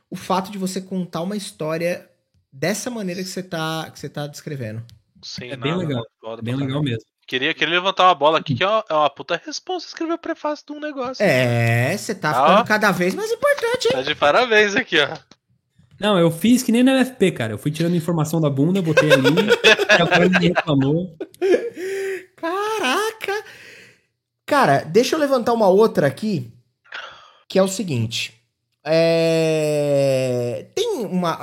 o 0.10 0.16
fato 0.16 0.50
de 0.50 0.58
você 0.58 0.80
contar 0.80 1.22
uma 1.22 1.36
história 1.36 2.10
dessa 2.52 2.90
maneira 2.90 3.22
que 3.22 3.28
você 3.28 3.44
tá, 3.44 3.90
que 3.92 4.00
você 4.00 4.08
tá 4.08 4.28
descrevendo. 4.28 4.82
Sim, 5.22 5.50
É 5.50 5.58
bem 5.58 5.74
não, 5.74 5.80
legal. 5.80 6.06
foda 6.22 6.42
É 6.42 6.46
bem 6.46 6.56
legal 6.56 6.82
mesmo. 6.82 7.04
Queria, 7.28 7.54
queria 7.54 7.74
levantar 7.80 8.06
uma 8.06 8.16
bola 8.16 8.38
aqui, 8.40 8.54
que 8.56 8.64
é 8.64 8.68
uma, 8.68 8.86
é 8.90 8.94
uma 8.94 9.10
puta 9.10 9.42
resposta 9.44 9.90
escrever 9.90 10.14
o 10.14 10.18
prefácio 10.18 10.64
de 10.68 10.72
um 10.74 10.80
negócio. 10.80 11.22
É, 11.24 11.98
você 11.98 12.16
tá 12.16 12.30
Ah. 12.30 12.34
ficando 12.50 12.68
cada 12.68 12.92
vez 12.92 13.14
mais 13.16 13.30
importante, 13.32 13.88
hein? 13.88 13.92
Tá 13.94 14.02
de 14.04 14.16
parabéns 14.16 14.74
aqui, 14.76 14.98
ó. 15.00 15.08
Não, 16.06 16.20
eu 16.20 16.30
fiz 16.30 16.62
que 16.62 16.72
nem 16.72 16.84
na 16.84 17.02
UFP, 17.02 17.32
cara. 17.32 17.54
Eu 17.54 17.58
fui 17.58 17.72
tirando 17.72 17.96
informação 17.96 18.40
da 18.40 18.48
bunda, 18.48 18.80
botei 18.80 19.12
ali, 19.12 19.26
e 19.26 20.02
agora 20.02 20.28
reclamou. 20.38 21.18
Caraca! 22.36 23.44
Cara, 24.46 24.84
deixa 24.84 25.16
eu 25.16 25.20
levantar 25.20 25.52
uma 25.52 25.68
outra 25.68 26.06
aqui, 26.06 26.54
que 27.50 27.58
é 27.58 27.64
o 27.64 27.68
seguinte. 27.68 28.40
É... 28.84 30.68
Tem 30.76 31.08
uma. 31.08 31.40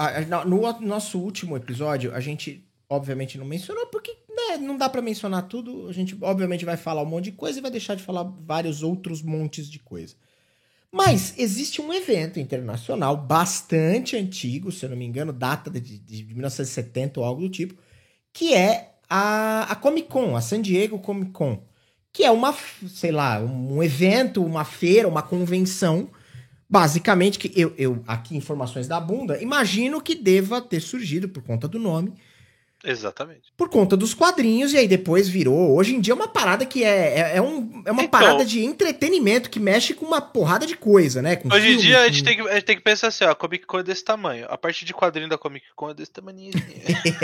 No 0.47 0.81
nosso 0.81 1.19
último 1.19 1.57
episódio, 1.57 2.15
a 2.15 2.21
gente 2.21 2.65
obviamente 2.89 3.37
não 3.37 3.45
mencionou, 3.45 3.89
porque 3.89 4.17
né, 4.31 4.59
não 4.59 4.77
dá 4.77 4.89
pra 4.89 5.03
mencionar 5.03 5.49
tudo. 5.49 5.89
A 5.89 5.93
gente 5.93 6.17
obviamente 6.21 6.65
vai 6.65 6.77
falar 6.77 7.03
um 7.03 7.07
monte 7.07 7.25
de 7.25 7.33
coisa 7.33 7.59
e 7.59 7.63
vai 7.63 7.71
deixar 7.73 7.97
de 7.97 8.03
falar 8.05 8.23
vários 8.23 8.81
outros 8.85 9.23
montes 9.23 9.69
de 9.69 9.81
coisa. 9.81 10.15
Mas 10.95 11.35
existe 11.39 11.81
um 11.81 11.93
evento 11.93 12.39
internacional 12.39 13.17
bastante 13.17 14.15
antigo, 14.15 14.71
se 14.71 14.85
eu 14.85 14.91
não 14.91 14.97
me 14.97 15.07
engano, 15.07 15.33
data 15.33 15.71
de, 15.71 15.81
de 15.99 16.25
1970 16.25 17.19
ou 17.19 17.25
algo 17.25 17.41
do 17.41 17.49
tipo, 17.49 17.75
que 18.31 18.53
é 18.53 18.93
a, 19.09 19.73
a 19.73 19.75
Comic 19.75 20.09
Con, 20.09 20.37
a 20.37 20.43
San 20.43 20.61
Diego 20.61 20.99
Comic 20.99 21.31
Con, 21.33 21.65
que 22.13 22.25
é 22.25 22.31
uma, 22.31 22.55
sei 22.89 23.11
lá, 23.11 23.41
um 23.41 23.83
evento, 23.83 24.45
uma 24.45 24.65
feira, 24.65 25.09
uma 25.09 25.23
convenção, 25.23 26.11
basicamente, 26.69 27.39
que 27.39 27.59
eu, 27.59 27.75
eu 27.79 28.03
aqui 28.07 28.37
informações 28.37 28.87
da 28.87 29.01
bunda, 29.01 29.43
imagino 29.43 30.01
que 30.01 30.15
deva 30.15 30.61
ter 30.61 30.81
surgido 30.81 31.27
por 31.27 31.43
conta 31.43 31.67
do 31.67 31.79
nome, 31.79 32.13
Exatamente. 32.85 33.53
Por 33.57 33.69
conta 33.69 33.97
dos 33.97 34.13
quadrinhos, 34.13 34.73
e 34.73 34.77
aí 34.79 34.89
depois 34.89 35.29
virou. 35.29 35.77
Hoje 35.77 35.95
em 35.95 36.01
dia 36.01 36.13
é 36.13 36.17
uma 36.17 36.27
parada 36.29 36.67
que 36.67 36.83
é, 36.83 37.19
é, 37.33 37.37
é 37.37 37.43
um, 37.43 37.83
é 37.87 37.93
uma 37.93 38.03
Então. 38.03 38.21
parada 38.21 38.45
de 38.45 38.65
entretenimento 38.65 39.49
que 39.51 39.61
mexe 39.61 39.95
com 39.95 40.05
uma 40.05 40.21
porrada 40.21 40.67
de 40.67 40.77
coisa, 40.77 41.23
né? 41.23 41.37
Com 41.37 41.49
Hoje 41.53 41.75
em 41.75 41.77
dia 41.79 42.01
a 42.01 42.07
com- 42.07 42.13
gente, 42.13 42.25
tem 42.25 42.37
que, 42.37 42.43
a 42.49 42.55
gente 42.55 42.65
tem 42.65 42.77
que 42.77 42.83
pensar 42.83 43.09
assim, 43.09 43.25
ó, 43.25 43.31
a 43.31 43.35
Comic 43.35 43.67
Con 43.67 43.79
é 43.79 43.83
desse 43.85 44.05
tamanho. 44.05 44.47
A 44.49 44.59
parte 44.59 44.85
de 44.85 44.93
quadrinho 44.93 45.29
da 45.29 45.39
Comic 45.39 45.65
Con 45.77 45.91
é 45.91 45.95
desse 45.95 46.11
tamanho. 46.11 46.51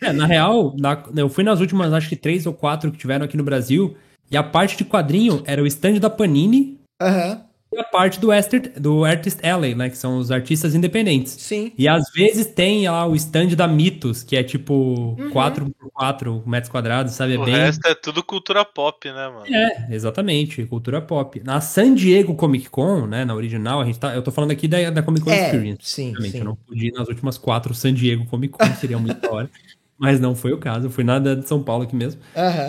É, 0.00 0.12
na 0.12 0.26
real, 0.26 0.74
na- 0.78 1.02
eu 1.16 1.28
fui 1.28 1.42
nas 1.44 1.60
últimas, 1.60 1.92
acho 1.92 2.08
que 2.08 2.16
três 2.16 2.46
ou 2.46 2.52
quatro 2.52 2.90
que 2.92 2.98
tiveram 2.98 3.24
aqui 3.24 3.36
no 3.36 3.44
Brasil, 3.44 3.96
e 4.30 4.36
a 4.36 4.42
parte 4.42 4.76
de 4.76 4.84
quadrinho 4.84 5.42
era 5.46 5.62
o 5.62 5.66
stand 5.66 5.94
da 5.98 6.10
Panini 6.10 6.78
Aham, 7.00 7.44
a 7.78 7.84
parte 7.84 8.18
do, 8.20 8.32
Ester, 8.32 8.72
do 8.80 9.04
Artist 9.04 9.44
Alley, 9.46 9.74
né? 9.74 9.88
Que 9.90 9.96
são 9.96 10.18
os 10.18 10.30
artistas 10.30 10.74
independentes. 10.74 11.32
sim. 11.32 11.72
E 11.76 11.86
às 11.88 12.04
vezes 12.12 12.46
tem 12.46 12.88
lá 12.88 13.06
o 13.06 13.14
stand 13.16 13.48
da 13.56 13.66
Mitos, 13.68 14.22
que 14.22 14.36
é 14.36 14.42
tipo 14.42 15.16
Uhum. 15.18 15.30
4 15.30 15.70
por 15.78 15.90
4 15.92 16.42
metros 16.46 16.70
quadrados, 16.70 17.12
sabe? 17.14 17.34
É 17.34 17.38
o 17.38 17.44
bem. 17.44 17.54
resto 17.54 17.86
é 17.86 17.94
tudo 17.94 18.22
cultura 18.22 18.64
pop, 18.64 19.06
né, 19.08 19.28
mano? 19.28 19.46
É, 19.46 19.94
exatamente, 19.94 20.64
cultura 20.66 21.00
pop. 21.00 21.40
Na 21.44 21.60
San 21.60 21.94
Diego 21.94 22.34
Comic 22.34 22.68
Con, 22.70 23.06
né, 23.06 23.24
na 23.24 23.34
original, 23.34 23.80
a 23.80 23.84
gente 23.84 23.98
tá, 23.98 24.14
eu 24.14 24.22
tô 24.22 24.30
falando 24.30 24.50
aqui 24.50 24.66
da, 24.68 24.90
da 24.90 25.02
Comic 25.02 25.24
Con 25.24 25.30
É, 25.30 25.44
Experience. 25.46 25.78
sim, 25.82 26.14
sim. 26.20 26.38
eu 26.38 26.44
não 26.44 26.56
pude 26.56 26.88
ir 26.88 26.92
nas 26.92 27.08
últimas 27.08 27.38
quatro 27.38 27.74
San 27.74 27.92
Diego 27.94 28.26
Comic 28.26 28.52
Con, 28.58 28.66
seria 28.80 28.98
muito 28.98 29.20
da 29.20 29.30
hora. 29.30 29.50
Mas 29.96 30.18
não 30.18 30.34
foi 30.34 30.52
o 30.52 30.58
caso, 30.58 30.86
eu 30.86 30.90
fui 30.90 31.04
na 31.04 31.18
da 31.20 31.34
de 31.36 31.46
São 31.48 31.62
Paulo 31.62 31.84
aqui 31.84 31.94
mesmo. 31.94 32.20
Aham. 32.36 32.68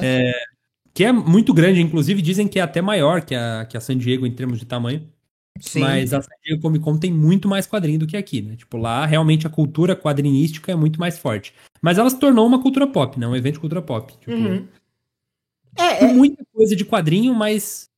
Que 0.96 1.04
é 1.04 1.12
muito 1.12 1.54
grande, 1.54 1.82
inclusive 1.82 2.22
dizem 2.22 2.48
que 2.48 2.58
é 2.58 2.62
até 2.62 2.82
maior 2.82 3.22
que 3.22 3.36
a, 3.36 3.66
que 3.66 3.76
a 3.76 3.82
San 3.82 3.98
Diego 3.98 4.26
em 4.26 4.32
termos 4.32 4.58
de 4.58 4.66
tamanho. 4.66 5.06
Sim. 5.60 5.82
Mas 5.82 6.14
a 6.14 6.22
San 6.22 6.32
Diego 6.42 6.62
Comic 6.62 6.86
Con 6.86 6.98
tem 6.98 7.12
muito 7.12 7.50
mais 7.50 7.68
quadrinho 7.68 8.00
do 8.00 8.08
que 8.08 8.16
aqui, 8.16 8.42
né? 8.42 8.56
Tipo, 8.56 8.78
lá 8.78 9.06
realmente 9.06 9.46
a 9.46 9.50
cultura 9.50 9.94
quadrinística 9.94 10.72
é 10.72 10.76
muito 10.76 10.98
mais 10.98 11.20
forte. 11.20 11.54
Mas 11.82 11.98
ela 11.98 12.10
se 12.10 12.18
tornou 12.18 12.48
uma 12.48 12.62
cultura 12.62 12.88
pop, 12.88 13.20
né? 13.20 13.28
Um 13.28 13.36
evento 13.36 13.56
de 13.56 13.60
cultura 13.60 13.82
pop. 13.82 14.14
Tipo, 14.20 14.32
Uhum. 14.32 14.66
É, 15.78 15.96
com 15.96 16.06
é, 16.06 16.14
muita 16.14 16.46
coisa 16.54 16.74
de 16.74 16.86
quadrinho, 16.86 17.36
mas 17.36 17.90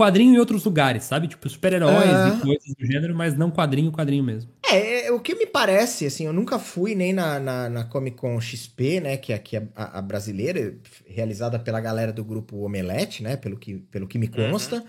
quadrinho 0.00 0.34
em 0.34 0.38
outros 0.38 0.64
lugares, 0.64 1.04
sabe? 1.04 1.28
Tipo, 1.28 1.46
super-heróis 1.48 2.08
e 2.26 2.40
coisas 2.40 2.74
do 2.74 2.86
gênero, 2.86 3.14
mas 3.14 3.36
não 3.36 3.50
quadrinho, 3.50 3.92
quadrinho 3.92 4.24
mesmo. 4.24 4.50
É, 4.64 5.06
é, 5.08 5.12
o 5.12 5.20
que 5.20 5.34
me 5.34 5.46
parece, 5.46 6.06
assim, 6.06 6.24
eu 6.26 6.32
nunca 6.32 6.58
fui 6.58 6.94
nem 6.94 7.12
na, 7.12 7.38
na, 7.38 7.68
na 7.68 7.84
Comic 7.84 8.16
Con 8.16 8.40
XP, 8.40 9.00
né, 9.00 9.16
que 9.16 9.32
é 9.32 9.36
aqui 9.36 9.56
a, 9.56 9.62
a- 9.74 10.00
brasileira, 10.00 10.74
realizada 11.06 11.58
pela 11.58 11.80
galera 11.80 12.12
do 12.12 12.24
grupo 12.24 12.56
Omelete, 12.64 13.22
né, 13.22 13.36
pelo 13.36 13.58
que, 13.58 13.74
pelo 13.90 14.06
que 14.06 14.18
me 14.18 14.28
consta. 14.28 14.82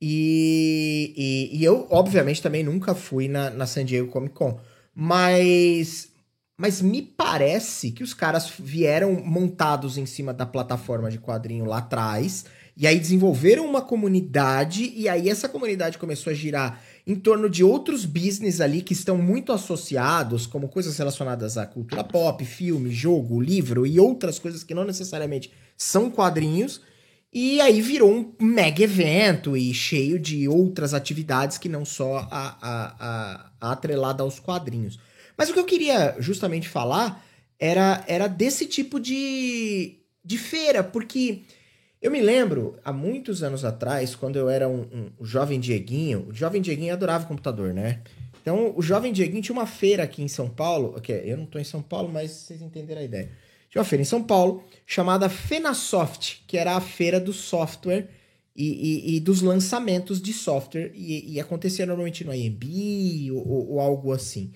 E, 0.00 1.12
e, 1.52 1.58
e 1.58 1.64
eu, 1.64 1.86
obviamente, 1.90 2.42
também 2.42 2.62
nunca 2.62 2.94
fui 2.94 3.28
na, 3.28 3.50
na 3.50 3.66
San 3.66 3.84
Diego 3.84 4.10
Comic 4.10 4.34
Con. 4.34 4.58
Mas, 4.94 6.08
mas 6.56 6.80
me 6.80 7.02
parece 7.02 7.90
que 7.90 8.02
os 8.02 8.14
caras 8.14 8.52
vieram 8.58 9.12
montados 9.24 9.98
em 9.98 10.06
cima 10.06 10.32
da 10.32 10.46
plataforma 10.46 11.10
de 11.10 11.18
quadrinho 11.18 11.64
lá 11.64 11.78
atrás. 11.78 12.44
E 12.76 12.86
aí 12.86 13.00
desenvolveram 13.00 13.64
uma 13.64 13.80
comunidade. 13.80 14.92
E 14.94 15.08
aí 15.08 15.30
essa 15.30 15.48
comunidade 15.48 15.96
começou 15.96 16.30
a 16.30 16.34
girar 16.34 16.82
em 17.06 17.14
torno 17.14 17.48
de 17.48 17.64
outros 17.64 18.04
business 18.04 18.60
ali 18.60 18.82
que 18.82 18.92
estão 18.92 19.16
muito 19.16 19.50
associados, 19.50 20.46
como 20.46 20.68
coisas 20.68 20.96
relacionadas 20.98 21.56
à 21.56 21.64
cultura 21.64 22.04
pop, 22.04 22.44
filme, 22.44 22.90
jogo, 22.90 23.40
livro 23.40 23.86
e 23.86 23.98
outras 23.98 24.38
coisas 24.38 24.62
que 24.62 24.74
não 24.74 24.84
necessariamente 24.84 25.50
são 25.76 26.10
quadrinhos. 26.10 26.82
E 27.32 27.60
aí 27.60 27.80
virou 27.80 28.12
um 28.12 28.34
mega 28.40 28.82
evento 28.82 29.56
e 29.56 29.72
cheio 29.72 30.18
de 30.18 30.46
outras 30.46 30.92
atividades 30.92 31.58
que 31.58 31.68
não 31.68 31.84
só 31.84 32.28
a, 32.30 32.56
a, 32.60 33.50
a, 33.60 33.72
atrelada 33.72 34.22
aos 34.22 34.38
quadrinhos. 34.38 34.98
Mas 35.36 35.48
o 35.48 35.52
que 35.52 35.58
eu 35.58 35.64
queria 35.64 36.16
justamente 36.18 36.68
falar 36.68 37.24
era, 37.58 38.04
era 38.06 38.26
desse 38.26 38.66
tipo 38.66 39.00
de, 39.00 39.98
de 40.24 40.38
feira, 40.38 40.82
porque 40.82 41.42
eu 42.00 42.10
me 42.10 42.20
lembro, 42.20 42.78
há 42.84 42.92
muitos 42.92 43.42
anos 43.42 43.64
atrás, 43.64 44.14
quando 44.14 44.36
eu 44.36 44.48
era 44.48 44.68
um, 44.68 45.10
um 45.20 45.24
jovem 45.24 45.58
Dieguinho, 45.58 46.26
o 46.28 46.34
jovem 46.34 46.60
Dieguinho 46.62 46.92
adorava 46.92 47.26
computador, 47.26 47.72
né? 47.74 48.00
Então, 48.40 48.72
o 48.76 48.82
jovem 48.82 49.12
Dieguinho 49.12 49.42
tinha 49.42 49.54
uma 49.56 49.66
feira 49.66 50.04
aqui 50.04 50.22
em 50.22 50.28
São 50.28 50.48
Paulo, 50.48 51.00
que 51.00 51.10
eu 51.12 51.36
não 51.36 51.46
tô 51.46 51.58
em 51.58 51.64
São 51.64 51.82
Paulo, 51.82 52.08
mas 52.12 52.30
vocês 52.30 52.62
entenderam 52.62 53.00
a 53.00 53.04
ideia. 53.04 53.30
Tinha 53.68 53.80
uma 53.80 53.84
feira 53.88 54.02
em 54.02 54.04
São 54.06 54.22
Paulo 54.22 54.62
chamada 54.86 55.28
Fenasoft, 55.28 56.44
que 56.46 56.56
era 56.56 56.76
a 56.76 56.80
feira 56.80 57.18
do 57.18 57.32
software 57.32 58.08
e, 58.54 59.12
e- 59.14 59.16
e 59.16 59.20
dos 59.20 59.42
lançamentos 59.42 60.22
de 60.22 60.32
software, 60.32 60.92
e, 60.94 61.34
e 61.34 61.40
acontecia 61.40 61.84
normalmente 61.86 62.24
no 62.24 62.32
IMB 62.32 63.30
ou, 63.32 63.48
ou- 63.48 63.70
ou 63.72 63.80
algo 63.80 64.12
assim. 64.12 64.52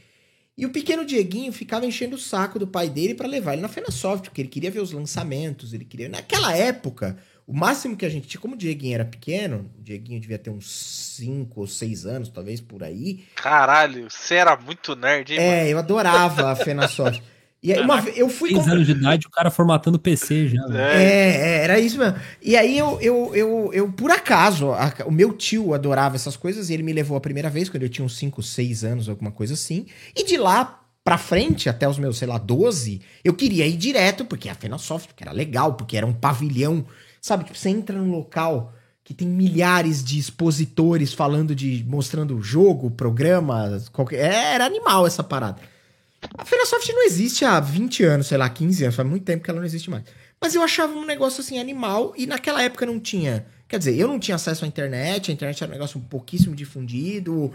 E 0.57 0.65
o 0.67 0.71
pequeno 0.71 1.05
Dieguinho 1.05 1.53
ficava 1.53 1.85
enchendo 1.87 2.17
o 2.17 2.19
saco 2.19 2.59
do 2.59 2.67
pai 2.67 2.89
dele 2.89 3.15
para 3.15 3.27
levar 3.27 3.55
ele 3.55 3.63
na 3.63 3.69
Fenasoft, 3.69 4.29
porque 4.29 4.43
ele 4.43 4.49
queria 4.49 4.71
ver 4.71 4.81
os 4.81 4.93
lançamentos, 4.93 5.73
ele 5.73 5.85
queria. 5.85 6.09
Naquela 6.09 6.55
época, 6.57 7.17
o 7.47 7.53
máximo 7.57 7.97
que 7.97 8.07
a 8.07 8.09
gente 8.09 8.27
tinha, 8.29 8.41
como 8.41 8.55
o 8.55 8.59
Dieguinho 8.59 8.95
era 8.95 9.05
pequeno, 9.05 9.71
o 9.79 9.83
Dieguinho 9.83 10.21
devia 10.21 10.39
ter 10.39 10.51
uns 10.51 10.71
5 11.17 11.61
ou 11.61 11.67
6 11.67 12.07
anos, 12.07 12.29
talvez 12.29 12.61
por 12.61 12.83
aí. 12.83 13.25
Caralho, 13.35 14.09
você 14.11 14.35
era 14.37 14.57
muito 14.57 14.95
nerd, 14.97 15.33
hein, 15.33 15.39
mano? 15.41 15.51
É, 15.53 15.69
eu 15.69 15.79
adorava 15.79 16.51
a 16.53 16.57
Fenasoft. 16.57 17.23
E 17.63 17.75
aí, 17.75 17.81
uma 17.83 18.01
vez, 18.01 18.17
eu 18.17 18.27
fui. 18.31 18.49
6 18.49 18.59
comprar- 18.61 18.73
anos 18.77 18.87
de 18.87 18.93
idade, 18.95 19.27
o 19.27 19.31
cara 19.31 19.51
formatando 19.51 19.99
PC 19.99 20.49
já. 20.49 20.67
né? 20.67 20.81
É. 20.81 21.03
É, 21.03 21.37
é, 21.59 21.65
era 21.65 21.79
isso 21.79 21.99
mesmo. 21.99 22.19
E 22.41 22.57
aí 22.57 22.79
eu, 22.79 22.99
eu, 23.03 23.35
eu, 23.35 23.71
eu 23.75 23.93
por 23.93 24.11
acaso, 24.11 24.71
a- 24.73 24.91
o 25.05 25.11
meu 25.13 25.35
tio 25.35 25.75
adorava 25.75 26.17
essas 26.17 26.39
coisas 26.39 26.71
e 26.71 26.73
ele 26.73 26.83
me 26.83 26.91
levou 26.95 27.19
a 27.19 27.21
primeira 27.21 27.51
vez 27.51 27.69
quando 27.69 27.83
eu 27.83 27.91
tinha 27.91 28.03
uns 28.03 28.17
5, 28.17 28.43
6 28.43 28.83
anos, 28.83 29.11
alguma 29.11 29.31
coisa 29.31 29.53
assim. 29.53 29.85
E 30.17 30.25
de 30.25 30.39
lá 30.39 30.81
pra 31.05 31.19
frente, 31.19 31.69
até 31.69 31.87
os 31.87 31.99
meus, 31.99 32.17
sei 32.17 32.29
lá, 32.29 32.39
12, 32.39 33.03
eu 33.23 33.35
queria 33.35 33.67
ir 33.67 33.77
direto, 33.77 34.25
porque 34.25 34.49
a 34.49 34.55
Fenasoft, 34.55 35.09
porque 35.09 35.23
era 35.23 35.33
legal, 35.33 35.75
porque 35.75 35.99
era 35.99 36.07
um 36.07 36.15
pavilhão. 36.15 36.87
Sabe, 37.21 37.45
tipo, 37.45 37.57
você 37.59 37.69
entra 37.69 37.97
num 37.97 38.11
local 38.11 38.73
que 39.05 39.13
tem 39.15 39.27
milhares 39.29 40.03
de 40.05 40.19
expositores 40.19 41.13
falando 41.13 41.55
de. 41.55 41.85
mostrando 41.89 42.41
jogo, 42.43 42.91
programa, 42.91 43.81
qualquer. 43.93 44.21
é, 44.33 44.55
era 44.55 44.65
animal 44.67 45.07
essa 45.07 45.23
parada. 45.23 45.61
A 46.37 46.45
Fenasoft 46.45 46.93
não 46.93 47.05
existe 47.07 47.45
há 47.45 47.59
20 47.61 48.05
anos, 48.05 48.27
sei 48.27 48.37
lá, 48.39 48.49
15 48.49 48.85
anos, 48.85 48.95
faz 48.97 49.09
muito 49.09 49.25
tempo 49.25 49.43
que 49.43 49.51
ela 49.51 49.59
não 49.59 49.67
existe 49.67 49.91
mais. 49.91 50.05
Mas 50.41 50.55
eu 50.55 50.63
achava 50.63 50.93
um 50.95 51.05
negócio 51.05 51.41
assim 51.41 51.59
animal 51.59 52.13
e 52.17 52.27
naquela 52.27 52.63
época 52.63 52.87
não 52.87 52.99
tinha. 53.01 53.45
Quer 53.69 53.79
dizer, 53.79 53.97
eu 53.97 54.09
não 54.09 54.19
tinha 54.19 54.35
acesso 54.35 54.65
à 54.65 54.69
internet, 54.69 55.31
a 55.31 55.35
internet 55.35 55.63
era 55.63 55.71
um 55.71 55.75
negócio 55.75 56.01
pouquíssimo 56.01 56.55
difundido. 56.57 57.53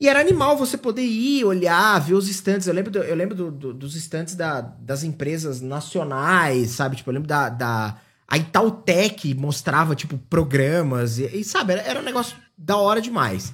E 0.00 0.08
era 0.08 0.18
animal 0.20 0.56
você 0.56 0.78
poder 0.78 1.02
ir, 1.04 1.44
olhar, 1.44 1.98
ver 2.00 2.14
os 2.14 2.28
estantes. 2.28 2.66
Eu 2.66 2.74
lembro, 2.74 2.90
do- 2.90 2.98
eu 3.02 3.14
lembro 3.14 3.34
do- 3.34 3.50
do- 3.50 3.74
dos 3.74 3.94
estantes 3.96 4.34
da- 4.34 4.60
das 4.62 5.02
empresas 5.04 5.60
nacionais, 5.60 6.70
sabe? 6.70 6.96
Tipo, 6.96 7.10
eu 7.10 7.14
lembro 7.14 7.28
da. 7.28 7.48
da 7.48 7.96
a 8.30 8.38
Itautec 8.38 9.34
mostrava, 9.34 9.96
tipo, 9.96 10.16
programas. 10.16 11.18
E, 11.18 11.26
e, 11.38 11.44
sabe, 11.44 11.72
era, 11.72 11.82
era 11.82 12.00
um 12.00 12.04
negócio 12.04 12.36
da 12.56 12.76
hora 12.76 13.00
demais. 13.00 13.52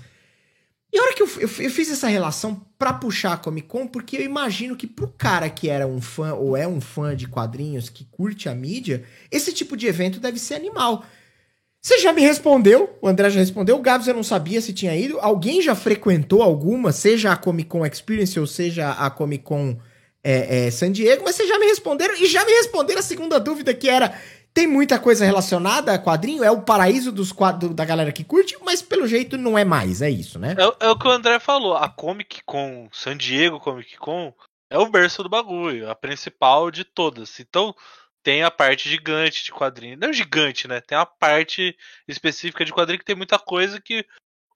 E 0.92 0.98
a 0.98 1.02
hora 1.02 1.14
que 1.14 1.22
eu, 1.22 1.28
eu, 1.38 1.50
eu 1.58 1.70
fiz 1.70 1.90
essa 1.90 2.06
relação 2.06 2.60
pra 2.78 2.92
puxar 2.92 3.32
a 3.32 3.36
Comic 3.38 3.66
Con, 3.68 3.86
porque 3.86 4.18
eu 4.18 4.22
imagino 4.22 4.76
que 4.76 4.86
pro 4.86 5.08
cara 5.08 5.48
que 5.48 5.70
era 5.70 5.86
um 5.86 6.00
fã 6.00 6.34
ou 6.34 6.54
é 6.54 6.68
um 6.68 6.80
fã 6.80 7.16
de 7.16 7.26
quadrinhos 7.26 7.88
que 7.88 8.04
curte 8.04 8.50
a 8.50 8.54
mídia, 8.54 9.02
esse 9.30 9.50
tipo 9.50 9.78
de 9.78 9.86
evento 9.86 10.20
deve 10.20 10.38
ser 10.38 10.54
animal. 10.54 11.04
Você 11.80 11.98
já 11.98 12.12
me 12.12 12.20
respondeu, 12.20 12.98
o 13.00 13.08
André 13.08 13.30
já 13.30 13.40
respondeu, 13.40 13.76
o 13.76 13.80
Gabs 13.80 14.08
eu 14.08 14.14
não 14.14 14.22
sabia 14.22 14.60
se 14.60 14.74
tinha 14.74 14.94
ido. 14.94 15.18
Alguém 15.20 15.62
já 15.62 15.74
frequentou 15.74 16.42
alguma, 16.42 16.92
seja 16.92 17.32
a 17.32 17.36
Comic 17.36 17.70
Con 17.70 17.86
Experience 17.86 18.38
ou 18.38 18.46
seja 18.46 18.90
a 18.90 19.08
Comic 19.08 19.44
Con 19.44 19.78
é, 20.28 20.66
é, 20.66 20.70
San 20.72 20.90
Diego, 20.90 21.22
mas 21.24 21.36
vocês 21.36 21.48
já 21.48 21.56
me 21.56 21.66
responderam 21.66 22.14
e 22.16 22.26
já 22.26 22.44
me 22.44 22.50
responderam 22.50 22.98
a 22.98 23.02
segunda 23.02 23.38
dúvida 23.38 23.72
que 23.72 23.88
era: 23.88 24.12
tem 24.56 24.66
muita 24.66 24.98
coisa 24.98 25.22
relacionada 25.22 25.92
a 25.92 25.98
quadrinho? 26.02 26.42
É 26.42 26.50
o 26.50 26.62
paraíso 26.62 27.12
dos 27.12 27.30
quadros 27.30 27.74
da 27.74 27.84
galera 27.84 28.10
que 28.10 28.24
curte, 28.24 28.56
mas 28.64 28.80
pelo 28.80 29.06
jeito 29.06 29.36
não 29.36 29.58
é 29.58 29.66
mais, 29.66 30.00
é 30.00 30.08
isso, 30.08 30.38
né? 30.38 30.54
É, 30.58 30.66
o- 30.66 30.76
é 30.80 30.88
o 30.88 30.98
que 30.98 31.06
o 31.06 31.10
André 31.10 31.38
falou, 31.38 31.76
a 31.76 31.86
Comic 31.90 32.42
Con, 32.46 32.88
San 32.90 33.18
Diego 33.18 33.60
Comic 33.60 33.98
Con, 33.98 34.32
é 34.70 34.78
o 34.78 34.88
berço 34.88 35.22
do 35.22 35.28
bagulho, 35.28 35.90
a 35.90 35.94
principal 35.94 36.70
de 36.70 36.84
todas. 36.84 37.38
Então, 37.38 37.74
tem 38.22 38.42
a 38.42 38.50
parte 38.50 38.88
gigante 38.88 39.44
de 39.44 39.52
quadrinho. 39.52 39.98
Não 39.98 40.10
gigante, 40.10 40.66
né? 40.66 40.80
Tem 40.80 40.96
a 40.96 41.04
parte 41.04 41.76
específica 42.08 42.64
de 42.64 42.72
quadrinho 42.72 42.98
que 42.98 43.04
tem 43.04 43.14
muita 43.14 43.38
coisa 43.38 43.78
que 43.78 44.06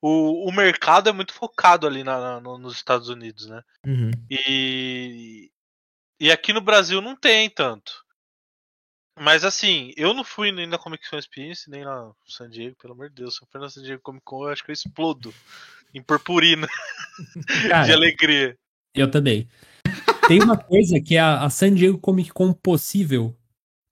o, 0.01 0.49
o 0.49 0.51
mercado 0.53 1.11
é 1.11 1.13
muito 1.13 1.35
focado 1.35 1.87
ali 1.87 2.03
na- 2.03 2.19
na- 2.19 2.41
no- 2.41 2.57
nos 2.59 2.75
Estados 2.75 3.11
Unidos, 3.11 3.47
né? 3.47 3.63
Uhum. 3.87 4.11
E, 4.31 5.51
e 6.19 6.33
aqui 6.33 6.53
no 6.55 6.61
Brasil 6.63 7.01
não 7.03 7.15
tem 7.15 7.49
tanto. 7.51 7.93
Mas 9.21 9.45
assim, 9.45 9.93
eu 9.99 10.15
não 10.15 10.25
fui 10.25 10.51
nem 10.51 10.67
na 10.67 10.79
Comic 10.79 11.09
Con 11.11 11.19
Experience, 11.19 11.69
nem 11.69 11.85
na 11.85 12.11
San 12.27 12.49
Diego, 12.49 12.75
pelo 12.81 12.95
amor 12.95 13.11
de 13.11 13.17
Deus. 13.17 13.37
Se 13.37 13.43
eu 13.43 13.49
for 13.53 13.61
na 13.61 13.69
San 13.69 13.83
Diego 13.83 14.01
Comic 14.03 14.25
Con, 14.25 14.45
eu 14.45 14.49
acho 14.49 14.65
que 14.65 14.71
eu 14.71 14.73
explodo 14.73 15.35
em 15.93 16.03
purpurina 16.03 16.67
de 17.63 17.69
Cara, 17.69 17.93
alegria. 17.93 18.57
eu 18.95 19.11
também. 19.11 19.47
Tem 20.27 20.43
uma 20.43 20.57
coisa 20.57 20.99
que 20.99 21.17
é 21.17 21.21
a, 21.21 21.45
a 21.45 21.51
San 21.51 21.75
Diego 21.75 21.99
Comic 21.99 22.33
Con 22.33 22.51
possível 22.55 23.37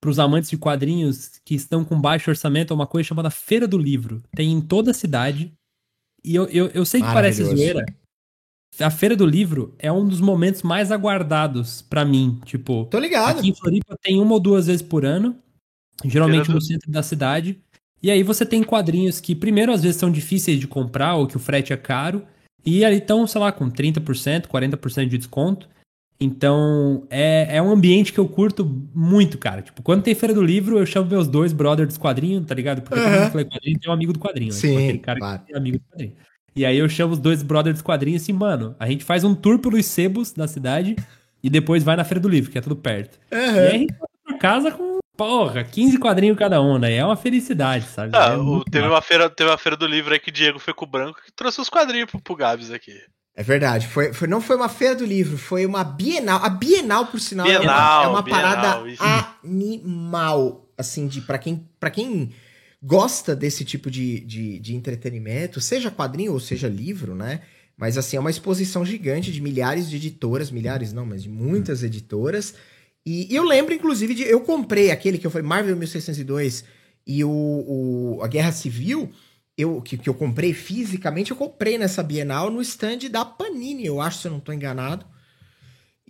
para 0.00 0.09
os 0.09 0.18
amantes 0.18 0.48
de 0.48 0.56
quadrinhos 0.56 1.38
que 1.44 1.55
estão 1.55 1.84
com 1.84 2.00
baixo 2.00 2.30
orçamento, 2.30 2.72
é 2.72 2.76
uma 2.76 2.86
coisa 2.86 3.09
chamada 3.09 3.28
Feira 3.28 3.68
do 3.68 3.76
Livro. 3.76 4.22
Tem 4.34 4.50
em 4.50 4.62
toda 4.62 4.92
a 4.92 4.94
cidade. 4.94 5.52
E 6.24 6.34
eu, 6.34 6.46
eu, 6.46 6.68
eu 6.68 6.86
sei 6.86 7.02
que 7.02 7.06
parece 7.06 7.44
zoeira, 7.44 7.84
a 8.80 8.90
Feira 8.90 9.16
do 9.16 9.26
Livro 9.26 9.74
é 9.78 9.90
um 9.90 10.06
dos 10.06 10.20
momentos 10.20 10.62
mais 10.62 10.92
aguardados 10.92 11.82
pra 11.82 12.04
mim. 12.04 12.38
Tipo, 12.44 12.84
Tô 12.86 12.98
ligado. 12.98 13.38
aqui 13.38 13.48
em 13.48 13.54
Floripa 13.54 13.96
tem 14.02 14.20
uma 14.20 14.34
ou 14.34 14.40
duas 14.40 14.66
vezes 14.66 14.82
por 14.82 15.04
ano, 15.04 15.36
geralmente 16.04 16.46
Feira 16.46 16.52
no 16.54 16.58
do- 16.60 16.64
centro 16.64 16.90
da 16.90 17.02
cidade. 17.02 17.58
E 18.02 18.10
aí 18.10 18.22
você 18.22 18.46
tem 18.46 18.62
quadrinhos 18.62 19.20
que, 19.20 19.34
primeiro, 19.34 19.72
às 19.72 19.82
vezes 19.82 19.96
são 19.98 20.10
difíceis 20.10 20.60
de 20.60 20.68
comprar 20.68 21.16
ou 21.16 21.26
que 21.26 21.36
o 21.36 21.40
frete 21.40 21.72
é 21.72 21.76
caro. 21.76 22.22
E 22.64 22.84
ali 22.84 22.98
estão, 22.98 23.26
sei 23.26 23.40
lá, 23.40 23.50
com 23.50 23.68
30%, 23.68 24.46
40% 24.48 25.08
de 25.08 25.18
desconto. 25.18 25.68
Então, 26.20 27.06
é, 27.10 27.56
é 27.56 27.62
um 27.62 27.70
ambiente 27.70 28.12
que 28.12 28.18
eu 28.18 28.28
curto 28.28 28.64
muito, 28.94 29.38
cara. 29.38 29.62
Tipo, 29.62 29.82
quando 29.82 30.02
tem 30.02 30.14
Feira 30.14 30.34
do 30.34 30.42
Livro, 30.42 30.76
eu 30.78 30.84
chamo 30.84 31.08
meus 31.08 31.28
dois 31.28 31.52
brothers 31.52 31.88
dos 31.88 31.96
quadrinhos, 31.98 32.44
tá 32.46 32.54
ligado? 32.54 32.82
Porque 32.82 32.98
Aham. 32.98 33.20
mundo 33.20 33.30
que 33.30 33.36
lê 33.36 33.44
quadrinho 33.44 33.78
tem 33.80 33.90
um 33.90 33.94
amigo 33.94 34.12
do 34.12 34.18
quadrinho, 34.18 34.52
né? 34.52 34.58
Sim, 34.58 34.68
Tipo, 34.68 34.78
aquele 34.80 34.98
cara 34.98 35.18
claro. 35.20 35.42
que 35.46 35.54
é 35.54 35.56
amigo 35.56 35.78
do 35.78 35.84
quadrinho. 35.84 36.12
E 36.59 36.66
aí 36.66 36.76
eu 36.76 36.89
chamo 36.89 37.12
os 37.12 37.20
dois 37.20 37.40
brothers 37.43 37.74
dos 37.76 37.82
quadrinhos 37.82 38.22
assim, 38.22 38.32
mano, 38.32 38.74
a 38.80 38.86
gente 38.89 39.05
faz 39.05 39.22
um 39.22 39.32
tour 39.32 39.60
pelos 39.60 39.86
sebos 39.86 40.32
da 40.32 40.48
cidade 40.48 40.97
e 41.40 41.48
depois 41.48 41.85
vai 41.85 41.94
na 41.94 42.02
Feira 42.02 42.18
do 42.18 42.28
Livro, 42.28 42.51
que 42.51 42.59
é 42.59 42.60
tudo 42.60 42.74
perto. 42.74 43.16
E 43.30 43.36
aí 43.36 43.59
a 43.66 43.70
gente 43.78 43.94
vai 43.97 44.09
pra 44.26 44.39
casa 44.39 44.72
com, 44.72 44.98
porra, 45.16 45.62
15 45.62 45.98
quadrinhos 45.98 46.36
cada 46.36 46.60
um, 46.60 46.76
né? 46.76 46.94
É 46.97 47.05
uma 47.05 47.14
felicidade, 47.16 47.85
sabe? 47.86 48.10
Ah, 48.16 48.32
É 48.32 48.36
o- 48.36 48.64
teve, 48.64 48.80
massa. 48.86 48.94
uma 48.97 49.01
feira, 49.02 49.30
teve 49.30 49.48
uma 49.48 49.56
feira 49.56 49.76
do 49.76 49.86
livro 49.86 50.12
aí 50.12 50.18
que 50.18 50.32
Diego 50.32 50.59
foi 50.59 50.74
com 50.74 50.85
o 50.85 50.89
branco 50.89 51.20
que 51.24 51.30
trouxe 51.30 51.60
os 51.60 51.68
quadrinhos 51.68 52.10
pro, 52.10 52.20
pro 52.20 52.35
Gabs 52.35 52.72
aqui. 52.72 52.93
É 53.36 53.43
verdade. 53.44 53.86
Foi, 53.86 54.12
foi- 54.12 54.26
não 54.26 54.40
foi 54.40 54.56
uma 54.56 54.68
feira 54.68 54.97
do 54.97 55.05
livro, 55.05 55.39
foi 55.39 55.64
uma 55.64 55.85
Bienal. 55.85 56.40
A 56.44 56.48
Bienal, 56.48 57.06
por 57.06 57.20
sinal, 57.20 57.47
é 57.47 57.51
uma- 57.52 57.60
Bienal, 57.60 58.02
é 58.05 58.09
uma, 58.09 58.22
Bienal, 58.22 58.43
parada 58.43 58.89
isso. 58.90 59.02
animal. 59.44 60.64
Assim, 60.76 61.06
de 61.09 61.20
para 61.20 61.39
quem, 61.39 61.68
pra 61.78 61.90
quem 61.90 62.32
gosta 62.82 63.34
desse 63.34 63.64
tipo 63.64 63.90
de, 63.90 64.20
de, 64.20 64.59
de 64.59 64.74
entretenimento, 64.74 65.60
seja 65.60 65.90
quadrinho 65.90 66.32
ou 66.32 66.40
seja 66.40 66.68
livro, 66.68 67.14
né? 67.14 67.42
Mas 67.76 67.96
assim, 67.96 68.16
é 68.16 68.20
uma 68.20 68.30
exposição 68.30 68.84
gigante 68.84 69.30
de 69.32 69.40
milhares 69.40 69.88
de 69.88 69.96
editoras, 69.96 70.50
milhares 70.50 70.92
não, 70.92 71.06
mas 71.06 71.22
de 71.22 71.28
muitas 71.28 71.82
editoras. 71.82 72.55
E, 73.06 73.32
e 73.32 73.36
eu 73.36 73.44
lembro, 73.44 73.72
inclusive, 73.72 74.14
de. 74.14 74.22
Eu 74.24 74.40
comprei 74.40 74.90
aquele 74.90 75.18
que 75.18 75.28
falei, 75.30 75.46
Marvel 75.46 75.76
1602 75.76 76.64
e 77.06 77.24
o, 77.24 77.30
o- 77.30 78.20
a 78.22 78.26
Guerra 78.28 78.52
Civil, 78.52 79.10
eu, 79.56 79.80
que, 79.80 79.96
que 79.96 80.09
eu 80.09 80.14
comprei 80.14 80.52
fisicamente, 80.52 81.30
eu 81.30 81.36
comprei 81.36 81.78
nessa 81.78 82.02
Bienal 82.02 82.50
no 82.50 82.60
stand 82.60 82.98
da 83.10 83.24
Panini, 83.24 83.86
eu 83.86 84.00
acho, 84.00 84.18
se 84.20 84.28
eu 84.28 84.32
não 84.32 84.40
tô 84.40 84.52
enganado. 84.52 85.06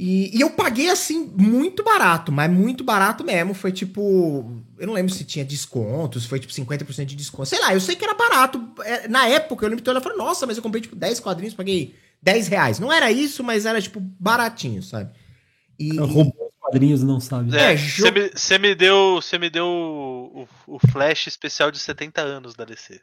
E, 0.01 0.37
e 0.37 0.41
eu 0.41 0.51
paguei, 0.51 0.89
assim, 0.91 1.25
muito 1.37 1.83
barato, 1.83 2.31
mas 2.31 2.49
muito 2.49 2.85
barato 2.85 3.25
mesmo. 3.25 3.53
Foi 3.53 3.73
tipo. 3.73 4.63
Eu 4.79 4.87
não 4.87 4.95
lembro 4.95 5.13
se 5.13 5.25
tinha 5.25 5.45
descontos, 5.45 6.25
foi 6.25 6.39
tipo 6.39 6.53
50% 6.53 7.05
de 7.07 7.17
desconto. 7.17 7.49
Sei 7.49 7.59
lá, 7.59 7.75
eu 7.75 7.81
sei 7.81 7.97
que 7.97 8.05
era 8.05 8.15
barato. 8.15 8.65
É, 8.85 9.09
Na 9.09 9.27
época, 9.27 9.65
eu 9.67 9.69
lembro 9.71 9.83
que 9.83 9.91
eu 9.91 10.01
falei, 10.01 10.17
nossa, 10.17 10.47
mas 10.47 10.57
eu 10.57 10.63
comprei 10.63 10.81
tipo 10.81 10.95
10 10.95 11.19
quadrinhos, 11.19 11.53
paguei 11.55 11.97
10 12.23 12.47
reais. 12.47 12.79
Não 12.79 12.93
era 12.93 13.11
isso, 13.11 13.43
mas 13.43 13.67
era 13.67 13.83
tipo 13.83 13.99
baratinho, 14.01 14.85
sabe? 14.85 15.11
E, 15.77 15.97
Roubou 15.99 16.27
os 16.29 16.61
quadrinhos, 16.61 17.03
não 17.03 17.19
sabe. 17.19 17.57
É, 17.57 17.73
É, 17.73 17.77
você 17.77 18.11
me, 18.13 18.31
você 18.31 18.57
me 18.59 18.75
deu, 18.77 19.15
você 19.21 19.37
me 19.37 19.51
deu 19.51 19.67
o, 19.67 20.43
o- 20.69 20.77
o 20.77 20.79
flash 20.93 21.27
especial 21.27 21.73
de 21.73 21.79
70 21.81 22.21
anos 22.21 22.55
da 22.55 22.65
DC. 22.65 23.01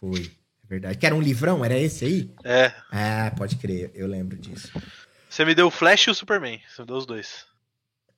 Foi, 0.00 0.20
é 0.64 0.68
verdade. 0.68 0.96
Que 0.98 1.06
era 1.06 1.14
um 1.14 1.20
livrão, 1.20 1.64
era 1.64 1.76
esse 1.76 2.04
aí? 2.04 2.30
É, 2.44 2.72
Ah, 2.92 3.32
pode 3.36 3.56
crer, 3.56 3.90
eu 3.96 4.06
lembro 4.06 4.36
disso. 4.38 4.70
Você 5.36 5.44
me 5.44 5.54
deu 5.54 5.66
o 5.66 5.70
Flash 5.70 6.06
e 6.06 6.10
o 6.10 6.14
Superman. 6.14 6.58
Você 6.66 6.80
me 6.82 6.88
deu 6.88 6.96
os 6.96 7.04
dois. 7.04 7.44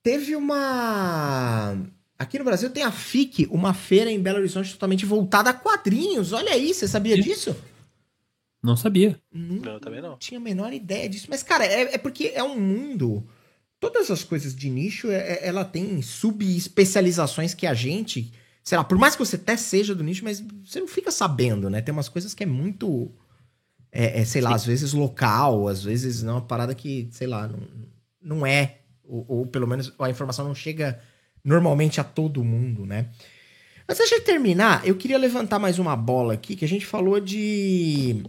Teve 0.03 0.37
uma. 0.37 1.77
Aqui 2.17 2.39
no 2.39 2.45
Brasil 2.45 2.71
tem 2.71 2.85
a 2.85 2.93
FIC, 2.93 3.47
uma 3.51 3.75
feira 3.75 4.11
em 4.11 4.21
Belo 4.21 4.39
Horizonte 4.39 4.73
totalmente 4.73 5.05
voltada 5.05 5.51
a 5.51 5.53
quadrinhos. 5.55 6.33
Olha 6.33 6.53
aí, 6.53 6.73
você 6.73 6.87
sabia 6.87 7.17
Sim. 7.17 7.23
disso? 7.23 7.57
Não 8.63 8.77
sabia. 8.77 9.21
Não, 9.33 9.57
Não, 9.57 9.81
também 9.81 10.01
não. 10.01 10.17
tinha 10.17 10.39
a 10.39 10.43
menor 10.43 10.73
ideia 10.73 11.09
disso. 11.09 11.27
Mas, 11.29 11.43
cara, 11.43 11.65
é, 11.67 11.95
é 11.95 11.99
porque 11.99 12.31
é 12.35 12.43
um 12.43 12.59
mundo. 12.59 13.25
Todas 13.81 14.11
as 14.11 14.23
coisas 14.25 14.55
de 14.55 14.69
nicho, 14.71 15.09
é- 15.11 15.35
é- 15.35 15.47
ela 15.49 15.65
tem 15.65 16.01
subespecializações 16.03 17.53
que 17.55 17.67
a 17.67 17.75
gente. 17.75 18.33
Sei 18.65 18.77
lá, 18.79 18.85
por 18.85 18.99
mais 18.99 19.15
que 19.17 19.25
você 19.25 19.37
até 19.37 19.57
seja 19.57 19.95
do 19.95 20.05
nicho, 20.05 20.23
mas 20.25 20.41
você 20.65 20.81
não 20.81 20.89
fica 20.89 21.11
sabendo, 21.11 21.69
né? 21.71 21.81
Tem 21.81 21.93
umas 21.93 22.09
coisas 22.09 22.35
que 22.35 22.43
é 22.43 22.47
muito. 22.47 23.11
É, 23.91 24.21
é, 24.21 24.25
sei 24.25 24.41
lá, 24.41 24.55
às 24.55 24.65
vezes 24.65 24.93
local, 24.93 25.69
às 25.69 25.83
vezes 25.83 26.23
não, 26.23 26.35
uma 26.35 26.41
parada 26.43 26.75
que, 26.75 27.09
sei 27.11 27.27
lá, 27.27 27.49
não, 27.49 27.61
não 28.21 28.47
é. 28.47 28.79
Ou, 29.05 29.25
ou 29.29 29.47
pelo 29.47 29.67
menos 29.67 29.93
a 29.99 30.11
informação 30.11 30.47
não 30.47 30.55
chega 30.55 31.01
normalmente 31.43 32.01
a 32.01 32.05
todo 32.05 32.45
mundo, 32.45 32.85
né? 32.85 33.09
Mas 33.87 33.97
deixa 33.97 34.17
eu 34.17 34.25
terminar, 34.25 34.87
eu 34.87 34.97
queria 34.97 35.17
levantar 35.17 35.59
mais 35.59 35.79
uma 35.79 35.97
bola 35.97 36.35
aqui, 36.35 36.55
que 36.55 36.65
a 36.65 36.69
gente 36.69 36.85
falou 36.85 37.19
de 37.19 38.23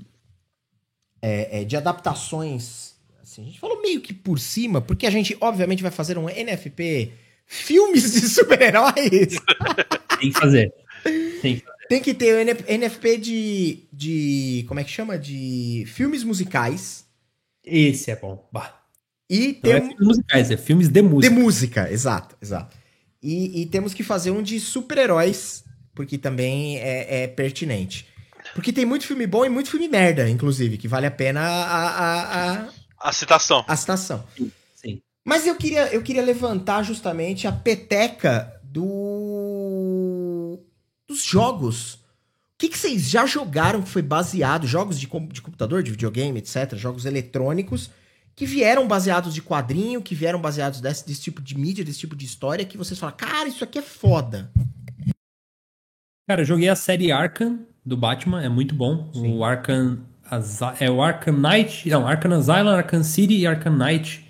é, 1.21 1.61
é, 1.61 1.63
de 1.65 1.75
adaptações. 1.75 2.95
Assim, 3.21 3.41
a 3.43 3.45
gente 3.45 3.59
falou 3.59 3.81
meio 3.81 4.01
que 4.01 4.13
por 4.13 4.39
cima, 4.39 4.81
porque 4.81 5.05
a 5.05 5.09
gente, 5.09 5.37
obviamente, 5.41 5.83
vai 5.83 5.91
fazer 5.91 6.17
um 6.17 6.29
NFP 6.29 7.11
filmes 7.45 8.13
de 8.13 8.21
super-heróis. 8.29 9.35
Tem 10.19 10.31
que 10.31 10.39
fazer. 10.39 10.73
Tem 11.41 11.55
que 11.57 11.65
fazer. 11.65 11.78
Tem 11.89 12.01
que 12.01 12.13
ter 12.13 12.35
o 12.35 12.39
NF 12.39 12.63
NFP 12.71 13.17
de, 13.17 13.79
de. 13.91 14.65
Como 14.67 14.79
é 14.79 14.83
que 14.83 14.91
chama? 14.91 15.17
De 15.17 15.85
filmes 15.87 16.23
musicais. 16.23 17.03
Esse 17.65 18.11
é 18.11 18.15
bom. 18.15 18.47
Bah. 18.51 18.75
E 19.29 19.59
Não 19.63 19.71
é 19.71 19.79
tem 19.79 19.89
filmes 19.89 20.07
musicais, 20.07 20.51
é 20.51 20.57
filmes 20.57 20.87
de 20.87 20.93
de 20.93 21.01
música. 21.01 21.35
música, 21.35 21.91
exato, 21.91 22.35
exato. 22.41 22.77
E, 23.21 23.61
e 23.61 23.65
temos 23.65 23.93
que 23.93 24.03
fazer 24.03 24.31
um 24.31 24.41
de 24.41 24.59
super-heróis, 24.59 25.63
porque 25.93 26.17
também 26.17 26.77
é, 26.79 27.23
é 27.23 27.27
pertinente. 27.27 28.07
Porque 28.55 28.71
tem 28.73 28.85
muito 28.85 29.05
filme 29.05 29.27
bom 29.27 29.45
e 29.45 29.49
muito 29.49 29.69
filme 29.69 29.87
merda, 29.87 30.27
inclusive, 30.29 30.77
que 30.77 30.87
vale 30.87 31.05
a 31.05 31.11
pena 31.11 31.41
a, 31.41 31.87
a, 31.89 32.61
a, 32.63 32.69
A 32.99 33.11
citação. 33.11 33.63
a 33.67 33.75
citação. 33.75 34.23
Sim. 34.75 35.01
Mas 35.25 35.45
eu 35.45 35.55
queria, 35.55 35.87
eu 35.93 36.01
queria 36.01 36.23
levantar 36.23 36.81
justamente 36.83 37.45
a 37.47 37.51
peteca 37.51 38.51
do 38.63 39.58
dos 41.09 41.23
jogos. 41.23 41.95
O 41.95 41.99
que, 42.59 42.69
que 42.69 42.77
vocês 42.77 43.09
já 43.09 43.25
jogaram 43.25 43.81
que 43.81 43.89
foi 43.89 44.01
baseado, 44.01 44.67
jogos 44.67 44.99
de, 44.99 45.07
com- 45.07 45.27
de 45.27 45.41
computador, 45.41 45.81
de 45.83 45.91
videogame, 45.91 46.39
etc., 46.39 46.75
jogos 46.75 47.05
eletrônicos, 47.05 47.89
que 48.35 48.45
vieram 48.45 48.87
baseados 48.87 49.33
de 49.33 49.41
quadrinho, 49.41 50.01
que 50.01 50.13
vieram 50.15 50.39
baseados 50.39 50.79
desse, 50.79 51.05
desse 51.05 51.21
tipo 51.21 51.41
de 51.41 51.57
mídia, 51.57 51.83
desse 51.83 51.99
tipo 51.99 52.15
de 52.15 52.25
história, 52.25 52.63
que 52.65 52.77
vocês 52.77 52.97
falam, 52.99 53.15
cara, 53.17 53.49
isso 53.49 53.63
aqui 53.63 53.79
é 53.79 53.81
foda. 53.81 54.51
Cara, 56.27 56.41
eu 56.41 56.45
joguei 56.45 56.69
a 56.69 56.75
série 56.75 57.11
Arkham 57.11 57.65
do 57.85 57.97
Batman, 57.97 58.41
é 58.43 58.49
muito 58.49 58.75
bom. 58.75 59.11
Sim. 59.13 59.33
O 59.35 59.43
Arkham 59.43 59.99
é 60.79 60.89
o 60.89 61.01
Arkham 61.01 61.33
Knight, 61.33 61.89
não, 61.89 62.07
Arkham 62.07 62.33
Asylum, 62.33 62.69
Arkham 62.69 63.03
City 63.03 63.37
e 63.37 63.47
Arkham 63.47 63.75
Knight. 63.75 64.27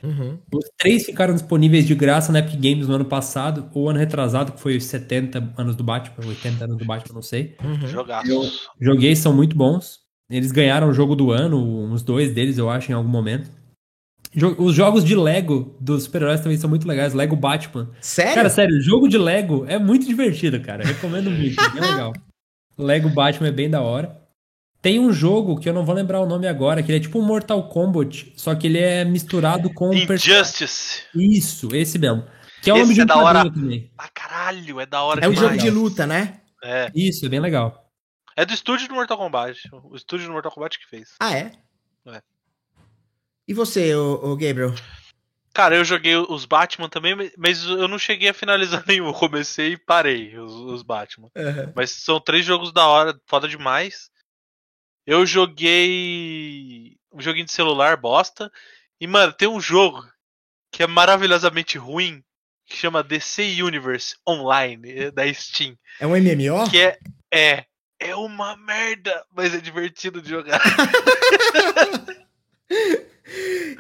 Os 0.53 0.65
três 0.77 1.05
ficaram 1.05 1.33
disponíveis 1.33 1.85
de 1.85 1.95
graça 1.95 2.31
na 2.31 2.39
Epic 2.39 2.55
Games 2.59 2.87
no 2.87 2.95
ano 2.95 3.05
passado, 3.05 3.69
ou 3.73 3.89
ano 3.89 3.99
retrasado, 3.99 4.51
que 4.51 4.59
foi 4.59 4.77
os 4.77 4.85
70 4.85 5.53
anos 5.57 5.75
do 5.75 5.83
Batman, 5.83 6.27
80 6.27 6.63
anos 6.65 6.77
do 6.77 6.85
Batman, 6.85 7.15
não 7.15 7.21
sei. 7.21 7.55
Jogaços. 7.85 8.67
Joguei, 8.79 9.15
são 9.15 9.33
muito 9.33 9.55
bons. 9.55 9.99
Eles 10.29 10.51
ganharam 10.51 10.89
o 10.89 10.93
jogo 10.93 11.15
do 11.15 11.31
ano, 11.31 11.57
uns 11.57 12.03
dois 12.03 12.33
deles, 12.33 12.57
eu 12.57 12.69
acho, 12.69 12.91
em 12.91 12.95
algum 12.95 13.09
momento. 13.09 13.49
Os 14.59 14.75
jogos 14.75 15.03
de 15.03 15.15
Lego 15.15 15.75
dos 15.81 16.03
super-heróis 16.03 16.41
também 16.41 16.57
são 16.57 16.69
muito 16.69 16.87
legais. 16.87 17.15
Lego 17.15 17.35
Batman. 17.35 17.89
Sério? 17.99 18.35
Cara, 18.35 18.49
sério, 18.49 18.79
jogo 18.79 19.07
de 19.07 19.17
Lego 19.17 19.65
é 19.67 19.79
muito 19.79 20.05
divertido, 20.05 20.59
cara. 20.59 20.85
Recomendo 20.85 21.31
muito, 21.31 21.59
é 21.59 21.69
bem 21.69 21.81
legal. 21.81 22.13
Lego 22.77 23.09
Batman 23.09 23.47
é 23.47 23.51
bem 23.51 23.69
da 23.69 23.81
hora. 23.81 24.18
Tem 24.81 24.99
um 24.99 25.11
jogo 25.11 25.59
que 25.59 25.67
eu 25.67 25.73
não 25.73 25.85
vou 25.85 25.93
lembrar 25.93 26.21
o 26.21 26.25
nome 26.25 26.47
agora, 26.47 26.81
que 26.81 26.89
ele 26.89 26.99
é 26.99 27.01
tipo 27.01 27.19
um 27.19 27.21
Mortal 27.21 27.67
Kombat, 27.67 28.31
só 28.37 28.55
que 28.55 28.67
ele 28.67 28.77
é 28.79 29.03
misturado 29.03 29.73
com 29.73 29.89
um 29.89 30.05
person- 30.07 30.29
Injustice. 30.31 31.03
Isso, 31.13 31.75
esse 31.75 31.99
mesmo. 31.99 32.25
Que 32.61 32.69
é 32.69 32.73
o 32.73 32.77
Esse 32.77 32.83
nome 32.83 32.93
de 32.95 33.01
é 33.01 33.03
um 33.03 33.07
da 33.07 33.17
hora. 33.17 33.43
também. 33.51 33.91
Ah, 33.97 34.07
caralho, 34.13 34.79
é 34.79 34.85
da 34.85 35.01
hora 35.03 35.23
é 35.25 35.27
um 35.29 35.35
jogo 35.35 35.57
de 35.57 35.69
luta, 35.69 36.05
né? 36.07 36.41
É. 36.63 36.89
Isso, 36.95 37.25
é 37.25 37.29
bem 37.29 37.39
legal. 37.39 37.89
É 38.37 38.45
do 38.45 38.53
estúdio 38.53 38.87
do 38.87 38.93
Mortal 38.95 39.17
Kombat. 39.17 39.59
O 39.83 39.95
estúdio 39.95 40.27
do 40.27 40.33
Mortal 40.33 40.51
Kombat 40.51 40.77
que 40.79 40.87
fez. 40.87 41.09
Ah, 41.19 41.33
é? 41.37 41.51
É. 42.07 42.21
E 43.47 43.53
você, 43.53 43.93
ô, 43.95 44.31
ô 44.31 44.35
Gabriel? 44.37 44.73
Cara, 45.53 45.75
eu 45.75 45.83
joguei 45.83 46.15
os 46.15 46.45
Batman 46.45 46.87
também, 46.87 47.15
mas 47.37 47.63
eu 47.65 47.87
não 47.87 47.97
cheguei 47.99 48.29
a 48.29 48.33
finalizar 48.33 48.83
nenhum. 48.87 49.07
Eu 49.07 49.13
comecei 49.13 49.73
e 49.73 49.77
parei 49.77 50.37
os, 50.37 50.53
os 50.53 50.83
Batman. 50.83 51.29
Mas 51.75 51.91
são 51.91 52.19
três 52.19 52.45
jogos 52.45 52.71
da 52.71 52.87
hora, 52.87 53.19
foda 53.25 53.47
demais. 53.47 54.09
Eu 55.09 55.25
joguei 55.25 56.95
um 57.11 57.19
joguinho 57.19 57.47
de 57.47 57.51
celular, 57.51 57.97
bosta. 57.97 58.51
E, 59.01 59.07
mano, 59.07 59.33
tem 59.33 59.47
um 59.47 59.59
jogo 59.59 60.07
que 60.71 60.83
é 60.83 60.87
maravilhosamente 60.87 61.79
ruim, 61.79 62.23
que 62.67 62.77
chama 62.77 63.01
DC 63.01 63.59
Universe 63.63 64.15
Online, 64.27 64.87
é 64.87 65.09
da 65.09 65.33
Steam. 65.33 65.75
É 65.99 66.05
um 66.05 66.11
MMO? 66.11 66.69
Que 66.69 66.81
é. 66.81 66.99
É. 67.33 67.65
É 67.99 68.15
uma 68.15 68.55
merda, 68.55 69.25
mas 69.35 69.55
é 69.55 69.57
divertido 69.57 70.21
de 70.21 70.29
jogar. 70.29 70.61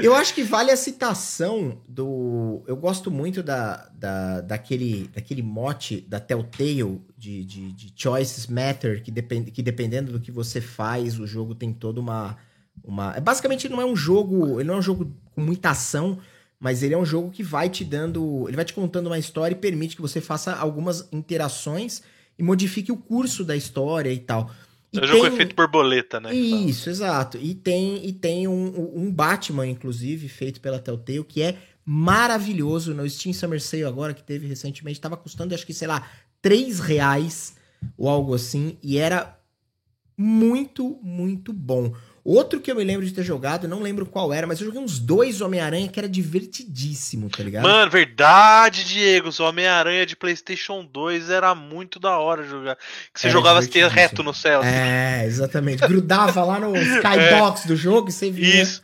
Eu 0.01 0.15
acho 0.15 0.33
que 0.33 0.43
vale 0.43 0.71
a 0.71 0.77
citação 0.77 1.81
do. 1.87 2.63
Eu 2.67 2.77
gosto 2.77 3.11
muito 3.11 3.43
da, 3.43 3.89
da, 3.93 4.41
daquele, 4.41 5.09
daquele 5.13 5.41
mote 5.41 6.01
da 6.01 6.19
Telltale 6.19 7.01
de, 7.17 7.43
de, 7.43 7.71
de 7.73 7.93
Choices 7.95 8.47
Matter, 8.47 9.03
que, 9.03 9.11
depend, 9.11 9.51
que 9.51 9.61
dependendo 9.61 10.11
do 10.11 10.19
que 10.19 10.31
você 10.31 10.61
faz, 10.61 11.19
o 11.19 11.27
jogo 11.27 11.53
tem 11.53 11.73
toda 11.73 11.99
uma, 11.99 12.37
uma. 12.83 13.13
é, 13.15 13.19
Basicamente 13.19 13.67
não 13.67 13.81
é 13.81 13.85
um 13.85 13.95
jogo. 13.95 14.59
Ele 14.59 14.67
não 14.67 14.75
é 14.75 14.77
um 14.77 14.81
jogo 14.81 15.11
com 15.35 15.41
muita 15.41 15.71
ação, 15.71 16.19
mas 16.59 16.81
ele 16.81 16.93
é 16.93 16.97
um 16.97 17.05
jogo 17.05 17.29
que 17.29 17.43
vai 17.43 17.69
te 17.69 17.83
dando. 17.83 18.45
Ele 18.47 18.55
vai 18.55 18.65
te 18.65 18.73
contando 18.73 19.07
uma 19.07 19.19
história 19.19 19.53
e 19.53 19.59
permite 19.59 19.95
que 19.95 20.01
você 20.01 20.21
faça 20.21 20.53
algumas 20.55 21.07
interações 21.11 22.01
e 22.37 22.43
modifique 22.43 22.91
o 22.91 22.97
curso 22.97 23.43
da 23.43 23.55
história 23.55 24.13
e 24.13 24.19
tal. 24.19 24.49
É 24.93 24.99
o 25.01 25.05
jogo 25.05 25.23
tem- 25.25 25.33
efeito 25.33 25.55
borboleta, 25.55 26.19
né? 26.19 26.29
fala. 26.29 26.69
Isso, 26.69 26.89
exato. 26.89 27.37
E 27.37 27.53
tem, 27.53 28.05
e 28.05 28.11
tem 28.11 28.47
um, 28.47 28.91
um 28.95 29.11
Batman, 29.11 29.67
inclusive, 29.67 30.27
feito 30.27 30.59
pela 30.59 30.79
Telltale, 30.79 31.23
que 31.23 31.41
é 31.41 31.57
maravilhoso 31.85 32.93
no 32.93 33.07
Steam 33.09 33.33
Summer 33.33 33.61
Sale 33.61 33.83
agora, 33.83 34.13
que 34.13 34.23
teve 34.23 34.47
recentemente. 34.47 34.99
Tava 34.99 35.17
custando, 35.17 35.53
acho 35.53 35.65
que, 35.65 35.73
sei 35.73 35.87
lá, 35.87 36.07
3 36.41 36.79
reais 36.79 37.55
ou 37.97 38.09
algo 38.09 38.33
assim. 38.33 38.77
E 38.81 38.97
era 38.97 39.37
muito, 40.17 40.99
muito 41.03 41.53
bom. 41.53 41.93
Outro 42.31 42.59
que 42.59 42.71
eu 42.71 42.75
me 42.75 42.83
lembro 42.83 43.03
de 43.05 43.11
ter 43.11 43.23
jogado, 43.23 43.67
não 43.67 43.81
lembro 43.81 44.05
qual 44.05 44.31
era, 44.31 44.45
mas 44.45 44.59
eu 44.59 44.67
joguei 44.67 44.79
uns 44.79 44.99
dois 44.99 45.41
Homem-Aranha 45.41 45.87
que 45.87 45.99
era 45.99 46.07
divertidíssimo, 46.07 47.27
tá 47.27 47.41
ligado? 47.41 47.63
Mano, 47.63 47.89
verdade, 47.89 48.83
Diego. 48.83 49.29
O 49.39 49.43
Homem-Aranha 49.43 50.05
de 50.05 50.15
PlayStation 50.15 50.85
2 50.85 51.31
era 51.31 51.55
muito 51.55 51.99
da 51.99 52.19
hora 52.19 52.43
jogar. 52.43 52.75
Que 53.11 53.19
você 53.19 53.27
Era 53.27 53.33
jogava 53.33 53.59
assim, 53.59 53.79
reto 53.87 54.21
no 54.21 54.33
céu. 54.33 54.59
assim. 54.59 54.69
É, 54.69 55.23
exatamente. 55.25 55.79
Grudava 55.87 56.43
lá 56.43 56.59
no 56.59 56.75
skybox 56.77 57.65
do 57.65 57.75
jogo 57.75 58.09
e 58.09 58.11
você 58.11 58.29
via. 58.29 58.61
Isso. 58.61 58.83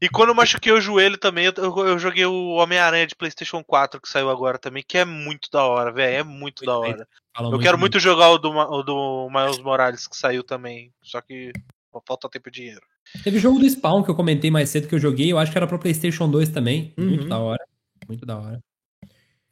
E 0.00 0.08
quando 0.08 0.30
eu 0.30 0.34
machuquei 0.34 0.72
o 0.72 0.80
joelho 0.80 1.18
também, 1.18 1.46
eu, 1.46 1.52
eu- 1.86 1.98
joguei 1.98 2.24
o 2.26 2.50
Homem-Aranha 2.54 3.06
de 3.06 3.14
PlayStation 3.14 3.62
4 3.64 4.00
que 4.00 4.08
saiu 4.08 4.30
agora 4.30 4.58
também, 4.58 4.82
que 4.86 4.96
é 4.98 5.04
muito 5.04 5.50
da 5.50 5.64
hora, 5.64 5.92
velho. 5.92 6.16
É 6.16 6.22
muito, 6.22 6.64
da 6.64 6.80
bem. 6.80 6.92
hora. 6.92 7.08
Eu 7.38 7.58
quero 7.58 7.76
muito 7.78 7.98
jogar 8.00 8.30
o 8.30 8.38
do, 8.38 8.50
o 8.50 8.82
do 8.82 9.28
Miles 9.30 9.58
Morales 9.58 10.06
que 10.06 10.16
saiu 10.16 10.42
também. 10.42 10.90
Só 11.02 11.20
que 11.20 11.52
falta 12.06 12.28
tempo 12.28 12.48
e 12.48 12.52
dinheiro. 12.52 12.82
Teve 13.22 13.36
o 13.38 13.40
jogo 13.40 13.58
do 13.58 13.68
Spawn 13.68 14.02
que 14.02 14.10
eu 14.10 14.14
comentei 14.14 14.50
mais 14.50 14.68
cedo 14.70 14.88
que 14.88 14.94
eu 14.94 14.98
joguei, 14.98 15.30
eu 15.30 15.38
acho 15.38 15.52
que 15.52 15.58
era 15.58 15.66
pra 15.66 15.78
PlayStation 15.78 16.28
2 16.28 16.48
também. 16.48 16.92
Uhum. 16.98 17.06
Muito 17.06 17.28
da 17.28 17.38
hora. 17.38 17.64
Muito 18.08 18.26
da 18.26 18.36
hora. 18.38 18.60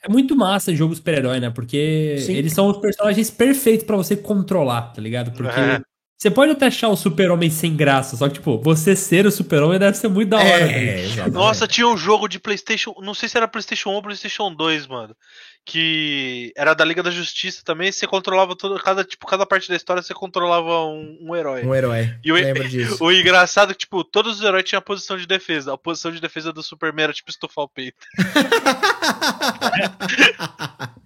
É 0.03 0.09
muito 0.09 0.37
massa 0.37 0.75
jogo 0.75 0.95
super-herói, 0.95 1.41
né? 1.41 1.49
Porque 1.51 2.17
Sim. 2.19 2.35
eles 2.35 2.53
são 2.53 2.69
os 2.69 2.77
personagens 2.79 3.31
perfeitos 3.31 3.87
pra 3.87 3.97
você 3.97 4.15
controlar, 4.17 4.93
tá 4.93 5.01
ligado? 5.01 5.33
Porque 5.33 5.59
É. 5.59 5.81
você 6.19 6.31
pode 6.31 6.53
até 6.53 6.67
achar 6.67 6.89
o 6.91 6.97
super-homem 6.97 7.49
sem 7.49 7.75
graça, 7.75 8.15
só 8.17 8.29
que, 8.29 8.35
tipo, 8.35 8.59
você 8.61 8.95
ser 8.95 9.25
o 9.27 9.31
super-homem 9.31 9.79
deve 9.79 9.97
ser 9.97 10.09
muito 10.09 10.29
da 10.29 10.37
hora. 10.39 10.59
tá 10.69 10.77
ligado? 10.77 11.29
É. 11.29 11.31
Nossa, 11.31 11.67
tinha 11.67 11.89
um 11.89 11.97
jogo 11.97 12.29
de 12.29 12.39
PlayStation. 12.39 12.95
Não 13.01 13.15
sei 13.15 13.31
se 13.31 13.37
era 13.39 13.49
PlayStation 13.49 13.91
1 13.91 13.93
ou 13.95 14.03
PlayStation 14.03 14.55
2, 14.55 14.87
mano. 14.87 15.17
Que 15.67 16.53
era 16.57 16.75
da 16.75 16.85
Liga 16.85 17.03
da 17.03 17.11
Justiça 17.11 17.63
também. 17.65 17.91
Você 17.91 18.07
controlava 18.07 18.55
toda. 18.55 18.79
Cada, 18.83 19.03
tipo, 19.03 19.27
cada 19.27 19.47
parte 19.47 19.67
da 19.69 19.75
história 19.77 20.03
você 20.03 20.13
controlava 20.13 20.85
um, 20.85 21.17
um 21.23 21.35
herói. 21.35 21.65
Um 21.65 21.75
herói. 21.75 22.15
E 22.23 22.31
o- 22.31 22.35
Lembro 22.35 22.65
disso. 22.69 23.03
O 23.03 23.11
engraçado 23.11 23.71
é 23.71 23.75
que, 23.75 23.81
tipo, 23.81 24.05
todos 24.05 24.39
os 24.41 24.45
heróis 24.45 24.65
tinham 24.65 24.79
a 24.79 24.83
posição 24.83 25.17
de 25.17 25.27
defesa. 25.27 25.73
A 25.73 25.79
posição 25.79 26.13
de 26.13 26.21
defesa 26.21 26.53
do 26.53 26.63
Superman 26.63 27.05
era 27.05 27.13
tipo 27.15 27.31
estufar 27.31 27.65
o 27.65 27.69
peito. 27.69 27.97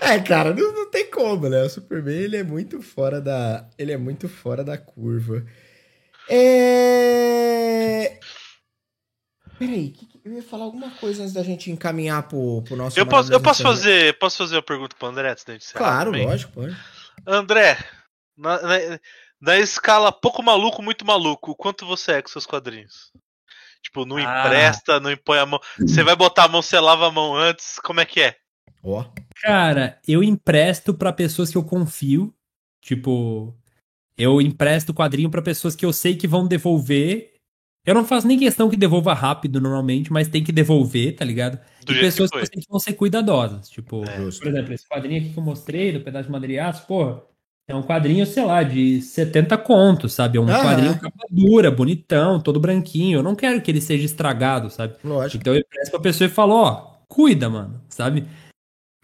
É, 0.00 0.18
cara, 0.20 0.52
não, 0.52 0.72
não 0.74 0.90
tem 0.90 1.08
como, 1.10 1.48
né? 1.48 1.62
O 1.62 1.70
Superman, 1.70 2.14
ele 2.14 2.36
é 2.36 2.42
muito 2.42 2.82
fora 2.82 3.20
da... 3.20 3.68
Ele 3.78 3.92
é 3.92 3.96
muito 3.96 4.28
fora 4.28 4.64
da 4.64 4.76
curva. 4.76 5.44
É... 6.28 8.18
Peraí, 9.58 9.90
que- 9.90 10.06
que- 10.06 10.11
eu 10.24 10.32
ia 10.34 10.42
falar 10.42 10.64
alguma 10.64 10.90
coisa 10.92 11.22
antes 11.22 11.34
da 11.34 11.42
gente 11.42 11.70
encaminhar 11.70 12.22
pro, 12.28 12.62
pro 12.62 12.76
nosso... 12.76 12.98
Eu 12.98 13.06
posso, 13.06 13.32
eu 13.32 13.40
posso 13.40 13.62
fazer. 13.62 14.18
Posso 14.18 14.38
fazer 14.38 14.56
uma 14.56 14.62
pergunta 14.62 14.94
pro 14.98 15.08
André 15.08 15.30
antes 15.30 15.44
da 15.44 15.52
gente 15.52 15.72
Claro, 15.72 16.12
também? 16.12 16.26
lógico, 16.26 16.52
pode. 16.52 16.76
André, 17.26 17.78
na, 18.36 18.60
na- 18.62 18.98
na 19.40 19.58
escala 19.58 20.12
pouco 20.12 20.42
maluco, 20.42 20.80
muito 20.82 21.04
maluco, 21.04 21.54
quanto 21.56 21.84
você 21.84 22.12
é 22.12 22.22
com 22.22 22.28
seus 22.28 22.46
quadrinhos? 22.46 23.10
Tipo, 23.82 24.04
não 24.06 24.16
Ah. 24.16 24.22
empresta, 24.46 25.00
não 25.00 25.10
impõe 25.10 25.38
a 25.38 25.46
mão. 25.46 25.60
Você 25.80 26.04
vai 26.04 26.14
botar 26.14 26.44
a 26.44 26.48
mão, 26.48 26.62
você 26.62 26.78
lava 26.78 27.08
a 27.08 27.10
mão 27.10 27.34
antes, 27.34 27.80
como 27.80 28.00
é 28.00 28.04
que 28.04 28.20
é? 28.20 28.36
Ó, 28.84 29.04
Cara, 29.42 29.98
eu 30.06 30.22
empresto 30.22 30.94
pra 30.94 31.12
pessoas 31.12 31.50
que 31.50 31.56
eu 31.56 31.64
confio. 31.64 32.32
Tipo, 32.80 33.56
eu 34.16 34.40
empresto 34.40 34.94
quadrinho 34.94 35.30
pra 35.30 35.42
pessoas 35.42 35.74
que 35.74 35.84
eu 35.84 35.92
sei 35.92 36.16
que 36.16 36.28
vão 36.28 36.46
devolver. 36.46 37.31
Eu 37.84 37.94
não 37.94 38.04
faço 38.04 38.28
nem 38.28 38.38
questão 38.38 38.70
que 38.70 38.76
devolva 38.76 39.12
rápido 39.12 39.60
normalmente, 39.60 40.12
mas 40.12 40.28
tem 40.28 40.42
que 40.42 40.52
devolver, 40.52 41.16
tá 41.16 41.24
ligado? 41.24 41.58
Do 41.84 41.92
e 41.92 41.94
jeito 41.94 42.00
pessoas 42.00 42.30
que 42.30 42.60
que, 42.60 42.66
vão 42.70 42.78
ser 42.78 42.92
cuidadosas. 42.92 43.68
Tipo, 43.68 44.04
justo. 44.16 44.40
por 44.40 44.48
exemplo, 44.48 44.72
esse 44.72 44.88
quadrinho 44.88 45.20
aqui 45.20 45.30
que 45.32 45.38
eu 45.38 45.42
mostrei, 45.42 45.92
do 45.92 46.00
pedaço 46.00 46.26
de 46.26 46.32
madeira 46.32 46.52
de 46.52 46.58
aço, 46.60 46.86
porra, 46.86 47.22
é 47.66 47.74
um 47.74 47.82
quadrinho, 47.82 48.24
sei 48.24 48.44
lá, 48.44 48.62
de 48.62 49.00
70 49.00 49.58
contos, 49.58 50.12
sabe? 50.12 50.38
É 50.38 50.40
um 50.40 50.48
Aham. 50.48 50.62
quadrinho 50.62 51.00
capa 51.00 51.26
dura, 51.28 51.70
bonitão, 51.70 52.40
todo 52.40 52.60
branquinho. 52.60 53.18
Eu 53.18 53.22
não 53.22 53.34
quero 53.34 53.60
que 53.60 53.70
ele 53.70 53.80
seja 53.80 54.04
estragado, 54.04 54.70
sabe? 54.70 54.94
Lógico. 55.02 55.40
Então 55.40 55.54
eu 55.54 55.60
empresto 55.60 55.90
pra 55.90 56.00
pessoa 56.00 56.26
e 56.28 56.30
falo, 56.30 56.54
ó, 56.54 56.92
cuida, 57.08 57.50
mano, 57.50 57.80
sabe? 57.88 58.24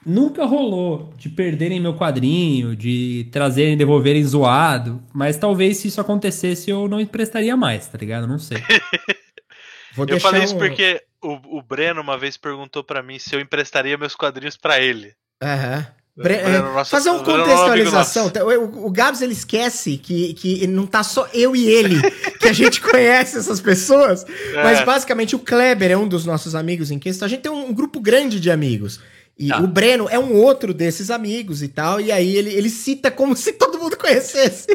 Nunca 0.09 0.45
rolou 0.47 1.13
de 1.19 1.29
perderem 1.29 1.79
meu 1.81 1.95
quadrinho, 1.95 2.75
de 2.75 3.29
trazerem, 3.31 3.77
devolverem 3.77 4.25
zoado, 4.25 5.03
mas 5.13 5.37
talvez 5.37 5.77
se 5.77 5.89
isso 5.89 6.01
acontecesse 6.01 6.71
eu 6.71 6.89
não 6.89 6.99
emprestaria 7.01 7.57
mais, 7.57 7.87
tá 7.89 7.99
ligado? 7.99 8.27
Não 8.27 8.39
sei. 8.39 8.57
Vou 9.95 10.07
Eu 10.09 10.21
falei 10.21 10.45
isso 10.45 10.55
um- 10.55 10.59
porque 10.59 11.03
o, 11.23 11.59
o 11.59 11.63
Breno 11.63 12.01
uma 12.01 12.17
vez 12.17 12.37
perguntou 12.37 12.85
pra 12.85 13.03
mim 13.03 13.19
se 13.19 13.35
eu 13.35 13.41
emprestaria 13.41 13.99
meus 13.99 14.15
quadrinhos 14.15 14.57
pra 14.57 14.81
ele. 14.81 15.13
Aham. 15.43 15.87
Bre- 16.17 16.39
Breno, 16.39 16.73
nosso- 16.73 16.91
Fazer 16.91 17.11
uma 17.11 17.19
é 17.19 17.21
um 17.21 17.25
contextualização. 17.25 18.31
Tá, 18.31 18.45
O, 18.45 18.87
o 18.87 18.91
Gabs 18.91 19.21
ele 19.23 19.33
esquece 19.33 19.99
que, 19.99 20.35
que 20.35 20.67
não 20.67 20.85
tá 20.87 21.03
só 21.05 21.29
eu 21.33 21.55
e 21.55 21.67
ele 21.69 21.95
que 22.41 22.49
a 22.49 22.53
gente 22.53 22.81
conhece 22.83 23.39
essas 23.39 23.61
pessoas, 23.61 24.25
mas 24.55 24.81
É. 24.81 24.85
basicamente 24.85 25.37
o 25.37 25.39
Kleber 25.39 25.91
é 25.93 25.97
um 25.97 26.09
dos 26.09 26.25
nossos 26.25 26.55
amigos 26.57 26.91
em 26.91 26.99
questão. 26.99 27.27
A 27.27 27.29
gente 27.29 27.43
tem 27.43 27.53
um, 27.53 27.69
um 27.69 27.75
grupo 27.75 28.01
grande 28.01 28.41
de 28.41 28.51
amigos. 28.51 29.01
E 29.39 29.49
Tá. 29.49 29.61
o 29.61 29.69
Breno 29.69 30.09
é 30.09 30.19
um 30.19 30.35
outro 30.35 30.75
desses 30.75 31.11
amigos 31.11 31.63
e 31.63 31.69
tal. 31.69 32.01
E 32.01 32.11
aí 32.11 32.37
ele, 32.37 32.53
ele 32.53 32.69
cita 32.69 33.11
como 33.11 33.35
se 33.37 33.53
todo 33.53 33.79
mundo 33.79 33.97
conhecesse. 33.97 34.67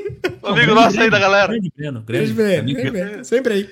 O 0.42 0.48
amigo 0.48 0.74
nosso 0.74 1.00
aí 1.00 1.10
da 1.10 1.20
galera. 1.20 1.48
Grande 1.52 1.72
Breno, 1.76 2.02
Grande 2.02 2.34
grande 2.34 2.74
Breno, 2.74 2.92
Breno, 2.92 3.26
sempre 3.26 3.54
aí. 3.54 3.70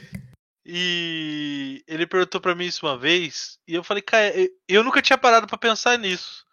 E 0.66 1.84
ele 1.88 2.06
perguntou 2.06 2.40
pra 2.40 2.56
mim 2.56 2.66
isso 2.66 2.86
uma 2.86 2.98
vez, 2.98 3.58
e 3.68 3.74
eu 3.74 3.84
falei, 3.84 4.02
cara, 4.02 4.34
eu- 4.68 4.84
nunca 4.84 5.02
tinha 5.02 5.18
parado 5.18 5.48
pra 5.48 5.58
pensar 5.58 5.98
nisso. 5.98 6.46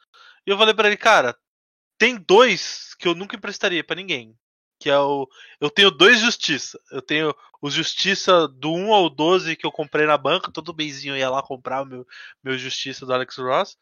E 0.47 0.51
eu 0.51 0.57
falei 0.57 0.75
pra 0.75 0.89
ele, 0.89 0.97
cara, 0.97 1.37
tem 1.99 2.17
dois 2.17 2.95
que 2.99 3.07
eu 3.07 3.15
nunca 3.15 3.37
emprestaria 3.37 3.85
pra 3.85 3.97
ninguém. 3.97 4.35
Que 4.81 4.89
é 4.89 4.99
o. 4.99 5.29
Eu 5.61 5.69
tenho 5.71 5.91
dois 5.91 6.21
Justiça. 6.21 6.79
Eu 6.93 7.03
tenho 7.03 7.35
os 7.61 7.75
Justiça 7.75 8.47
do 8.47 8.73
1 8.73 8.95
ao 8.95 9.11
12 9.11 9.57
que 9.57 9.67
eu 9.67 9.73
comprei 9.73 10.07
na 10.07 10.17
banca. 10.17 10.53
Todo 10.53 10.73
benzinho 10.73 11.15
eu 11.15 11.19
ia 11.19 11.29
lá 11.29 11.43
comprar 11.43 11.83
o 11.83 11.85
meu, 11.85 12.07
meu 12.45 12.57
Justiça 12.57 13.05
do 13.05 13.13
Alex 13.13 13.37
Ross. 13.39 13.77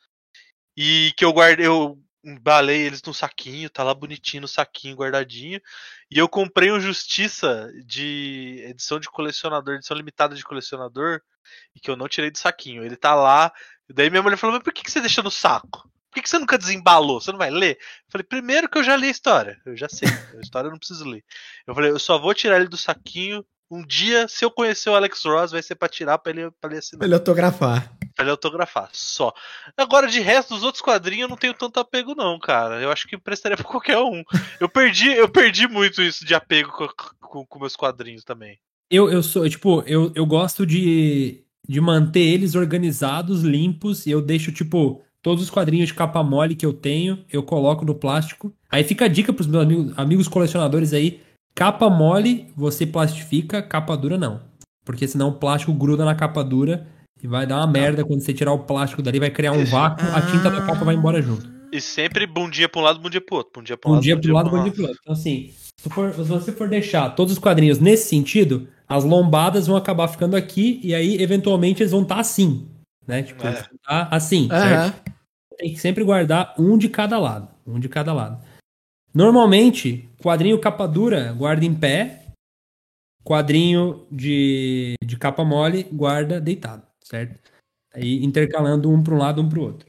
E 0.76 1.12
que 1.16 1.24
eu 1.24 1.32
guardei. 1.32 1.66
Eu 1.66 1.98
embalei 2.26 2.82
eles 2.82 3.02
num 3.02 3.12
saquinho, 3.12 3.70
tá 3.70 3.84
lá 3.84 3.94
bonitinho 3.94 4.42
no 4.42 4.48
saquinho, 4.48 4.96
guardadinho. 4.96 5.60
E 6.10 6.18
eu 6.18 6.28
comprei 6.28 6.72
um 6.72 6.80
Justiça 6.80 7.70
de 7.84 8.64
edição 8.68 8.98
de 8.98 9.08
colecionador, 9.08 9.76
edição 9.76 9.96
limitada 9.96 10.34
de 10.34 10.44
colecionador, 10.44 11.20
e 11.74 11.80
que 11.80 11.88
eu 11.90 11.96
não 11.96 12.08
tirei 12.08 12.30
do 12.30 12.38
saquinho. 12.38 12.84
Ele 12.84 12.96
tá 12.96 13.14
lá. 13.14 13.52
Daí 13.88 14.10
minha 14.10 14.22
mulher 14.22 14.36
falou: 14.36 14.54
Mas 14.54 14.64
por 14.64 14.72
que, 14.72 14.82
que 14.82 14.90
você 14.90 15.00
deixou 15.00 15.22
no 15.22 15.30
saco? 15.30 15.88
Por 16.10 16.14
que, 16.14 16.22
que 16.22 16.28
você 16.28 16.38
nunca 16.38 16.58
desembalou? 16.58 17.20
Você 17.20 17.30
não 17.30 17.38
vai 17.38 17.50
ler? 17.50 17.76
Eu 17.76 18.10
falei: 18.10 18.26
Primeiro 18.26 18.68
que 18.68 18.78
eu 18.78 18.84
já 18.84 18.96
li 18.96 19.06
a 19.06 19.10
história. 19.10 19.60
Eu 19.64 19.76
já 19.76 19.88
sei. 19.88 20.08
A 20.36 20.40
história 20.40 20.66
eu 20.66 20.72
não 20.72 20.78
preciso 20.78 21.04
ler. 21.04 21.24
Eu 21.66 21.74
falei: 21.74 21.90
Eu 21.90 21.98
só 21.98 22.18
vou 22.18 22.34
tirar 22.34 22.56
ele 22.56 22.68
do 22.68 22.76
saquinho. 22.76 23.46
Um 23.70 23.84
dia, 23.84 24.28
se 24.28 24.44
eu 24.44 24.50
conhecer 24.50 24.88
o 24.88 24.94
Alex 24.94 25.24
Ross, 25.24 25.50
vai 25.50 25.62
ser 25.62 25.74
pra 25.74 25.88
tirar 25.88 26.18
pra 26.18 26.32
ele, 26.32 26.50
pra 26.60 26.70
ele 26.70 26.78
assinar. 26.78 26.98
Pra 26.98 27.06
ele 27.06 27.14
autografar. 27.14 27.92
Pra 28.14 28.24
ele 28.24 28.30
autografar, 28.30 28.88
só. 28.92 29.32
Agora, 29.76 30.06
de 30.06 30.20
resto, 30.20 30.54
dos 30.54 30.62
outros 30.62 30.82
quadrinhos, 30.82 31.22
eu 31.22 31.28
não 31.28 31.36
tenho 31.36 31.52
tanto 31.52 31.80
apego, 31.80 32.14
não, 32.14 32.38
cara. 32.38 32.80
Eu 32.80 32.92
acho 32.92 33.08
que 33.08 33.16
emprestaria 33.16 33.56
pra 33.58 33.66
qualquer 33.66 33.98
um. 33.98 34.22
Eu 34.60 34.68
perdi, 34.68 35.08
eu 35.08 35.28
perdi 35.28 35.66
muito 35.66 36.00
isso 36.00 36.24
de 36.24 36.34
apego 36.34 36.70
com, 36.70 36.88
com, 37.20 37.46
com 37.46 37.58
meus 37.58 37.74
quadrinhos 37.74 38.22
também. 38.22 38.58
Eu, 38.88 39.10
eu 39.10 39.22
sou, 39.22 39.48
tipo, 39.48 39.82
eu, 39.84 40.12
eu 40.14 40.24
gosto 40.24 40.64
de, 40.64 41.44
de 41.68 41.80
manter 41.80 42.20
eles 42.20 42.54
organizados, 42.54 43.42
limpos, 43.42 44.06
e 44.06 44.12
eu 44.12 44.22
deixo, 44.22 44.52
tipo, 44.52 45.02
todos 45.20 45.42
os 45.42 45.50
quadrinhos 45.50 45.88
de 45.88 45.94
capa 45.94 46.22
mole 46.22 46.54
que 46.54 46.64
eu 46.64 46.72
tenho, 46.72 47.24
eu 47.32 47.42
coloco 47.42 47.84
no 47.84 47.96
plástico. 47.96 48.54
Aí 48.70 48.84
fica 48.84 49.06
a 49.06 49.08
dica 49.08 49.32
pros 49.32 49.48
meus 49.48 49.64
amigos, 49.64 49.92
amigos 49.96 50.28
colecionadores 50.28 50.92
aí: 50.92 51.20
capa 51.56 51.88
mole 51.88 52.46
você 52.54 52.86
plastifica, 52.86 53.62
capa 53.62 53.96
dura 53.96 54.18
não. 54.18 54.40
Porque 54.84 55.08
senão 55.08 55.30
o 55.30 55.32
plástico 55.32 55.72
gruda 55.72 56.04
na 56.04 56.14
capa 56.14 56.44
dura 56.44 56.86
e 57.20 57.26
vai 57.26 57.46
dar 57.46 57.56
uma 57.56 57.66
merda 57.66 58.04
quando 58.04 58.20
você 58.20 58.32
tirar 58.32 58.52
o 58.52 58.60
plástico 58.60 59.02
dali, 59.02 59.18
vai 59.18 59.30
criar 59.30 59.52
um 59.52 59.64
vácuo, 59.64 60.04
a 60.14 60.20
tinta 60.22 60.50
da 60.50 60.60
capa 60.64 60.84
vai 60.84 60.94
embora 60.94 61.20
junto. 61.20 61.48
E 61.72 61.80
sempre 61.80 62.26
bundinha 62.26 62.68
pra 62.68 62.80
um 62.80 62.84
lado, 62.84 63.00
bundinha 63.00 63.20
pro 63.20 63.36
outro. 63.38 63.52
Bundinha 63.60 63.76
pra 63.76 63.90
Um 63.90 63.98
dia 63.98 64.16
pro 64.20 64.32
lado, 64.32 64.54
um 64.54 64.62
dia 64.62 64.72
pro 64.72 64.82
outro. 64.82 64.98
Então, 65.02 65.12
assim, 65.14 65.52
se, 65.80 65.88
for- 65.90 66.12
se 66.12 66.22
você 66.22 66.52
for 66.52 66.68
deixar 66.68 67.10
todos 67.16 67.32
os 67.32 67.38
quadrinhos 67.38 67.80
nesse 67.80 68.08
sentido, 68.08 68.68
as 68.86 69.02
lombadas 69.02 69.66
vão 69.66 69.76
acabar 69.76 70.06
ficando 70.08 70.36
aqui 70.36 70.78
e 70.84 70.94
aí, 70.94 71.20
eventualmente, 71.20 71.82
eles 71.82 71.90
vão 71.92 72.02
estar 72.02 72.20
assim. 72.20 72.68
Né? 73.06 73.22
Tipo, 73.22 73.44
É. 73.44 73.50
eles 73.50 73.60
vão 73.62 73.78
tá 73.84 74.08
assim, 74.10 74.46
certo? 74.48 74.64
Aham. 74.74 74.94
Tem 75.58 75.72
que 75.72 75.80
sempre 75.80 76.04
guardar 76.04 76.54
um 76.58 76.76
de 76.78 76.88
cada 76.88 77.18
lado. 77.18 77.48
Um 77.66 77.80
de 77.80 77.88
cada 77.88 78.12
lado. 78.12 78.38
Normalmente, 79.16 80.06
quadrinho 80.22 80.58
capa 80.58 80.86
dura 80.86 81.32
guarda 81.32 81.64
em 81.64 81.74
pé. 81.74 82.26
quadrinho 83.24 84.06
de, 84.12 84.92
de 85.02 85.16
capa 85.16 85.42
mole, 85.42 85.84
guarda 85.90 86.38
deitado, 86.38 86.82
certo? 87.02 87.40
Aí 87.94 88.22
intercalando 88.22 88.90
um 88.90 89.02
para 89.02 89.14
um 89.14 89.18
lado, 89.18 89.40
um 89.40 89.48
para 89.48 89.58
o 89.58 89.62
outro. 89.62 89.88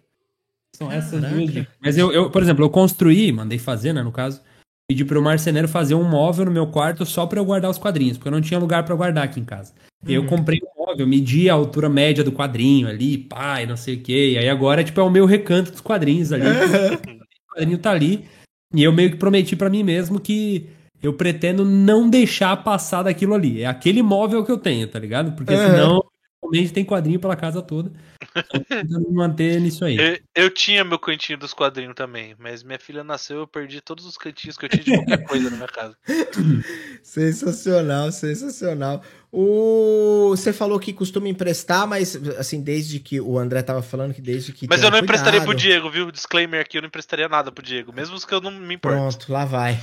São 0.74 0.90
essas 0.90 1.20
Caraca. 1.20 1.36
duas 1.36 1.52
dicas. 1.52 1.76
Mas 1.82 1.98
eu, 1.98 2.10
eu, 2.14 2.32
por 2.32 2.42
exemplo, 2.42 2.64
eu 2.64 2.70
construí, 2.70 3.30
mandei 3.34 3.60
fazer, 3.60 3.92
né, 3.92 4.02
no 4.02 4.14
caso, 4.14 4.42
pedi 4.90 5.04
pro 5.04 5.22
marceneiro 5.22 5.68
fazer 5.68 5.94
um 5.94 6.08
móvel 6.08 6.46
no 6.46 6.52
meu 6.52 6.68
quarto 6.68 7.06
só 7.06 7.26
para 7.26 7.42
eu 7.42 7.46
guardar 7.46 7.70
os 7.70 7.78
quadrinhos, 7.78 8.18
porque 8.18 8.30
eu 8.30 8.32
não 8.34 8.40
tinha 8.40 8.58
lugar 8.58 8.86
para 8.86 8.96
guardar 8.96 9.26
aqui 9.26 9.42
em 9.42 9.46
casa. 9.46 9.74
E 10.08 10.14
eu 10.14 10.26
comprei 10.26 10.62
um 10.64 10.86
móvel, 10.86 11.06
medi 11.06 11.50
a 11.50 11.54
altura 11.54 11.90
média 11.90 12.24
do 12.24 12.32
quadrinho 12.32 12.88
ali, 12.88 13.28
e 13.62 13.66
não 13.66 13.76
sei 13.76 13.96
o 13.96 14.02
quê. 14.02 14.32
E 14.32 14.38
aí 14.38 14.48
agora, 14.48 14.86
tipo, 14.86 15.02
é 15.02 15.04
o 15.04 15.10
meu 15.10 15.26
recanto 15.26 15.70
dos 15.70 15.82
quadrinhos 15.82 16.32
ali. 16.32 16.46
o 17.52 17.54
quadrinho 17.54 17.78
tá 17.78 17.92
ali. 17.92 18.26
E 18.74 18.84
eu 18.84 18.92
meio 18.92 19.12
que 19.12 19.18
prometi 19.18 19.56
pra 19.56 19.70
mim 19.70 19.84
mesmo 19.84 20.20
que 20.20 20.70
eu 21.02 21.14
pretendo 21.14 21.64
não 21.64 22.10
deixar 22.10 22.58
passar 22.64 23.04
daquilo 23.04 23.34
ali. 23.34 23.62
É 23.62 23.66
aquele 23.68 24.02
móvel 24.02 24.44
que 24.44 24.52
eu 24.52 24.58
tenho, 24.58 24.88
tá 24.88 25.00
ligado? 25.00 25.34
Porque 25.34 25.56
senão, 25.56 26.04
realmente 26.52 26.74
tem 26.74 26.86
quadrinho 26.86 27.20
pela 27.20 27.36
casa 27.36 27.62
toda. 27.62 27.92
Então, 28.36 28.64
tentando 28.64 29.10
me 29.10 29.16
manter 29.16 29.60
nisso 29.60 29.84
aí. 29.84 29.98
Eu, 29.98 30.20
eu 30.44 30.50
tinha 30.50 30.84
meu 30.84 31.00
cantinho 31.00 31.38
dos 31.38 31.54
quadrinhos 31.54 31.96
também, 31.96 32.36
mas 32.38 32.64
minha 32.64 32.80
filha 32.80 33.04
nasceu 33.04 33.40
eu 33.40 33.48
perdi 33.48 33.82
todos 33.82 34.06
os 34.06 34.18
cantinhos 34.18 34.58
que 34.58 34.66
eu 34.66 34.70
tinha 34.70 34.84
de 34.84 34.96
qualquer 34.96 35.24
coisa 35.26 35.50
na 35.50 35.56
minha 35.56 35.68
casa. 35.68 35.96
Sensacional, 37.02 38.12
sensacional. 38.12 39.02
O... 39.32 40.30
Você 40.30 40.54
falou 40.54 40.80
que 40.80 40.94
costuma 40.94 41.28
emprestar, 41.28 41.88
mas 41.88 42.16
assim, 42.38 42.62
desde 42.62 43.00
que 43.00 43.20
o 43.20 43.38
André 43.38 43.62
tava 43.62 43.82
falando 43.82 44.14
que 44.14 44.22
desde 44.22 44.54
que. 44.54 44.68
Mas 44.68 44.82
eu 44.82 44.92
não 44.92 45.00
emprestaria 45.00 45.40
cuidado. 45.40 45.56
pro 45.56 45.56
Diego, 45.56 45.90
viu? 45.90 46.12
Disclaimer 46.12 46.62
aqui, 46.62 46.78
eu 46.78 46.82
não 46.82 46.88
emprestaria 46.88 47.28
nada 47.28 47.52
pro 47.52 47.64
Diego, 47.64 47.94
mesmo 47.94 48.20
que 48.20 48.34
eu 48.34 48.42
não 48.42 48.52
me 48.52 48.76
importe. 48.76 48.96
Pronto, 48.96 49.32
lá 49.32 49.46
vai. 49.46 49.80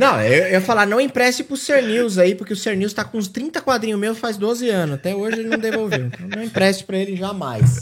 Não, 0.00 0.18
eu, 0.22 0.52
ia 0.52 0.62
falar, 0.62 0.86
não 0.86 0.98
empreste 0.98 1.44
pro 1.44 1.58
Ser 1.58 1.82
News 1.82 2.16
aí, 2.16 2.34
porque 2.34 2.54
o 2.54 2.56
Ser 2.56 2.74
News 2.74 2.94
tá 2.94 3.04
com 3.04 3.18
uns 3.18 3.28
30 3.28 3.60
quadrinhos 3.60 4.00
meus 4.00 4.18
faz 4.18 4.38
12 4.38 4.66
anos. 4.70 4.94
Até 4.94 5.14
hoje 5.14 5.40
ele 5.40 5.50
não 5.50 5.58
devolveu. 5.58 6.06
Então 6.06 6.26
não 6.26 6.42
empreste 6.42 6.84
pra 6.84 6.96
ele 6.96 7.16
jamais. 7.16 7.80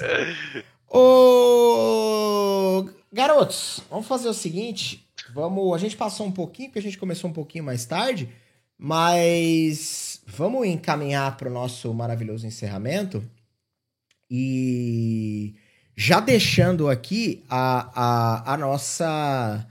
Ô. 0.88 2.88
Garotos, 3.12 3.82
vamos 3.88 4.08
fazer 4.08 4.28
o 4.28 4.34
seguinte. 4.34 5.06
Vamos. 5.32 5.72
A 5.72 5.78
gente 5.78 5.96
passou 5.96 6.26
um 6.26 6.32
pouquinho, 6.32 6.70
porque 6.70 6.80
a 6.80 6.82
gente 6.82 6.98
começou 6.98 7.30
um 7.30 7.32
pouquinho 7.32 7.62
mais 7.62 7.86
tarde, 7.86 8.28
mas 8.76 10.20
vamos 10.26 10.66
encaminhar 10.66 11.36
pro 11.36 11.48
nosso 11.48 11.94
maravilhoso 11.94 12.48
encerramento. 12.48 13.22
E 14.28 15.54
já 15.96 16.18
deixando 16.18 16.88
aqui 16.88 17.44
a, 17.48 17.92
a, 17.94 18.54
a 18.54 18.56
nossa 18.56 19.64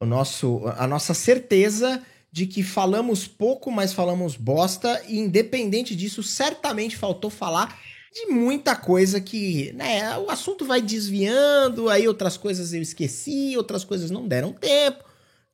o 0.00 0.06
nosso, 0.06 0.62
a 0.76 0.86
nossa 0.86 1.14
certeza 1.14 2.02
de 2.30 2.46
que 2.46 2.62
falamos 2.62 3.28
pouco, 3.28 3.70
mas 3.70 3.92
falamos 3.92 4.36
bosta, 4.36 5.00
e 5.08 5.18
independente 5.18 5.94
disso, 5.94 6.22
certamente 6.22 6.96
faltou 6.96 7.30
falar 7.30 7.80
de 8.12 8.26
muita 8.26 8.74
coisa 8.74 9.20
que, 9.20 9.72
né, 9.72 10.16
o 10.18 10.30
assunto 10.30 10.64
vai 10.64 10.80
desviando, 10.80 11.88
aí 11.88 12.06
outras 12.06 12.36
coisas 12.36 12.72
eu 12.72 12.82
esqueci, 12.82 13.56
outras 13.56 13.84
coisas 13.84 14.10
não 14.10 14.26
deram 14.26 14.52
tempo. 14.52 15.04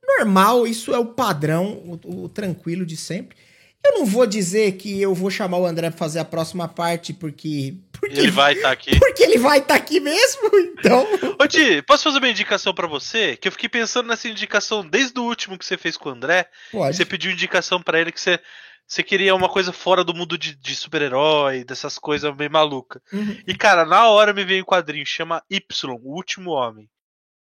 Normal, 0.03 0.67
isso 0.67 0.93
é 0.93 0.99
o 0.99 1.07
padrão, 1.07 1.99
o, 2.05 2.25
o 2.25 2.29
tranquilo 2.29 2.85
de 2.85 2.97
sempre. 2.97 3.37
Eu 3.85 3.93
não 3.99 4.07
vou 4.07 4.27
dizer 4.27 4.73
que 4.73 5.01
eu 5.01 5.15
vou 5.15 5.31
chamar 5.31 5.59
o 5.59 5.67
André 5.67 5.89
pra 5.91 5.99
fazer 5.99 6.19
a 6.19 6.25
próxima 6.25 6.69
parte, 6.69 7.15
porque. 7.15 7.75
porque 7.93 8.19
Ele 8.19 8.31
vai 8.31 8.53
estar 8.53 8.71
aqui. 8.71 8.99
Porque 8.99 9.23
ele 9.23 9.39
vai 9.39 9.59
estar 9.59 9.75
aqui 9.75 10.01
mesmo, 10.01 10.51
então. 10.55 11.07
Ô, 11.41 11.47
Di, 11.47 11.81
posso 11.83 12.05
fazer 12.05 12.19
uma 12.19 12.29
indicação 12.29 12.75
pra 12.75 12.87
você? 12.87 13.37
Que 13.37 13.49
eu 13.49 13.53
fiquei 13.53 13.69
pensando 13.69 14.07
nessa 14.07 14.29
indicação 14.29 14.87
desde 14.87 15.19
o 15.19 15.25
último 15.25 15.59
que 15.59 15.65
você 15.65 15.79
fez 15.79 15.97
com 15.97 16.11
o 16.11 16.13
André. 16.13 16.49
Pode. 16.71 16.95
Você 16.95 17.07
pediu 17.07 17.33
indicação 17.33 17.83
pra 17.83 17.99
ele 17.99 18.13
que 18.13 18.21
você, 18.21 18.39
você 18.87 19.03
queria 19.03 19.35
uma 19.35 19.49
coisa 19.49 19.73
fora 19.73 20.05
do 20.05 20.15
mundo 20.15 20.37
de, 20.37 20.55
de 20.55 20.77
super-herói, 20.77 21.65
dessas 21.65 21.99
coisas 21.99 22.37
meio 22.37 22.51
maluca. 22.51 23.01
Uhum. 23.11 23.41
E, 23.47 23.55
cara, 23.55 23.87
na 23.87 24.09
hora 24.09 24.35
me 24.35 24.45
veio 24.45 24.63
um 24.63 24.67
quadrinho, 24.67 25.07
chama 25.07 25.43
Y, 25.49 25.63
O 26.03 26.15
Último 26.15 26.51
Homem. 26.51 26.87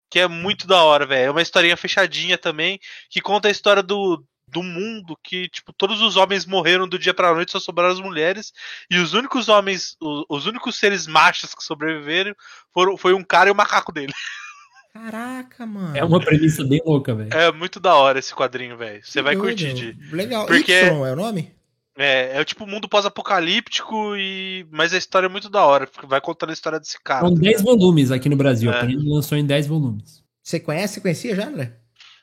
Que 0.09 0.21
é 0.21 0.29
muito 0.29 0.67
da 0.67 0.83
hora, 0.85 1.05
velho. 1.05 1.27
É 1.27 1.31
uma 1.31 1.43
historinha 1.43 1.77
fechadinha 1.77 2.39
também, 2.39 2.79
que 3.11 3.21
conta 3.21 3.49
a 3.49 3.51
história 3.51 3.83
do, 3.83 4.25
do 4.51 4.63
mundo 4.63 5.17
que, 5.23 5.49
tipo, 5.49 5.73
todos 5.73 6.01
os 6.01 6.17
homens 6.17 6.45
morreram 6.47 6.89
do 6.89 6.99
dia 6.99 7.13
pra 7.15 7.35
noite, 7.35 7.53
só 7.53 7.61
sobraram 7.61 7.93
as 7.93 8.01
mulheres. 8.01 8.53
E 8.91 8.99
os 8.99 9.15
únicos 9.15 9.49
homens, 9.49 9.97
o- 10.01 10.25
os, 10.29 10.47
únicos 10.47 10.77
seres 10.77 11.07
machos 11.07 11.55
que 11.55 11.63
sobreviveram 11.63 12.35
foram, 12.73 12.97
foi 12.97 13.13
um 13.15 13.23
cara 13.25 13.49
e 13.49 13.53
o 13.53 13.55
macaco 13.55 13.93
dele. 13.93 14.13
Caraca, 14.93 15.67
mano. 15.67 15.97
É 15.97 16.03
uma 16.05 16.19
premissa 16.21 16.65
bem 16.65 16.81
louca, 16.85 17.15
velho. 17.15 17.33
É 17.33 17.53
muito 17.53 17.79
da 17.79 17.95
hora 17.95 18.19
esse 18.19 18.35
quadrinho, 18.35 18.77
velho. 18.77 19.01
Você 19.05 19.23
vai 19.23 19.37
doido. 19.37 19.49
curtir, 19.49 19.73
Di. 19.75 19.99
Legal. 20.15 20.47
Porque- 20.47 20.73
Y 20.73 21.07
é 21.07 21.13
o 21.13 21.17
nome? 21.17 21.53
É, 22.01 22.41
é 22.41 22.45
tipo 22.45 22.65
mundo 22.67 22.89
pós-apocalíptico 22.89 24.15
e. 24.17 24.65
Mas 24.71 24.95
a 24.95 24.99
história 24.99 25.27
é 25.27 25.29
muito 25.29 25.51
da 25.51 25.65
hora, 25.65 25.87
porque 25.87 26.07
vai 26.07 26.21
contando 26.21 26.51
a 26.51 26.53
história 26.53 26.79
desse 26.79 26.97
cara. 27.03 27.27
São 27.27 27.35
tá 27.35 27.41
10 27.41 27.61
ligado? 27.61 27.65
volumes 27.79 28.11
aqui 28.13 28.29
no 28.29 28.37
Brasil. 28.37 28.71
É. 28.73 28.77
A 28.77 28.81
Panini 28.81 29.09
lançou 29.09 29.37
em 29.37 29.45
10 29.45 29.67
volumes. 29.67 30.23
Você 30.43 30.61
conhece? 30.61 30.95
Você 30.95 31.01
conhecia 31.01 31.35
já, 31.35 31.47
André? 31.47 31.77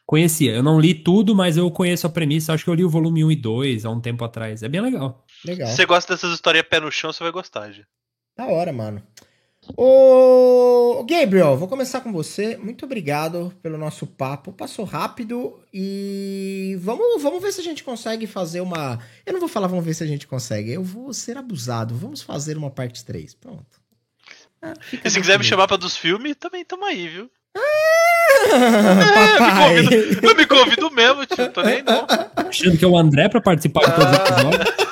Conhecia. 0.05 0.51
Eu 0.53 0.61
não 0.63 0.79
li 0.79 0.93
tudo, 0.93 1.33
mas 1.35 1.57
eu 1.57 1.69
conheço 1.71 2.05
a 2.05 2.09
premissa. 2.09 2.53
Acho 2.53 2.63
que 2.63 2.69
eu 2.69 2.73
li 2.75 2.83
o 2.85 2.89
volume 2.89 3.23
1 3.25 3.31
e 3.31 3.35
2 3.35 3.85
há 3.85 3.89
um 3.89 3.99
tempo 3.99 4.23
atrás. 4.23 4.61
É 4.61 4.69
bem 4.69 4.81
legal. 4.81 5.25
Legal. 5.43 5.67
Se 5.67 5.75
você 5.75 5.85
gosta 5.85 6.13
dessas 6.13 6.33
historinhas 6.33 6.67
pé 6.69 6.79
no 6.79 6.91
chão, 6.91 7.11
você 7.11 7.23
vai 7.23 7.31
gostar, 7.31 7.71
Gi. 7.71 7.85
Da 8.37 8.45
hora, 8.45 8.71
mano. 8.71 9.01
Ô, 9.77 11.03
Gabriel, 11.09 11.57
vou 11.57 11.67
começar 11.67 12.01
com 12.01 12.11
você. 12.11 12.55
Muito 12.57 12.85
obrigado 12.85 13.51
pelo 13.63 13.77
nosso 13.79 14.05
papo. 14.05 14.53
Passou 14.53 14.85
rápido 14.85 15.59
e 15.73 16.77
vamos, 16.81 17.23
vamos 17.23 17.41
ver 17.41 17.51
se 17.51 17.61
a 17.61 17.63
gente 17.63 17.83
consegue 17.83 18.27
fazer 18.27 18.61
uma. 18.61 18.99
Eu 19.25 19.33
não 19.33 19.39
vou 19.39 19.49
falar 19.49 19.67
vamos 19.67 19.83
ver 19.83 19.95
se 19.95 20.03
a 20.03 20.07
gente 20.07 20.27
consegue. 20.27 20.71
Eu 20.71 20.83
vou 20.83 21.13
ser 21.13 21.35
abusado. 21.37 21.95
Vamos 21.95 22.21
fazer 22.21 22.57
uma 22.57 22.69
parte 22.69 23.03
3. 23.03 23.33
Pronto. 23.35 23.65
Ah, 24.61 24.73
E 24.93 25.09
se 25.09 25.19
quiser 25.19 25.37
me 25.37 25.43
jeito. 25.43 25.45
chamar 25.45 25.67
pra 25.67 25.77
dos 25.77 25.97
filmes, 25.97 26.35
também 26.39 26.63
tamo 26.63 26.85
aí, 26.85 27.07
viu? 27.07 27.29
Papai. 28.49 29.75
Me 29.75 29.83
convido, 29.87 30.27
eu 30.27 30.35
me 30.35 30.45
convido 30.45 30.91
mesmo, 30.91 31.25
tio. 31.25 31.49
Tô 31.51 31.61
nem 31.63 31.81
não. 31.83 32.05
Achando 32.35 32.77
que 32.77 32.85
é 32.85 32.87
o 32.87 32.97
André 32.97 33.29
pra 33.29 33.41
participar 33.41 33.81
de 33.85 33.91
todos 33.95 34.11
os 34.11 34.17
episódios. 34.19 34.75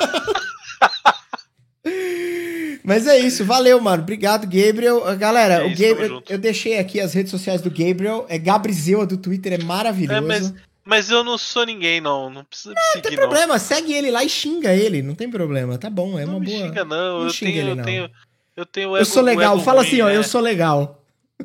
Mas 2.85 3.07
é 3.07 3.17
isso, 3.17 3.45
valeu, 3.45 3.79
mano. 3.79 4.03
Obrigado, 4.03 4.43
Gabriel. 4.45 4.97
Uh, 5.07 5.15
Galera, 5.17 5.55
É 5.55 5.63
o 5.63 5.67
isso, 5.67 5.81
Gabriel, 5.87 6.23
eu 6.29 6.37
deixei 6.37 6.77
aqui 6.77 6.99
as 6.99 7.13
redes 7.13 7.31
sociais 7.31 7.61
do 7.61 7.69
Gabriel. 7.69 8.25
É 8.27 8.37
Gabrizeua 8.37 9.05
do 9.05 9.17
Twitter, 9.17 9.53
é 9.53 9.63
maravilhoso. 9.63 10.17
É, 10.17 10.21
mas, 10.21 10.53
mas 10.83 11.09
eu 11.09 11.23
não 11.23 11.37
sou 11.37 11.65
ninguém, 11.65 12.01
não. 12.01 12.29
Não 12.29 12.43
precisa 12.43 12.71
me 12.71 12.75
Não 12.75 12.83
seguir, 12.91 13.01
tem 13.07 13.11
não. 13.17 13.23
problema, 13.23 13.57
segue 13.57 13.93
ele 13.93 14.11
lá 14.11 14.21
e 14.23 14.29
xinga 14.29 14.73
ele, 14.73 15.01
não 15.01 15.15
tem 15.15 15.29
problema, 15.29 15.77
tá 15.77 15.89
bom, 15.89 16.19
é 16.19 16.25
não 16.25 16.33
uma 16.33 16.39
me 16.41 16.45
boa. 16.47 16.59
xinga, 16.67 16.83
não. 16.85 17.19
Não 17.19 17.23
eu, 17.27 17.29
xinga 17.29 17.51
tenho, 17.53 17.61
ele, 17.63 17.71
eu 17.71 17.75
não. 17.77 17.83
tenho. 17.85 18.09
Eu 18.55 18.65
tenho 18.65 18.89
o 18.89 18.97
Eu 18.97 19.01
ego- 19.01 19.05
sou 19.05 19.23
legal, 19.23 19.55
ego 19.55 19.63
fala 19.63 19.79
ruim, 19.81 19.87
assim, 19.87 20.01
ó, 20.01 20.07
né? 20.07 20.17
eu 20.17 20.23
sou 20.23 20.41
legal. 20.41 21.02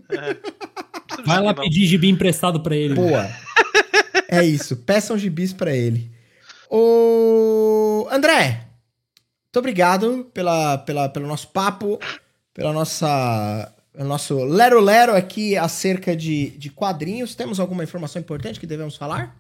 Me 0.09 1.25
Vai 1.25 1.43
lá 1.43 1.55
pedir 1.55 1.87
gibi 1.87 2.09
emprestado 2.09 2.61
pra 2.61 2.77
ele. 2.77 2.95
Boa. 2.95 3.29
é 4.29 4.45
isso, 4.45 4.77
peçam 4.77 5.19
gibis 5.19 5.53
pra 5.53 5.75
ele. 5.75 6.11
Ô, 6.71 8.07
André, 8.11 8.69
muito 9.47 9.59
obrigado 9.59 10.31
pela, 10.33 10.79
pela, 10.79 11.09
pelo 11.09 11.27
nosso 11.27 11.49
papo, 11.49 11.99
pela 12.53 12.73
nossa 12.73 13.75
o 13.99 14.05
nosso 14.05 14.45
lero 14.45 14.81
lero 14.81 15.17
aqui 15.17 15.57
acerca 15.57 16.15
de, 16.17 16.51
de 16.51 16.71
quadrinhos. 16.71 17.35
Temos 17.35 17.59
alguma 17.59 17.83
informação 17.83 18.21
importante 18.21 18.61
que 18.61 18.67
devemos 18.67 18.97
falar? 18.97 19.37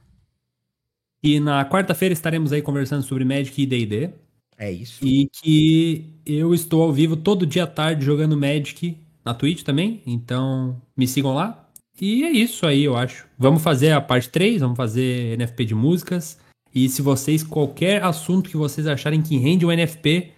E 1.22 1.38
na 1.38 1.64
quarta-feira 1.64 2.12
estaremos 2.12 2.52
aí 2.52 2.60
conversando 2.60 3.04
sobre 3.04 3.24
Magic 3.24 3.60
e 3.60 3.66
D&D. 3.66 4.10
É 4.56 4.72
isso. 4.72 5.04
E 5.04 5.28
que 5.28 6.20
eu 6.26 6.52
estou 6.52 6.82
ao 6.82 6.92
vivo 6.92 7.16
todo 7.16 7.46
dia 7.46 7.64
à 7.64 7.66
tarde 7.66 8.04
jogando 8.04 8.36
Magic 8.36 8.96
na 9.28 9.34
Twitch 9.34 9.62
também. 9.62 10.02
Então 10.06 10.80
me 10.96 11.06
sigam 11.06 11.34
lá. 11.34 11.66
E 12.00 12.24
é 12.24 12.30
isso 12.30 12.66
aí, 12.66 12.84
eu 12.84 12.96
acho. 12.96 13.26
Vamos 13.38 13.62
fazer 13.62 13.92
a 13.92 14.00
parte 14.00 14.28
3, 14.30 14.60
vamos 14.60 14.76
fazer 14.76 15.36
NFP 15.36 15.64
de 15.66 15.74
músicas. 15.74 16.38
E 16.74 16.88
se 16.88 17.02
vocês, 17.02 17.42
qualquer 17.42 18.02
assunto 18.02 18.48
que 18.48 18.56
vocês 18.56 18.86
acharem 18.86 19.20
que 19.20 19.36
rende 19.36 19.66
o 19.66 19.72
NFP, 19.72 20.32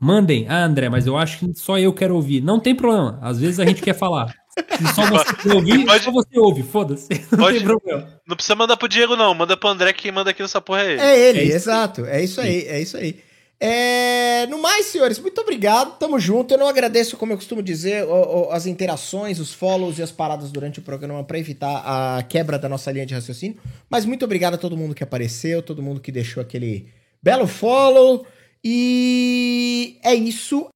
mandem. 0.00 0.46
Ah, 0.48 0.64
André, 0.64 0.88
mas 0.88 1.06
eu 1.06 1.16
acho 1.16 1.38
que 1.40 1.54
só 1.54 1.78
eu 1.78 1.92
quero 1.92 2.14
ouvir. 2.14 2.40
Não 2.42 2.58
tem 2.58 2.74
problema. 2.74 3.18
Às 3.20 3.38
vezes 3.38 3.60
a 3.60 3.64
gente 3.66 3.82
quer 3.82 3.94
falar. 3.94 4.34
Se 4.76 4.94
só 4.94 5.06
você 5.06 5.34
quer 5.36 5.54
ouvir, 5.54 5.84
Pode- 5.84 6.04
só 6.04 6.10
você 6.10 6.38
ouve. 6.38 6.62
Foda-se. 6.62 7.08
Não 7.32 7.38
Pode- 7.38 7.58
tem 7.58 7.66
problema. 7.66 8.08
Não 8.26 8.36
precisa 8.36 8.54
mandar 8.54 8.76
pro 8.76 8.88
Diego, 8.88 9.16
não. 9.16 9.34
Manda 9.34 9.56
pro 9.56 9.68
André, 9.70 9.92
que 9.92 10.02
quem 10.02 10.12
manda 10.12 10.30
aqui 10.30 10.40
nessa 10.42 10.60
porra 10.60 10.82
é 10.82 10.92
ele. 10.92 11.00
É 11.00 11.28
ele, 11.28 11.38
É 11.40 11.44
exato. 11.56 12.04
É 12.06 12.22
isso 12.22 12.40
aí, 12.40 12.66
é 12.68 12.80
isso 12.80 12.96
aí. 12.96 13.16
É, 13.64 14.44
no 14.48 14.60
mais, 14.60 14.86
senhores, 14.86 15.20
muito 15.20 15.40
obrigado. 15.40 15.96
Tamo 15.96 16.18
junto. 16.18 16.52
Eu 16.52 16.58
não 16.58 16.66
agradeço, 16.66 17.16
como 17.16 17.32
eu 17.32 17.36
costumo 17.36 17.62
dizer, 17.62 18.02
o- 18.04 18.48
o- 18.48 18.50
as 18.50 18.66
interações, 18.66 19.38
os 19.38 19.54
follows 19.54 20.00
e 20.00 20.02
as 20.02 20.10
paradas 20.10 20.50
durante 20.50 20.80
o 20.80 20.82
programa 20.82 21.22
para 21.22 21.38
evitar 21.38 21.80
a 21.86 22.22
quebra 22.24 22.58
da 22.58 22.68
nossa 22.68 22.90
linha 22.90 23.06
de 23.06 23.14
raciocínio. 23.14 23.56
Mas 23.88 24.04
muito 24.04 24.24
obrigado 24.24 24.54
a 24.54 24.58
todo 24.58 24.76
mundo 24.76 24.96
que 24.96 25.04
apareceu, 25.04 25.62
todo 25.62 25.80
mundo 25.80 26.00
que 26.00 26.10
deixou 26.10 26.40
aquele 26.42 26.88
belo 27.22 27.46
follow. 27.46 28.26
E 28.64 29.96
é 30.02 30.12
isso. 30.12 30.66